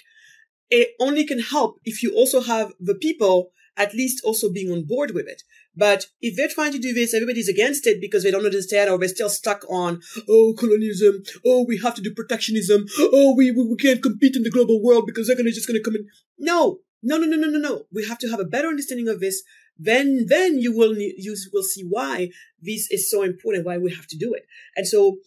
it 0.68 0.90
only 0.98 1.24
can 1.24 1.40
help 1.40 1.80
if 1.84 2.02
you 2.02 2.14
also 2.14 2.40
have 2.40 2.72
the 2.80 2.94
people 2.94 3.52
at 3.76 3.94
least 3.94 4.22
also 4.24 4.52
being 4.52 4.70
on 4.70 4.84
board 4.84 5.12
with 5.12 5.26
it. 5.26 5.42
But 5.76 6.06
if 6.20 6.36
they're 6.36 6.48
trying 6.48 6.72
to 6.72 6.78
do 6.78 6.92
this, 6.92 7.14
everybody's 7.14 7.48
against 7.48 7.86
it 7.86 8.00
because 8.00 8.22
they 8.22 8.30
don't 8.30 8.44
understand 8.44 8.90
or 8.90 8.98
they're 8.98 9.08
still 9.08 9.30
stuck 9.30 9.64
on, 9.70 10.00
oh, 10.28 10.54
colonialism. 10.58 11.22
Oh, 11.46 11.64
we 11.66 11.78
have 11.78 11.94
to 11.94 12.02
do 12.02 12.12
protectionism. 12.12 12.86
Oh, 12.98 13.34
we, 13.36 13.50
we, 13.50 13.64
we 13.64 13.76
can't 13.76 14.02
compete 14.02 14.36
in 14.36 14.42
the 14.42 14.50
global 14.50 14.82
world 14.82 15.04
because 15.06 15.26
they're 15.26 15.36
gonna 15.36 15.52
just 15.52 15.66
gonna 15.66 15.80
come 15.80 15.94
in. 15.94 16.06
No, 16.38 16.80
no, 17.02 17.16
no, 17.16 17.26
no, 17.26 17.36
no, 17.36 17.48
no, 17.48 17.58
no. 17.58 17.82
We 17.92 18.04
have 18.06 18.18
to 18.18 18.28
have 18.28 18.40
a 18.40 18.44
better 18.44 18.68
understanding 18.68 19.08
of 19.08 19.20
this. 19.20 19.42
Then, 19.78 20.26
then 20.28 20.58
you 20.58 20.76
will, 20.76 20.94
you 20.98 21.34
will 21.52 21.62
see 21.62 21.82
why 21.88 22.30
this 22.60 22.90
is 22.90 23.10
so 23.10 23.22
important, 23.22 23.64
why 23.64 23.78
we 23.78 23.94
have 23.94 24.06
to 24.08 24.18
do 24.18 24.34
it. 24.34 24.44
And 24.76 24.86
so 24.86 25.18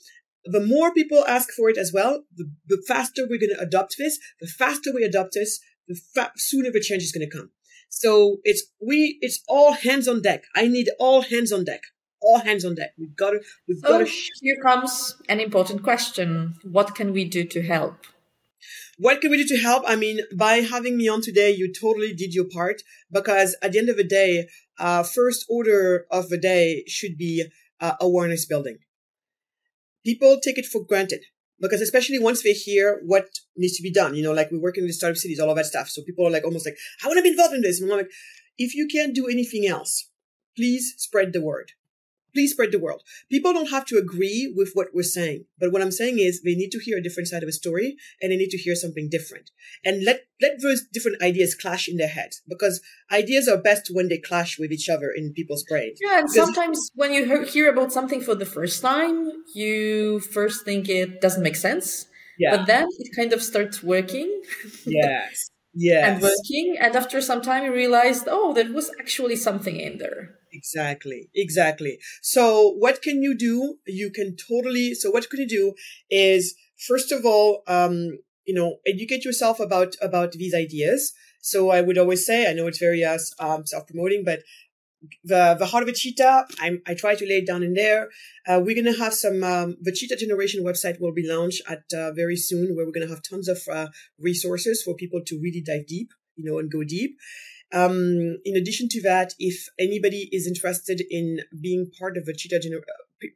the 0.46 0.60
more 0.60 0.94
people 0.94 1.26
ask 1.26 1.50
for 1.52 1.70
it 1.70 1.78
as 1.78 1.92
well, 1.92 2.26
the, 2.36 2.52
the 2.68 2.84
faster 2.88 3.24
we're 3.24 3.40
going 3.40 3.56
to 3.56 3.62
adopt 3.62 3.96
this. 3.98 4.20
The 4.40 4.48
faster 4.48 4.92
we 4.94 5.04
adopt 5.04 5.34
this, 5.34 5.60
the 5.88 6.00
fa- 6.14 6.34
sooner 6.36 6.70
the 6.70 6.82
change 6.82 7.02
is 7.02 7.12
going 7.12 7.28
to 7.28 7.36
come. 7.36 7.50
So 7.96 8.38
it's 8.44 8.64
we 8.82 9.20
it's 9.22 9.42
all 9.48 9.74
hands 9.74 10.08
on 10.08 10.22
deck. 10.22 10.46
I 10.56 10.68
need 10.68 10.90
all 11.00 11.22
hands 11.22 11.52
on 11.52 11.64
deck. 11.64 11.84
All 12.22 12.40
hands 12.40 12.66
on 12.66 12.74
deck. 12.74 12.92
We've 12.98 13.16
got 13.16 13.32
to 13.32 13.42
we've 13.68 13.78
so 13.78 13.88
got 13.88 13.98
to 14.00 14.06
sh- 14.08 14.32
here 14.42 14.58
comes 14.62 15.16
an 15.30 15.40
important 15.40 15.84
question. 15.84 16.56
What 16.64 16.96
can 16.96 17.14
we 17.14 17.24
do 17.24 17.44
to 17.46 17.62
help? 17.62 17.98
What 18.98 19.22
can 19.22 19.30
we 19.30 19.38
do 19.38 19.56
to 19.56 19.62
help? 19.62 19.84
I 19.86 19.96
mean, 19.96 20.22
by 20.36 20.56
having 20.76 20.98
me 20.98 21.08
on 21.08 21.22
today, 21.22 21.52
you 21.52 21.72
totally 21.72 22.14
did 22.14 22.34
your 22.34 22.46
part 22.46 22.82
because 23.12 23.56
at 23.62 23.74
the 23.74 23.80
end 23.80 23.90
of 23.90 23.98
the 23.98 24.04
day, 24.04 24.48
uh, 24.80 25.04
first 25.04 25.46
order 25.48 26.06
of 26.10 26.30
the 26.30 26.38
day 26.38 26.84
should 26.88 27.16
be 27.18 27.46
uh, 27.80 27.94
awareness 28.02 28.46
building. 28.46 28.78
People 30.04 30.40
take 30.42 30.58
it 30.58 30.66
for 30.66 30.84
granted 30.84 31.22
because 31.60 31.82
especially 31.82 32.20
once 32.20 32.44
they 32.44 32.54
hear 32.54 33.02
what 33.06 33.28
needs 33.56 33.78
to 33.78 33.84
be 33.84 33.92
done, 33.92 34.16
you 34.16 34.24
know, 34.24 34.34
like 34.34 34.52
we 34.52 34.58
work 34.58 34.78
in 34.78 34.86
the 34.86 34.94
startup 34.94 35.18
cities, 35.18 35.40
all 35.40 35.50
of 35.50 35.56
that 35.56 35.66
stuff. 35.66 35.90
So 35.90 36.02
people 36.02 36.28
are 36.28 36.32
like 36.32 36.44
almost 36.44 36.66
like, 36.66 36.78
I 37.04 37.08
want 37.08 37.18
to 37.18 37.24
be 37.24 37.30
involved 37.30 37.54
in 37.54 37.62
this. 37.62 37.80
And 37.80 37.92
I'm 37.92 37.98
like, 37.98 38.12
if 38.58 38.76
you 38.76 38.88
can't 38.88 39.16
do 39.16 39.28
anything 39.28 39.66
else, 39.66 40.10
please 40.56 40.94
spread 40.98 41.34
the 41.34 41.42
word 41.42 41.72
please 42.34 42.52
spread 42.52 42.72
the 42.72 42.80
word. 42.80 42.96
People 43.30 43.54
don't 43.54 43.70
have 43.70 43.86
to 43.86 43.98
agree 43.98 44.52
with 44.56 44.72
what 44.74 44.88
we're 44.94 45.04
saying, 45.04 45.46
but 45.60 45.72
what 45.72 45.82
I'm 45.82 45.92
saying 45.92 46.20
is 46.20 46.42
they 46.42 46.56
need 46.56 46.72
to 46.72 46.80
hear 46.80 46.98
a 46.98 47.04
different 47.04 47.28
side 47.30 47.44
of 47.44 47.50
a 47.50 47.54
story 47.54 47.96
and 48.22 48.32
they 48.32 48.38
need 48.38 48.50
to 48.52 48.58
hear 48.58 48.76
something 48.76 49.10
different. 49.10 49.52
And 49.86 50.04
let 50.04 50.22
let 50.42 50.62
those 50.62 50.82
different 50.92 51.22
ideas 51.22 51.56
clash 51.56 51.88
in 51.88 51.98
their 51.98 52.08
heads 52.08 52.42
because 52.48 52.82
ideas 53.12 53.48
are 53.48 53.58
best 53.58 53.90
when 53.94 54.10
they 54.10 54.18
clash 54.18 54.60
with 54.60 54.72
each 54.72 54.90
other 54.90 55.10
in 55.10 55.34
people's 55.34 55.64
brains. 55.64 56.00
Yeah, 56.02 56.20
and 56.20 56.28
Because- 56.28 56.46
sometimes 56.54 56.92
when 56.96 57.14
you 57.14 57.44
hear 57.44 57.70
about 57.72 57.92
something 57.94 58.22
for 58.22 58.36
the 58.36 58.46
first 58.46 58.82
time, 58.82 59.32
you 59.56 60.20
first 60.20 60.66
think 60.66 60.90
it 60.90 61.22
doesn't 61.22 61.44
make 61.44 61.56
sense, 61.56 62.08
yeah, 62.38 62.58
but 62.58 62.66
then 62.68 62.86
it 63.00 63.16
kind 63.16 63.32
of 63.34 63.42
starts 63.42 63.82
working 63.84 64.42
yes, 64.86 65.50
yes, 65.74 66.04
and 66.08 66.22
working, 66.22 66.76
and 66.80 66.96
after 66.96 67.22
some 67.22 67.42
time, 67.42 67.64
you 67.66 67.74
realized, 67.74 68.28
oh, 68.28 68.54
there 68.54 68.72
was 68.72 68.92
actually 69.00 69.36
something 69.36 69.78
in 69.80 69.98
there. 69.98 70.36
Exactly, 70.56 71.30
exactly. 71.34 71.98
So 72.22 72.70
what 72.78 73.02
can 73.02 73.24
you 73.24 73.36
do? 73.36 73.80
You 73.88 74.12
can 74.12 74.36
totally, 74.36 74.94
so 74.94 75.10
what 75.10 75.28
can 75.30 75.40
you 75.42 75.48
do 75.48 75.74
is, 76.12 76.56
first 76.88 77.12
of 77.12 77.26
all, 77.26 77.64
um, 77.68 78.20
you 78.46 78.54
know, 78.54 78.78
educate 78.86 79.26
yourself 79.26 79.60
about, 79.60 79.96
about 80.02 80.34
these 80.34 80.54
ideas. 80.54 81.14
So 81.42 81.72
I 81.72 81.82
would 81.82 81.98
always 81.98 82.26
say, 82.26 82.48
I 82.50 82.54
know 82.54 82.68
it's 82.68 82.78
very, 82.78 83.04
uh, 83.04 83.18
um, 83.40 83.66
self-promoting, 83.66 84.24
but 84.26 84.42
the, 85.24 85.56
the 85.60 85.66
heart 85.66 85.84
of 85.84 85.90
a 85.90 85.94
cheetah, 85.94 86.46
I, 86.60 86.80
I 86.88 86.94
try 86.94 87.16
to 87.16 87.26
lay 87.28 87.40
it 87.40 87.48
down 87.48 87.64
in 87.64 87.74
there. 87.74 88.10
Uh, 88.48 88.62
we're 88.64 88.76
going 88.82 88.94
to 88.94 89.00
have 89.00 89.14
some, 89.14 89.44
um, 89.44 89.78
the 89.82 89.92
cheetah 89.92 90.18
generation 90.18 90.64
website 90.64 91.02
will 91.02 91.14
be 91.14 91.28
launched 91.28 91.64
at, 91.70 91.84
uh, 91.98 92.12
very 92.14 92.38
soon 92.38 92.76
where 92.76 92.86
we're 92.86 92.92
going 92.94 93.08
to 93.08 93.14
have 93.14 93.24
tons 93.24 93.48
of, 93.48 93.60
uh, 93.72 93.88
resources 94.20 94.84
for 94.84 94.96
people 94.96 95.22
to 95.26 95.40
really 95.42 95.62
dive 95.62 95.88
deep, 95.88 96.12
you 96.36 96.46
know, 96.46 96.60
and 96.60 96.72
go 96.72 96.84
deep. 96.84 97.18
Um, 97.74 98.38
in 98.46 98.56
addition 98.56 98.88
to 98.90 99.02
that, 99.02 99.34
if 99.40 99.68
anybody 99.80 100.30
is 100.32 100.48
interested 100.48 101.02
in 101.10 101.40
being 101.60 101.92
part 102.00 102.18
of 102.18 102.28
a 102.28 102.34
cheetah 102.34 102.60
gener- 102.60 102.84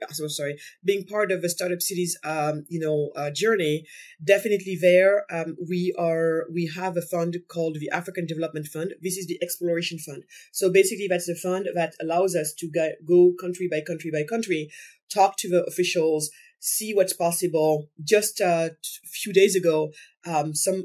uh, 0.01 0.13
so 0.13 0.27
sorry, 0.27 0.57
being 0.83 1.05
part 1.05 1.31
of 1.31 1.43
a 1.43 1.49
startup 1.49 1.81
cities, 1.81 2.17
um, 2.23 2.65
you 2.69 2.79
know, 2.79 3.11
uh, 3.15 3.31
journey, 3.31 3.85
definitely 4.23 4.77
there. 4.79 5.25
Um, 5.31 5.57
we 5.67 5.93
are, 5.97 6.45
we 6.53 6.71
have 6.75 6.97
a 6.97 7.01
fund 7.01 7.37
called 7.47 7.77
the 7.79 7.89
African 7.89 8.25
Development 8.25 8.67
Fund. 8.67 8.93
This 9.01 9.17
is 9.17 9.27
the 9.27 9.39
exploration 9.41 9.97
fund. 9.97 10.23
So 10.51 10.71
basically 10.71 11.07
that's 11.07 11.29
a 11.29 11.35
fund 11.35 11.69
that 11.73 11.93
allows 12.01 12.35
us 12.35 12.53
to 12.59 12.69
go, 13.07 13.33
country 13.39 13.67
by 13.71 13.81
country 13.81 14.11
by 14.11 14.23
country, 14.23 14.69
talk 15.09 15.37
to 15.37 15.49
the 15.49 15.63
officials, 15.63 16.29
see 16.59 16.93
what's 16.93 17.13
possible. 17.13 17.89
Just 18.03 18.41
uh, 18.41 18.69
a 18.71 19.07
few 19.07 19.33
days 19.33 19.55
ago, 19.55 19.91
um, 20.25 20.53
some 20.53 20.83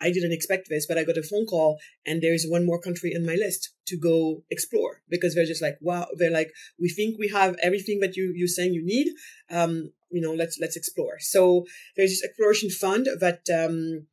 I 0.00 0.10
didn't 0.10 0.32
expect 0.32 0.68
this, 0.68 0.86
but 0.86 0.98
I 0.98 1.04
got 1.04 1.18
a 1.18 1.22
phone 1.22 1.46
call 1.46 1.78
and 2.06 2.22
there's 2.22 2.46
one 2.48 2.64
more 2.64 2.80
country 2.80 3.12
in 3.12 3.26
my 3.26 3.34
list 3.34 3.70
to 3.86 3.96
go 3.96 4.44
explore 4.50 5.02
because 5.08 5.34
they're 5.34 5.44
just 5.44 5.62
like, 5.62 5.78
wow, 5.80 6.06
they're 6.16 6.30
like, 6.30 6.52
we 6.80 6.88
think 6.88 7.18
we 7.18 7.28
have 7.28 7.56
everything 7.62 8.00
that 8.00 8.16
you, 8.16 8.32
you're 8.36 8.48
saying 8.48 8.74
you 8.74 8.84
need. 8.84 9.08
Um, 9.50 9.92
you 10.10 10.20
know, 10.20 10.32
let's, 10.32 10.58
let's 10.60 10.76
explore. 10.76 11.18
So 11.18 11.66
there's 11.96 12.10
this 12.10 12.24
exploration 12.24 12.70
fund 12.70 13.08
that, 13.20 13.40
um, 13.52 14.06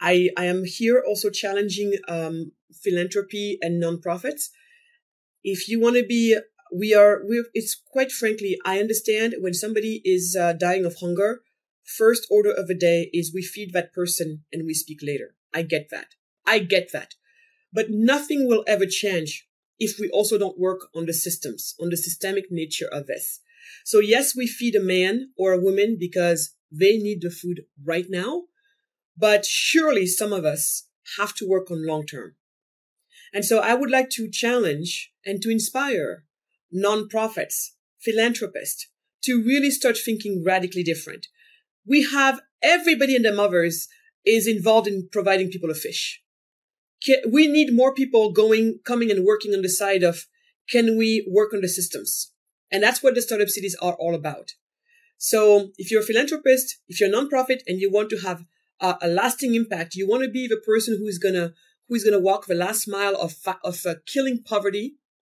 I, 0.00 0.30
I 0.36 0.44
am 0.44 0.64
here 0.64 1.02
also 1.06 1.30
challenging, 1.30 1.94
um, 2.08 2.52
philanthropy 2.82 3.58
and 3.60 3.82
nonprofits. 3.82 4.50
If 5.42 5.68
you 5.68 5.80
want 5.80 5.96
to 5.96 6.04
be, 6.04 6.38
we 6.72 6.94
are, 6.94 7.22
we 7.26 7.44
it's 7.54 7.80
quite 7.90 8.12
frankly, 8.12 8.58
I 8.64 8.78
understand 8.78 9.36
when 9.40 9.54
somebody 9.54 10.02
is 10.04 10.36
uh, 10.38 10.52
dying 10.52 10.84
of 10.84 10.96
hunger, 11.00 11.40
first 11.96 12.26
order 12.30 12.50
of 12.50 12.66
the 12.66 12.74
day 12.74 13.10
is 13.12 13.32
we 13.32 13.42
feed 13.42 13.72
that 13.72 13.92
person 13.92 14.44
and 14.52 14.66
we 14.66 14.74
speak 14.74 14.98
later. 15.02 15.34
I 15.54 15.62
get 15.62 15.88
that. 15.90 16.14
I 16.46 16.58
get 16.58 16.92
that. 16.92 17.14
But 17.72 17.86
nothing 17.90 18.46
will 18.46 18.64
ever 18.66 18.86
change 18.86 19.46
if 19.78 19.98
we 19.98 20.10
also 20.10 20.38
don't 20.38 20.58
work 20.58 20.88
on 20.94 21.06
the 21.06 21.12
systems, 21.12 21.74
on 21.80 21.90
the 21.90 21.96
systemic 21.96 22.46
nature 22.50 22.88
of 22.90 23.06
this. 23.06 23.40
So 23.84 24.00
yes, 24.00 24.36
we 24.36 24.46
feed 24.46 24.74
a 24.74 24.82
man 24.82 25.30
or 25.38 25.52
a 25.52 25.60
woman 25.60 25.96
because 25.98 26.54
they 26.70 26.98
need 26.98 27.22
the 27.22 27.30
food 27.30 27.62
right 27.82 28.06
now, 28.08 28.44
but 29.16 29.44
surely 29.44 30.06
some 30.06 30.32
of 30.32 30.44
us 30.44 30.88
have 31.18 31.34
to 31.36 31.48
work 31.48 31.70
on 31.70 31.86
long 31.86 32.04
term. 32.04 32.34
And 33.32 33.44
so 33.44 33.60
I 33.60 33.74
would 33.74 33.90
like 33.90 34.10
to 34.10 34.30
challenge 34.30 35.12
and 35.24 35.40
to 35.42 35.50
inspire 35.50 36.24
nonprofits, 36.74 37.70
philanthropists 38.00 38.88
to 39.24 39.42
really 39.42 39.70
start 39.70 39.96
thinking 39.96 40.44
radically 40.44 40.82
different 40.82 41.28
we 41.88 42.06
have 42.12 42.40
everybody 42.62 43.16
and 43.16 43.24
their 43.24 43.34
mothers 43.34 43.88
is 44.24 44.46
involved 44.46 44.86
in 44.86 45.08
providing 45.10 45.48
people 45.48 45.70
a 45.70 45.74
fish. 45.74 46.22
We 47.30 47.46
need 47.46 47.74
more 47.74 47.94
people 47.94 48.32
going, 48.32 48.80
coming 48.84 49.10
and 49.10 49.24
working 49.24 49.54
on 49.54 49.62
the 49.62 49.68
side 49.68 50.02
of 50.02 50.26
can 50.68 50.98
we 50.98 51.26
work 51.30 51.54
on 51.54 51.60
the 51.62 51.68
systems? 51.68 52.32
And 52.70 52.82
that's 52.82 53.02
what 53.02 53.14
the 53.14 53.22
startup 53.22 53.48
cities 53.48 53.76
are 53.80 53.94
all 53.94 54.14
about. 54.14 54.52
So 55.16 55.70
if 55.78 55.90
you're 55.90 56.02
a 56.02 56.06
philanthropist, 56.06 56.78
if 56.88 57.00
you're 57.00 57.08
a 57.08 57.12
nonprofit 57.12 57.60
and 57.66 57.80
you 57.80 57.90
want 57.90 58.10
to 58.10 58.18
have 58.18 58.44
a, 58.80 58.96
a 59.02 59.08
lasting 59.08 59.54
impact, 59.54 59.94
you 59.94 60.06
want 60.06 60.24
to 60.24 60.30
be 60.30 60.46
the 60.46 60.60
person 60.64 60.98
who 60.98 61.06
is 61.06 61.18
gonna, 61.18 61.54
who 61.88 61.94
is 61.94 62.04
gonna 62.04 62.20
walk 62.20 62.46
the 62.46 62.54
last 62.54 62.86
mile 62.86 63.16
of, 63.16 63.34
of 63.64 63.86
uh, 63.86 63.94
killing 64.06 64.42
poverty. 64.42 64.96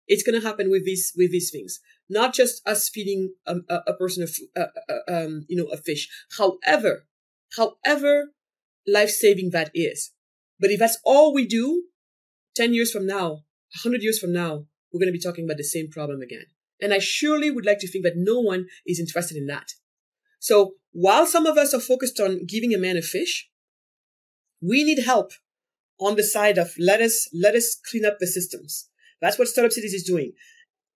It's 0.07 0.23
gonna 0.23 0.41
happen 0.41 0.71
with 0.71 0.85
these, 0.85 1.13
with 1.15 1.31
these 1.31 1.51
things 1.51 1.79
not 2.09 2.33
just 2.33 2.67
us 2.67 2.89
feeding 2.89 3.33
a, 3.45 3.57
a, 3.69 3.79
a 3.87 3.93
person 3.93 4.25
uh, 4.57 4.65
uh, 4.89 4.93
um, 5.07 5.45
you 5.47 5.55
know, 5.55 5.69
a 5.71 5.77
fish. 5.77 6.09
However, 6.37 7.05
however 7.55 8.31
life 8.87 9.09
saving 9.09 9.51
that 9.51 9.71
is. 9.73 10.11
But 10.59 10.71
if 10.71 10.79
that's 10.79 10.97
all 11.05 11.33
we 11.33 11.45
do, 11.45 11.83
10 12.55 12.73
years 12.73 12.91
from 12.91 13.05
now, 13.05 13.43
100 13.83 14.01
years 14.01 14.19
from 14.19 14.33
now, 14.33 14.65
we're 14.91 14.99
going 14.99 15.11
to 15.11 15.17
be 15.17 15.19
talking 15.19 15.45
about 15.45 15.57
the 15.57 15.63
same 15.63 15.89
problem 15.89 16.21
again. 16.21 16.45
And 16.81 16.93
I 16.93 16.99
surely 16.99 17.51
would 17.51 17.65
like 17.65 17.79
to 17.79 17.87
think 17.87 18.03
that 18.03 18.17
no 18.17 18.39
one 18.39 18.67
is 18.85 18.99
interested 18.99 19.37
in 19.37 19.47
that. 19.47 19.73
So 20.39 20.73
while 20.91 21.25
some 21.25 21.45
of 21.45 21.57
us 21.57 21.73
are 21.73 21.79
focused 21.79 22.19
on 22.19 22.45
giving 22.45 22.73
a 22.73 22.77
man 22.77 22.97
a 22.97 23.01
fish, 23.01 23.49
we 24.61 24.83
need 24.83 25.03
help 25.03 25.31
on 25.99 26.15
the 26.15 26.23
side 26.23 26.57
of 26.57 26.71
let 26.79 27.01
us, 27.01 27.29
let 27.33 27.55
us 27.55 27.77
clean 27.89 28.05
up 28.05 28.17
the 28.19 28.27
systems. 28.27 28.89
That's 29.21 29.37
what 29.37 29.49
Startup 29.49 29.71
Cities 29.71 29.93
is 29.93 30.03
doing. 30.03 30.33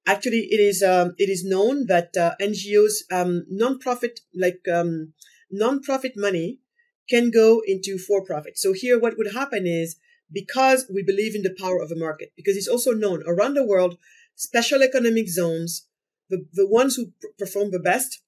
Actually, 0.05 0.47
it 0.51 0.59
is 0.59 0.83
um, 0.83 1.13
it 1.17 1.29
is 1.29 1.45
known 1.45 1.87
that 1.87 2.15
uh, 2.17 2.35
NGOs, 2.41 3.03
um, 3.11 3.45
non-profit 3.49 4.19
like 4.35 4.61
um, 4.71 5.13
non-profit 5.49 6.13
money, 6.15 6.59
can 7.09 7.31
go 7.31 7.61
into 7.65 7.97
for-profit. 7.97 8.57
So 8.57 8.73
here, 8.73 8.99
what 8.99 9.17
would 9.17 9.33
happen 9.33 9.65
is 9.65 9.97
because 10.33 10.89
we 10.93 11.03
believe 11.03 11.35
in 11.35 11.43
the 11.43 11.55
power 11.57 11.81
of 11.81 11.91
a 11.91 11.95
market. 11.95 12.33
Because 12.35 12.57
it's 12.57 12.67
also 12.67 12.91
known 12.91 13.23
around 13.27 13.53
the 13.53 13.65
world, 13.65 13.97
special 14.35 14.81
economic 14.81 15.29
zones, 15.29 15.87
the, 16.29 16.45
the 16.53 16.67
ones 16.67 16.95
who 16.95 17.13
pr- 17.21 17.27
perform 17.37 17.71
the 17.71 17.79
best 17.79 18.21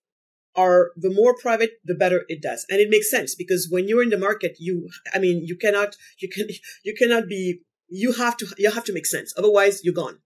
are 0.55 0.91
the 0.95 1.09
more 1.09 1.35
private, 1.35 1.79
the 1.83 1.95
better 1.95 2.23
it 2.29 2.41
does. 2.41 2.65
And 2.69 2.79
it 2.79 2.89
makes 2.89 3.09
sense 3.09 3.35
because 3.35 3.67
when 3.69 3.87
you're 3.87 4.03
in 4.03 4.09
the 4.09 4.17
market, 4.17 4.55
you, 4.59 4.89
I 5.13 5.19
mean, 5.19 5.43
you 5.45 5.57
cannot, 5.57 5.97
you 6.19 6.29
can, 6.29 6.47
you 6.85 6.93
cannot 6.97 7.27
be, 7.27 7.61
you 7.89 8.13
have 8.13 8.37
to, 8.37 8.47
you 8.57 8.71
have 8.71 8.85
to 8.85 8.93
make 8.93 9.05
sense. 9.05 9.33
Otherwise 9.37 9.83
you're 9.83 9.93
gone. 9.93 10.19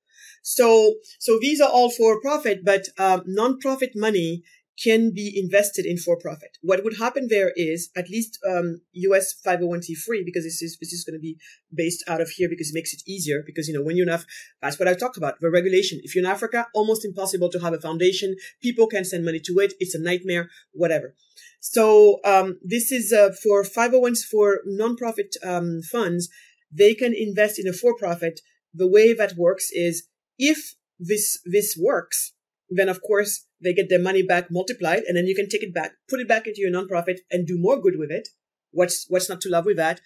So, 0.44 0.96
so 1.20 1.38
these 1.40 1.62
are 1.62 1.70
all 1.70 1.90
for 1.90 2.20
profit, 2.22 2.60
but 2.64 2.86
um, 2.98 3.24
non-profit 3.26 3.92
money 3.96 4.44
can 4.82 5.12
be 5.14 5.34
invested 5.36 5.86
in 5.86 5.98
for 5.98 6.18
profit. 6.18 6.58
What 6.62 6.84
would 6.84 6.98
happen 6.98 7.28
there 7.30 7.52
is 7.56 7.90
at 7.98 8.10
least 8.10 8.40
um, 8.50 8.82
US 8.94 9.36
501c3 9.46 10.24
because 10.24 10.46
this 10.46 10.62
is 10.62 10.78
this 10.80 10.94
is 10.94 11.04
going 11.04 11.18
to 11.18 11.22
be 11.22 11.38
based 11.74 12.04
out 12.08 12.22
of 12.22 12.30
here 12.30 12.48
because 12.50 12.70
it 12.70 12.76
makes 12.76 12.94
it 12.94 13.02
easier 13.06 13.44
because 13.46 13.68
you 13.68 13.74
know 13.74 13.84
when 13.84 13.98
you're 13.98 14.10
in 14.10 14.20
that's 14.62 14.80
what 14.80 14.88
I 14.88 14.94
talked 14.94 15.18
about 15.18 15.40
the 15.42 15.50
regulation. 15.50 16.00
If 16.04 16.16
you're 16.16 16.24
in 16.24 16.32
Africa, 16.32 16.68
almost 16.74 17.04
impossible 17.04 17.50
to 17.50 17.60
have 17.60 17.74
a 17.74 17.80
foundation. 17.80 18.36
People 18.62 18.88
can 18.88 19.04
send 19.04 19.26
money 19.26 19.42
to 19.42 19.60
it. 19.60 19.74
It's 19.80 19.96
a 19.96 20.02
nightmare. 20.02 20.50
Whatever. 20.72 21.14
So 21.60 22.20
um, 22.24 22.60
this 22.64 22.92
is 22.92 23.12
uh, 23.12 23.32
for 23.44 23.64
501s 23.64 24.24
for 24.24 24.62
nonprofit 24.68 25.36
um, 25.44 25.82
funds. 25.82 26.30
They 26.72 26.94
can 26.94 27.14
invest 27.14 27.60
in 27.60 27.68
a 27.68 27.74
for 27.74 27.96
profit. 27.98 28.40
The 28.74 28.88
way 28.88 29.14
that 29.14 29.36
works 29.36 29.72
is 29.72 30.08
if 30.40 30.76
this 30.98 31.38
this 31.46 31.78
works, 31.80 32.34
then 32.70 32.90
of 32.90 33.02
course 33.02 33.46
they 33.62 33.74
get 33.74 33.90
their 33.90 34.02
money 34.02 34.24
back 34.24 34.50
multiplied, 34.50 35.04
and 35.04 35.16
then 35.16 35.28
you 35.28 35.36
can 35.36 35.50
take 35.50 35.64
it 35.64 35.74
back, 35.74 35.92
put 36.10 36.20
it 36.20 36.28
back 36.28 36.48
into 36.48 36.62
your 36.62 36.72
nonprofit, 36.72 37.20
and 37.30 37.46
do 37.46 37.58
more 37.60 37.80
good 37.80 37.98
with 38.00 38.10
it. 38.10 38.30
What's 38.72 39.06
what's 39.10 39.30
not 39.30 39.42
to 39.42 39.50
love 39.50 39.66
with 39.66 39.78
that? 39.78 40.02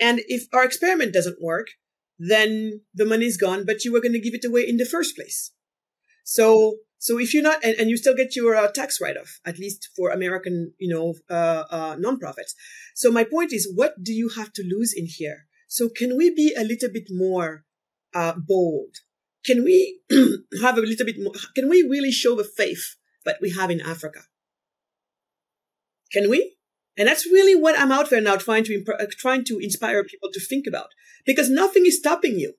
And 0.00 0.20
if 0.26 0.48
our 0.54 0.64
experiment 0.64 1.12
doesn't 1.12 1.42
work, 1.42 1.68
then 2.18 2.80
the 2.94 3.04
money 3.04 3.26
is 3.26 3.36
gone, 3.36 3.64
but 3.66 3.84
you 3.84 3.92
were 3.92 4.00
going 4.00 4.12
to 4.12 4.20
give 4.20 4.34
it 4.34 4.44
away 4.44 4.66
in 4.68 4.76
the 4.76 4.86
first 4.86 5.16
place. 5.16 5.52
So 6.24 6.76
so 6.98 7.18
if 7.18 7.34
you're 7.34 7.42
not, 7.42 7.64
and, 7.64 7.74
and 7.80 7.90
you 7.90 7.96
still 7.96 8.14
get 8.14 8.36
your 8.36 8.54
uh, 8.54 8.70
tax 8.70 9.00
write-off, 9.00 9.40
at 9.44 9.58
least 9.58 9.88
for 9.96 10.10
American, 10.10 10.72
you 10.78 10.88
know, 10.94 11.14
uh, 11.28 11.64
uh, 11.68 11.96
nonprofits. 11.96 12.54
So 12.94 13.10
my 13.10 13.24
point 13.24 13.52
is, 13.52 13.68
what 13.74 14.04
do 14.04 14.12
you 14.12 14.28
have 14.36 14.52
to 14.52 14.62
lose 14.62 14.94
in 14.96 15.06
here? 15.08 15.46
So 15.66 15.88
can 15.88 16.16
we 16.16 16.32
be 16.32 16.54
a 16.56 16.62
little 16.62 16.90
bit 16.92 17.08
more 17.10 17.64
uh, 18.14 18.34
bold? 18.36 18.94
Can 19.44 19.64
we 19.64 20.00
have 20.62 20.78
a 20.78 20.82
little 20.82 21.06
bit 21.06 21.16
more? 21.20 21.32
Can 21.54 21.68
we 21.68 21.82
really 21.82 22.12
show 22.12 22.36
the 22.36 22.44
faith 22.44 22.96
that 23.24 23.38
we 23.40 23.50
have 23.50 23.70
in 23.70 23.80
Africa? 23.80 24.20
Can 26.12 26.30
we? 26.30 26.56
And 26.96 27.08
that's 27.08 27.26
really 27.26 27.54
what 27.54 27.78
I'm 27.78 27.90
out 27.90 28.10
there 28.10 28.20
now 28.20 28.36
trying 28.36 28.64
to 28.64 28.74
imp- 28.74 28.88
uh, 28.88 29.06
trying 29.18 29.44
to 29.44 29.58
inspire 29.58 30.04
people 30.04 30.28
to 30.32 30.40
think 30.40 30.66
about 30.66 30.88
because 31.24 31.48
nothing 31.48 31.86
is 31.86 31.98
stopping 31.98 32.38
you. 32.38 32.54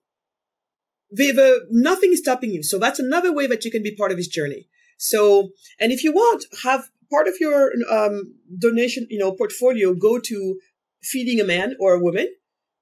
The, 1.11 1.67
nothing 1.69 2.11
is 2.11 2.19
stopping 2.19 2.49
you. 2.49 2.63
So 2.63 2.79
that's 2.79 2.99
another 2.99 3.31
way 3.31 3.45
that 3.45 3.63
you 3.63 3.69
can 3.69 3.83
be 3.83 3.95
part 3.95 4.09
of 4.11 4.17
this 4.17 4.27
journey. 4.27 4.67
So, 4.97 5.49
and 5.79 5.91
if 5.91 6.03
you 6.03 6.11
want, 6.11 6.45
have 6.63 6.89
part 7.11 7.27
of 7.27 7.35
your 7.39 7.71
um, 7.91 8.33
donation, 8.57 9.05
you 9.11 9.19
know, 9.19 9.31
portfolio 9.31 9.93
go 9.93 10.19
to 10.19 10.59
feeding 11.03 11.39
a 11.39 11.43
man 11.43 11.75
or 11.79 11.93
a 11.93 11.99
woman, 11.99 12.33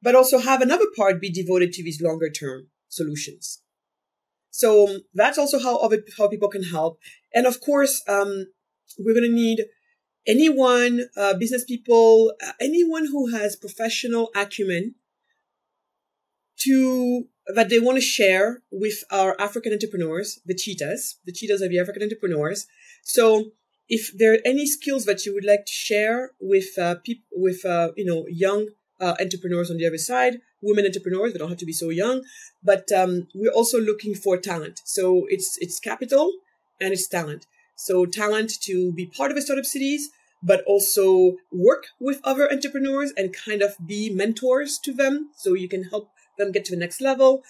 but 0.01 0.15
also 0.15 0.39
have 0.39 0.61
another 0.61 0.85
part 0.95 1.19
be 1.19 1.29
devoted 1.29 1.73
to 1.73 1.83
these 1.83 2.01
longer 2.01 2.29
term 2.29 2.67
solutions. 2.87 3.61
So 4.51 4.99
that's 5.13 5.37
also 5.37 5.59
how 5.59 5.77
other 5.77 6.03
how 6.17 6.27
people 6.27 6.49
can 6.49 6.63
help. 6.63 6.99
And 7.33 7.47
of 7.47 7.61
course, 7.61 8.03
um, 8.07 8.47
we're 8.99 9.13
going 9.13 9.29
to 9.29 9.35
need 9.35 9.65
anyone, 10.27 11.07
uh, 11.17 11.33
business 11.35 11.63
people, 11.63 12.33
uh, 12.45 12.51
anyone 12.59 13.07
who 13.07 13.31
has 13.31 13.55
professional 13.55 14.29
acumen 14.35 14.95
to 16.59 17.27
that 17.55 17.69
they 17.69 17.79
want 17.79 17.97
to 17.97 18.01
share 18.01 18.61
with 18.71 19.03
our 19.09 19.39
African 19.39 19.73
entrepreneurs, 19.73 20.39
the 20.45 20.53
cheetahs. 20.53 21.17
The 21.25 21.31
cheetahs 21.31 21.61
are 21.61 21.69
the 21.69 21.79
African 21.79 22.03
entrepreneurs. 22.03 22.67
So 23.03 23.51
if 23.89 24.11
there 24.15 24.33
are 24.33 24.39
any 24.45 24.65
skills 24.67 25.05
that 25.05 25.25
you 25.25 25.33
would 25.33 25.45
like 25.45 25.65
to 25.65 25.71
share 25.71 26.31
with 26.39 26.77
uh, 26.77 26.95
people, 27.03 27.25
with 27.31 27.65
uh, 27.65 27.91
you 27.95 28.05
know 28.05 28.25
young 28.27 28.67
uh, 29.01 29.15
entrepreneurs 29.19 29.71
on 29.71 29.77
the 29.77 29.87
other 29.87 29.97
side, 29.97 30.39
women 30.61 30.85
entrepreneurs. 30.85 31.33
They 31.33 31.39
don't 31.39 31.49
have 31.49 31.57
to 31.57 31.65
be 31.65 31.73
so 31.73 31.89
young, 31.89 32.23
but 32.63 32.91
um, 32.91 33.27
we're 33.33 33.51
also 33.51 33.79
looking 33.79 34.13
for 34.13 34.37
talent. 34.37 34.79
So 34.85 35.25
it's 35.29 35.57
it's 35.59 35.79
capital 35.79 36.31
and 36.79 36.93
it's 36.93 37.07
talent. 37.07 37.47
So 37.75 38.05
talent 38.05 38.51
to 38.63 38.93
be 38.93 39.07
part 39.07 39.31
of 39.31 39.37
a 39.37 39.41
startup 39.41 39.65
cities, 39.65 40.09
but 40.43 40.63
also 40.65 41.37
work 41.51 41.85
with 41.99 42.21
other 42.23 42.51
entrepreneurs 42.51 43.11
and 43.17 43.35
kind 43.35 43.61
of 43.61 43.75
be 43.85 44.09
mentors 44.13 44.79
to 44.83 44.93
them, 44.93 45.31
so 45.35 45.53
you 45.53 45.67
can 45.67 45.83
help 45.85 46.09
them 46.37 46.51
get 46.51 46.65
to 46.65 46.75
the 46.75 46.79
next 46.79 47.01
level. 47.01 47.41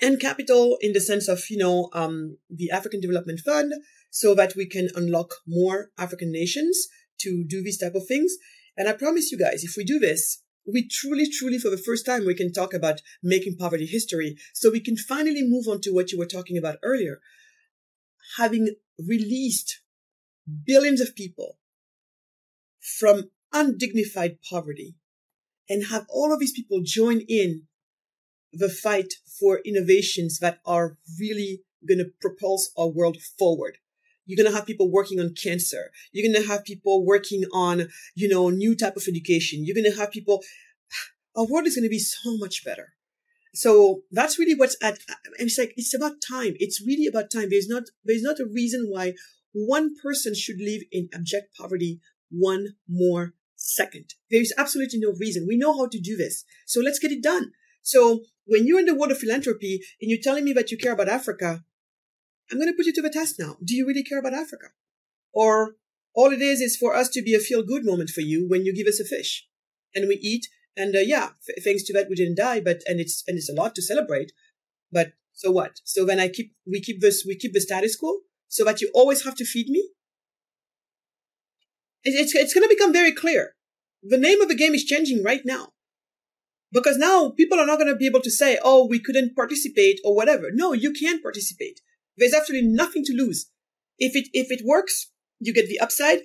And 0.00 0.20
capital 0.20 0.78
in 0.80 0.92
the 0.92 1.00
sense 1.00 1.28
of 1.28 1.48
you 1.48 1.56
know 1.56 1.88
um, 1.94 2.36
the 2.50 2.70
African 2.70 3.00
Development 3.00 3.40
Fund, 3.40 3.72
so 4.10 4.34
that 4.34 4.54
we 4.54 4.66
can 4.66 4.90
unlock 4.94 5.36
more 5.46 5.90
African 5.96 6.30
nations 6.30 6.88
to 7.20 7.44
do 7.44 7.62
these 7.62 7.78
type 7.78 7.94
of 7.94 8.06
things. 8.06 8.36
And 8.76 8.88
I 8.88 8.92
promise 8.92 9.30
you 9.30 9.38
guys, 9.38 9.64
if 9.64 9.74
we 9.76 9.84
do 9.84 9.98
this, 9.98 10.42
we 10.66 10.86
truly, 10.88 11.28
truly, 11.28 11.58
for 11.58 11.70
the 11.70 11.76
first 11.76 12.06
time, 12.06 12.24
we 12.24 12.34
can 12.34 12.52
talk 12.52 12.72
about 12.72 13.02
making 13.22 13.56
poverty 13.56 13.86
history. 13.86 14.36
So 14.54 14.70
we 14.70 14.80
can 14.80 14.96
finally 14.96 15.42
move 15.42 15.66
on 15.68 15.80
to 15.82 15.90
what 15.92 16.12
you 16.12 16.18
were 16.18 16.26
talking 16.26 16.56
about 16.56 16.78
earlier. 16.82 17.20
Having 18.38 18.76
released 18.98 19.80
billions 20.64 21.00
of 21.00 21.16
people 21.16 21.58
from 22.80 23.30
undignified 23.52 24.38
poverty 24.48 24.94
and 25.68 25.86
have 25.86 26.06
all 26.08 26.32
of 26.32 26.40
these 26.40 26.52
people 26.52 26.80
join 26.82 27.20
in 27.28 27.62
the 28.52 28.68
fight 28.68 29.14
for 29.38 29.60
innovations 29.64 30.38
that 30.38 30.60
are 30.64 30.98
really 31.18 31.62
going 31.86 31.98
to 31.98 32.12
propulse 32.22 32.66
our 32.76 32.88
world 32.88 33.16
forward. 33.38 33.78
You're 34.26 34.42
going 34.42 34.50
to 34.50 34.56
have 34.56 34.66
people 34.66 34.90
working 34.90 35.20
on 35.20 35.34
cancer. 35.34 35.90
You're 36.12 36.30
going 36.30 36.42
to 36.42 36.48
have 36.48 36.64
people 36.64 37.04
working 37.04 37.44
on, 37.52 37.88
you 38.14 38.28
know, 38.28 38.50
new 38.50 38.76
type 38.76 38.96
of 38.96 39.04
education. 39.08 39.64
You're 39.64 39.74
going 39.74 39.90
to 39.90 39.98
have 39.98 40.10
people, 40.10 40.42
our 41.36 41.46
world 41.46 41.66
is 41.66 41.76
going 41.76 41.84
to 41.84 41.90
be 41.90 41.98
so 41.98 42.36
much 42.36 42.64
better. 42.64 42.94
So 43.54 44.02
that's 44.10 44.38
really 44.38 44.54
what's 44.54 44.76
at, 44.82 44.98
it's 45.38 45.58
like, 45.58 45.74
it's 45.76 45.94
about 45.94 46.22
time. 46.26 46.54
It's 46.58 46.82
really 46.86 47.06
about 47.06 47.30
time. 47.30 47.50
There's 47.50 47.68
not, 47.68 47.84
there's 48.04 48.22
not 48.22 48.40
a 48.40 48.46
reason 48.46 48.86
why 48.88 49.14
one 49.52 49.94
person 50.02 50.34
should 50.34 50.58
live 50.58 50.82
in 50.90 51.08
abject 51.12 51.54
poverty 51.58 52.00
one 52.30 52.68
more 52.88 53.34
second. 53.56 54.14
There's 54.30 54.52
absolutely 54.56 54.98
no 54.98 55.12
reason. 55.18 55.46
We 55.46 55.58
know 55.58 55.76
how 55.76 55.86
to 55.88 56.00
do 56.00 56.16
this. 56.16 56.44
So 56.66 56.80
let's 56.80 56.98
get 56.98 57.12
it 57.12 57.22
done. 57.22 57.52
So 57.82 58.22
when 58.46 58.66
you're 58.66 58.80
in 58.80 58.86
the 58.86 58.94
world 58.94 59.12
of 59.12 59.18
philanthropy 59.18 59.82
and 60.00 60.10
you're 60.10 60.22
telling 60.22 60.44
me 60.44 60.52
that 60.54 60.70
you 60.70 60.78
care 60.78 60.92
about 60.92 61.08
Africa, 61.08 61.64
I'm 62.52 62.58
going 62.58 62.70
to 62.70 62.76
put 62.76 62.84
you 62.84 62.92
to 62.92 63.02
the 63.02 63.10
test 63.10 63.38
now. 63.38 63.56
Do 63.64 63.74
you 63.74 63.86
really 63.86 64.04
care 64.04 64.18
about 64.18 64.34
Africa? 64.34 64.66
Or 65.32 65.76
all 66.14 66.30
it 66.30 66.42
is 66.42 66.60
is 66.60 66.76
for 66.76 66.94
us 66.94 67.08
to 67.10 67.22
be 67.22 67.34
a 67.34 67.38
feel 67.38 67.62
good 67.62 67.86
moment 67.86 68.10
for 68.10 68.20
you 68.20 68.46
when 68.46 68.66
you 68.66 68.74
give 68.74 68.86
us 68.86 69.00
a 69.00 69.04
fish 69.04 69.48
and 69.94 70.06
we 70.06 70.16
eat. 70.16 70.48
And 70.76 70.94
uh, 70.94 71.00
yeah, 71.00 71.30
f- 71.48 71.64
thanks 71.64 71.82
to 71.84 71.94
that, 71.94 72.10
we 72.10 72.14
didn't 72.14 72.36
die, 72.36 72.60
but, 72.60 72.82
and 72.86 73.00
it's, 73.00 73.24
and 73.26 73.38
it's 73.38 73.48
a 73.48 73.54
lot 73.54 73.74
to 73.76 73.82
celebrate. 73.82 74.32
But 74.92 75.12
so 75.32 75.50
what? 75.50 75.80
So 75.84 76.04
then 76.04 76.20
I 76.20 76.28
keep, 76.28 76.54
we 76.70 76.82
keep 76.82 77.00
this, 77.00 77.24
we 77.26 77.36
keep 77.36 77.54
the 77.54 77.60
status 77.60 77.96
quo 77.96 78.18
so 78.48 78.64
that 78.64 78.82
you 78.82 78.90
always 78.94 79.24
have 79.24 79.34
to 79.36 79.46
feed 79.46 79.68
me. 79.68 79.88
It's, 82.04 82.34
it's 82.34 82.52
going 82.52 82.68
to 82.68 82.74
become 82.74 82.92
very 82.92 83.12
clear. 83.12 83.54
The 84.02 84.18
name 84.18 84.42
of 84.42 84.48
the 84.48 84.54
game 84.54 84.74
is 84.74 84.84
changing 84.84 85.22
right 85.22 85.42
now. 85.44 85.68
Because 86.70 86.98
now 86.98 87.30
people 87.30 87.58
are 87.58 87.66
not 87.66 87.78
going 87.78 87.88
to 87.88 87.96
be 87.96 88.06
able 88.06 88.22
to 88.22 88.30
say, 88.30 88.58
oh, 88.62 88.86
we 88.86 88.98
couldn't 88.98 89.36
participate 89.36 90.00
or 90.04 90.14
whatever. 90.14 90.50
No, 90.52 90.72
you 90.72 90.92
can 90.92 91.22
participate. 91.22 91.80
There's 92.16 92.34
absolutely 92.34 92.68
nothing 92.68 93.04
to 93.04 93.14
lose. 93.14 93.50
If 93.98 94.16
it, 94.16 94.28
if 94.32 94.50
it 94.50 94.64
works, 94.64 95.10
you 95.40 95.52
get 95.52 95.68
the 95.68 95.80
upside. 95.80 96.20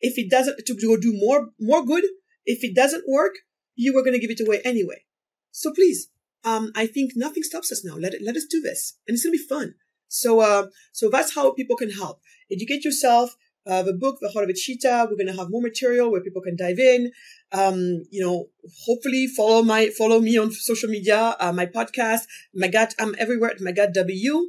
If 0.00 0.18
it 0.18 0.30
doesn't, 0.30 0.64
to 0.66 0.74
go 0.74 0.96
do 0.96 1.12
more, 1.12 1.50
more 1.60 1.84
good. 1.84 2.04
If 2.46 2.64
it 2.64 2.74
doesn't 2.74 3.04
work, 3.08 3.34
you 3.74 3.94
were 3.94 4.02
going 4.02 4.14
to 4.14 4.20
give 4.20 4.30
it 4.30 4.40
away 4.40 4.60
anyway. 4.64 5.04
So 5.50 5.72
please, 5.72 6.08
um, 6.44 6.72
I 6.74 6.86
think 6.86 7.12
nothing 7.16 7.42
stops 7.42 7.70
us 7.72 7.84
now. 7.84 7.96
Let 7.96 8.14
it, 8.14 8.22
let 8.22 8.36
us 8.36 8.46
do 8.46 8.60
this. 8.60 8.96
And 9.06 9.14
it's 9.14 9.24
going 9.24 9.36
to 9.36 9.38
be 9.38 9.46
fun. 9.46 9.74
So, 10.08 10.40
uh, 10.40 10.66
so 10.92 11.08
that's 11.08 11.34
how 11.34 11.52
people 11.52 11.76
can 11.76 11.90
help. 11.90 12.20
Educate 12.50 12.84
yourself. 12.84 13.36
Uh, 13.66 13.82
the 13.82 13.92
book, 13.92 14.16
The 14.20 14.30
Heart 14.30 14.44
of 14.44 14.50
a 14.50 14.54
Cheetah. 14.54 15.06
We're 15.08 15.16
going 15.16 15.26
to 15.26 15.36
have 15.36 15.50
more 15.50 15.60
material 15.60 16.10
where 16.10 16.22
people 16.22 16.40
can 16.42 16.56
dive 16.56 16.78
in. 16.78 17.12
Um, 17.52 18.04
you 18.10 18.24
know, 18.24 18.48
hopefully 18.86 19.26
follow 19.26 19.62
my, 19.62 19.90
follow 19.90 20.18
me 20.18 20.38
on 20.38 20.50
social 20.50 20.88
media, 20.88 21.36
uh, 21.38 21.52
my 21.52 21.66
podcast, 21.66 22.22
Magatte. 22.58 22.94
I'm 22.98 23.14
everywhere 23.18 23.50
at 23.50 23.58
Magatte 23.58 23.92
W. 23.92 24.48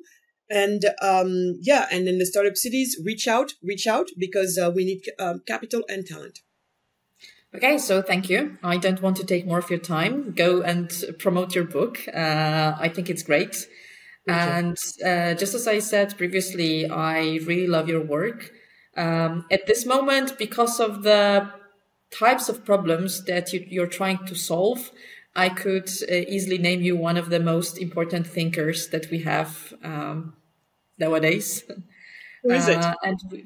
And, 0.52 0.84
um, 1.02 1.58
yeah. 1.62 1.88
And 1.92 2.08
in 2.08 2.18
the 2.18 2.26
startup 2.26 2.58
cities, 2.58 3.00
reach 3.04 3.28
out, 3.28 3.54
reach 3.64 3.88
out 3.88 4.08
because, 4.18 4.58
uh, 4.58 4.72
we 4.74 4.86
need 4.86 5.02
um, 5.20 5.42
capital 5.48 5.84
and 5.88 6.06
talent. 6.06 6.40
Okay, 7.54 7.78
so 7.78 8.02
thank 8.02 8.30
you. 8.30 8.58
I 8.64 8.78
don't 8.78 9.02
want 9.02 9.18
to 9.18 9.26
take 9.26 9.46
more 9.46 9.60
of 9.60 9.70
your 9.70 9.80
time. 9.80 10.32
Go 10.32 10.62
and 10.62 10.90
promote 11.20 11.54
your 11.54 11.66
book. 11.66 12.00
Uh, 12.08 12.76
I 12.80 12.88
think 12.88 13.10
it's 13.10 13.24
great. 13.24 13.68
And 14.28 14.78
uh, 15.06 15.34
just 15.34 15.54
as 15.54 15.68
I 15.68 15.80
said 15.80 16.18
previously, 16.18 16.90
I 16.90 17.40
really 17.46 17.68
love 17.68 17.90
your 17.90 18.02
work. 18.02 18.52
Um, 18.96 19.46
at 19.52 19.66
this 19.68 19.86
moment, 19.86 20.38
because 20.38 20.80
of 20.80 21.04
the 21.04 21.50
types 22.12 22.50
of 22.50 22.66
problems 22.66 23.24
that 23.26 23.54
you, 23.54 23.82
are 23.82 23.88
trying 23.88 24.26
to 24.28 24.36
solve, 24.36 24.92
I 25.36 25.50
could 25.50 25.90
uh, 26.10 26.14
easily 26.14 26.58
name 26.58 26.82
you 26.82 26.96
one 26.96 27.18
of 27.18 27.30
the 27.30 27.40
most 27.40 27.78
important 27.78 28.28
thinkers 28.28 28.90
that 28.90 29.10
we 29.10 29.20
have 29.20 29.74
um, 29.84 30.34
nowadays. 31.02 31.66
Who 32.44 32.52
is 32.52 32.68
it? 32.68 32.78
Uh, 32.78 32.96
and 33.04 33.20
we, 33.32 33.46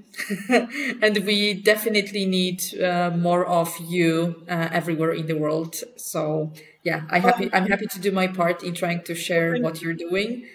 and 1.02 1.18
we 1.26 1.54
definitely 1.54 2.26
need 2.26 2.64
uh, 2.82 3.12
more 3.12 3.46
of 3.46 3.76
you 3.80 4.44
uh, 4.50 4.70
everywhere 4.72 5.12
in 5.12 5.28
the 5.28 5.38
world. 5.38 5.76
So 5.98 6.54
yeah, 6.84 7.06
I 7.10 7.20
happy 7.20 7.50
I'm 7.54 7.68
happy 7.68 7.88
to 7.88 8.00
do 8.00 8.12
my 8.12 8.28
part 8.28 8.64
in 8.64 8.74
trying 8.74 9.04
to 9.04 9.16
share 9.16 9.58
what 9.58 9.82
you're 9.82 9.96
doing, 10.08 10.46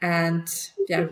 and 0.00 0.46
yeah, 0.88 1.06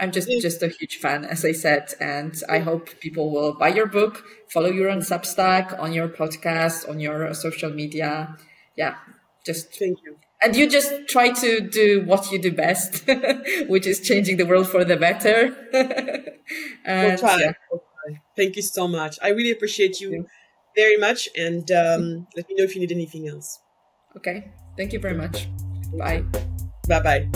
I'm 0.00 0.12
just 0.12 0.28
just 0.40 0.62
a 0.62 0.68
huge 0.68 0.96
fan, 0.98 1.24
as 1.24 1.44
I 1.44 1.52
said, 1.52 1.94
and 2.00 2.34
I 2.48 2.60
hope 2.60 3.00
people 3.00 3.30
will 3.32 3.54
buy 3.58 3.68
your 3.68 3.86
book, 3.86 4.24
follow 4.48 4.70
you 4.70 4.88
on 4.90 5.00
Substack, 5.00 5.78
on 5.78 5.92
your 5.92 6.08
podcast, 6.08 6.88
on 6.88 7.00
your 7.00 7.34
social 7.34 7.70
media. 7.70 8.36
Yeah, 8.76 8.96
just 9.44 9.74
thank 9.78 9.98
you 10.04 10.18
and 10.42 10.54
you 10.56 10.68
just 10.68 10.92
try 11.08 11.30
to 11.30 11.60
do 11.60 12.04
what 12.06 12.30
you 12.30 12.40
do 12.40 12.52
best, 12.52 13.04
which 13.68 13.86
is 13.86 14.00
changing 14.00 14.36
the 14.36 14.46
world 14.46 14.68
for 14.68 14.84
the 14.84 14.96
better. 14.96 15.54
and, 16.84 17.08
we'll 17.08 17.18
try. 17.18 17.40
Yeah. 17.40 17.52
We'll. 17.70 17.82
Thank 18.36 18.56
you 18.56 18.62
so 18.62 18.88
much. 18.88 19.18
I 19.22 19.28
really 19.30 19.50
appreciate 19.50 20.00
you 20.00 20.26
very 20.76 20.96
much. 20.96 21.28
And 21.36 21.70
um, 21.72 22.26
let 22.36 22.48
me 22.48 22.54
know 22.56 22.64
if 22.64 22.74
you 22.74 22.80
need 22.80 22.92
anything 22.92 23.28
else. 23.28 23.58
Okay. 24.16 24.52
Thank 24.76 24.92
you 24.92 25.00
very 25.00 25.14
much. 25.16 25.48
Bye. 25.98 26.24
Bye 26.88 27.00
bye. 27.00 27.28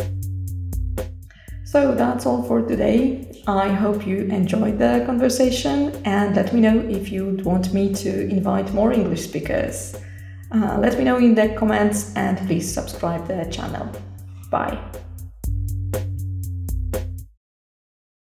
So 1.65 1.95
that's 1.95 2.27
all 2.27 2.43
for 2.43 2.63
today. 2.63 3.43
I 3.47 3.69
hope 3.69 4.07
you 4.07 4.19
enjoyed 4.19 4.79
the 4.79 5.03
conversation 5.07 5.91
and 6.05 6.37
let 6.37 6.53
me 6.53 6.61
know 6.61 6.79
if 6.79 7.11
you'd 7.11 7.45
want 7.45 7.73
me 7.73 7.93
to 7.95 8.29
invite 8.29 8.73
more 8.73 8.93
English 8.93 9.23
speakers. 9.23 9.97
Uh, 10.55 10.79
let 10.79 10.99
me 10.99 11.05
know 11.05 11.17
in 11.17 11.35
the 11.35 11.49
comments 11.57 12.15
and 12.15 12.37
please 12.47 12.73
subscribe 12.73 13.27
the 13.27 13.45
channel. 13.51 13.89
Bye. 14.51 14.79